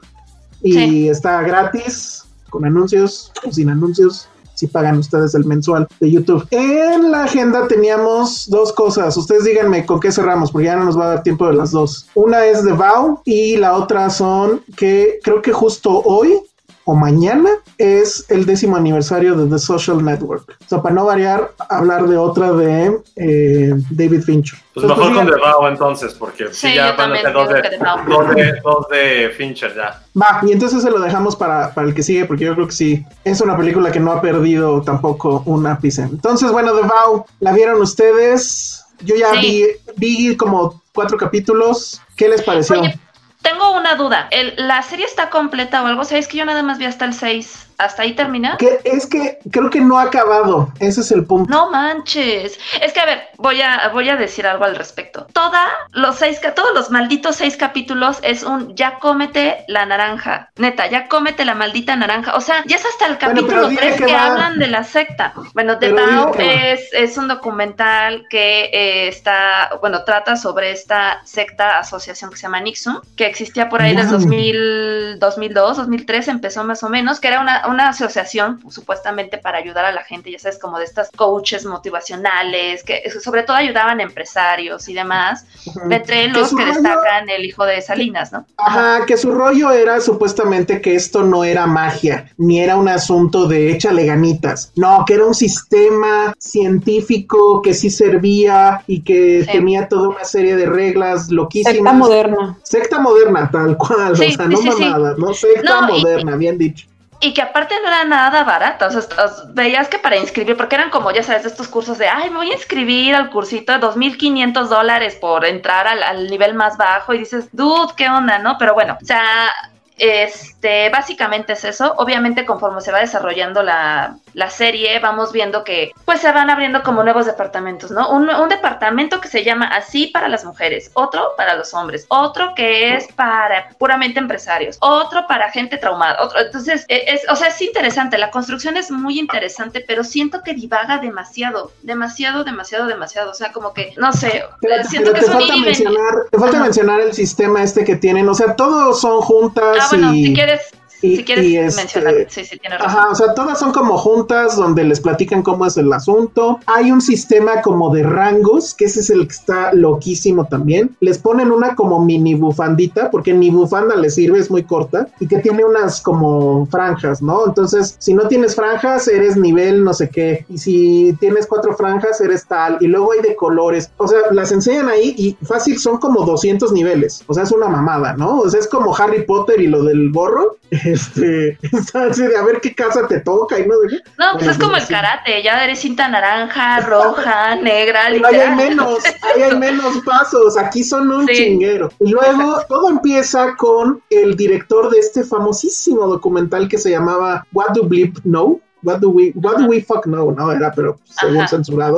Y 0.62 0.72
sí. 0.72 1.08
está 1.08 1.42
gratis, 1.42 2.24
con 2.50 2.64
anuncios 2.64 3.32
o 3.46 3.52
sin 3.52 3.70
anuncios. 3.70 4.28
Si 4.54 4.66
pagan 4.66 4.98
ustedes 4.98 5.36
el 5.36 5.44
mensual 5.44 5.86
de 6.00 6.10
YouTube. 6.10 6.44
En 6.50 7.12
la 7.12 7.24
agenda 7.24 7.68
teníamos 7.68 8.50
dos 8.50 8.72
cosas. 8.72 9.16
Ustedes 9.16 9.44
díganme 9.44 9.86
con 9.86 10.00
qué 10.00 10.10
cerramos, 10.10 10.50
porque 10.50 10.66
ya 10.66 10.74
no 10.74 10.84
nos 10.84 10.98
va 10.98 11.04
a 11.04 11.08
dar 11.14 11.22
tiempo 11.22 11.46
de 11.46 11.54
las 11.54 11.70
dos. 11.70 12.08
Una 12.16 12.44
es 12.44 12.64
de 12.64 12.72
Vow 12.72 13.20
y 13.24 13.56
la 13.56 13.76
otra 13.76 14.10
son 14.10 14.62
que 14.76 15.20
creo 15.22 15.42
que 15.42 15.52
justo 15.52 16.02
hoy 16.04 16.40
o 16.88 16.94
mañana 16.94 17.50
es 17.76 18.24
el 18.30 18.46
décimo 18.46 18.74
aniversario 18.74 19.34
de 19.34 19.46
The 19.46 19.58
Social 19.58 20.02
Network. 20.02 20.56
O 20.58 20.68
sea, 20.68 20.80
para 20.80 20.94
no 20.94 21.04
variar, 21.04 21.52
hablar 21.68 22.08
de 22.08 22.16
otra 22.16 22.50
de 22.52 22.98
eh, 23.16 23.74
David 23.90 24.22
Fincher. 24.22 24.58
Pues 24.72 24.86
mejor 24.86 25.12
pues, 25.12 25.16
con 25.18 25.26
The 25.26 25.32
Vow 25.36 25.66
entonces, 25.66 26.14
porque 26.14 26.46
sí, 26.50 26.74
ya 26.74 26.92
van 26.92 27.12
a 27.12 27.20
ser 27.20 27.32
dos 27.34 27.48
de, 27.50 27.62
dos, 28.08 28.34
de, 28.34 28.60
dos 28.64 28.88
de, 28.88 29.30
Fincher 29.36 29.74
ya. 29.76 30.02
Va, 30.18 30.40
y 30.48 30.50
entonces 30.50 30.82
se 30.82 30.90
lo 30.90 30.98
dejamos 30.98 31.36
para, 31.36 31.74
para, 31.74 31.88
el 31.88 31.94
que 31.94 32.02
sigue, 32.02 32.24
porque 32.24 32.46
yo 32.46 32.54
creo 32.54 32.66
que 32.66 32.74
sí, 32.74 33.04
es 33.22 33.42
una 33.42 33.54
película 33.54 33.92
que 33.92 34.00
no 34.00 34.10
ha 34.12 34.22
perdido 34.22 34.80
tampoco 34.80 35.42
un 35.44 35.66
ápice. 35.66 36.04
Entonces, 36.04 36.50
bueno, 36.52 36.72
The 36.72 36.86
Vow, 36.86 37.26
¿la 37.40 37.52
vieron 37.52 37.82
ustedes? 37.82 38.82
Yo 39.00 39.14
ya 39.14 39.32
sí. 39.32 39.66
vi, 39.98 40.28
vi 40.28 40.36
como 40.38 40.80
cuatro 40.94 41.18
capítulos. 41.18 42.00
¿Qué 42.16 42.28
les 42.30 42.40
pareció? 42.42 42.80
Oye, 42.80 42.98
tengo 43.42 43.72
una 43.72 43.94
duda. 43.96 44.28
¿El, 44.30 44.54
¿La 44.56 44.82
serie 44.82 45.06
está 45.06 45.30
completa 45.30 45.82
o 45.82 45.86
algo? 45.86 46.04
¿Sabéis 46.04 46.28
que 46.28 46.38
yo 46.38 46.44
nada 46.44 46.62
más 46.62 46.78
vi 46.78 46.84
hasta 46.86 47.04
el 47.04 47.14
6? 47.14 47.67
¿Hasta 47.78 48.02
ahí 48.02 48.14
termina? 48.14 48.56
Que 48.56 48.80
es 48.82 49.06
que 49.06 49.38
creo 49.52 49.70
que 49.70 49.80
no 49.80 49.98
ha 49.98 50.02
acabado. 50.02 50.72
Ese 50.80 51.00
es 51.00 51.12
el 51.12 51.24
punto. 51.24 51.48
No 51.48 51.70
manches. 51.70 52.58
Es 52.82 52.92
que 52.92 52.98
a 52.98 53.06
ver, 53.06 53.28
voy 53.36 53.62
a, 53.62 53.90
voy 53.92 54.08
a 54.08 54.16
decir 54.16 54.48
algo 54.48 54.64
al 54.64 54.74
respecto. 54.74 55.28
Toda 55.32 55.64
los 55.92 56.16
seis, 56.16 56.40
todos 56.56 56.74
los 56.74 56.90
malditos 56.90 57.36
seis 57.36 57.56
capítulos 57.56 58.18
es 58.22 58.42
un 58.42 58.74
ya 58.74 58.98
cómete 58.98 59.64
la 59.68 59.86
naranja. 59.86 60.50
Neta, 60.56 60.88
ya 60.88 61.06
cómete 61.06 61.44
la 61.44 61.54
maldita 61.54 61.94
naranja. 61.94 62.34
O 62.34 62.40
sea, 62.40 62.64
ya 62.66 62.74
es 62.74 62.84
hasta 62.84 63.06
el 63.06 63.16
capítulo 63.16 63.62
bueno, 63.62 63.78
3 63.78 63.94
que, 63.96 64.06
que 64.06 64.14
hablan 64.14 64.58
de 64.58 64.66
la 64.66 64.82
secta. 64.82 65.32
Bueno, 65.54 65.78
The 65.78 65.92
Vow 65.92 66.34
es, 66.36 66.92
es 66.92 67.16
un 67.16 67.28
documental 67.28 68.26
que 68.28 68.70
eh, 68.72 69.08
está, 69.08 69.70
bueno, 69.80 70.02
trata 70.02 70.36
sobre 70.36 70.72
esta 70.72 71.20
secta 71.24 71.78
asociación 71.78 72.30
que 72.30 72.36
se 72.36 72.42
llama 72.42 72.60
Nixon, 72.60 73.00
que 73.14 73.26
existía 73.26 73.68
por 73.68 73.82
ahí 73.82 73.94
desde 73.94 74.10
2000, 74.10 75.18
2002, 75.20 75.76
2003, 75.76 76.28
empezó 76.28 76.64
más 76.64 76.82
o 76.82 76.88
menos, 76.88 77.20
que 77.20 77.28
era 77.28 77.40
una 77.40 77.67
una 77.68 77.90
asociación 77.90 78.60
supuestamente 78.70 79.38
para 79.38 79.58
ayudar 79.58 79.84
a 79.84 79.92
la 79.92 80.02
gente, 80.02 80.30
ya 80.30 80.38
sabes, 80.38 80.58
como 80.58 80.78
de 80.78 80.84
estas 80.84 81.10
coaches 81.14 81.64
motivacionales, 81.66 82.82
que 82.82 83.02
sobre 83.22 83.42
todo 83.42 83.56
ayudaban 83.56 84.00
a 84.00 84.02
empresarios 84.02 84.88
y 84.88 84.94
demás, 84.94 85.44
uh-huh. 85.66 85.92
entre 85.92 86.28
los 86.28 86.50
que, 86.50 86.56
que 86.56 86.66
destacan 86.66 87.28
el 87.28 87.44
hijo 87.44 87.64
de 87.64 87.80
Salinas, 87.82 88.32
¿no? 88.32 88.46
Ajá, 88.56 88.78
Ajá, 88.78 89.06
que 89.06 89.16
su 89.16 89.32
rollo 89.32 89.70
era 89.70 90.00
supuestamente 90.00 90.80
que 90.80 90.94
esto 90.94 91.22
no 91.22 91.44
era 91.44 91.66
magia, 91.66 92.32
ni 92.36 92.60
era 92.60 92.76
un 92.76 92.88
asunto 92.88 93.46
de 93.46 93.72
échale 93.72 94.06
ganitas, 94.06 94.72
no, 94.76 95.04
que 95.06 95.14
era 95.14 95.26
un 95.26 95.34
sistema 95.34 96.34
científico 96.38 97.60
que 97.60 97.74
sí 97.74 97.90
servía 97.90 98.82
y 98.86 99.02
que 99.02 99.44
sí. 99.44 99.52
tenía 99.52 99.88
toda 99.88 100.08
una 100.08 100.24
serie 100.24 100.56
de 100.56 100.66
reglas 100.66 101.30
loquísimas. 101.30 101.74
Secta 101.74 101.92
moderna. 101.92 102.58
Secta 102.62 102.98
moderna, 102.98 103.50
tal 103.50 103.76
cual, 103.76 104.16
sí, 104.16 104.26
o 104.26 104.30
sea, 104.32 104.46
no 104.46 104.56
sí, 104.58 104.68
mamadas, 104.68 105.18
¿no? 105.18 105.34
Secta 105.34 105.80
no, 105.80 105.88
moderna, 105.88 106.32
y, 106.34 106.38
bien 106.38 106.58
dicho. 106.58 106.86
Y 107.20 107.34
que 107.34 107.42
aparte 107.42 107.74
no 107.82 107.88
era 107.88 108.04
nada 108.04 108.44
barata, 108.44 108.88
o 108.88 109.52
veías 109.52 109.88
que 109.88 109.98
para 109.98 110.16
inscribir, 110.16 110.56
porque 110.56 110.76
eran 110.76 110.90
como, 110.90 111.10
ya 111.10 111.24
sabes, 111.24 111.44
estos 111.44 111.66
cursos 111.66 111.98
de, 111.98 112.08
ay, 112.08 112.30
me 112.30 112.36
voy 112.36 112.50
a 112.50 112.54
inscribir 112.54 113.14
al 113.14 113.30
cursito 113.30 113.72
de 113.72 113.80
2.500 113.80 114.68
dólares 114.68 115.16
por 115.16 115.44
entrar 115.44 115.88
al, 115.88 116.02
al, 116.02 116.30
nivel 116.30 116.54
más 116.54 116.76
bajo, 116.76 117.14
y 117.14 117.18
dices, 117.18 117.48
dude, 117.50 117.92
¿qué 117.96 118.08
onda, 118.08 118.38
no? 118.38 118.56
Pero 118.56 118.74
bueno, 118.74 118.96
o 119.02 119.04
sea, 119.04 119.50
este, 119.98 120.90
básicamente 120.90 121.54
es 121.54 121.64
eso. 121.64 121.94
Obviamente, 121.98 122.46
conforme 122.46 122.80
se 122.80 122.92
va 122.92 123.00
desarrollando 123.00 123.62
la, 123.62 124.16
la, 124.38 124.50
serie, 124.50 124.98
vamos 125.00 125.32
viendo 125.32 125.64
que 125.64 125.92
pues 126.04 126.20
se 126.20 126.32
van 126.32 126.50
abriendo 126.50 126.82
como 126.82 127.02
nuevos 127.02 127.26
departamentos, 127.26 127.90
¿no? 127.90 128.10
Un, 128.10 128.28
un, 128.30 128.48
departamento 128.48 129.20
que 129.20 129.28
se 129.28 129.44
llama 129.44 129.66
así 129.66 130.06
para 130.08 130.28
las 130.28 130.44
mujeres, 130.44 130.90
otro 130.94 131.32
para 131.36 131.54
los 131.54 131.74
hombres, 131.74 132.06
otro 132.08 132.54
que 132.54 132.94
es 132.94 133.06
para 133.12 133.68
puramente 133.78 134.18
empresarios, 134.18 134.78
otro 134.80 135.26
para 135.26 135.50
gente 135.50 135.76
traumada, 135.76 136.22
otro. 136.22 136.40
Entonces, 136.40 136.84
es, 136.88 137.22
o 137.28 137.36
sea, 137.36 137.48
es 137.48 137.60
interesante. 137.60 138.18
La 138.18 138.30
construcción 138.30 138.76
es 138.76 138.90
muy 138.90 139.18
interesante, 139.18 139.84
pero 139.86 140.04
siento 140.04 140.42
que 140.42 140.54
divaga 140.54 140.98
demasiado, 140.98 141.72
demasiado, 141.82 142.44
demasiado, 142.44 142.86
demasiado. 142.86 143.30
O 143.30 143.34
sea, 143.34 143.52
como 143.52 143.72
que, 143.74 143.92
no 143.96 144.12
sé, 144.12 144.44
pero, 144.60 144.84
siento 144.84 145.12
pero 145.12 145.24
que 145.24 145.30
te, 145.30 145.32
falta 145.32 145.56
mencionar, 145.56 146.14
te 146.30 146.38
falta 146.38 146.60
mencionar 146.60 147.00
el 147.00 147.12
sistema 147.12 147.62
este 147.62 147.84
que 147.84 147.96
tienen. 147.96 148.28
O 148.28 148.34
sea, 148.34 148.56
todos 148.56 149.00
son 149.00 149.20
juntas. 149.20 149.78
Ah, 149.80 149.86
bueno, 149.90 150.14
y, 150.14 150.26
si 150.26 150.34
quieres, 150.34 150.60
y, 151.02 151.16
si 151.16 151.24
quieres 151.24 151.46
este, 151.46 151.80
mencionar, 151.80 152.14
sí, 152.28 152.44
sí, 152.44 152.58
tienes 152.58 152.80
razón. 152.80 152.98
Ajá, 152.98 153.10
o 153.10 153.14
sea, 153.14 153.34
todas 153.34 153.58
son 153.58 153.72
como 153.72 153.96
juntas 153.96 154.56
donde 154.56 154.84
les 154.84 155.00
platican 155.00 155.42
cómo 155.42 155.66
es 155.66 155.76
el 155.76 155.92
asunto. 155.92 156.60
Hay 156.66 156.90
un 156.90 157.00
sistema 157.00 157.62
como 157.62 157.94
de 157.94 158.02
rangos, 158.02 158.74
que 158.74 158.86
ese 158.86 159.00
es 159.00 159.10
el 159.10 159.26
que 159.26 159.34
está 159.34 159.72
loquísimo 159.72 160.46
también. 160.46 160.96
Les 161.00 161.18
ponen 161.18 161.52
una 161.52 161.74
como 161.74 162.04
mini 162.04 162.34
bufandita, 162.34 163.10
porque 163.10 163.32
ni 163.32 163.50
bufanda 163.50 163.96
les 163.96 164.14
sirve, 164.14 164.38
es 164.38 164.50
muy 164.50 164.64
corta, 164.64 165.08
y 165.20 165.26
que 165.26 165.38
tiene 165.38 165.64
unas 165.64 166.00
como 166.00 166.66
franjas, 166.66 167.22
¿no? 167.22 167.46
Entonces, 167.46 167.96
si 167.98 168.14
no 168.14 168.28
tienes 168.28 168.54
franjas, 168.54 169.08
eres 169.08 169.36
nivel 169.36 169.68
no 169.84 169.94
sé 169.94 170.08
qué. 170.08 170.44
Y 170.48 170.58
si 170.58 171.16
tienes 171.20 171.46
cuatro 171.46 171.74
franjas, 171.76 172.20
eres 172.20 172.46
tal. 172.46 172.78
Y 172.80 172.86
luego 172.86 173.12
hay 173.12 173.20
de 173.20 173.36
colores. 173.36 173.90
O 173.96 174.08
sea, 174.08 174.18
las 174.32 174.52
enseñan 174.52 174.88
ahí 174.88 175.14
y 175.16 175.36
fácil 175.44 175.78
son 175.78 175.98
como 175.98 176.24
200 176.24 176.72
niveles. 176.72 177.22
O 177.26 177.34
sea, 177.34 177.44
es 177.44 177.52
una 177.52 177.68
mamada, 177.68 178.14
¿no? 178.14 178.40
O 178.40 178.50
sea, 178.50 178.60
es 178.60 178.68
como 178.68 178.96
Harry 178.96 179.24
Potter 179.24 179.60
y 179.60 179.66
lo 179.66 179.82
del 179.84 180.10
gorro. 180.12 180.56
este, 180.92 181.58
está 181.72 182.04
así 182.06 182.22
de 182.26 182.36
a 182.36 182.42
ver 182.42 182.60
qué 182.60 182.74
casa 182.74 183.06
te 183.06 183.20
toca 183.20 183.58
y 183.58 183.66
no 183.66 183.78
de 183.80 183.96
No, 184.18 184.32
pues 184.32 184.34
Bueno, 184.46 184.50
es 184.52 184.58
como 184.58 184.76
el 184.76 184.86
karate, 184.86 185.42
ya 185.42 185.62
eres 185.64 185.78
cinta 185.80 186.08
naranja, 186.08 186.80
roja, 186.80 187.54
negra, 187.62 188.06
ahí 188.06 188.14
hay 188.14 188.18
literal. 188.32 188.56
menos, 188.56 188.98
ahí 189.34 189.42
hay 189.42 189.56
menos 189.56 189.98
pasos, 190.04 190.56
aquí 190.58 190.82
son 190.84 191.10
un 191.10 191.26
Sí. 191.26 191.34
chinguero. 191.34 191.90
Y 192.00 192.10
luego 192.10 192.62
todo 192.68 192.88
empieza 192.90 193.54
con 193.56 194.02
el 194.10 194.36
director 194.36 194.90
de 194.90 194.98
este 194.98 195.24
famosísimo 195.24 196.06
documental 196.06 196.68
que 196.68 196.78
se 196.78 196.90
llamaba 196.90 197.46
What 197.52 197.70
Do 197.74 197.84
Bleep 197.84 198.18
Know? 198.22 198.60
What 198.82 199.00
do 199.00 199.10
we, 199.10 199.32
what 199.34 199.58
do 199.58 199.66
we 199.66 199.80
fuck 199.80 200.04
know? 200.04 200.30
No 200.30 200.52
era, 200.52 200.72
pero 200.72 200.98
según 201.04 201.38
Ajá. 201.38 201.48
censurado. 201.48 201.96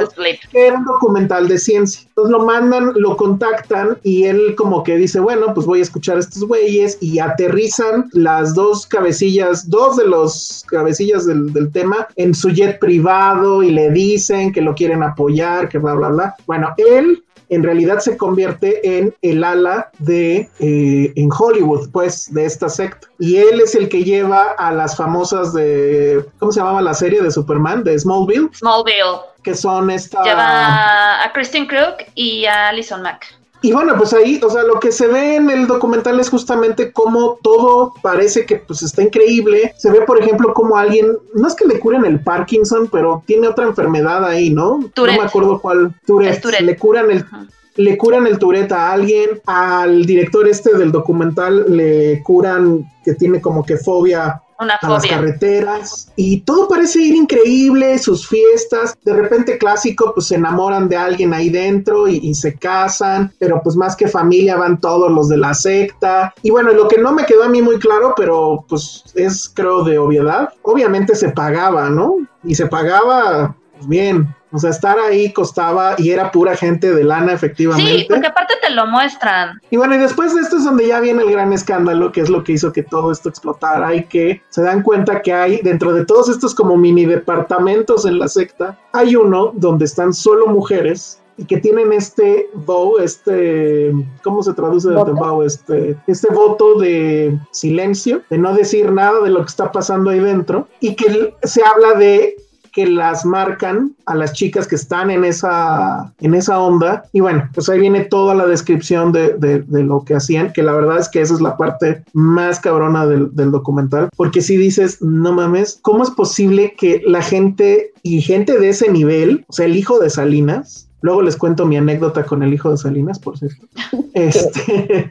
Que 0.51 0.66
era 0.66 0.78
un 0.78 0.85
documental 0.85 1.47
de 1.48 1.59
ciencia. 1.59 2.02
Entonces 2.09 2.32
lo 2.32 2.44
mandan, 2.44 2.93
lo 2.97 3.16
contactan 3.16 3.98
y 4.02 4.24
él 4.24 4.55
como 4.57 4.82
que 4.82 4.97
dice, 4.97 5.20
bueno, 5.20 5.52
pues 5.55 5.66
voy 5.66 5.81
a 5.81 5.82
escuchar 5.82 6.16
a 6.16 6.20
estos 6.20 6.44
güeyes 6.44 6.98
y 7.01 7.19
aterrizan 7.19 8.09
las 8.12 8.55
dos 8.55 8.86
cabecillas, 8.86 9.69
dos 9.69 9.97
de 9.97 10.07
los 10.07 10.65
cabecillas 10.69 11.27
del, 11.27 11.52
del 11.52 11.70
tema 11.70 12.09
en 12.16 12.35
su 12.35 12.51
jet 12.51 12.78
privado 12.78 13.62
y 13.62 13.70
le 13.70 13.90
dicen 13.90 14.52
que 14.52 14.62
lo 14.62 14.74
quieren 14.74 15.02
apoyar, 15.02 15.69
que 15.69 15.78
bla, 15.78 15.94
bla, 15.94 16.09
bla. 16.09 16.35
Bueno, 16.47 16.74
él 16.77 17.23
en 17.51 17.62
realidad 17.62 17.98
se 17.98 18.16
convierte 18.16 18.98
en 18.98 19.14
el 19.22 19.44
ala 19.44 19.90
de 19.98 20.48
eh, 20.60 21.12
en 21.16 21.28
Hollywood, 21.36 21.90
pues, 21.93 22.32
de 22.32 22.47
esta 22.47 22.68
secta. 22.68 23.09
Y 23.18 23.36
él 23.36 23.60
es 23.60 23.74
el 23.74 23.89
que 23.89 24.05
lleva 24.05 24.52
a 24.52 24.72
las 24.72 24.97
famosas 24.97 25.52
de, 25.52 26.24
¿cómo 26.39 26.52
se 26.52 26.60
llamaba 26.60 26.81
la 26.81 26.94
serie 26.94 27.20
de 27.20 27.31
Superman? 27.31 27.85
De 27.85 27.98
Smallville, 27.98 28.48
Smallville. 28.55 29.20
que 29.43 29.55
son 29.55 29.90
esta... 29.90 30.22
Lleva 30.22 31.24
a 31.24 31.32
Kristen 31.32 31.66
Crook 31.66 32.06
y 32.14 32.47
a 32.47 32.68
Alison 32.68 33.02
Mack. 33.02 33.39
Y 33.62 33.72
bueno, 33.72 33.94
pues 33.96 34.12
ahí, 34.12 34.40
o 34.42 34.48
sea, 34.48 34.62
lo 34.62 34.80
que 34.80 34.90
se 34.90 35.06
ve 35.06 35.36
en 35.36 35.50
el 35.50 35.66
documental 35.66 36.18
es 36.18 36.30
justamente 36.30 36.92
cómo 36.92 37.38
todo 37.42 37.92
parece 38.02 38.46
que 38.46 38.56
pues 38.56 38.82
está 38.82 39.02
increíble. 39.02 39.74
Se 39.76 39.90
ve, 39.90 40.02
por 40.02 40.18
ejemplo, 40.18 40.54
como 40.54 40.76
alguien, 40.76 41.18
no 41.34 41.46
es 41.46 41.54
que 41.54 41.66
le 41.66 41.78
curen 41.78 42.04
el 42.04 42.20
Parkinson, 42.20 42.88
pero 42.90 43.22
tiene 43.26 43.48
otra 43.48 43.66
enfermedad 43.66 44.24
ahí, 44.24 44.50
¿no? 44.50 44.80
Tourette. 44.94 45.16
No 45.16 45.22
me 45.22 45.28
acuerdo 45.28 45.60
cuál. 45.60 45.94
Tourette. 46.06 46.60
Le 46.60 46.76
curan 46.76 47.10
el 47.10 47.18
Ajá. 47.18 47.46
le 47.76 47.98
curan 47.98 48.26
el 48.26 48.38
Tourette 48.38 48.72
a 48.72 48.92
alguien, 48.92 49.40
al 49.46 50.04
director 50.06 50.48
este 50.48 50.76
del 50.76 50.92
documental 50.92 51.64
le 51.68 52.22
curan 52.22 52.90
que 53.04 53.14
tiene 53.14 53.40
como 53.40 53.64
que 53.64 53.76
fobia 53.76 54.42
Una 54.60 54.74
a 54.74 54.88
las 54.88 55.06
carreteras 55.06 56.12
y 56.16 56.40
todo 56.42 56.68
parece 56.68 57.00
ir 57.00 57.14
increíble, 57.14 57.98
sus 57.98 58.28
fiestas, 58.28 58.96
de 59.04 59.14
repente 59.14 59.58
clásico, 59.58 60.12
pues 60.14 60.26
se 60.26 60.34
enamoran 60.34 60.88
de 60.88 60.96
alguien 60.96 61.32
ahí 61.32 61.48
dentro 61.48 62.06
y, 62.06 62.18
y 62.22 62.34
se 62.34 62.54
casan, 62.54 63.32
pero 63.38 63.62
pues 63.62 63.74
más 63.76 63.96
que 63.96 64.06
familia 64.06 64.56
van 64.56 64.80
todos 64.80 65.10
los 65.10 65.28
de 65.28 65.38
la 65.38 65.54
secta 65.54 66.34
y 66.42 66.50
bueno, 66.50 66.72
lo 66.72 66.88
que 66.88 66.98
no 66.98 67.12
me 67.12 67.24
quedó 67.24 67.44
a 67.44 67.48
mí 67.48 67.62
muy 67.62 67.78
claro, 67.78 68.14
pero 68.16 68.64
pues 68.68 69.04
es 69.14 69.50
creo 69.52 69.82
de 69.84 69.98
obviedad, 69.98 70.50
obviamente 70.62 71.14
se 71.14 71.30
pagaba, 71.30 71.88
¿no? 71.90 72.16
Y 72.44 72.54
se 72.54 72.66
pagaba 72.66 73.56
pues, 73.72 73.88
bien. 73.88 74.34
O 74.52 74.59
sea, 74.59 74.70
estar 74.70 74.98
ahí 74.98 75.32
costaba 75.32 75.94
y 75.98 76.10
era 76.10 76.31
pura 76.31 76.56
gente 76.56 76.93
de 76.93 77.05
lana, 77.05 77.32
efectivamente. 77.32 78.01
Sí, 78.01 78.06
porque 78.09 78.27
aparte 78.27 78.55
te 78.60 78.70
lo 78.70 78.86
muestran. 78.86 79.60
Y 79.70 79.77
bueno, 79.77 79.94
y 79.94 79.98
después 79.98 80.35
de 80.35 80.40
esto 80.40 80.56
es 80.56 80.64
donde 80.64 80.89
ya 80.89 81.01
viene 81.01 81.22
el 81.22 81.31
gran 81.31 81.52
escándalo, 81.52 82.12
que 82.12 82.20
es 82.20 82.28
lo 82.28 82.43
que 82.43 82.52
hizo 82.52 82.72
que 82.72 82.82
todo 82.82 83.12
esto 83.12 83.28
explotara 83.28 83.94
y 83.94 84.05
que 84.05 84.43
se 84.48 84.62
dan 84.62 84.82
cuenta 84.82 85.22
que 85.22 85.32
hay 85.32 85.60
dentro 85.62 85.93
de 85.93 86.05
todos 86.05 86.28
estos 86.28 86.55
como 86.55 86.77
mini 86.77 87.05
departamentos 87.06 88.06
en 88.06 88.18
la 88.18 88.28
secta, 88.28 88.78
hay 88.93 89.16
uno 89.16 89.52
donde 89.55 89.85
están 89.85 90.12
solo 90.12 90.47
mujeres 90.47 91.20
y 91.40 91.47
que 91.47 91.56
tienen 91.56 91.90
este 91.93 92.51
vow, 92.52 92.98
este, 92.98 93.93
¿cómo 94.22 94.43
se 94.43 94.52
traduce 94.52 94.90
de 94.90 94.94
¿Voto? 94.94 95.14
vow? 95.14 95.43
Este, 95.43 95.97
este 96.06 96.31
voto 96.32 96.78
de 96.78 97.39
silencio, 97.51 98.22
de 98.28 98.36
no 98.36 98.52
decir 98.52 98.93
nada 98.93 99.20
de 99.20 99.31
lo 99.31 99.40
que 99.40 99.48
está 99.48 99.72
pasando 99.72 100.10
ahí 100.10 100.20
dentro 100.20 100.68
y 100.81 100.94
que 100.94 101.35
se 101.43 101.62
habla 101.64 101.94
de 101.94 102.36
que 102.72 102.86
las 102.86 103.24
marcan 103.24 103.92
a 104.06 104.14
las 104.14 104.32
chicas 104.32 104.66
que 104.66 104.76
están 104.76 105.10
en 105.10 105.24
esa, 105.24 106.12
en 106.20 106.34
esa 106.34 106.59
onda. 106.59 107.05
Y 107.12 107.20
bueno, 107.20 107.48
pues 107.55 107.68
ahí 107.68 107.80
viene 107.80 108.05
toda 108.05 108.34
la 108.34 108.47
descripción 108.47 109.12
de, 109.12 109.34
de- 109.34 109.62
de 109.62 109.82
lo 109.84 110.05
que 110.05 110.14
hacían, 110.14 110.52
que 110.52 110.62
la 110.62 110.72
verdad 110.72 110.98
es 110.98 111.09
que 111.09 111.20
esa 111.20 111.34
es 111.34 111.40
la 111.40 111.56
parte 111.56 112.02
más 112.12 112.60
cabrona 112.60 113.06
del, 113.06 113.34
del 113.34 113.51
documental, 113.51 114.09
porque 114.16 114.40
si 114.40 114.56
dices, 114.56 115.01
no 115.02 115.32
mames, 115.32 115.78
¿cómo 115.82 116.02
es 116.02 116.10
posible 116.10 116.74
que 116.76 117.02
la 117.06 117.22
gente 117.22 117.92
y 118.02 118.20
gente 118.22 118.59
de 118.59 118.70
ese 118.70 118.90
nivel, 118.90 119.44
o 119.48 119.52
sea, 119.52 119.66
el 119.66 119.76
hijo 119.76 119.98
de 119.98 120.10
Salinas, 120.10 120.86
Luego 121.02 121.22
les 121.22 121.34
cuento 121.38 121.64
mi 121.64 121.78
anécdota 121.78 122.24
con 122.24 122.42
el 122.42 122.52
hijo 122.52 122.70
de 122.70 122.76
Salinas, 122.76 123.18
por 123.18 123.38
cierto. 123.38 123.66
Este, 124.12 125.10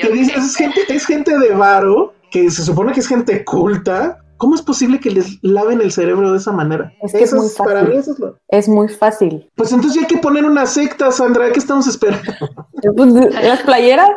que 0.00 0.08
dices, 0.12 0.36
es 0.36 0.56
gente, 0.56 0.80
es 0.88 1.06
gente 1.06 1.38
de 1.38 1.50
varo, 1.54 2.12
que 2.34 2.50
se 2.50 2.64
supone 2.64 2.92
que 2.92 2.98
es 3.00 3.06
gente 3.06 3.44
culta. 3.44 4.18
¿Cómo 4.36 4.56
es 4.56 4.62
posible 4.62 4.98
que 4.98 5.10
les 5.12 5.38
laven 5.42 5.80
el 5.80 5.92
cerebro 5.92 6.32
de 6.32 6.38
esa 6.38 6.50
manera? 6.50 6.92
Es 7.02 7.12
que 7.12 7.22
es 7.22 7.32
muy 7.32 7.46
para 7.56 7.80
fácil. 7.82 7.88
mí 7.94 7.96
eso 8.00 8.12
es 8.12 8.18
lo- 8.18 8.36
Es 8.48 8.68
muy 8.68 8.88
fácil. 8.88 9.48
Pues 9.54 9.70
entonces 9.72 9.94
ya 9.94 10.00
hay 10.00 10.12
que 10.12 10.18
poner 10.20 10.44
una 10.44 10.66
secta, 10.66 11.12
Sandra. 11.12 11.52
¿Qué 11.52 11.60
estamos 11.60 11.86
esperando? 11.86 12.20
Pues, 12.96 13.14
Las 13.42 13.62
playeras, 13.62 14.10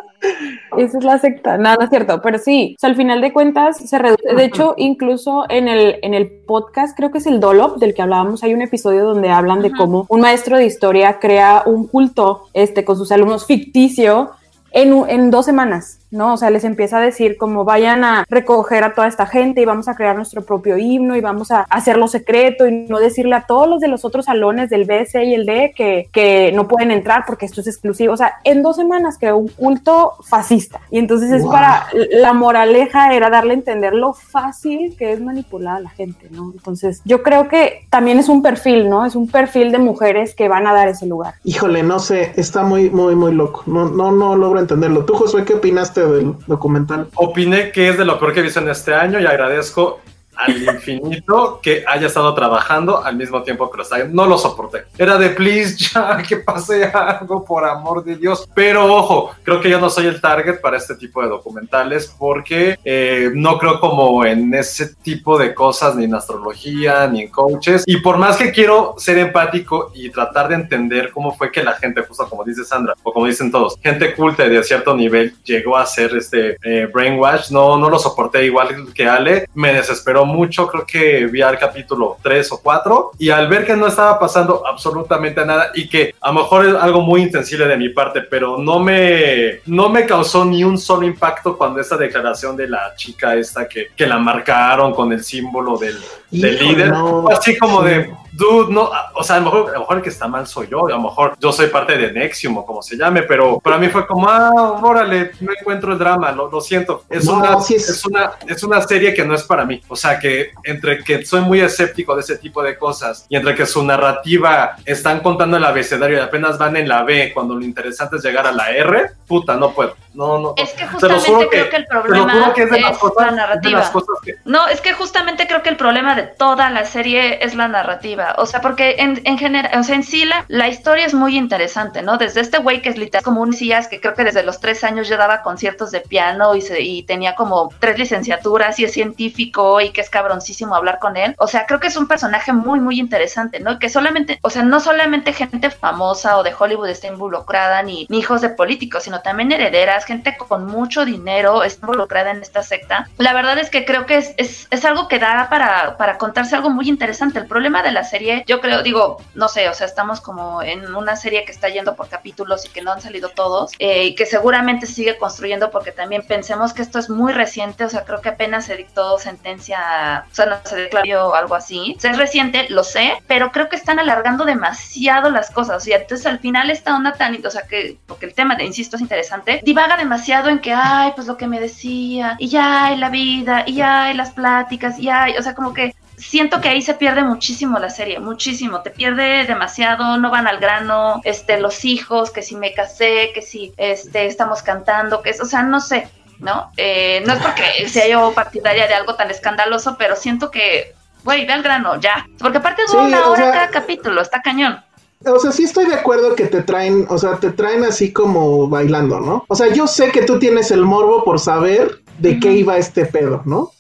esa 0.78 0.98
es 0.98 1.04
la 1.04 1.20
secta. 1.20 1.58
Nada, 1.58 1.78
no 1.78 1.84
es 1.84 1.90
cierto, 1.90 2.20
pero 2.22 2.38
sí, 2.40 2.74
o 2.78 2.80
sea, 2.82 2.90
al 2.90 2.96
final 2.98 3.22
de 3.22 3.32
cuentas 3.32 3.78
se 3.78 3.98
reduce. 3.98 4.36
De 4.36 4.44
hecho, 4.44 4.74
incluso 4.78 5.46
en 5.48 5.68
el, 5.70 5.98
en 6.02 6.14
el 6.14 6.30
podcast, 6.46 6.98
creo 6.98 7.12
que 7.12 7.20
es 7.20 7.28
el 7.28 7.40
Dolop 7.40 7.78
del 7.78 7.94
que 7.94 8.02
hablábamos, 8.02 8.44
hay 8.44 8.54
un 8.54 8.62
episodio 8.64 9.06
donde 9.06 9.30
hablan 9.30 9.62
de 9.62 9.72
cómo 9.72 10.06
un 10.10 10.20
maestro 10.22 10.58
de 10.58 10.66
historia 10.66 11.20
crea 11.20 11.64
un 11.66 11.88
culto 11.88 12.48
este, 12.54 12.84
con 12.84 12.98
sus 12.98 13.12
alumnos 13.14 13.46
ficticio 13.46 14.32
en, 14.72 14.92
un- 14.94 15.10
en 15.10 15.32
dos 15.32 15.46
semanas, 15.46 16.00
¿no? 16.12 16.34
O 16.34 16.38
sea, 16.38 16.50
les 16.50 16.64
empieza 16.64 16.98
a 16.98 17.02
decir 17.02 17.38
como 17.38 17.66
vayan 17.66 18.04
a 18.04 18.26
recoger 18.30 18.84
a 18.84 18.94
toda 18.94 19.08
esta 19.08 19.26
gente 19.26 19.62
y 19.62 19.66
vamos 19.66 19.88
a 19.88 19.96
crear 19.96 20.16
nuestro 20.16 20.44
propio 20.44 20.78
himno 20.78 21.16
y 21.16 21.22
vamos 21.22 21.52
a 21.52 21.62
hacerlo 21.70 22.08
secreto 22.08 22.68
y 22.68 22.86
no 22.88 23.00
decirle 23.00 23.36
a 23.36 23.46
todos 23.46 23.68
los 23.68 23.82
de 23.82 23.88
los 23.88 24.06
otros 24.06 24.26
salones 24.26 24.70
del 24.70 24.86
B, 24.86 25.06
C 25.06 25.26
y 25.26 25.34
el 25.34 25.46
D 25.46 25.74
que, 25.76 26.10
que 26.12 26.52
no 26.54 26.68
pueden 26.68 26.92
entrar 26.92 27.24
porque 27.26 27.46
esto 27.46 27.62
es 27.62 27.68
exclusivo. 27.68 28.14
O 28.14 28.18
sea, 28.18 28.36
en 28.44 28.62
dos 28.64 28.76
semanas 28.76 29.18
creó 29.20 29.38
un 29.38 29.48
culto 29.50 30.14
fascista. 30.24 30.80
Y 30.92 31.00
entonces 31.00 31.32
es 31.32 31.46
para, 31.46 31.88
la 32.12 32.34
moraleja 32.34 33.14
era 33.14 33.30
darle 33.30 33.52
a 33.52 33.56
entender 33.56 33.94
lo 33.94 34.14
fácil 34.14 34.96
que 34.98 35.12
es 35.12 35.22
manipular 35.22 35.78
a 35.78 35.80
la 35.80 35.90
gente, 35.90 36.28
¿no? 36.32 36.52
Entonces 36.54 37.02
yo 37.06 37.24
creo 37.24 37.48
que 37.48 37.88
también 37.90 38.20
es 38.20 38.30
un 38.30 38.42
perfil, 38.42 38.90
¿no? 38.90 39.06
Es 39.06 39.16
un 39.16 39.28
perfil 39.28 39.72
de 39.72 39.80
mujeres 39.80 40.36
que 40.36 40.48
van 40.48 40.68
a 40.68 40.74
dar 40.74 40.88
ese 40.88 41.06
lugar. 41.06 41.36
Híjole, 41.44 41.84
no 41.84 42.00
sé, 42.00 42.34
está 42.36 42.64
muy, 42.64 42.90
muy, 42.90 43.16
muy 43.16 43.34
loco. 43.34 43.64
No, 43.66 43.90
no, 43.90 44.12
no 44.12 44.36
logro 44.36 44.60
entenderlo. 44.60 45.06
Tú, 45.06 45.16
Josué, 45.16 45.46
¿qué 45.46 45.56
opinaste 45.56 45.97
del 46.06 46.36
documental? 46.46 47.08
Opiné 47.16 47.72
que 47.72 47.90
es 47.90 47.98
de 47.98 48.06
lo 48.06 48.20
peor 48.20 48.34
que 48.34 48.42
he 48.42 48.44
visto 48.44 48.60
en 48.60 48.70
este 48.70 48.94
año 48.94 49.20
y 49.20 49.26
agradezco 49.26 50.00
al 50.38 50.64
infinito 50.64 51.60
que 51.62 51.84
haya 51.88 52.08
estado 52.08 52.34
trabajando 52.34 53.04
al 53.04 53.16
mismo 53.16 53.44
tiempo 53.44 53.70
que 53.70 53.78
lo. 53.78 54.14
No 54.14 54.26
lo 54.26 54.38
soporté. 54.38 54.86
Era 54.98 55.18
de 55.18 55.32
please 55.32 55.76
ya 55.94 56.22
que 56.24 56.38
pase 56.38 56.86
algo 56.86 57.44
por 57.44 57.66
amor 57.66 58.04
de 58.04 58.16
Dios. 58.16 58.48
Pero 58.54 58.94
ojo, 58.94 59.32
creo 59.44 59.60
que 59.62 59.70
yo 59.70 59.80
no 59.80 59.90
soy 59.90 60.08
el 60.08 60.22
target 60.22 60.62
para 60.62 60.78
este 60.78 60.96
tipo 60.96 61.22
de 61.22 61.30
documentales 61.30 62.14
porque 62.18 62.78
eh, 62.84 63.32
no 63.34 63.58
creo 63.58 63.80
como 63.80 64.26
en 64.26 64.54
ese 64.54 64.96
tipo 64.96 65.38
de 65.38 65.54
cosas 65.54 65.96
ni 65.96 66.06
en 66.06 66.16
astrología 66.16 67.08
ni 67.08 67.24
en 67.24 67.30
coaches. 67.30 67.84
Y 67.86 67.98
por 67.98 68.18
más 68.18 68.38
que 68.38 68.52
quiero 68.52 68.96
ser 68.98 69.18
empático 69.18 69.92
y 69.94 70.10
tratar 70.10 70.50
de 70.50 70.56
entender 70.56 71.12
cómo 71.12 71.36
fue 71.36 71.52
que 71.52 71.64
la 71.64 71.74
gente, 71.74 72.02
justo 72.02 72.28
como 72.30 72.44
dice 72.44 72.64
Sandra, 72.64 72.94
o 73.04 73.12
como 73.14 73.26
dicen 73.26 73.52
todos, 73.52 73.78
gente 73.82 74.14
culta 74.14 74.48
de 74.48 74.64
cierto 74.64 74.96
nivel 74.96 75.36
llegó 75.44 75.78
a 75.78 75.86
ser 75.86 76.16
este 76.16 76.58
eh, 76.64 76.88
brainwash, 76.92 77.52
no, 77.52 77.78
no 77.78 77.90
lo 77.90 78.00
soporté 78.00 78.46
igual 78.46 78.94
que 78.94 79.08
Ale, 79.08 79.50
me 79.54 79.74
desesperó 79.74 80.26
mucho, 80.28 80.68
creo 80.68 80.86
que 80.86 81.26
vi 81.26 81.42
al 81.42 81.58
capítulo 81.58 82.18
3 82.22 82.52
o 82.52 82.62
4 82.62 83.12
y 83.18 83.30
al 83.30 83.48
ver 83.48 83.66
que 83.66 83.76
no 83.76 83.88
estaba 83.88 84.20
pasando 84.20 84.66
absolutamente 84.66 85.46
nada 85.46 85.72
y 85.74 85.88
que 85.88 86.14
a 86.22 86.32
lo 86.32 86.42
mejor 86.42 86.66
es 86.66 86.76
algo 86.76 87.02
muy 87.02 87.22
intensible 87.22 87.68
de 87.68 87.78
mi 87.78 87.90
parte, 87.90 88.22
pero 88.22 88.58
no 88.58 88.80
me, 88.80 89.62
no 89.66 89.90
me 89.90 90.06
causó 90.06 90.46
ni 90.46 90.64
un 90.64 90.78
solo 90.78 91.06
impacto 91.06 91.58
cuando 91.58 91.80
esta 91.80 91.98
declaración 91.98 92.56
de 92.56 92.70
la 92.70 92.94
chica 92.96 93.36
esta 93.36 93.68
que, 93.68 93.88
que 93.96 94.06
la 94.06 94.20
marcaron 94.20 94.94
con 94.94 95.12
el 95.12 95.24
símbolo 95.24 95.78
del, 95.78 95.98
del 96.32 96.58
líder, 96.60 96.90
no. 96.90 97.28
así 97.30 97.58
como 97.58 97.82
Sí. 97.84 97.88
de, 97.90 98.14
dude, 98.34 98.72
no, 98.74 98.90
o 99.16 99.24
sea, 99.24 99.38
a 99.38 99.40
lo, 99.40 99.46
mejor, 99.46 99.70
a 99.70 99.74
lo 99.74 99.80
mejor 99.80 99.98
el 99.98 100.04
que 100.04 100.10
está 100.10 100.28
mal 100.28 100.46
soy 100.46 100.68
yo, 100.70 100.86
a 100.86 100.90
lo 100.92 101.00
mejor 101.02 101.36
yo 101.40 101.52
soy 101.52 101.68
parte 101.68 101.98
de 101.98 102.12
Nexium 102.12 102.58
o 102.58 102.66
como 102.66 102.82
se 102.84 102.96
llame, 102.96 103.24
pero 103.24 103.60
para 103.60 103.78
mí 103.80 103.88
fue 103.90 104.06
como, 104.06 104.28
ah, 104.30 104.52
órale, 104.84 105.32
no 105.40 105.52
encuentro 105.60 105.94
el 105.94 105.98
drama, 105.98 106.32
lo, 106.32 106.50
lo 106.52 106.62
siento. 106.62 107.04
Es, 107.10 107.26
No, 107.26 107.34
una, 107.38 107.60
sí 107.62 107.76
es- 107.76 107.90
es, 107.90 108.06
una, 108.06 108.32
es 108.48 108.64
una 108.64 108.82
serie 108.82 109.14
que 109.14 109.26
no 109.26 109.34
es 109.34 109.44
para 109.44 109.66
mí. 109.66 109.82
O 109.88 109.96
sea, 109.96 110.20
que 110.20 110.52
entre 110.66 111.04
que 111.04 111.26
soy 111.26 111.42
muy 111.42 111.62
escéptico 111.62 112.14
de 112.16 112.22
ese 112.22 112.38
tipo 112.38 112.62
de 112.62 112.78
cosas 112.78 113.26
y 113.30 113.36
entre 113.38 113.56
que 113.56 113.66
su 113.66 113.84
narrativa 113.84 114.76
están 114.86 115.22
contando 115.22 115.58
el 115.58 115.64
abecedario 115.66 116.18
y 116.18 116.22
apenas 116.22 116.58
van 116.58 116.78
en 116.78 116.88
la 116.88 117.04
B 117.04 117.32
cuando 117.34 117.56
lo 117.56 117.64
interesante 117.64 118.18
es 118.18 118.24
llegar 118.24 118.46
a 118.46 118.52
la 118.52 118.70
R, 118.72 119.12
puta, 119.28 119.56
no 119.56 119.72
puedo. 119.72 119.96
No, 120.14 120.40
no. 120.40 120.54
Es 120.58 120.74
que 120.74 120.88
justamente 120.88 121.48
creo 121.50 121.70
que 121.70 121.76
el 121.76 121.88
te 121.88 121.94
lo 121.94 122.02
problema 122.04 122.54
que 122.54 122.64
es 122.64 122.72
de 122.72 122.82
las 122.82 122.92
es 122.94 122.98
cosas, 122.98 123.18
la 123.18 123.26
es 123.28 123.32
de 123.32 123.38
narrativa. 123.38 123.80
las 123.80 123.90
cosas 123.92 124.16
que 124.24 124.36
No, 124.46 124.68
es 124.68 124.82
que 124.82 124.94
justamente 124.94 125.48
creo 125.48 125.62
que 125.62 125.70
el 125.70 125.78
problema 125.78 126.17
de 126.18 126.24
toda 126.24 126.70
la 126.70 126.84
serie 126.86 127.40
es 127.46 127.56
la 127.56 127.70
narrativa. 127.70 128.36
O 128.38 128.46
sea, 128.46 128.60
porque 128.60 128.96
en, 129.00 129.22
en 129.24 129.38
general, 129.38 129.80
o 129.80 129.84
sea, 129.84 129.96
en 129.96 130.04
sí 130.04 130.26
la, 130.26 130.44
la 130.50 130.68
historia 130.68 131.06
es 131.06 131.14
muy 131.14 131.38
interesante, 131.38 132.02
¿no? 132.02 132.18
Desde 132.18 132.42
este 132.42 132.58
güey 132.58 132.82
que 132.82 132.90
es 132.90 132.98
literal 132.98 133.24
como 133.24 133.42
un 133.42 133.54
CIAS 133.54 133.88
que 133.88 134.02
creo 134.02 134.14
que 134.14 134.24
desde 134.24 134.44
los 134.44 134.60
tres 134.60 134.84
años 134.84 135.08
ya 135.08 135.18
daba 135.18 135.42
conciertos 135.42 135.92
de 135.92 136.02
piano 136.02 136.56
y, 136.56 136.62
se, 136.62 136.82
y 136.82 137.04
tenía 137.04 137.36
como 137.36 137.70
tres 137.80 137.98
licenciaturas 137.98 138.80
y 138.80 138.86
es 138.86 138.92
científico 138.92 139.80
y 139.80 139.92
que 139.92 140.02
es 140.02 140.10
cabroncísimo 140.10 140.76
hablar 140.76 141.00
con 141.00 141.18
él. 141.18 141.36
O 141.38 141.48
sea, 141.48 141.66
creo 141.66 141.80
que 141.80 141.88
es 141.88 141.98
un 141.98 142.08
personaje 142.08 142.52
muy, 142.54 142.80
muy 142.80 143.00
interesante, 143.00 143.60
¿no? 143.60 143.80
Que 143.80 143.90
solamente, 143.90 144.40
o 144.42 144.50
sea, 144.50 144.64
no 144.64 144.80
solamente 144.80 145.34
gente 145.34 145.70
famosa 145.70 146.38
o 146.38 146.44
de 146.44 146.54
Hollywood 146.58 146.90
está 146.90 147.08
involucrada, 147.08 147.84
ni, 147.84 148.08
hijos 148.10 148.42
de 148.42 148.50
políticos, 148.50 149.04
sino 149.04 149.22
también 149.22 149.52
herederas, 149.52 150.06
gente 150.06 150.36
con 150.38 150.66
mucho 150.66 151.06
dinero 151.06 151.64
está 151.64 151.86
involucrada 151.86 152.32
en 152.32 152.42
esta 152.42 152.64
secta. 152.64 153.10
La 153.18 153.34
verdad 153.34 153.58
es 153.60 153.70
que 153.70 153.86
creo 153.86 154.06
que 154.06 154.18
es, 154.18 154.34
es, 154.38 154.68
es 154.72 154.86
algo 154.86 155.08
que 155.08 155.20
da 155.20 155.48
para 155.50 156.07
contarse 156.16 156.56
algo 156.56 156.70
muy 156.70 156.88
interesante. 156.88 157.40
El 157.40 157.48
problema 157.48 157.84
de 157.84 157.92
la 157.92 158.04
serie, 158.04 158.44
yo 158.48 158.62
creo, 158.62 158.84
digo, 158.84 159.18
no 159.36 159.48
sé, 159.50 159.68
o 159.68 159.74
sea, 159.74 159.88
estamos 159.88 160.22
como 160.22 160.62
en 160.62 160.96
una 160.96 161.16
serie 161.16 161.44
que 161.44 161.52
está 161.52 161.70
yendo 161.70 161.96
por 161.96 162.08
capítulos 162.08 162.66
y 162.66 162.70
que 162.70 162.82
no 162.82 162.92
han 162.92 163.02
salido 163.02 163.30
todos, 163.30 163.72
eh, 163.80 164.06
y 164.06 164.16
que 164.16 164.26
seguramente 164.26 164.86
sigue 164.86 165.18
construyendo 165.18 165.72
porque 165.72 165.92
también 165.92 166.24
pensemos 166.26 166.74
que 166.74 166.82
esto 166.82 167.00
es 167.00 167.10
muy 167.10 167.34
reciente, 167.34 167.84
o 167.84 167.90
sea, 167.90 168.06
creo 168.06 168.22
que 168.22 168.30
apenas 168.30 168.66
se 168.66 168.78
dictó 168.78 169.18
sentencia, 169.20 170.26
o 170.32 170.36
sea, 170.36 170.46
no 170.46 170.58
se 170.64 170.76
declaró 170.76 171.36
algo 171.36 171.56
así. 171.56 171.96
O 171.98 172.00
sea, 172.00 172.12
es 172.12 172.18
reciente, 172.18 172.68
lo 172.70 172.84
sé, 172.84 173.22
pero 173.28 173.52
creo 173.52 173.70
que 173.70 173.76
están 173.76 174.00
alargando 174.00 174.46
demasiado 174.46 175.30
las 175.30 175.52
cosas, 175.52 175.78
o 175.78 175.80
sea, 175.80 175.98
entonces 175.98 176.26
al 176.28 176.40
final 176.40 176.70
esta 176.70 176.96
onda 176.96 177.14
tan, 177.14 177.46
o 177.46 177.50
sea, 177.50 177.64
que, 177.64 177.98
porque 178.06 178.28
el 178.28 178.34
tema, 178.34 178.62
insisto, 178.62 178.96
es 178.96 179.02
interesante, 179.02 179.62
divaga 179.64 179.98
demasiado 179.98 180.50
en 180.50 180.60
que, 180.60 180.74
ay, 180.74 181.12
pues 181.16 181.28
lo 181.28 181.38
que 181.38 181.48
me 181.48 181.60
decía, 181.60 182.36
y 182.40 182.48
ya, 182.50 182.94
y 182.94 182.98
la 182.98 183.10
vida, 183.10 183.64
y 183.66 183.76
ya, 183.76 184.12
y 184.12 184.16
las 184.16 184.32
pláticas, 184.32 185.00
y 185.00 185.04
ya, 185.04 185.28
o 185.38 185.42
sea, 185.42 185.56
como 185.56 185.74
que 185.74 185.96
siento 186.18 186.60
que 186.62 186.70
ahí 186.70 186.82
se 186.82 186.96
pierde 186.96 187.24
muchísimo 187.24 187.80
la 187.80 187.90
serie, 187.90 188.20
muchísimo, 188.20 188.82
te 188.82 188.90
pierde 188.90 189.46
demasiado, 189.46 190.18
no 190.18 190.32
van 190.32 190.48
al 190.48 190.60
grano, 190.60 191.22
este, 191.24 191.60
los 191.60 191.86
hijos, 191.86 192.32
que 192.32 192.42
si 192.42 192.56
me 192.56 192.74
casé, 192.74 193.32
que 193.34 193.42
si 193.42 193.74
este, 193.78 194.26
estamos 194.26 194.62
cantando, 194.64 195.22
que 195.22 195.30
es, 195.30 195.40
o 195.42 195.46
sea, 195.46 195.64
no 195.64 195.80
sé, 195.80 196.08
¿no? 196.40 196.72
Eh, 196.78 197.24
no 197.26 197.34
es 197.34 197.40
porque 197.40 197.64
sea 197.88 198.08
yo 198.08 198.32
partidaria 198.34 198.88
de 198.88 198.96
algo 198.96 199.16
tan 199.16 199.30
escandaloso, 199.30 199.96
pero 199.98 200.16
siento 200.16 200.50
que, 200.52 200.96
güey, 201.24 201.46
ve 201.46 201.54
al 201.54 201.64
grano, 201.64 202.00
ya, 202.00 202.28
porque 202.40 202.58
aparte 202.58 202.82
dura 202.88 203.02
Sí, 203.04 203.08
una 203.08 203.28
hora 203.28 203.44
sea- 203.44 203.52
cada 203.54 203.70
capítulo, 203.70 204.22
está 204.22 204.42
cañón. 204.42 204.84
O 205.26 205.40
sea, 205.40 205.52
sí 205.52 205.64
estoy 205.64 205.86
de 205.86 205.96
acuerdo 205.96 206.36
que 206.36 206.46
te 206.46 206.62
traen, 206.62 207.08
o 207.10 207.18
sea, 207.18 207.38
te 207.38 207.50
traen 207.52 207.84
así 207.84 208.14
como 208.14 208.68
bailando, 208.70 209.20
¿no? 209.20 209.46
O 209.48 209.56
sea, 209.56 209.68
yo 209.74 209.88
sé 209.88 210.12
que 210.12 210.22
tú 210.22 210.38
tienes 210.38 210.70
el 210.70 210.84
morbo 210.86 211.24
por 211.24 211.40
saber 211.40 212.02
de 212.20 212.40
qué 212.40 212.52
iba 212.52 212.78
este 212.78 213.06
pedo, 213.08 213.42
¿no? 213.46 213.72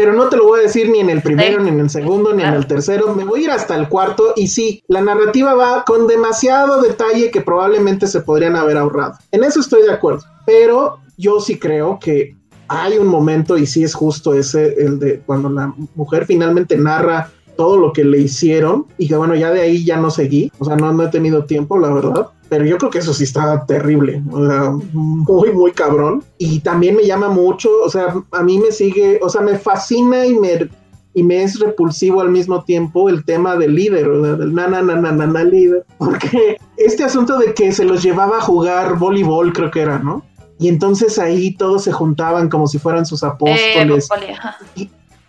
Pero 0.00 0.14
no 0.14 0.30
te 0.30 0.38
lo 0.38 0.46
voy 0.46 0.60
a 0.60 0.62
decir 0.62 0.88
ni 0.88 1.00
en 1.00 1.10
el 1.10 1.20
primero, 1.20 1.62
ni 1.62 1.68
en 1.68 1.78
el 1.78 1.90
segundo, 1.90 2.32
ni 2.32 2.42
en 2.42 2.54
el 2.54 2.66
tercero. 2.66 3.14
Me 3.14 3.22
voy 3.22 3.42
a 3.42 3.44
ir 3.44 3.50
hasta 3.50 3.76
el 3.76 3.86
cuarto 3.86 4.32
y 4.34 4.48
sí, 4.48 4.82
la 4.88 5.02
narrativa 5.02 5.52
va 5.52 5.84
con 5.84 6.06
demasiado 6.06 6.80
detalle 6.80 7.30
que 7.30 7.42
probablemente 7.42 8.06
se 8.06 8.22
podrían 8.22 8.56
haber 8.56 8.78
ahorrado. 8.78 9.18
En 9.30 9.44
eso 9.44 9.60
estoy 9.60 9.82
de 9.82 9.92
acuerdo. 9.92 10.22
Pero 10.46 11.00
yo 11.18 11.38
sí 11.38 11.58
creo 11.58 11.98
que 12.00 12.34
hay 12.68 12.96
un 12.96 13.08
momento 13.08 13.58
y 13.58 13.66
sí 13.66 13.84
es 13.84 13.92
justo 13.92 14.32
ese, 14.32 14.72
el 14.82 14.98
de 14.98 15.20
cuando 15.20 15.50
la 15.50 15.70
mujer 15.94 16.24
finalmente 16.24 16.78
narra 16.78 17.30
todo 17.58 17.76
lo 17.76 17.92
que 17.92 18.02
le 18.02 18.20
hicieron 18.20 18.86
y 18.96 19.06
que 19.06 19.16
bueno, 19.16 19.34
ya 19.34 19.50
de 19.50 19.60
ahí 19.60 19.84
ya 19.84 19.98
no 19.98 20.10
seguí, 20.10 20.50
o 20.58 20.64
sea, 20.64 20.76
no, 20.76 20.94
no 20.94 21.02
he 21.02 21.08
tenido 21.08 21.44
tiempo, 21.44 21.78
la 21.78 21.92
verdad, 21.92 22.28
pero 22.50 22.66
yo 22.66 22.76
creo 22.78 22.90
que 22.90 22.98
eso 22.98 23.14
sí 23.14 23.24
está 23.24 23.64
terrible, 23.64 24.22
o 24.30 24.44
sea, 24.46 24.72
muy, 24.92 25.52
muy 25.52 25.70
cabrón. 25.70 26.24
Y 26.36 26.58
también 26.60 26.96
me 26.96 27.06
llama 27.06 27.28
mucho, 27.28 27.70
o 27.84 27.88
sea, 27.88 28.12
a 28.32 28.42
mí 28.42 28.58
me 28.58 28.72
sigue, 28.72 29.20
o 29.22 29.28
sea, 29.30 29.40
me 29.40 29.56
fascina 29.56 30.26
y 30.26 30.34
me, 30.34 30.68
y 31.14 31.22
me 31.22 31.44
es 31.44 31.60
repulsivo 31.60 32.20
al 32.20 32.30
mismo 32.30 32.64
tiempo 32.64 33.08
el 33.08 33.24
tema 33.24 33.56
del 33.56 33.76
líder, 33.76 34.08
o 34.08 34.24
sea, 34.24 34.34
del 34.34 34.52
na, 34.52 34.66
na, 34.66 34.82
na, 34.82 34.96
na, 34.96 35.12
na, 35.12 35.26
na, 35.26 35.44
líder, 35.44 35.86
porque 35.96 36.56
este 36.76 37.04
asunto 37.04 37.38
de 37.38 37.54
que 37.54 37.70
se 37.70 37.84
los 37.84 38.02
llevaba 38.02 38.38
a 38.38 38.42
jugar 38.42 38.98
voleibol, 38.98 39.52
creo 39.52 39.70
que 39.70 39.82
era, 39.82 40.00
¿no? 40.00 40.24
Y 40.58 40.68
entonces 40.68 41.18
ahí 41.18 41.54
todos 41.56 41.84
se 41.84 41.92
juntaban 41.92 42.48
como 42.50 42.66
si 42.66 42.78
fueran 42.78 43.06
sus 43.06 43.22
Eh, 43.22 43.26
apóstoles. 43.26 44.08
Brócoli, 44.08 44.32
ajá. 44.32 44.58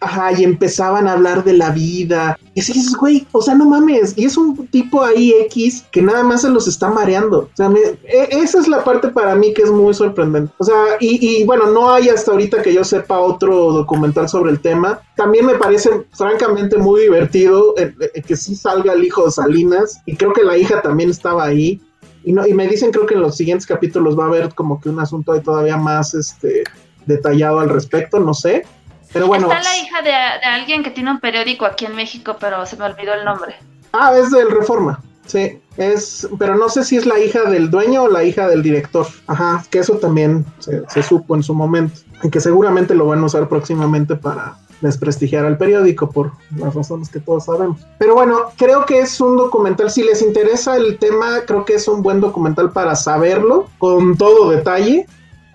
Ajá, 0.03 0.31
y 0.33 0.43
empezaban 0.43 1.07
a 1.07 1.13
hablar 1.13 1.43
de 1.43 1.53
la 1.53 1.69
vida. 1.69 2.35
Y 2.55 2.61
así 2.61 2.73
dices, 2.73 2.95
güey, 2.95 3.27
o 3.31 3.41
sea, 3.43 3.53
no 3.53 3.65
mames. 3.65 4.13
Y 4.17 4.25
es 4.25 4.35
un 4.35 4.65
tipo 4.67 5.03
ahí 5.03 5.31
X 5.45 5.85
que 5.91 6.01
nada 6.01 6.23
más 6.23 6.41
se 6.41 6.49
los 6.49 6.67
está 6.67 6.89
mareando. 6.89 7.41
O 7.41 7.49
sea, 7.55 7.69
me- 7.69 7.79
e- 7.79 8.27
esa 8.31 8.59
es 8.59 8.67
la 8.67 8.83
parte 8.83 9.09
para 9.09 9.35
mí 9.35 9.53
que 9.53 9.61
es 9.61 9.69
muy 9.69 9.93
sorprendente. 9.93 10.51
O 10.57 10.63
sea, 10.63 10.75
y, 10.99 11.43
bueno, 11.43 11.67
no 11.69 11.91
hay 11.91 12.09
hasta 12.09 12.31
ahorita 12.31 12.63
que 12.63 12.73
yo 12.73 12.83
sepa 12.83 13.19
otro 13.19 13.71
documental 13.73 14.27
sobre 14.27 14.49
el 14.49 14.59
tema. 14.59 15.01
También 15.15 15.45
me 15.45 15.53
parece 15.53 15.91
francamente 16.13 16.77
muy 16.77 17.01
divertido 17.01 17.75
eh, 17.77 17.93
eh, 18.15 18.23
que 18.23 18.35
sí 18.35 18.55
salga 18.55 18.93
el 18.93 19.03
hijo 19.03 19.25
de 19.25 19.31
Salinas. 19.31 20.01
Y 20.07 20.15
creo 20.15 20.33
que 20.33 20.43
la 20.43 20.57
hija 20.57 20.81
también 20.81 21.11
estaba 21.11 21.45
ahí. 21.45 21.79
Y, 22.23 22.33
no, 22.33 22.47
y 22.47 22.55
me 22.55 22.67
dicen, 22.67 22.89
creo 22.91 23.05
que 23.05 23.13
en 23.13 23.21
los 23.21 23.35
siguientes 23.37 23.67
capítulos 23.67 24.17
va 24.17 24.23
a 24.23 24.27
haber 24.29 24.51
como 24.55 24.81
que 24.81 24.89
un 24.89 24.99
asunto 24.99 25.39
todavía 25.41 25.77
más 25.77 26.15
este, 26.15 26.63
detallado 27.05 27.59
al 27.59 27.69
respecto, 27.69 28.19
no 28.19 28.33
sé. 28.33 28.63
Pero 29.13 29.27
bueno, 29.27 29.51
Está 29.51 29.61
la 29.61 29.77
hija 29.77 30.01
de, 30.01 30.09
de 30.09 30.45
alguien 30.45 30.83
que 30.83 30.91
tiene 30.91 31.11
un 31.11 31.19
periódico 31.19 31.65
aquí 31.65 31.85
en 31.85 31.95
México, 31.95 32.37
pero 32.39 32.65
se 32.65 32.77
me 32.77 32.85
olvidó 32.85 33.13
el 33.13 33.25
nombre. 33.25 33.55
Ah, 33.93 34.13
es 34.17 34.31
del 34.31 34.49
Reforma. 34.51 35.01
Sí, 35.25 35.61
es, 35.77 36.27
pero 36.39 36.55
no 36.55 36.67
sé 36.69 36.83
si 36.83 36.97
es 36.97 37.05
la 37.05 37.19
hija 37.19 37.43
del 37.43 37.69
dueño 37.69 38.03
o 38.03 38.07
la 38.09 38.23
hija 38.23 38.47
del 38.47 38.63
director. 38.63 39.07
Ajá, 39.27 39.63
que 39.69 39.79
eso 39.79 39.97
también 39.97 40.45
se, 40.59 40.83
se 40.89 41.03
supo 41.03 41.35
en 41.35 41.43
su 41.43 41.53
momento. 41.53 41.99
Y 42.23 42.29
que 42.29 42.39
seguramente 42.39 42.95
lo 42.95 43.05
van 43.05 43.19
a 43.19 43.25
usar 43.25 43.47
próximamente 43.47 44.15
para 44.15 44.57
desprestigiar 44.81 45.45
al 45.45 45.57
periódico 45.57 46.09
por 46.09 46.31
las 46.57 46.73
razones 46.73 47.09
que 47.09 47.19
todos 47.19 47.45
sabemos. 47.45 47.81
Pero 47.99 48.15
bueno, 48.15 48.45
creo 48.57 48.85
que 48.85 48.99
es 48.99 49.21
un 49.21 49.37
documental, 49.37 49.91
si 49.91 50.03
les 50.03 50.21
interesa 50.21 50.75
el 50.75 50.97
tema, 50.97 51.41
creo 51.45 51.65
que 51.65 51.75
es 51.75 51.87
un 51.87 52.01
buen 52.01 52.19
documental 52.19 52.71
para 52.71 52.95
saberlo 52.95 53.69
con 53.77 54.17
todo 54.17 54.49
detalle. 54.49 55.05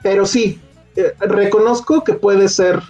Pero 0.02 0.24
sí, 0.26 0.60
eh, 0.94 1.12
reconozco 1.20 2.04
que 2.04 2.14
puede 2.14 2.48
ser 2.48 2.80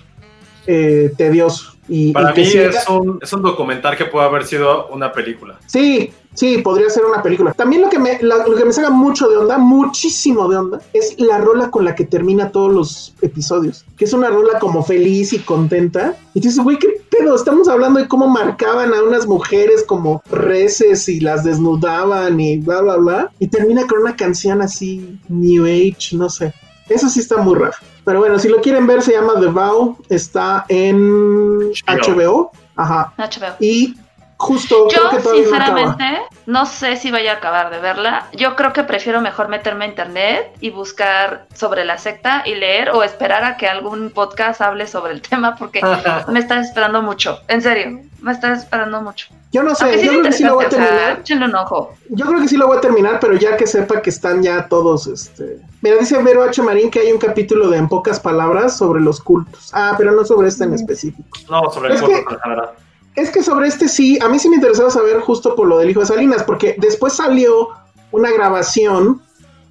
eh, 0.66 1.12
tedioso. 1.16 1.72
Y, 1.88 2.12
Para 2.12 2.32
y 2.32 2.34
que 2.34 2.40
mí 2.40 2.46
es 2.48 2.88
un, 2.88 3.18
es 3.22 3.32
un 3.32 3.42
documental 3.42 3.96
que 3.96 4.06
puede 4.06 4.26
haber 4.26 4.44
sido 4.44 4.88
una 4.88 5.12
película. 5.12 5.56
Sí, 5.66 6.10
sí, 6.34 6.58
podría 6.58 6.90
ser 6.90 7.04
una 7.04 7.22
película. 7.22 7.52
También 7.52 7.82
lo 7.82 7.88
que 7.88 8.00
me, 8.00 8.18
la- 8.22 8.44
lo 8.44 8.56
que 8.56 8.64
me 8.64 8.72
saca 8.72 8.90
mucho 8.90 9.28
de 9.28 9.36
onda, 9.36 9.56
muchísimo 9.56 10.48
de 10.48 10.56
onda, 10.56 10.80
es 10.92 11.14
la 11.20 11.38
rola 11.38 11.70
con 11.70 11.84
la 11.84 11.94
que 11.94 12.04
termina 12.04 12.50
todos 12.50 12.72
los 12.72 13.14
episodios. 13.22 13.84
Que 13.96 14.04
es 14.04 14.12
una 14.12 14.30
rola 14.30 14.58
como 14.58 14.82
feliz 14.82 15.32
y 15.32 15.38
contenta. 15.38 16.16
Y 16.34 16.40
dices, 16.40 16.58
güey, 16.58 16.76
¿qué 16.78 16.88
pedo? 17.08 17.36
Estamos 17.36 17.68
hablando 17.68 18.00
de 18.00 18.08
cómo 18.08 18.26
marcaban 18.26 18.92
a 18.92 19.04
unas 19.04 19.24
mujeres 19.28 19.84
como 19.86 20.22
reces 20.28 21.08
y 21.08 21.20
las 21.20 21.44
desnudaban 21.44 22.40
y 22.40 22.58
bla, 22.58 22.80
bla, 22.82 22.96
bla. 22.96 23.30
Y 23.38 23.46
termina 23.46 23.86
con 23.86 24.00
una 24.00 24.16
canción 24.16 24.60
así, 24.60 25.20
New 25.28 25.64
Age, 25.66 26.16
no 26.16 26.28
sé. 26.28 26.52
Eso 26.88 27.08
sí 27.08 27.20
está 27.20 27.38
muy 27.38 27.54
raro. 27.56 27.74
Pero 28.04 28.20
bueno, 28.20 28.38
si 28.38 28.48
lo 28.48 28.60
quieren 28.60 28.86
ver, 28.86 29.02
se 29.02 29.12
llama 29.12 29.34
The 29.40 29.46
Vow. 29.46 29.98
Está 30.08 30.64
en 30.68 31.72
HBO. 31.86 32.52
Ajá. 32.76 33.12
HBO. 33.16 33.56
Y 33.60 33.96
justo 34.38 34.88
Yo, 34.90 34.98
creo 34.98 35.10
que 35.10 35.16
todavía 35.18 35.42
no 35.48 35.56
acaba. 35.56 35.66
sinceramente, 35.78 36.22
no 36.46 36.66
sé 36.66 36.96
si 36.96 37.10
vaya 37.10 37.32
a 37.32 37.36
acabar 37.36 37.70
de 37.70 37.78
verla. 37.80 38.26
Yo 38.32 38.54
creo 38.56 38.72
que 38.72 38.82
prefiero 38.84 39.20
mejor 39.20 39.48
meterme 39.48 39.86
a 39.86 39.88
internet 39.88 40.52
y 40.60 40.70
buscar 40.70 41.46
sobre 41.54 41.84
la 41.84 41.98
secta 41.98 42.42
y 42.44 42.54
leer 42.54 42.90
o 42.90 43.02
esperar 43.02 43.44
a 43.44 43.56
que 43.56 43.66
algún 43.68 44.10
podcast 44.10 44.60
hable 44.60 44.86
sobre 44.86 45.12
el 45.12 45.22
tema 45.28 45.56
porque 45.56 45.80
me 46.28 46.38
está 46.40 46.60
esperando 46.60 47.02
mucho. 47.02 47.40
En 47.48 47.62
serio, 47.62 48.00
me 48.20 48.32
está 48.32 48.52
esperando 48.52 49.00
mucho. 49.00 49.28
Yo 49.52 49.62
no 49.62 49.74
sé, 49.74 50.04
yo 50.04 50.10
creo 50.10 50.22
que 50.24 50.32
sí 50.32 50.44
lo 50.44 50.54
voy 50.56 50.64
a 50.64 50.66
interesante, 50.66 50.76
o 50.76 50.96
sea, 50.98 50.98
terminar. 51.06 51.20
échenle 51.20 51.44
un 51.46 51.54
ojo. 51.54 51.94
Yo 52.10 52.26
creo 52.26 52.40
que 52.40 52.48
sí 52.48 52.56
lo 52.58 52.66
voy 52.66 52.76
a 52.76 52.80
terminar, 52.80 53.18
pero 53.20 53.34
ya 53.34 53.56
que 53.56 53.66
sepa 53.66 54.02
que 54.02 54.10
están 54.10 54.42
ya 54.42 54.68
todos, 54.68 55.06
este... 55.06 55.60
Mira, 55.80 55.96
dice 55.96 56.20
Vero 56.22 56.42
H. 56.42 56.60
Marín 56.62 56.90
que 56.90 56.98
hay 57.00 57.12
un 57.12 57.18
capítulo 57.18 57.68
de 57.68 57.78
En 57.78 57.88
pocas 57.88 58.18
palabras 58.18 58.76
sobre 58.76 59.00
los 59.00 59.20
cultos. 59.20 59.70
Ah, 59.72 59.94
pero 59.96 60.12
no 60.12 60.24
sobre 60.24 60.48
este 60.48 60.64
en 60.64 60.74
específico. 60.74 61.38
No, 61.48 61.70
sobre 61.70 61.90
el 61.90 61.94
Es 61.94 62.02
culto 62.02 62.16
que- 62.26 62.34
en 62.34 62.40
general. 62.40 62.70
Es 63.16 63.30
que 63.30 63.42
sobre 63.42 63.68
este 63.68 63.88
sí, 63.88 64.18
a 64.22 64.28
mí 64.28 64.38
sí 64.38 64.48
me 64.48 64.56
interesaba 64.56 64.90
saber 64.90 65.20
justo 65.20 65.56
por 65.56 65.66
lo 65.66 65.78
del 65.78 65.90
hijo 65.90 66.00
de 66.00 66.06
Salinas, 66.06 66.44
porque 66.44 66.76
después 66.78 67.14
salió 67.14 67.70
una 68.12 68.30
grabación 68.30 69.22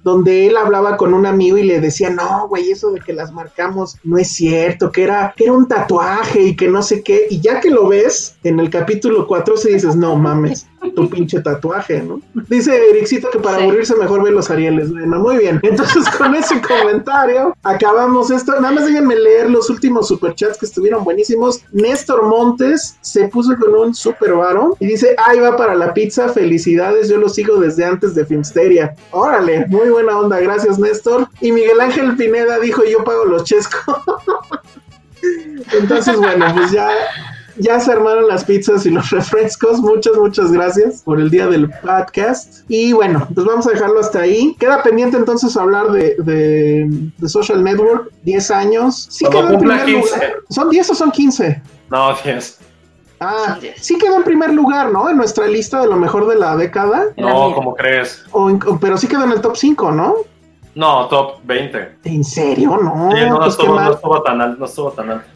donde 0.06 0.46
él 0.46 0.56
hablaba 0.56 0.96
con 0.96 1.14
un 1.14 1.26
amigo 1.26 1.56
y 1.56 1.64
le 1.64 1.80
decía, 1.80 2.10
no, 2.10 2.46
güey, 2.48 2.70
eso 2.70 2.92
de 2.92 3.00
que 3.00 3.12
las 3.12 3.32
marcamos 3.32 3.96
no 4.04 4.18
es 4.18 4.28
cierto, 4.28 4.92
que 4.92 5.02
era, 5.02 5.34
que 5.36 5.44
era 5.44 5.52
un 5.52 5.66
tatuaje 5.66 6.42
y 6.42 6.56
que 6.56 6.68
no 6.68 6.80
sé 6.80 7.02
qué. 7.02 7.26
Y 7.28 7.40
ya 7.40 7.58
que 7.60 7.70
lo 7.70 7.88
ves 7.88 8.36
en 8.44 8.60
el 8.60 8.70
capítulo 8.70 9.26
4, 9.26 9.56
sí 9.56 9.72
dices, 9.72 9.96
no 9.96 10.14
mames, 10.14 10.68
tu 10.94 11.08
pinche 11.10 11.40
tatuaje, 11.40 12.02
¿no? 12.02 12.20
Dice 12.48 12.90
Ericito 12.90 13.30
que 13.30 13.38
para 13.38 13.58
Sí. 13.58 13.62
aburrirse 13.64 13.94
mejor 13.96 14.22
ve 14.22 14.30
los 14.30 14.50
Arieles. 14.50 14.90
Bueno, 14.92 15.18
muy 15.18 15.38
bien. 15.38 15.60
Entonces, 15.62 16.04
con 16.18 16.34
ese 16.34 16.60
comentario, 16.60 17.56
acabamos 17.62 18.30
esto. 18.30 18.52
Nada 18.60 18.72
más 18.74 18.86
déjenme 18.86 19.16
leer 19.16 19.50
los 19.50 19.70
últimos 19.70 20.08
superchats 20.08 20.58
que 20.58 20.66
estuvieron 20.66 21.04
buenísimos. 21.04 21.60
Néstor 21.72 22.22
Montes 22.24 22.96
se 23.00 23.28
puso 23.28 23.56
con 23.58 23.74
un 23.74 23.94
super 23.94 24.34
varón 24.34 24.74
y 24.80 24.86
dice: 24.86 25.16
Ahí 25.26 25.38
va 25.40 25.56
para 25.56 25.74
la 25.74 25.92
pizza. 25.94 26.28
Felicidades, 26.28 27.08
yo 27.08 27.16
lo 27.18 27.28
sigo 27.28 27.56
desde 27.58 27.84
antes 27.84 28.14
de 28.14 28.24
Filmsteria. 28.26 28.94
Órale, 29.10 29.66
muy 29.68 29.88
buena 29.90 30.18
onda. 30.18 30.38
Gracias, 30.40 30.78
Néstor. 30.78 31.28
Y 31.40 31.52
Miguel 31.52 31.80
Ángel 31.80 32.16
Pineda 32.16 32.58
dijo: 32.58 32.82
Yo 32.84 33.04
pago 33.04 33.24
los 33.24 33.44
chescos. 33.44 33.96
Entonces, 35.72 36.16
bueno, 36.16 36.46
pues 36.54 36.70
ya 36.70 36.88
ya 37.58 37.80
se 37.80 37.92
armaron 37.92 38.28
las 38.28 38.44
pizzas 38.44 38.86
y 38.86 38.90
los 38.90 39.10
refrescos. 39.10 39.80
Muchas, 39.80 40.16
muchas 40.16 40.52
gracias 40.52 41.02
por 41.02 41.20
el 41.20 41.30
día 41.30 41.46
del 41.46 41.70
podcast. 41.70 42.60
Y 42.68 42.92
bueno, 42.92 43.26
pues 43.34 43.46
vamos 43.46 43.66
a 43.66 43.70
dejarlo 43.70 44.00
hasta 44.00 44.20
ahí. 44.20 44.56
Queda 44.58 44.82
pendiente 44.82 45.16
entonces 45.16 45.56
hablar 45.56 45.90
de, 45.92 46.16
de, 46.18 46.86
de 47.16 47.28
Social 47.28 47.62
Network. 47.62 48.10
10 48.22 48.50
años. 48.50 49.06
Sí 49.10 49.24
quedó 49.30 49.50
en 49.50 49.58
primer 49.58 49.84
15. 49.84 50.14
lugar. 50.14 50.32
¿Son 50.50 50.70
10 50.70 50.90
o 50.90 50.94
son 50.94 51.10
15? 51.10 51.62
No, 51.90 52.14
10. 52.14 52.60
Ah, 53.20 53.58
sí 53.80 53.96
quedó 53.96 54.16
en 54.16 54.24
primer 54.24 54.52
lugar, 54.52 54.92
¿no? 54.92 55.08
En 55.08 55.16
nuestra 55.16 55.46
lista 55.46 55.80
de 55.80 55.86
lo 55.86 55.96
mejor 55.96 56.26
de 56.28 56.36
la 56.36 56.54
década. 56.56 57.04
No, 57.16 57.54
¿cómo 57.54 57.74
crees? 57.74 58.24
O 58.32 58.50
en- 58.50 58.60
o- 58.66 58.78
pero 58.78 58.98
sí 58.98 59.06
quedó 59.06 59.24
en 59.24 59.32
el 59.32 59.40
top 59.40 59.56
5, 59.56 59.90
¿no? 59.92 60.14
No, 60.74 61.06
top 61.08 61.36
20. 61.44 61.96
¿En 62.04 62.22
serio? 62.22 62.76
No. 62.82 63.08
Sí, 63.14 63.20
no, 63.22 63.30
no 63.30 63.36
pues 63.38 63.48
estuvo, 63.52 63.80
no 63.80 63.92
estuvo 63.92 64.22
tan 64.22 64.40
alto, 64.42 64.58
no 64.58 64.66
estuvo 64.66 64.90
tan 64.90 65.10
alto. 65.10 65.26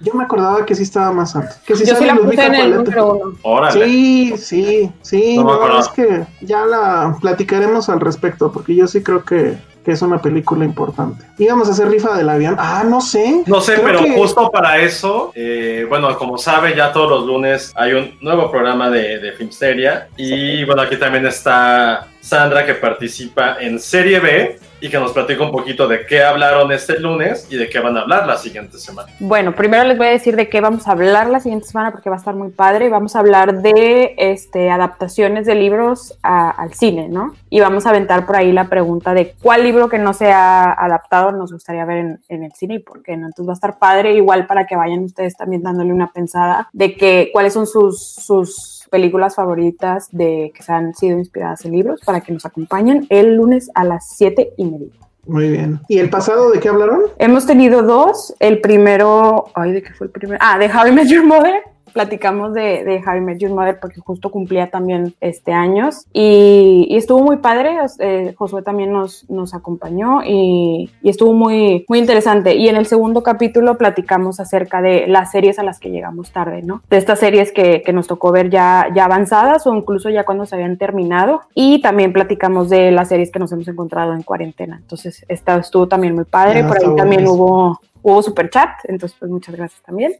Yo 0.00 0.14
me 0.14 0.24
acordaba 0.24 0.64
que 0.64 0.74
sí 0.74 0.84
estaba 0.84 1.10
más 1.12 1.34
alto. 1.34 1.54
Que 1.66 1.74
sí 1.74 1.84
Yo 1.84 1.96
sí 1.96 2.04
la 2.04 2.14
puse 2.14 2.44
en 2.46 2.54
el 2.54 2.74
número 2.76 3.12
uno. 3.14 3.36
Órale. 3.42 3.84
Sí, 3.84 4.34
sí, 4.38 4.92
sí, 5.02 5.36
No 5.36 5.44
me 5.44 5.68
no, 5.68 5.80
es 5.80 5.88
que 5.88 6.24
ya 6.40 6.64
la 6.66 7.16
platicaremos 7.20 7.88
al 7.88 8.00
respecto, 8.00 8.52
porque 8.52 8.76
yo 8.76 8.86
sí 8.86 9.02
creo 9.02 9.24
que, 9.24 9.58
que 9.84 9.92
es 9.92 10.02
una 10.02 10.22
película 10.22 10.64
importante. 10.64 11.24
Íbamos 11.38 11.68
a 11.68 11.72
hacer 11.72 11.88
rifa 11.88 12.16
del 12.16 12.28
avión. 12.28 12.54
Ah, 12.58 12.84
no 12.86 13.00
sé. 13.00 13.42
No 13.46 13.60
sé, 13.60 13.74
Creo 13.74 13.86
pero 13.86 13.98
que- 14.04 14.12
justo 14.14 14.50
para 14.52 14.78
eso, 14.78 15.32
eh, 15.34 15.84
bueno, 15.88 16.16
como 16.16 16.38
sabe, 16.38 16.76
ya 16.76 16.92
todos 16.92 17.10
los 17.10 17.26
lunes 17.26 17.72
hay 17.74 17.92
un 17.94 18.18
nuevo 18.20 18.50
programa 18.50 18.90
de, 18.90 19.18
de 19.18 19.32
Filmsteria. 19.32 20.08
Y 20.16 20.64
bueno, 20.64 20.82
aquí 20.82 20.96
también 20.96 21.26
está 21.26 22.06
Sandra 22.20 22.66
que 22.66 22.74
participa 22.74 23.56
en 23.60 23.78
Serie 23.78 24.20
B 24.20 24.58
y 24.80 24.88
que 24.88 24.98
nos 24.98 25.12
platica 25.12 25.42
un 25.42 25.50
poquito 25.50 25.88
de 25.88 26.06
qué 26.06 26.22
hablaron 26.22 26.70
este 26.72 26.98
lunes 27.00 27.48
y 27.50 27.56
de 27.56 27.68
qué 27.68 27.80
van 27.80 27.96
a 27.96 28.02
hablar 28.02 28.26
la 28.26 28.36
siguiente 28.36 28.78
semana. 28.78 29.08
Bueno, 29.18 29.54
primero 29.54 29.84
les 29.84 29.98
voy 29.98 30.06
a 30.06 30.10
decir 30.10 30.36
de 30.36 30.48
qué 30.48 30.60
vamos 30.60 30.86
a 30.86 30.92
hablar 30.92 31.28
la 31.28 31.40
siguiente 31.40 31.66
semana 31.66 31.90
porque 31.90 32.10
va 32.10 32.16
a 32.16 32.18
estar 32.18 32.34
muy 32.34 32.50
padre. 32.50 32.88
Vamos 32.88 33.16
a 33.16 33.20
hablar 33.20 33.60
de 33.62 34.14
este, 34.16 34.70
adaptaciones 34.70 35.46
de 35.46 35.54
libros 35.54 36.16
al 36.22 36.72
cine, 36.74 37.08
¿no? 37.08 37.34
Y 37.50 37.60
vamos 37.60 37.86
a 37.86 37.90
aventar 37.90 38.26
por 38.26 38.36
ahí 38.36 38.52
la 38.52 38.68
pregunta 38.68 39.14
de 39.14 39.34
cuál 39.42 39.64
libro 39.64 39.88
que 39.88 39.98
no 39.98 40.12
se 40.14 40.30
ha 40.30 40.72
adaptado 40.72 41.32
nos 41.32 41.52
gustaría 41.52 41.84
ver 41.84 42.18
en, 42.28 42.42
el 42.42 42.52
cine 42.52 42.76
y 42.76 42.78
por 42.78 43.02
qué 43.02 43.16
no. 43.16 43.26
Entonces 43.26 43.48
va 43.48 43.52
a 43.52 43.54
estar 43.54 43.78
padre 43.78 44.14
igual 44.14 44.46
para 44.46 44.66
que 44.66 44.76
vayan 44.76 45.04
ustedes 45.04 45.36
también 45.36 45.62
dándole 45.62 45.92
una 45.92 46.12
pensada 46.12 46.68
de 46.72 46.94
que 46.94 47.30
cuáles 47.32 47.52
son 47.52 47.66
sus 47.66 48.77
películas 48.88 49.34
favoritas 49.34 50.08
de 50.12 50.52
que 50.54 50.62
se 50.62 50.72
han 50.72 50.94
sido 50.94 51.18
inspiradas 51.18 51.64
en 51.64 51.72
libros 51.72 52.00
para 52.04 52.20
que 52.20 52.32
nos 52.32 52.44
acompañen 52.46 53.06
el 53.10 53.34
lunes 53.34 53.70
a 53.74 53.84
las 53.84 54.08
7 54.16 54.54
y 54.56 54.64
media. 54.64 54.92
Muy 55.26 55.50
bien. 55.50 55.80
¿Y 55.88 55.98
el 55.98 56.08
pasado 56.08 56.50
de 56.50 56.58
qué 56.58 56.70
hablaron? 56.70 57.02
Hemos 57.18 57.46
tenido 57.46 57.82
dos. 57.82 58.34
El 58.40 58.60
primero, 58.62 59.46
ay, 59.54 59.72
¿de 59.72 59.82
qué 59.82 59.92
fue 59.92 60.06
el 60.06 60.10
primero? 60.10 60.38
Ah, 60.42 60.58
de 60.58 60.66
How 60.66 60.86
I 60.88 60.92
Met 60.92 61.08
Your 61.08 61.24
Mother. 61.24 61.62
Platicamos 61.98 62.54
de, 62.54 62.84
de 62.84 63.02
I 63.04 63.20
Met 63.20 63.38
Your 63.38 63.50
Mother 63.50 63.80
porque 63.80 63.98
justo 64.00 64.30
cumplía 64.30 64.70
también 64.70 65.14
este 65.20 65.52
años 65.52 66.06
y, 66.12 66.86
y 66.88 66.96
estuvo 66.96 67.24
muy 67.24 67.38
padre. 67.38 67.76
eh, 67.98 68.34
Josué 68.38 68.62
también 68.62 68.92
nos, 68.92 69.28
nos 69.28 69.52
acompañó 69.52 70.22
y, 70.24 70.92
y 71.02 71.08
estuvo 71.08 71.32
muy, 71.32 71.84
muy 71.88 71.98
interesante. 71.98 72.54
Y 72.54 72.68
en 72.68 72.76
el 72.76 72.86
segundo 72.86 73.24
capítulo 73.24 73.76
platicamos 73.78 74.38
acerca 74.38 74.80
de 74.80 75.08
las 75.08 75.32
series 75.32 75.58
a 75.58 75.64
las 75.64 75.80
que 75.80 75.90
llegamos 75.90 76.30
tarde, 76.30 76.62
¿no? 76.62 76.82
De 76.88 76.98
estas 76.98 77.18
series 77.18 77.50
que, 77.50 77.82
que 77.84 77.92
nos 77.92 78.06
tocó 78.06 78.30
ver 78.30 78.48
ya, 78.48 78.86
ya 78.94 79.06
avanzadas 79.06 79.66
o 79.66 79.74
incluso 79.74 80.08
ya 80.08 80.22
cuando 80.22 80.46
se 80.46 80.54
habían 80.54 80.78
terminado. 80.78 81.40
Y 81.52 81.80
también 81.82 82.12
platicamos 82.12 82.68
de 82.70 82.92
las 82.92 83.08
series 83.08 83.32
que 83.32 83.40
nos 83.40 83.50
hemos 83.50 83.66
encontrado 83.66 84.14
en 84.14 84.22
cuarentena. 84.22 84.76
Entonces, 84.80 85.26
esta 85.28 85.56
estuvo 85.56 85.88
también 85.88 86.14
muy 86.14 86.26
padre. 86.26 86.60
Ah, 86.60 86.68
Por 86.68 86.76
ahí 86.78 86.94
también 86.94 87.24
buenísimo. 87.24 87.32
hubo 87.34 87.80
hubo 88.02 88.22
super 88.22 88.50
chat, 88.50 88.70
entonces 88.84 89.16
pues 89.18 89.30
muchas 89.30 89.54
gracias 89.54 89.82
también. 89.82 90.14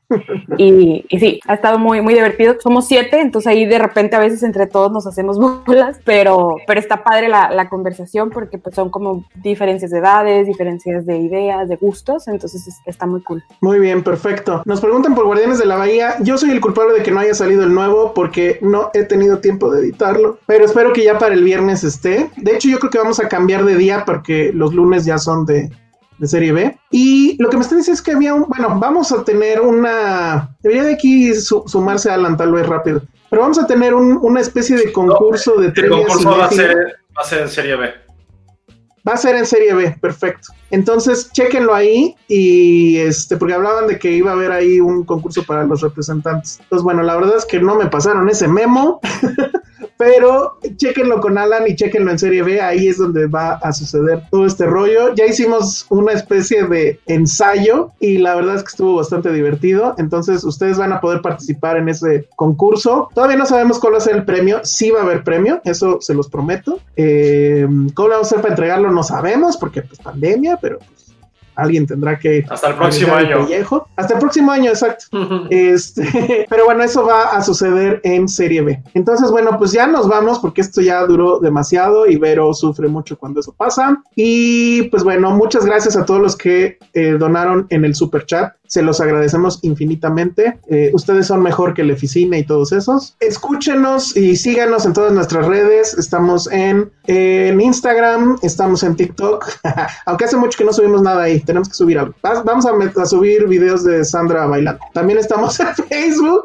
Y, 0.56 1.04
sí, 1.18 1.40
ha 1.46 1.54
estado 1.54 1.78
muy, 1.78 2.00
muy 2.00 2.14
divertido. 2.14 2.56
Somos 2.60 2.86
siete, 2.86 3.20
entonces 3.20 3.48
ahí 3.48 3.66
de 3.66 3.78
repente 3.78 4.16
a 4.16 4.18
veces 4.18 4.42
entre 4.42 4.66
todos 4.66 4.90
nos 4.92 5.06
hacemos 5.06 5.38
bolas, 5.66 6.00
pero, 6.04 6.56
pero 6.66 6.80
está 6.80 7.02
padre 7.02 7.28
la, 7.28 7.68
conversación 7.68 8.30
porque 8.30 8.56
pues 8.56 8.74
son 8.74 8.88
como 8.88 9.26
diferencias 9.34 9.90
de 9.90 9.98
edades, 9.98 10.46
diferencias 10.46 11.04
de 11.04 11.18
ideas, 11.18 11.68
de 11.68 11.76
gustos, 11.76 12.26
entonces 12.26 12.66
es- 12.66 12.80
está 12.86 13.04
muy 13.04 13.20
cool. 13.22 13.44
Muy 13.60 13.78
bien, 13.78 14.02
perfecto. 14.02 14.62
Nos 14.64 14.80
preguntan 14.80 15.14
por 15.14 15.26
Guardianes 15.26 15.58
de 15.58 15.66
la 15.66 15.76
Bahía. 15.76 16.14
Yo 16.20 16.38
soy 16.38 16.50
el 16.50 16.60
culpable 16.60 16.94
de 16.94 17.02
que 17.02 17.10
no 17.10 17.20
haya 17.20 17.34
salido 17.34 17.64
el 17.64 17.74
nuevo 17.74 18.14
porque 18.14 18.58
no 18.62 18.90
he 18.94 19.04
tenido 19.04 19.38
tiempo 19.38 19.70
de 19.70 19.80
editarlo, 19.80 20.38
pero 20.46 20.64
espero 20.64 20.92
que 20.92 21.04
ya 21.04 21.18
para 21.18 21.34
el 21.34 21.44
viernes 21.44 21.84
esté. 21.84 22.30
De 22.36 22.54
hecho, 22.54 22.68
yo 22.68 22.78
creo 22.78 22.90
que 22.90 22.98
vamos 22.98 23.20
a 23.20 23.28
cambiar 23.28 23.64
de 23.64 23.76
día 23.76 24.04
porque 24.06 24.50
los 24.54 24.72
lunes 24.72 25.04
ya 25.04 25.18
son 25.18 25.44
de, 25.44 25.70
de 26.18 26.26
serie 26.28 26.52
B. 26.52 26.78
Y 26.90 27.36
lo 27.42 27.48
que 27.48 27.56
me 27.56 27.62
están 27.62 27.78
diciendo 27.78 27.96
es 27.98 28.02
que 28.02 28.12
había 28.12 28.34
un, 28.34 28.44
bueno, 28.48 28.78
vamos 28.78 29.12
a 29.12 29.24
tener 29.24 29.60
una, 29.60 30.56
debería 30.62 30.84
de 30.84 30.94
aquí 30.94 31.34
su- 31.34 31.64
sumarse 31.66 32.10
Alan 32.10 32.36
tal 32.36 32.52
vez 32.52 32.66
rápido, 32.66 33.02
pero 33.30 33.42
vamos 33.42 33.58
a 33.58 33.66
tener 33.66 33.94
un- 33.94 34.18
una 34.22 34.40
especie 34.40 34.76
de 34.76 34.92
concurso 34.92 35.56
de 35.60 35.68
El 35.74 35.88
concurso 35.88 36.30
va 36.30 36.46
a, 36.46 36.50
ser, 36.50 36.76
va 37.16 37.22
a 37.22 37.24
ser 37.24 37.42
en 37.42 37.48
Serie 37.48 37.76
B. 37.76 37.90
Va 39.08 39.12
a 39.14 39.16
ser 39.16 39.36
en 39.36 39.46
Serie 39.46 39.72
B, 39.72 39.96
perfecto. 40.02 40.48
Entonces, 40.70 41.30
chéquenlo 41.32 41.74
ahí 41.74 42.14
y 42.26 42.98
este, 42.98 43.38
porque 43.38 43.54
hablaban 43.54 43.86
de 43.86 43.98
que 43.98 44.10
iba 44.12 44.30
a 44.32 44.34
haber 44.34 44.52
ahí 44.52 44.80
un 44.80 45.04
concurso 45.04 45.44
para 45.44 45.64
los 45.64 45.80
representantes. 45.80 46.58
Entonces, 46.60 46.82
bueno, 46.84 47.02
la 47.02 47.16
verdad 47.16 47.36
es 47.38 47.46
que 47.46 47.58
no 47.58 47.74
me 47.76 47.86
pasaron 47.86 48.28
ese 48.28 48.48
memo, 48.48 49.00
pero 49.98 50.58
chéquenlo 50.76 51.20
con 51.20 51.36
Alan 51.36 51.66
y 51.66 51.74
chéquenlo 51.74 52.10
en 52.10 52.18
Serie 52.18 52.42
B, 52.42 52.60
ahí 52.60 52.88
es 52.88 52.98
donde 52.98 53.26
va 53.26 53.54
a 53.54 53.72
suceder 53.72 54.22
todo 54.30 54.46
este 54.46 54.64
rollo. 54.64 55.14
Ya 55.14 55.26
hicimos 55.26 55.86
una 55.90 56.12
especie 56.12 56.64
de 56.64 57.00
ensayo 57.06 57.90
y 57.98 58.18
la 58.18 58.36
verdad 58.36 58.54
es 58.54 58.62
que 58.62 58.68
estuvo 58.68 58.94
bastante 58.94 59.32
divertido. 59.32 59.96
Entonces, 59.98 60.44
ustedes 60.44 60.78
van 60.78 60.92
a 60.92 61.00
poder 61.00 61.20
participar 61.20 61.76
en 61.76 61.88
ese 61.88 62.28
concurso. 62.36 63.08
Todavía 63.12 63.36
no 63.36 63.46
sabemos 63.46 63.80
cuál 63.80 63.94
va 63.94 63.98
a 63.98 64.02
ser 64.02 64.16
el 64.16 64.24
premio, 64.24 64.60
sí 64.62 64.90
va 64.90 65.00
a 65.00 65.02
haber 65.02 65.24
premio, 65.24 65.60
eso 65.64 65.98
se 66.00 66.14
los 66.14 66.28
prometo. 66.28 66.78
Eh, 66.96 67.66
¿Cómo 67.94 68.08
vamos 68.08 68.26
a 68.26 68.28
hacer 68.28 68.40
para 68.40 68.54
entregarlo? 68.54 68.92
No 68.92 69.02
sabemos, 69.02 69.56
porque 69.56 69.82
pues 69.82 69.98
pandemia, 69.98 70.58
pero 70.62 70.78
pues, 70.78 70.97
alguien 71.58 71.86
tendrá 71.86 72.18
que... 72.18 72.44
Hasta 72.48 72.68
el 72.68 72.74
próximo 72.76 73.18
el 73.18 73.26
año. 73.26 73.46
Hasta 73.96 74.14
el 74.14 74.20
próximo 74.20 74.52
año, 74.52 74.70
exacto. 74.70 75.06
Este, 75.50 76.46
pero 76.50 76.64
bueno, 76.64 76.84
eso 76.84 77.04
va 77.04 77.36
a 77.36 77.42
suceder 77.42 78.00
en 78.04 78.28
Serie 78.28 78.62
B. 78.62 78.82
Entonces, 78.94 79.30
bueno, 79.30 79.56
pues 79.58 79.72
ya 79.72 79.86
nos 79.86 80.08
vamos 80.08 80.38
porque 80.38 80.60
esto 80.60 80.80
ya 80.80 81.04
duró 81.04 81.40
demasiado 81.40 82.06
y 82.06 82.16
Vero 82.16 82.52
sufre 82.54 82.88
mucho 82.88 83.18
cuando 83.18 83.40
eso 83.40 83.52
pasa. 83.52 84.02
Y 84.14 84.82
pues 84.84 85.02
bueno, 85.02 85.30
muchas 85.32 85.64
gracias 85.64 85.96
a 85.96 86.04
todos 86.04 86.20
los 86.20 86.36
que 86.36 86.78
eh, 86.94 87.16
donaron 87.18 87.66
en 87.70 87.84
el 87.84 87.94
super 87.94 88.24
chat. 88.24 88.52
Se 88.68 88.82
los 88.82 89.00
agradecemos 89.00 89.58
infinitamente. 89.62 90.58
Eh, 90.68 90.90
ustedes 90.94 91.26
son 91.26 91.42
mejor 91.42 91.74
que 91.74 91.82
la 91.84 91.94
oficina 91.94 92.38
y 92.38 92.44
todos 92.44 92.70
esos. 92.72 93.16
Escúchenos 93.20 94.16
y 94.16 94.36
síganos 94.36 94.86
en 94.86 94.92
todas 94.92 95.12
nuestras 95.12 95.46
redes. 95.46 95.94
Estamos 95.98 96.48
en, 96.52 96.90
Instagram, 97.60 98.38
estamos 98.42 98.82
en 98.82 98.94
TikTok. 98.94 99.46
Aunque 100.06 100.26
hace 100.26 100.36
mucho 100.36 100.58
que 100.58 100.64
no 100.64 100.72
subimos 100.72 101.02
nada 101.02 101.22
ahí, 101.22 101.40
tenemos 101.40 101.68
que 101.68 101.74
subir 101.74 101.98
algo. 101.98 102.14
Va- 102.24 102.42
Vamos 102.42 102.66
a, 102.66 103.06
subir 103.06 103.46
videos 103.46 103.82
de 103.84 104.04
Sandra 104.04 104.46
bailando. 104.46 104.80
También 104.92 105.18
estamos 105.18 105.58
en 105.60 105.66
Facebook 105.88 106.44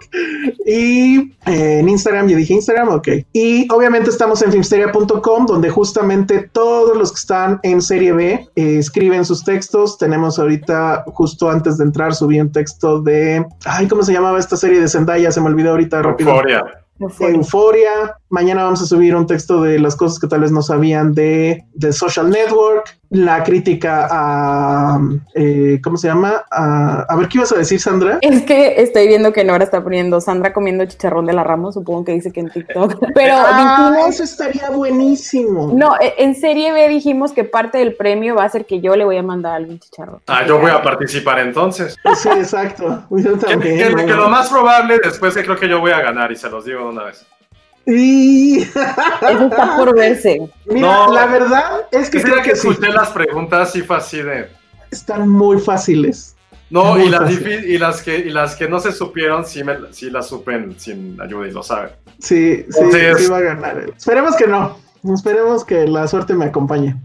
y 0.65 1.17
eh, 1.45 1.79
en 1.79 1.89
Instagram. 1.89 2.27
Ya 2.27 2.37
dije 2.37 2.53
Instagram, 2.53 2.89
ok. 2.89 3.07
Y 3.33 3.67
obviamente 3.71 4.09
estamos 4.09 4.41
en 4.41 4.51
filmsteria.com, 4.51 5.45
donde 5.45 5.69
justamente 5.69 6.49
todos 6.51 6.97
los 6.97 7.11
que 7.11 7.19
están 7.19 7.59
en 7.63 7.81
Serie 7.81 8.13
B 8.13 8.47
eh, 8.55 8.77
escriben 8.79 9.25
sus 9.25 9.43
textos. 9.43 9.97
Tenemos 9.97 10.39
ahorita, 10.39 11.03
justo 11.07 11.49
antes 11.49 11.77
de 11.77 11.83
entrar, 11.85 12.12
subí 12.13 12.39
un 12.39 12.51
texto 12.51 13.01
de. 13.01 13.45
Ay, 13.65 13.87
¿cómo 13.87 14.03
se 14.03 14.13
llamaba 14.13 14.39
esta 14.39 14.57
serie 14.57 14.79
de 14.79 14.87
Zendaya? 14.87 15.31
Se 15.31 15.41
me 15.41 15.47
olvidó 15.47 15.71
ahorita 15.71 16.01
rápido. 16.01 16.31
Euforia. 16.31 16.63
Euforia. 17.19 18.17
Mañana 18.29 18.63
vamos 18.63 18.81
a 18.81 18.85
subir 18.85 19.15
un 19.15 19.27
texto 19.27 19.61
de 19.61 19.79
las 19.79 19.95
cosas 19.95 20.19
que 20.19 20.27
tal 20.27 20.41
vez 20.41 20.51
no 20.51 20.61
sabían 20.61 21.13
de, 21.13 21.65
de 21.73 21.93
Social 21.93 22.29
Network, 22.29 22.99
la 23.09 23.43
crítica 23.43 24.07
a, 24.09 24.99
eh, 25.35 25.79
¿cómo 25.83 25.97
se 25.97 26.07
llama? 26.07 26.43
A, 26.49 27.05
a 27.07 27.15
ver, 27.15 27.27
¿qué 27.27 27.37
ibas 27.37 27.51
a 27.51 27.57
decir, 27.57 27.79
Sandra? 27.79 28.17
Es 28.21 28.41
que 28.41 28.81
estoy 28.81 29.07
viendo 29.07 29.31
que 29.31 29.43
Nora 29.43 29.63
está 29.63 29.83
poniendo 29.83 30.19
Sandra 30.19 30.51
comiendo 30.51 30.83
chicharrón 30.85 31.27
de 31.27 31.33
la 31.33 31.43
Ramos, 31.43 31.75
supongo 31.75 32.05
que 32.05 32.13
dice 32.13 32.31
que 32.31 32.39
en 32.39 32.49
TikTok. 32.49 32.95
Pero 33.13 33.35
Ah, 33.37 33.91
dijimos, 33.91 34.09
eso 34.15 34.23
estaría 34.23 34.71
buenísimo. 34.71 35.71
no, 35.75 35.95
e- 36.01 36.15
en 36.17 36.33
serie 36.33 36.71
B 36.71 36.87
dijimos 36.89 37.33
que 37.33 37.43
parte 37.43 37.77
del 37.77 37.95
premio 37.95 38.35
va 38.35 38.45
a 38.45 38.49
ser 38.49 38.65
que 38.65 38.81
yo 38.81 38.95
le 38.95 39.05
voy 39.05 39.17
a 39.17 39.23
mandar 39.23 39.53
algún 39.55 39.77
chicharrón. 39.79 40.19
Ah, 40.27 40.43
yo 40.47 40.57
voy 40.59 40.71
a 40.71 40.81
participar 40.81 41.37
entonces. 41.39 41.95
Sí, 42.15 42.29
exacto. 42.29 43.03
Yo 43.11 43.33
Que, 43.37 43.45
también. 43.45 43.77
que- 43.77 43.89
¿no? 43.91 44.05
que 44.07 44.13
lo 44.13 44.29
más 44.29 44.49
probable 44.49 44.99
después 45.03 45.35
que 45.35 45.43
creo 45.43 45.57
que 45.57 45.69
yo 45.69 45.79
voy 45.79 45.91
a 45.91 46.01
ganar 46.01 46.31
y 46.31 46.35
se 46.35 46.49
los 46.49 46.65
digo 46.65 46.79
de 46.79 46.85
una 46.89 47.03
vez. 47.03 47.23
Y- 47.85 48.61
Eso 48.61 49.47
está 49.49 49.75
por 49.77 49.95
verse. 49.95 50.39
Mira, 50.65 50.87
No. 51.05 51.13
la 51.13 51.25
verdad 51.25 51.81
es 51.91 52.09
que 52.09 52.17
Que 52.19 52.23
creo 52.23 52.35
que 52.37 52.51
que 52.51 52.55
sí, 52.55 52.67
escuché 52.69 52.91
las 52.91 53.09
preguntas 53.09 53.75
y 53.75 53.81
fue 53.81 53.97
así 53.97 54.21
de. 54.21 54.47
están 54.91 55.27
muy 55.27 55.59
fáciles. 55.59 56.35
No, 56.69 56.95
Muy 56.95 57.03
y 57.03 57.09
las, 57.09 57.21
fácil. 57.21 57.65
y, 57.65 57.77
las 57.77 58.01
que, 58.01 58.17
y 58.17 58.29
las 58.31 58.55
que 58.55 58.67
no 58.67 58.79
se 58.79 58.91
supieron, 58.91 59.45
sí, 59.45 59.63
me, 59.63 59.75
sí 59.91 60.09
las 60.09 60.27
supen 60.27 60.73
sin 60.79 61.19
ayuda 61.21 61.47
y 61.47 61.51
lo 61.51 61.61
saben. 61.61 61.91
Sí, 62.19 62.65
sí, 62.69 62.79
Entonces- 62.79 63.17
sí 63.19 63.27
va 63.27 63.37
a 63.37 63.41
ganar. 63.41 63.85
Esperemos 63.95 64.35
que 64.35 64.47
no. 64.47 64.77
Esperemos 65.13 65.65
que 65.65 65.85
la 65.85 66.07
suerte 66.07 66.33
me 66.33 66.45
acompañe. 66.45 66.95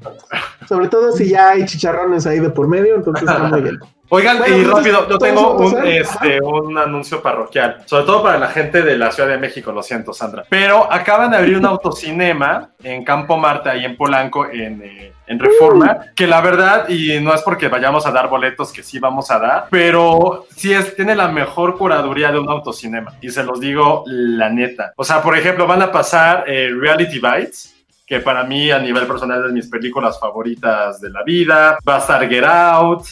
Sobre 0.68 0.88
todo 0.88 1.12
si 1.12 1.30
ya 1.30 1.50
hay 1.50 1.66
chicharrones 1.66 2.26
ahí 2.26 2.38
de 2.38 2.48
por 2.50 2.68
medio, 2.68 2.94
entonces 2.94 3.28
está 3.28 3.42
muy 3.48 3.60
bien. 3.60 3.78
Oigan, 4.10 4.38
Bueno, 4.38 4.56
y 4.56 4.64
pues, 4.64 4.74
rápido, 4.74 5.00
yo 5.00 5.06
¿todo 5.06 5.18
tengo 5.18 5.56
un, 5.56 5.86
este, 5.86 6.40
un 6.40 6.78
anuncio 6.78 7.20
parroquial, 7.20 7.82
sobre 7.84 8.04
todo 8.04 8.22
para 8.22 8.38
la 8.38 8.48
gente 8.48 8.82
de 8.82 8.96
la 8.96 9.12
Ciudad 9.12 9.28
de 9.28 9.38
México, 9.38 9.70
lo 9.70 9.82
siento, 9.82 10.12
Sandra. 10.12 10.44
Pero 10.48 10.90
acaban 10.90 11.30
de 11.30 11.36
abrir 11.36 11.58
un 11.58 11.66
autocinema 11.66 12.70
en 12.82 13.04
Campo 13.04 13.36
Marte, 13.36 13.68
ahí 13.68 13.84
en 13.84 13.96
Polanco, 13.96 14.46
en, 14.46 14.82
eh, 14.82 15.12
en 15.26 15.38
Reforma, 15.38 15.98
que 16.16 16.26
la 16.26 16.40
verdad, 16.40 16.88
y 16.88 17.20
no 17.20 17.34
es 17.34 17.42
porque 17.42 17.68
vayamos 17.68 18.06
a 18.06 18.10
dar 18.10 18.28
boletos, 18.28 18.72
que 18.72 18.82
sí 18.82 18.98
vamos 18.98 19.30
a 19.30 19.38
dar, 19.38 19.66
pero 19.70 20.46
sí 20.56 20.72
es, 20.72 20.96
tiene 20.96 21.14
la 21.14 21.28
mejor 21.28 21.76
curaduría 21.76 22.32
de 22.32 22.38
un 22.38 22.48
autocinema, 22.48 23.14
y 23.20 23.28
se 23.28 23.44
los 23.44 23.60
digo 23.60 24.04
la 24.06 24.48
neta. 24.48 24.94
O 24.96 25.04
sea, 25.04 25.20
por 25.20 25.36
ejemplo, 25.36 25.66
van 25.66 25.82
a 25.82 25.92
pasar 25.92 26.44
eh, 26.46 26.70
Reality 26.74 27.20
Bites, 27.20 27.74
que 28.06 28.20
para 28.20 28.42
mí 28.42 28.70
a 28.70 28.78
nivel 28.78 29.06
personal 29.06 29.40
es 29.40 29.48
de 29.48 29.52
mis 29.52 29.68
películas 29.68 30.18
favoritas 30.18 30.98
de 30.98 31.10
la 31.10 31.22
vida. 31.22 31.78
Va 31.86 31.96
a 31.96 31.98
estar 31.98 32.26
Get 32.26 32.42
Out. 32.42 33.02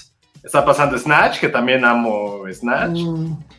Está 0.46 0.64
pasando 0.64 0.96
Snatch, 0.96 1.40
que 1.40 1.48
también 1.48 1.84
amo 1.84 2.44
Snatch. 2.50 3.00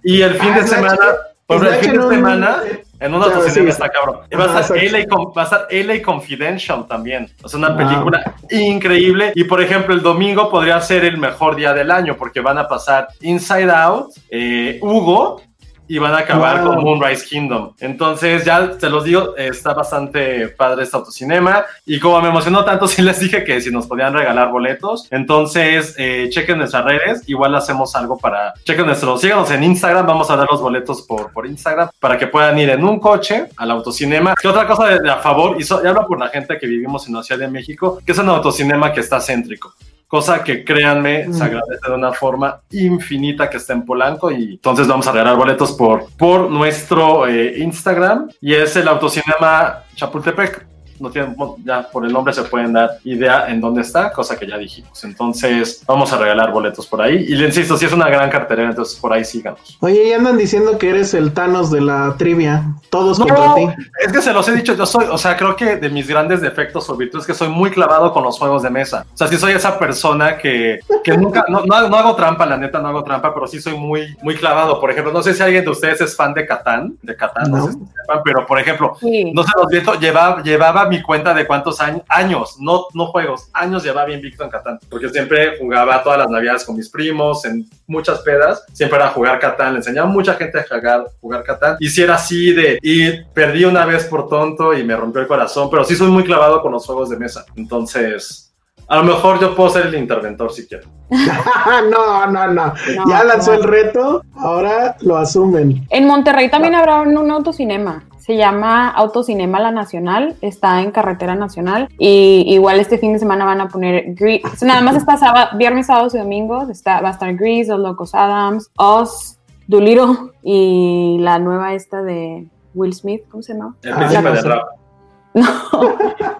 Y 0.03 0.21
el 0.21 0.35
fin 0.35 0.51
Ah, 0.53 0.59
de 0.61 0.67
Snatch, 0.67 0.69
semana, 0.89 1.05
por 1.45 1.67
el 1.67 1.73
fin 1.75 1.89
en 1.91 1.97
de 1.99 2.05
un- 2.05 2.13
semana, 2.13 2.57
en 2.99 3.13
un 3.13 3.19
Claro, 3.21 3.35
autocinema 3.35 3.65
sí. 3.65 3.69
está 3.71 3.89
cabrón. 3.89 4.19
Y 4.31 4.35
va 4.37 4.43
a 4.57 4.61
estar. 4.61 4.77
LA, 4.77 5.05
va 5.37 5.41
a 5.41 5.43
estar 5.43 5.67
LA 5.69 6.01
Confidential 6.01 6.87
también. 6.87 7.29
Es 7.45 7.53
una 7.53 7.69
Wow. 7.69 7.77
película 7.77 8.35
increíble. 8.49 9.33
Y 9.35 9.43
por 9.43 9.61
ejemplo, 9.61 9.93
el 9.93 10.01
domingo 10.01 10.49
podría 10.49 10.79
ser 10.81 11.03
el 11.05 11.17
mejor 11.17 11.57
día 11.57 11.73
del 11.73 11.91
año 11.91 12.15
porque 12.17 12.39
van 12.39 12.57
a 12.57 12.67
pasar 12.67 13.09
Inside 13.21 13.69
Out, 13.71 14.11
eh, 14.31 14.79
Hugo. 14.81 15.41
Y 15.87 15.97
van 15.99 16.13
a 16.13 16.19
acabar 16.19 16.61
Wow. 16.63 16.75
con 16.75 16.83
Moonrise 16.83 17.25
Kingdom. 17.25 17.73
Entonces, 17.79 18.43
ya 18.45 18.77
te 18.77 18.89
los 18.89 19.03
digo, 19.03 19.35
está 19.37 19.73
bastante 19.73 20.49
padre 20.49 20.83
este 20.83 20.97
autocinema. 20.97 21.63
Y 21.85 21.99
como 21.99 22.21
me 22.21 22.29
emocionó 22.29 22.65
tanto, 22.65 22.87
sí 22.87 23.01
les 23.01 23.19
dije 23.19 23.43
que 23.43 23.61
si 23.61 23.71
nos 23.71 23.87
podían 23.87 24.13
regalar 24.13 24.49
boletos. 24.51 25.07
Entonces, 25.11 25.95
eh, 25.97 26.27
chequen 26.29 26.57
nuestras 26.57 26.85
redes. 26.85 27.23
Igual 27.27 27.55
hacemos 27.55 27.95
algo 27.95 28.17
para. 28.17 28.53
Chequen 28.65 28.85
nuestro. 28.85 29.17
Síganos 29.17 29.49
en 29.51 29.63
Instagram. 29.63 30.05
Vamos 30.05 30.29
a 30.29 30.35
dar 30.35 30.47
los 30.51 30.61
boletos 30.61 31.01
por, 31.03 31.31
por 31.31 31.45
Instagram 31.45 31.89
para 31.99 32.17
que 32.17 32.27
puedan 32.27 32.57
ir 32.59 32.69
en 32.69 32.83
un 32.83 32.99
coche 32.99 33.45
al 33.57 33.71
autocinema. 33.71 34.35
Que 34.41 34.47
otra 34.47 34.67
cosa 34.67 34.87
de, 34.87 34.99
de 34.99 35.09
a 35.09 35.17
favor, 35.17 35.55
y, 35.59 35.63
so- 35.63 35.81
y 35.83 35.87
hablo 35.87 36.05
por 36.07 36.19
la 36.19 36.27
gente 36.29 36.57
que 36.57 36.67
vivimos 36.67 37.07
en 37.07 37.13
la 37.15 37.23
Ciudad 37.23 37.39
de 37.39 37.47
México, 37.47 37.99
que 38.05 38.11
es 38.11 38.17
un 38.17 38.29
autocinema 38.29 38.91
que 38.93 38.99
está 38.99 39.19
céntrico. 39.21 39.73
Cosa 40.07 40.41
que 40.43 40.63
créanme, 40.63 41.33
se 41.33 41.43
agradece 41.43 41.89
de 41.89 41.93
una 41.93 42.13
forma 42.13 42.61
infinita 42.71 43.49
que 43.49 43.57
está 43.57 43.73
en 43.73 43.83
Polanco 43.83 44.31
y 44.31 44.53
entonces 44.53 44.87
vamos 44.87 45.05
a 45.07 45.11
regalar 45.11 45.35
boletos 45.35 45.73
por, 45.73 46.05
por 46.15 46.49
nuestro 46.49 47.27
eh, 47.27 47.59
Instagram 47.59 48.29
y 48.39 48.53
es 48.53 48.75
el 48.77 48.87
autocinema 48.87 49.83
Chapultepec. 49.95 50.76
No 50.99 51.09
tienen, 51.09 51.35
ya 51.63 51.83
por 51.89 52.05
el 52.05 52.13
nombre 52.13 52.33
se 52.33 52.43
pueden 52.43 52.73
dar 52.73 52.91
idea 53.03 53.47
en 53.49 53.61
dónde 53.61 53.81
está, 53.81 54.11
cosa 54.11 54.37
que 54.37 54.47
ya 54.47 54.57
dijimos. 54.57 55.03
Entonces 55.03 55.83
vamos 55.85 56.11
a 56.13 56.17
regalar 56.17 56.51
boletos 56.51 56.87
por 56.87 57.01
ahí 57.01 57.25
y 57.27 57.35
le 57.35 57.45
insisto, 57.47 57.77
si 57.77 57.85
es 57.85 57.93
una 57.93 58.09
gran 58.09 58.29
cartelera, 58.29 58.69
entonces 58.69 58.99
por 58.99 59.13
ahí 59.13 59.23
síganos. 59.25 59.77
Oye, 59.81 60.09
y 60.09 60.13
andan 60.13 60.37
diciendo 60.37 60.77
que 60.77 60.89
eres 60.89 61.13
el 61.13 61.33
Thanos 61.33 61.71
de 61.71 61.81
la 61.81 62.15
trivia. 62.17 62.63
Todos 62.89 63.19
No, 63.19 63.25
contra 63.27 63.55
ti. 63.55 63.67
es 64.05 64.11
que 64.11 64.21
se 64.21 64.33
los 64.33 64.47
he 64.47 64.53
dicho, 64.53 64.73
yo 64.73 64.85
soy, 64.85 65.05
o 65.09 65.17
sea, 65.17 65.35
creo 65.37 65.55
que 65.55 65.75
de 65.77 65.89
mis 65.89 66.07
grandes 66.07 66.41
defectos 66.41 66.89
o 66.89 66.95
virtudes 66.95 67.23
es 67.23 67.27
que 67.27 67.33
soy 67.33 67.49
muy 67.49 67.69
clavado 67.71 68.13
con 68.13 68.23
los 68.23 68.37
juegos 68.39 68.63
de 68.63 68.69
mesa. 68.69 69.05
O 69.13 69.17
sea, 69.17 69.27
sí 69.27 69.37
soy 69.37 69.53
esa 69.53 69.77
persona 69.77 70.37
que, 70.37 70.79
que 71.03 71.17
nunca, 71.17 71.45
no, 71.47 71.65
no, 71.65 71.89
no 71.89 71.95
hago 71.97 72.15
trampa, 72.15 72.45
la 72.45 72.57
neta, 72.57 72.79
no 72.79 72.87
hago 72.89 73.03
trampa, 73.03 73.33
pero 73.33 73.47
sí 73.47 73.59
soy 73.61 73.75
muy, 73.77 74.15
muy 74.21 74.35
clavado. 74.35 74.79
Por 74.79 74.91
ejemplo, 74.91 75.11
no 75.11 75.21
sé 75.21 75.33
si 75.33 75.43
alguien 75.43 75.63
de 75.63 75.71
ustedes 75.71 76.01
es 76.01 76.15
fan 76.15 76.33
de 76.33 76.45
Catán, 76.45 76.95
de 77.01 77.15
Catán, 77.15 77.51
no, 77.51 77.57
No. 77.57 77.65
sé 77.67 77.73
si 77.73 77.79
sepan, 77.79 78.21
pero 78.23 78.45
por 78.45 78.59
ejemplo, 78.59 78.95
Sí. 78.99 79.31
no 79.33 79.43
se 79.43 79.51
los 79.57 79.67
viento, 79.67 79.93
llevaba, 79.99 80.41
llevaba 80.41 80.86
mi 80.87 81.01
cuenta 81.01 81.33
de 81.33 81.45
cuántos 81.45 81.79
años, 81.79 82.03
años, 82.07 82.57
no, 82.59 82.85
no 82.93 83.07
juegos, 83.07 83.49
años 83.53 83.83
llevaba 83.83 84.11
invicto 84.11 84.43
en 84.43 84.49
Catán, 84.49 84.79
porque 84.89 85.09
siempre 85.09 85.57
jugaba 85.57 86.03
todas 86.03 86.19
las 86.19 86.29
navidades 86.29 86.63
con 86.63 86.75
mis 86.75 86.89
primos, 86.89 87.45
en 87.45 87.69
muchas 87.87 88.19
pedas, 88.19 88.65
siempre 88.73 88.97
era 88.97 89.09
jugar 89.09 89.39
Catán, 89.39 89.73
le 89.73 89.79
enseñaba 89.79 90.09
a 90.09 90.11
mucha 90.11 90.33
gente 90.35 90.59
a 90.59 90.63
jugar, 90.63 91.05
jugar 91.19 91.43
Catán, 91.43 91.77
y 91.79 91.89
si 91.89 92.01
era 92.01 92.15
así 92.15 92.53
de, 92.53 92.79
y 92.81 93.23
perdí 93.33 93.65
una 93.65 93.85
vez 93.85 94.05
por 94.05 94.27
tonto 94.27 94.73
y 94.73 94.83
me 94.83 94.95
rompió 94.95 95.21
el 95.21 95.27
corazón, 95.27 95.69
pero 95.69 95.83
sí 95.83 95.95
soy 95.95 96.09
muy 96.09 96.23
clavado 96.23 96.61
con 96.61 96.71
los 96.71 96.85
juegos 96.85 97.09
de 97.09 97.17
mesa, 97.17 97.45
entonces... 97.55 98.43
A 98.89 98.95
lo 98.95 99.03
mejor 99.03 99.37
yo 99.41 99.53
puedo 99.53 99.69
ser 99.69 99.87
el 99.87 99.95
interventor 99.95 100.49
si 100.53 100.65
quiero. 100.65 100.87
no, 101.09 102.25
no, 102.27 102.47
no. 102.47 102.73
No, 102.95 103.09
ya 103.09 103.23
lanzó 103.25 103.51
no. 103.51 103.57
el 103.57 103.63
reto, 103.63 104.23
ahora 104.37 104.95
lo 105.01 105.17
asumen. 105.17 105.85
En 105.89 106.07
Monterrey 106.07 106.49
también 106.49 106.73
habrá 106.73 107.01
un, 107.01 107.17
un 107.17 107.29
autocinema. 107.29 108.05
Se 108.27 108.35
llama 108.35 108.89
Autocinema 108.89 109.59
La 109.61 109.71
Nacional. 109.71 110.35
Está 110.41 110.81
en 110.81 110.91
Carretera 110.91 111.33
Nacional. 111.35 111.87
Y 111.97 112.43
igual 112.47 112.79
este 112.79 112.97
fin 112.97 113.13
de 113.13 113.19
semana 113.19 113.45
van 113.45 113.61
a 113.61 113.69
poner 113.69 114.03
Gre- 114.15 114.41
Nada 114.63 114.81
más 114.81 114.97
está 114.97 115.15
sábado, 115.17 115.57
viernes, 115.57 115.87
sábados 115.87 116.13
y 116.13 116.17
domingos. 116.17 116.69
Está, 116.69 116.99
va 116.99 117.07
a 117.07 117.11
estar 117.13 117.33
Grease, 117.35 117.71
Los 117.71 117.79
Locos 117.79 118.13
Adams, 118.13 118.69
Oz, 118.77 119.39
Doolittle 119.67 120.31
y 120.43 121.17
la 121.21 121.39
nueva 121.39 121.73
esta 121.73 122.01
de 122.03 122.45
Will 122.73 122.93
Smith. 122.93 123.21
¿Cómo 123.31 123.41
se 123.41 123.53
llama? 123.53 123.75
El 123.81 123.95
príncipe 123.95 124.21
no 124.23 124.31
de 124.33 124.41
rap. 124.41 124.67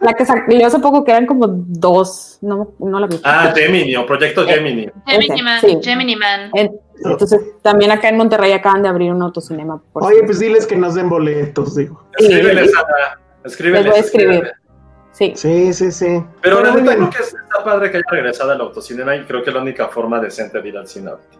La 0.01 0.13
que 0.13 0.25
salió 0.25 0.67
hace 0.67 0.79
poco 0.79 1.03
que 1.03 1.11
eran 1.11 1.25
como 1.25 1.45
dos. 1.47 2.37
No, 2.41 2.69
no 2.79 2.99
la 2.99 3.07
vi. 3.07 3.17
Ah, 3.23 3.53
Gemini 3.55 3.95
o 3.95 4.05
Proyecto 4.05 4.45
Gemini. 4.45 4.87
Gemini 5.05 5.33
Ese, 5.35 5.43
Man, 5.43 5.61
sí. 5.61 5.77
Gemini 5.83 6.15
Man. 6.15 6.51
En- 7.03 7.11
entonces, 7.11 7.41
también 7.61 7.91
acá 7.91 8.09
en 8.09 8.17
Monterrey 8.17 8.51
acaban 8.51 8.81
de 8.83 8.89
abrir 8.89 9.11
un 9.11 9.21
autocinema. 9.21 9.81
por 9.93 10.03
Oye, 10.03 10.23
pues 10.23 10.39
diles 10.39 10.65
que 10.65 10.75
nos 10.77 10.95
den 10.95 11.09
boletos, 11.09 11.75
digo. 11.75 12.03
Escríbele, 12.17 12.65
Sí. 12.67 12.73
Sara. 12.73 13.19
Escríbele. 13.43 13.83
Les 13.83 13.91
voy 13.91 13.97
a 13.99 14.01
escribir. 14.03 14.51
Sí. 15.11 15.33
Sí, 15.35 15.73
sí, 15.73 15.91
sí. 15.91 16.23
Pero 16.41 16.61
bien. 16.61 16.85
creo 16.85 17.09
que 17.09 17.17
está 17.23 17.63
padre 17.63 17.89
que 17.89 17.97
haya 17.97 18.05
regresado 18.11 18.51
al 18.51 18.61
autocinema 18.61 19.15
y 19.15 19.23
creo 19.25 19.43
que 19.43 19.49
es 19.49 19.55
la 19.55 19.61
única 19.61 19.87
forma 19.87 20.19
decente 20.19 20.61
de 20.61 20.67
ir 20.69 20.77
al 20.77 20.87
cine 20.87 21.09
ahorita. 21.09 21.37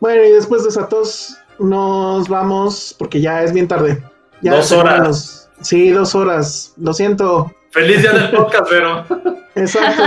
Bueno, 0.00 0.24
y 0.24 0.32
después 0.32 0.62
de 0.62 0.70
esa 0.70 0.88
tos, 0.88 1.36
nos 1.58 2.28
vamos 2.28 2.94
porque 2.98 3.20
ya 3.20 3.42
es 3.42 3.52
bien 3.52 3.68
tarde. 3.68 4.02
Ya 4.40 4.54
Dos 4.56 4.72
horas. 4.72 5.50
Sí, 5.60 5.90
dos 5.90 6.14
horas. 6.14 6.74
Lo 6.78 6.92
siento. 6.94 7.50
Feliz 7.70 8.02
día 8.02 8.12
del 8.12 8.30
podcast, 8.36 8.70
Vero. 8.70 9.04
Exacto. 9.54 10.02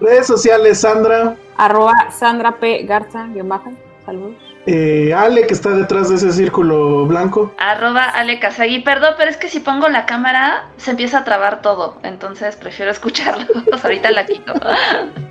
Redes 0.00 0.26
sociales, 0.26 0.80
Sandra. 0.80 1.36
Arroba 1.56 1.92
Sandra 2.10 2.56
P. 2.56 2.82
Garza, 2.84 3.26
guion 3.32 3.48
bajo. 3.48 3.72
Saludos. 4.04 4.34
eh, 4.66 5.14
Ale, 5.14 5.46
que 5.46 5.54
está 5.54 5.70
detrás 5.70 6.10
de 6.10 6.16
ese 6.16 6.30
círculo 6.32 7.06
blanco. 7.06 7.54
Arroba 7.58 8.02
Ale 8.04 8.38
Kazagi. 8.38 8.80
Perdón, 8.80 9.14
pero 9.16 9.30
es 9.30 9.36
que 9.38 9.48
si 9.48 9.60
pongo 9.60 9.88
la 9.88 10.04
cámara 10.04 10.66
se 10.76 10.90
empieza 10.90 11.18
a 11.18 11.24
trabar 11.24 11.62
todo. 11.62 11.96
Entonces 12.02 12.56
prefiero 12.56 12.90
escucharlos. 12.90 13.48
Ahorita 13.84 14.10
la 14.10 14.26
quito. 14.26 14.52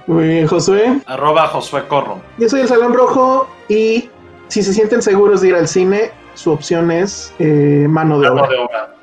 Muy 0.08 0.28
bien, 0.28 0.48
Josué. 0.48 1.02
Arroba 1.06 1.48
Josué 1.48 1.84
Corro. 1.88 2.20
Yo 2.40 2.50
soy 2.50 2.62
el 2.62 2.68
Salón 2.68 2.94
Rojo 2.94 3.48
y 3.68 4.10
si 4.48 4.64
se 4.64 4.74
sienten 4.74 5.02
seguros 5.04 5.42
de 5.42 5.50
ir 5.50 5.56
al 5.56 5.68
cine, 5.68 6.12
su 6.34 6.52
opción 6.52 6.90
es 6.90 7.32
eh, 7.40 7.86
mano 7.88 8.20
de 8.20 8.30
Mano 8.30 8.42
obra. 8.44 8.50
de 8.50 8.58
obra. 8.58 8.96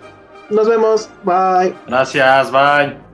Nos 0.51 0.69
vemos. 0.69 1.09
Bye. 1.23 1.73
Gracias, 1.87 2.51
bye. 2.51 3.10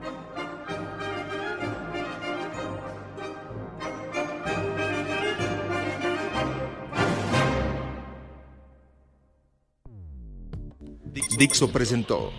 Dixo 11.37 11.71
presentó 11.71 12.33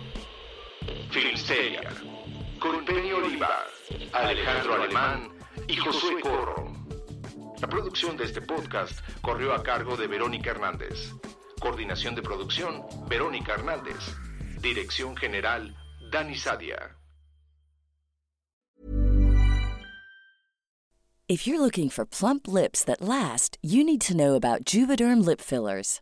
Filmsteria, 1.09 1.89
con 2.59 2.83
Penny 2.83 3.13
Oliva, 3.13 3.65
Alejandro 4.11 4.73
Alemán 4.73 5.29
y 5.69 5.77
Josué 5.77 6.19
Corro. 6.19 6.73
La 7.61 7.69
producción 7.69 8.17
de 8.17 8.25
este 8.25 8.41
podcast 8.41 8.99
corrió 9.21 9.53
a 9.53 9.63
cargo 9.63 9.95
de 9.95 10.07
Verónica 10.07 10.51
Hernández. 10.51 11.13
Coordinación 11.61 12.13
de 12.13 12.21
producción, 12.21 12.83
Verónica 13.07 13.53
Hernández. 13.53 13.95
Dirección 14.61 15.15
general, 15.15 15.73
Dani 16.11 16.35
Sadia. 16.35 16.97
If 21.29 21.47
you're 21.47 21.61
looking 21.61 21.89
for 21.89 22.05
plump 22.05 22.49
lips 22.49 22.83
that 22.83 23.01
last, 23.01 23.59
you 23.61 23.83
need 23.85 24.01
to 24.01 24.17
know 24.17 24.35
about 24.35 24.65
Juvederm 24.65 25.23
lip 25.23 25.39
fillers. 25.39 26.01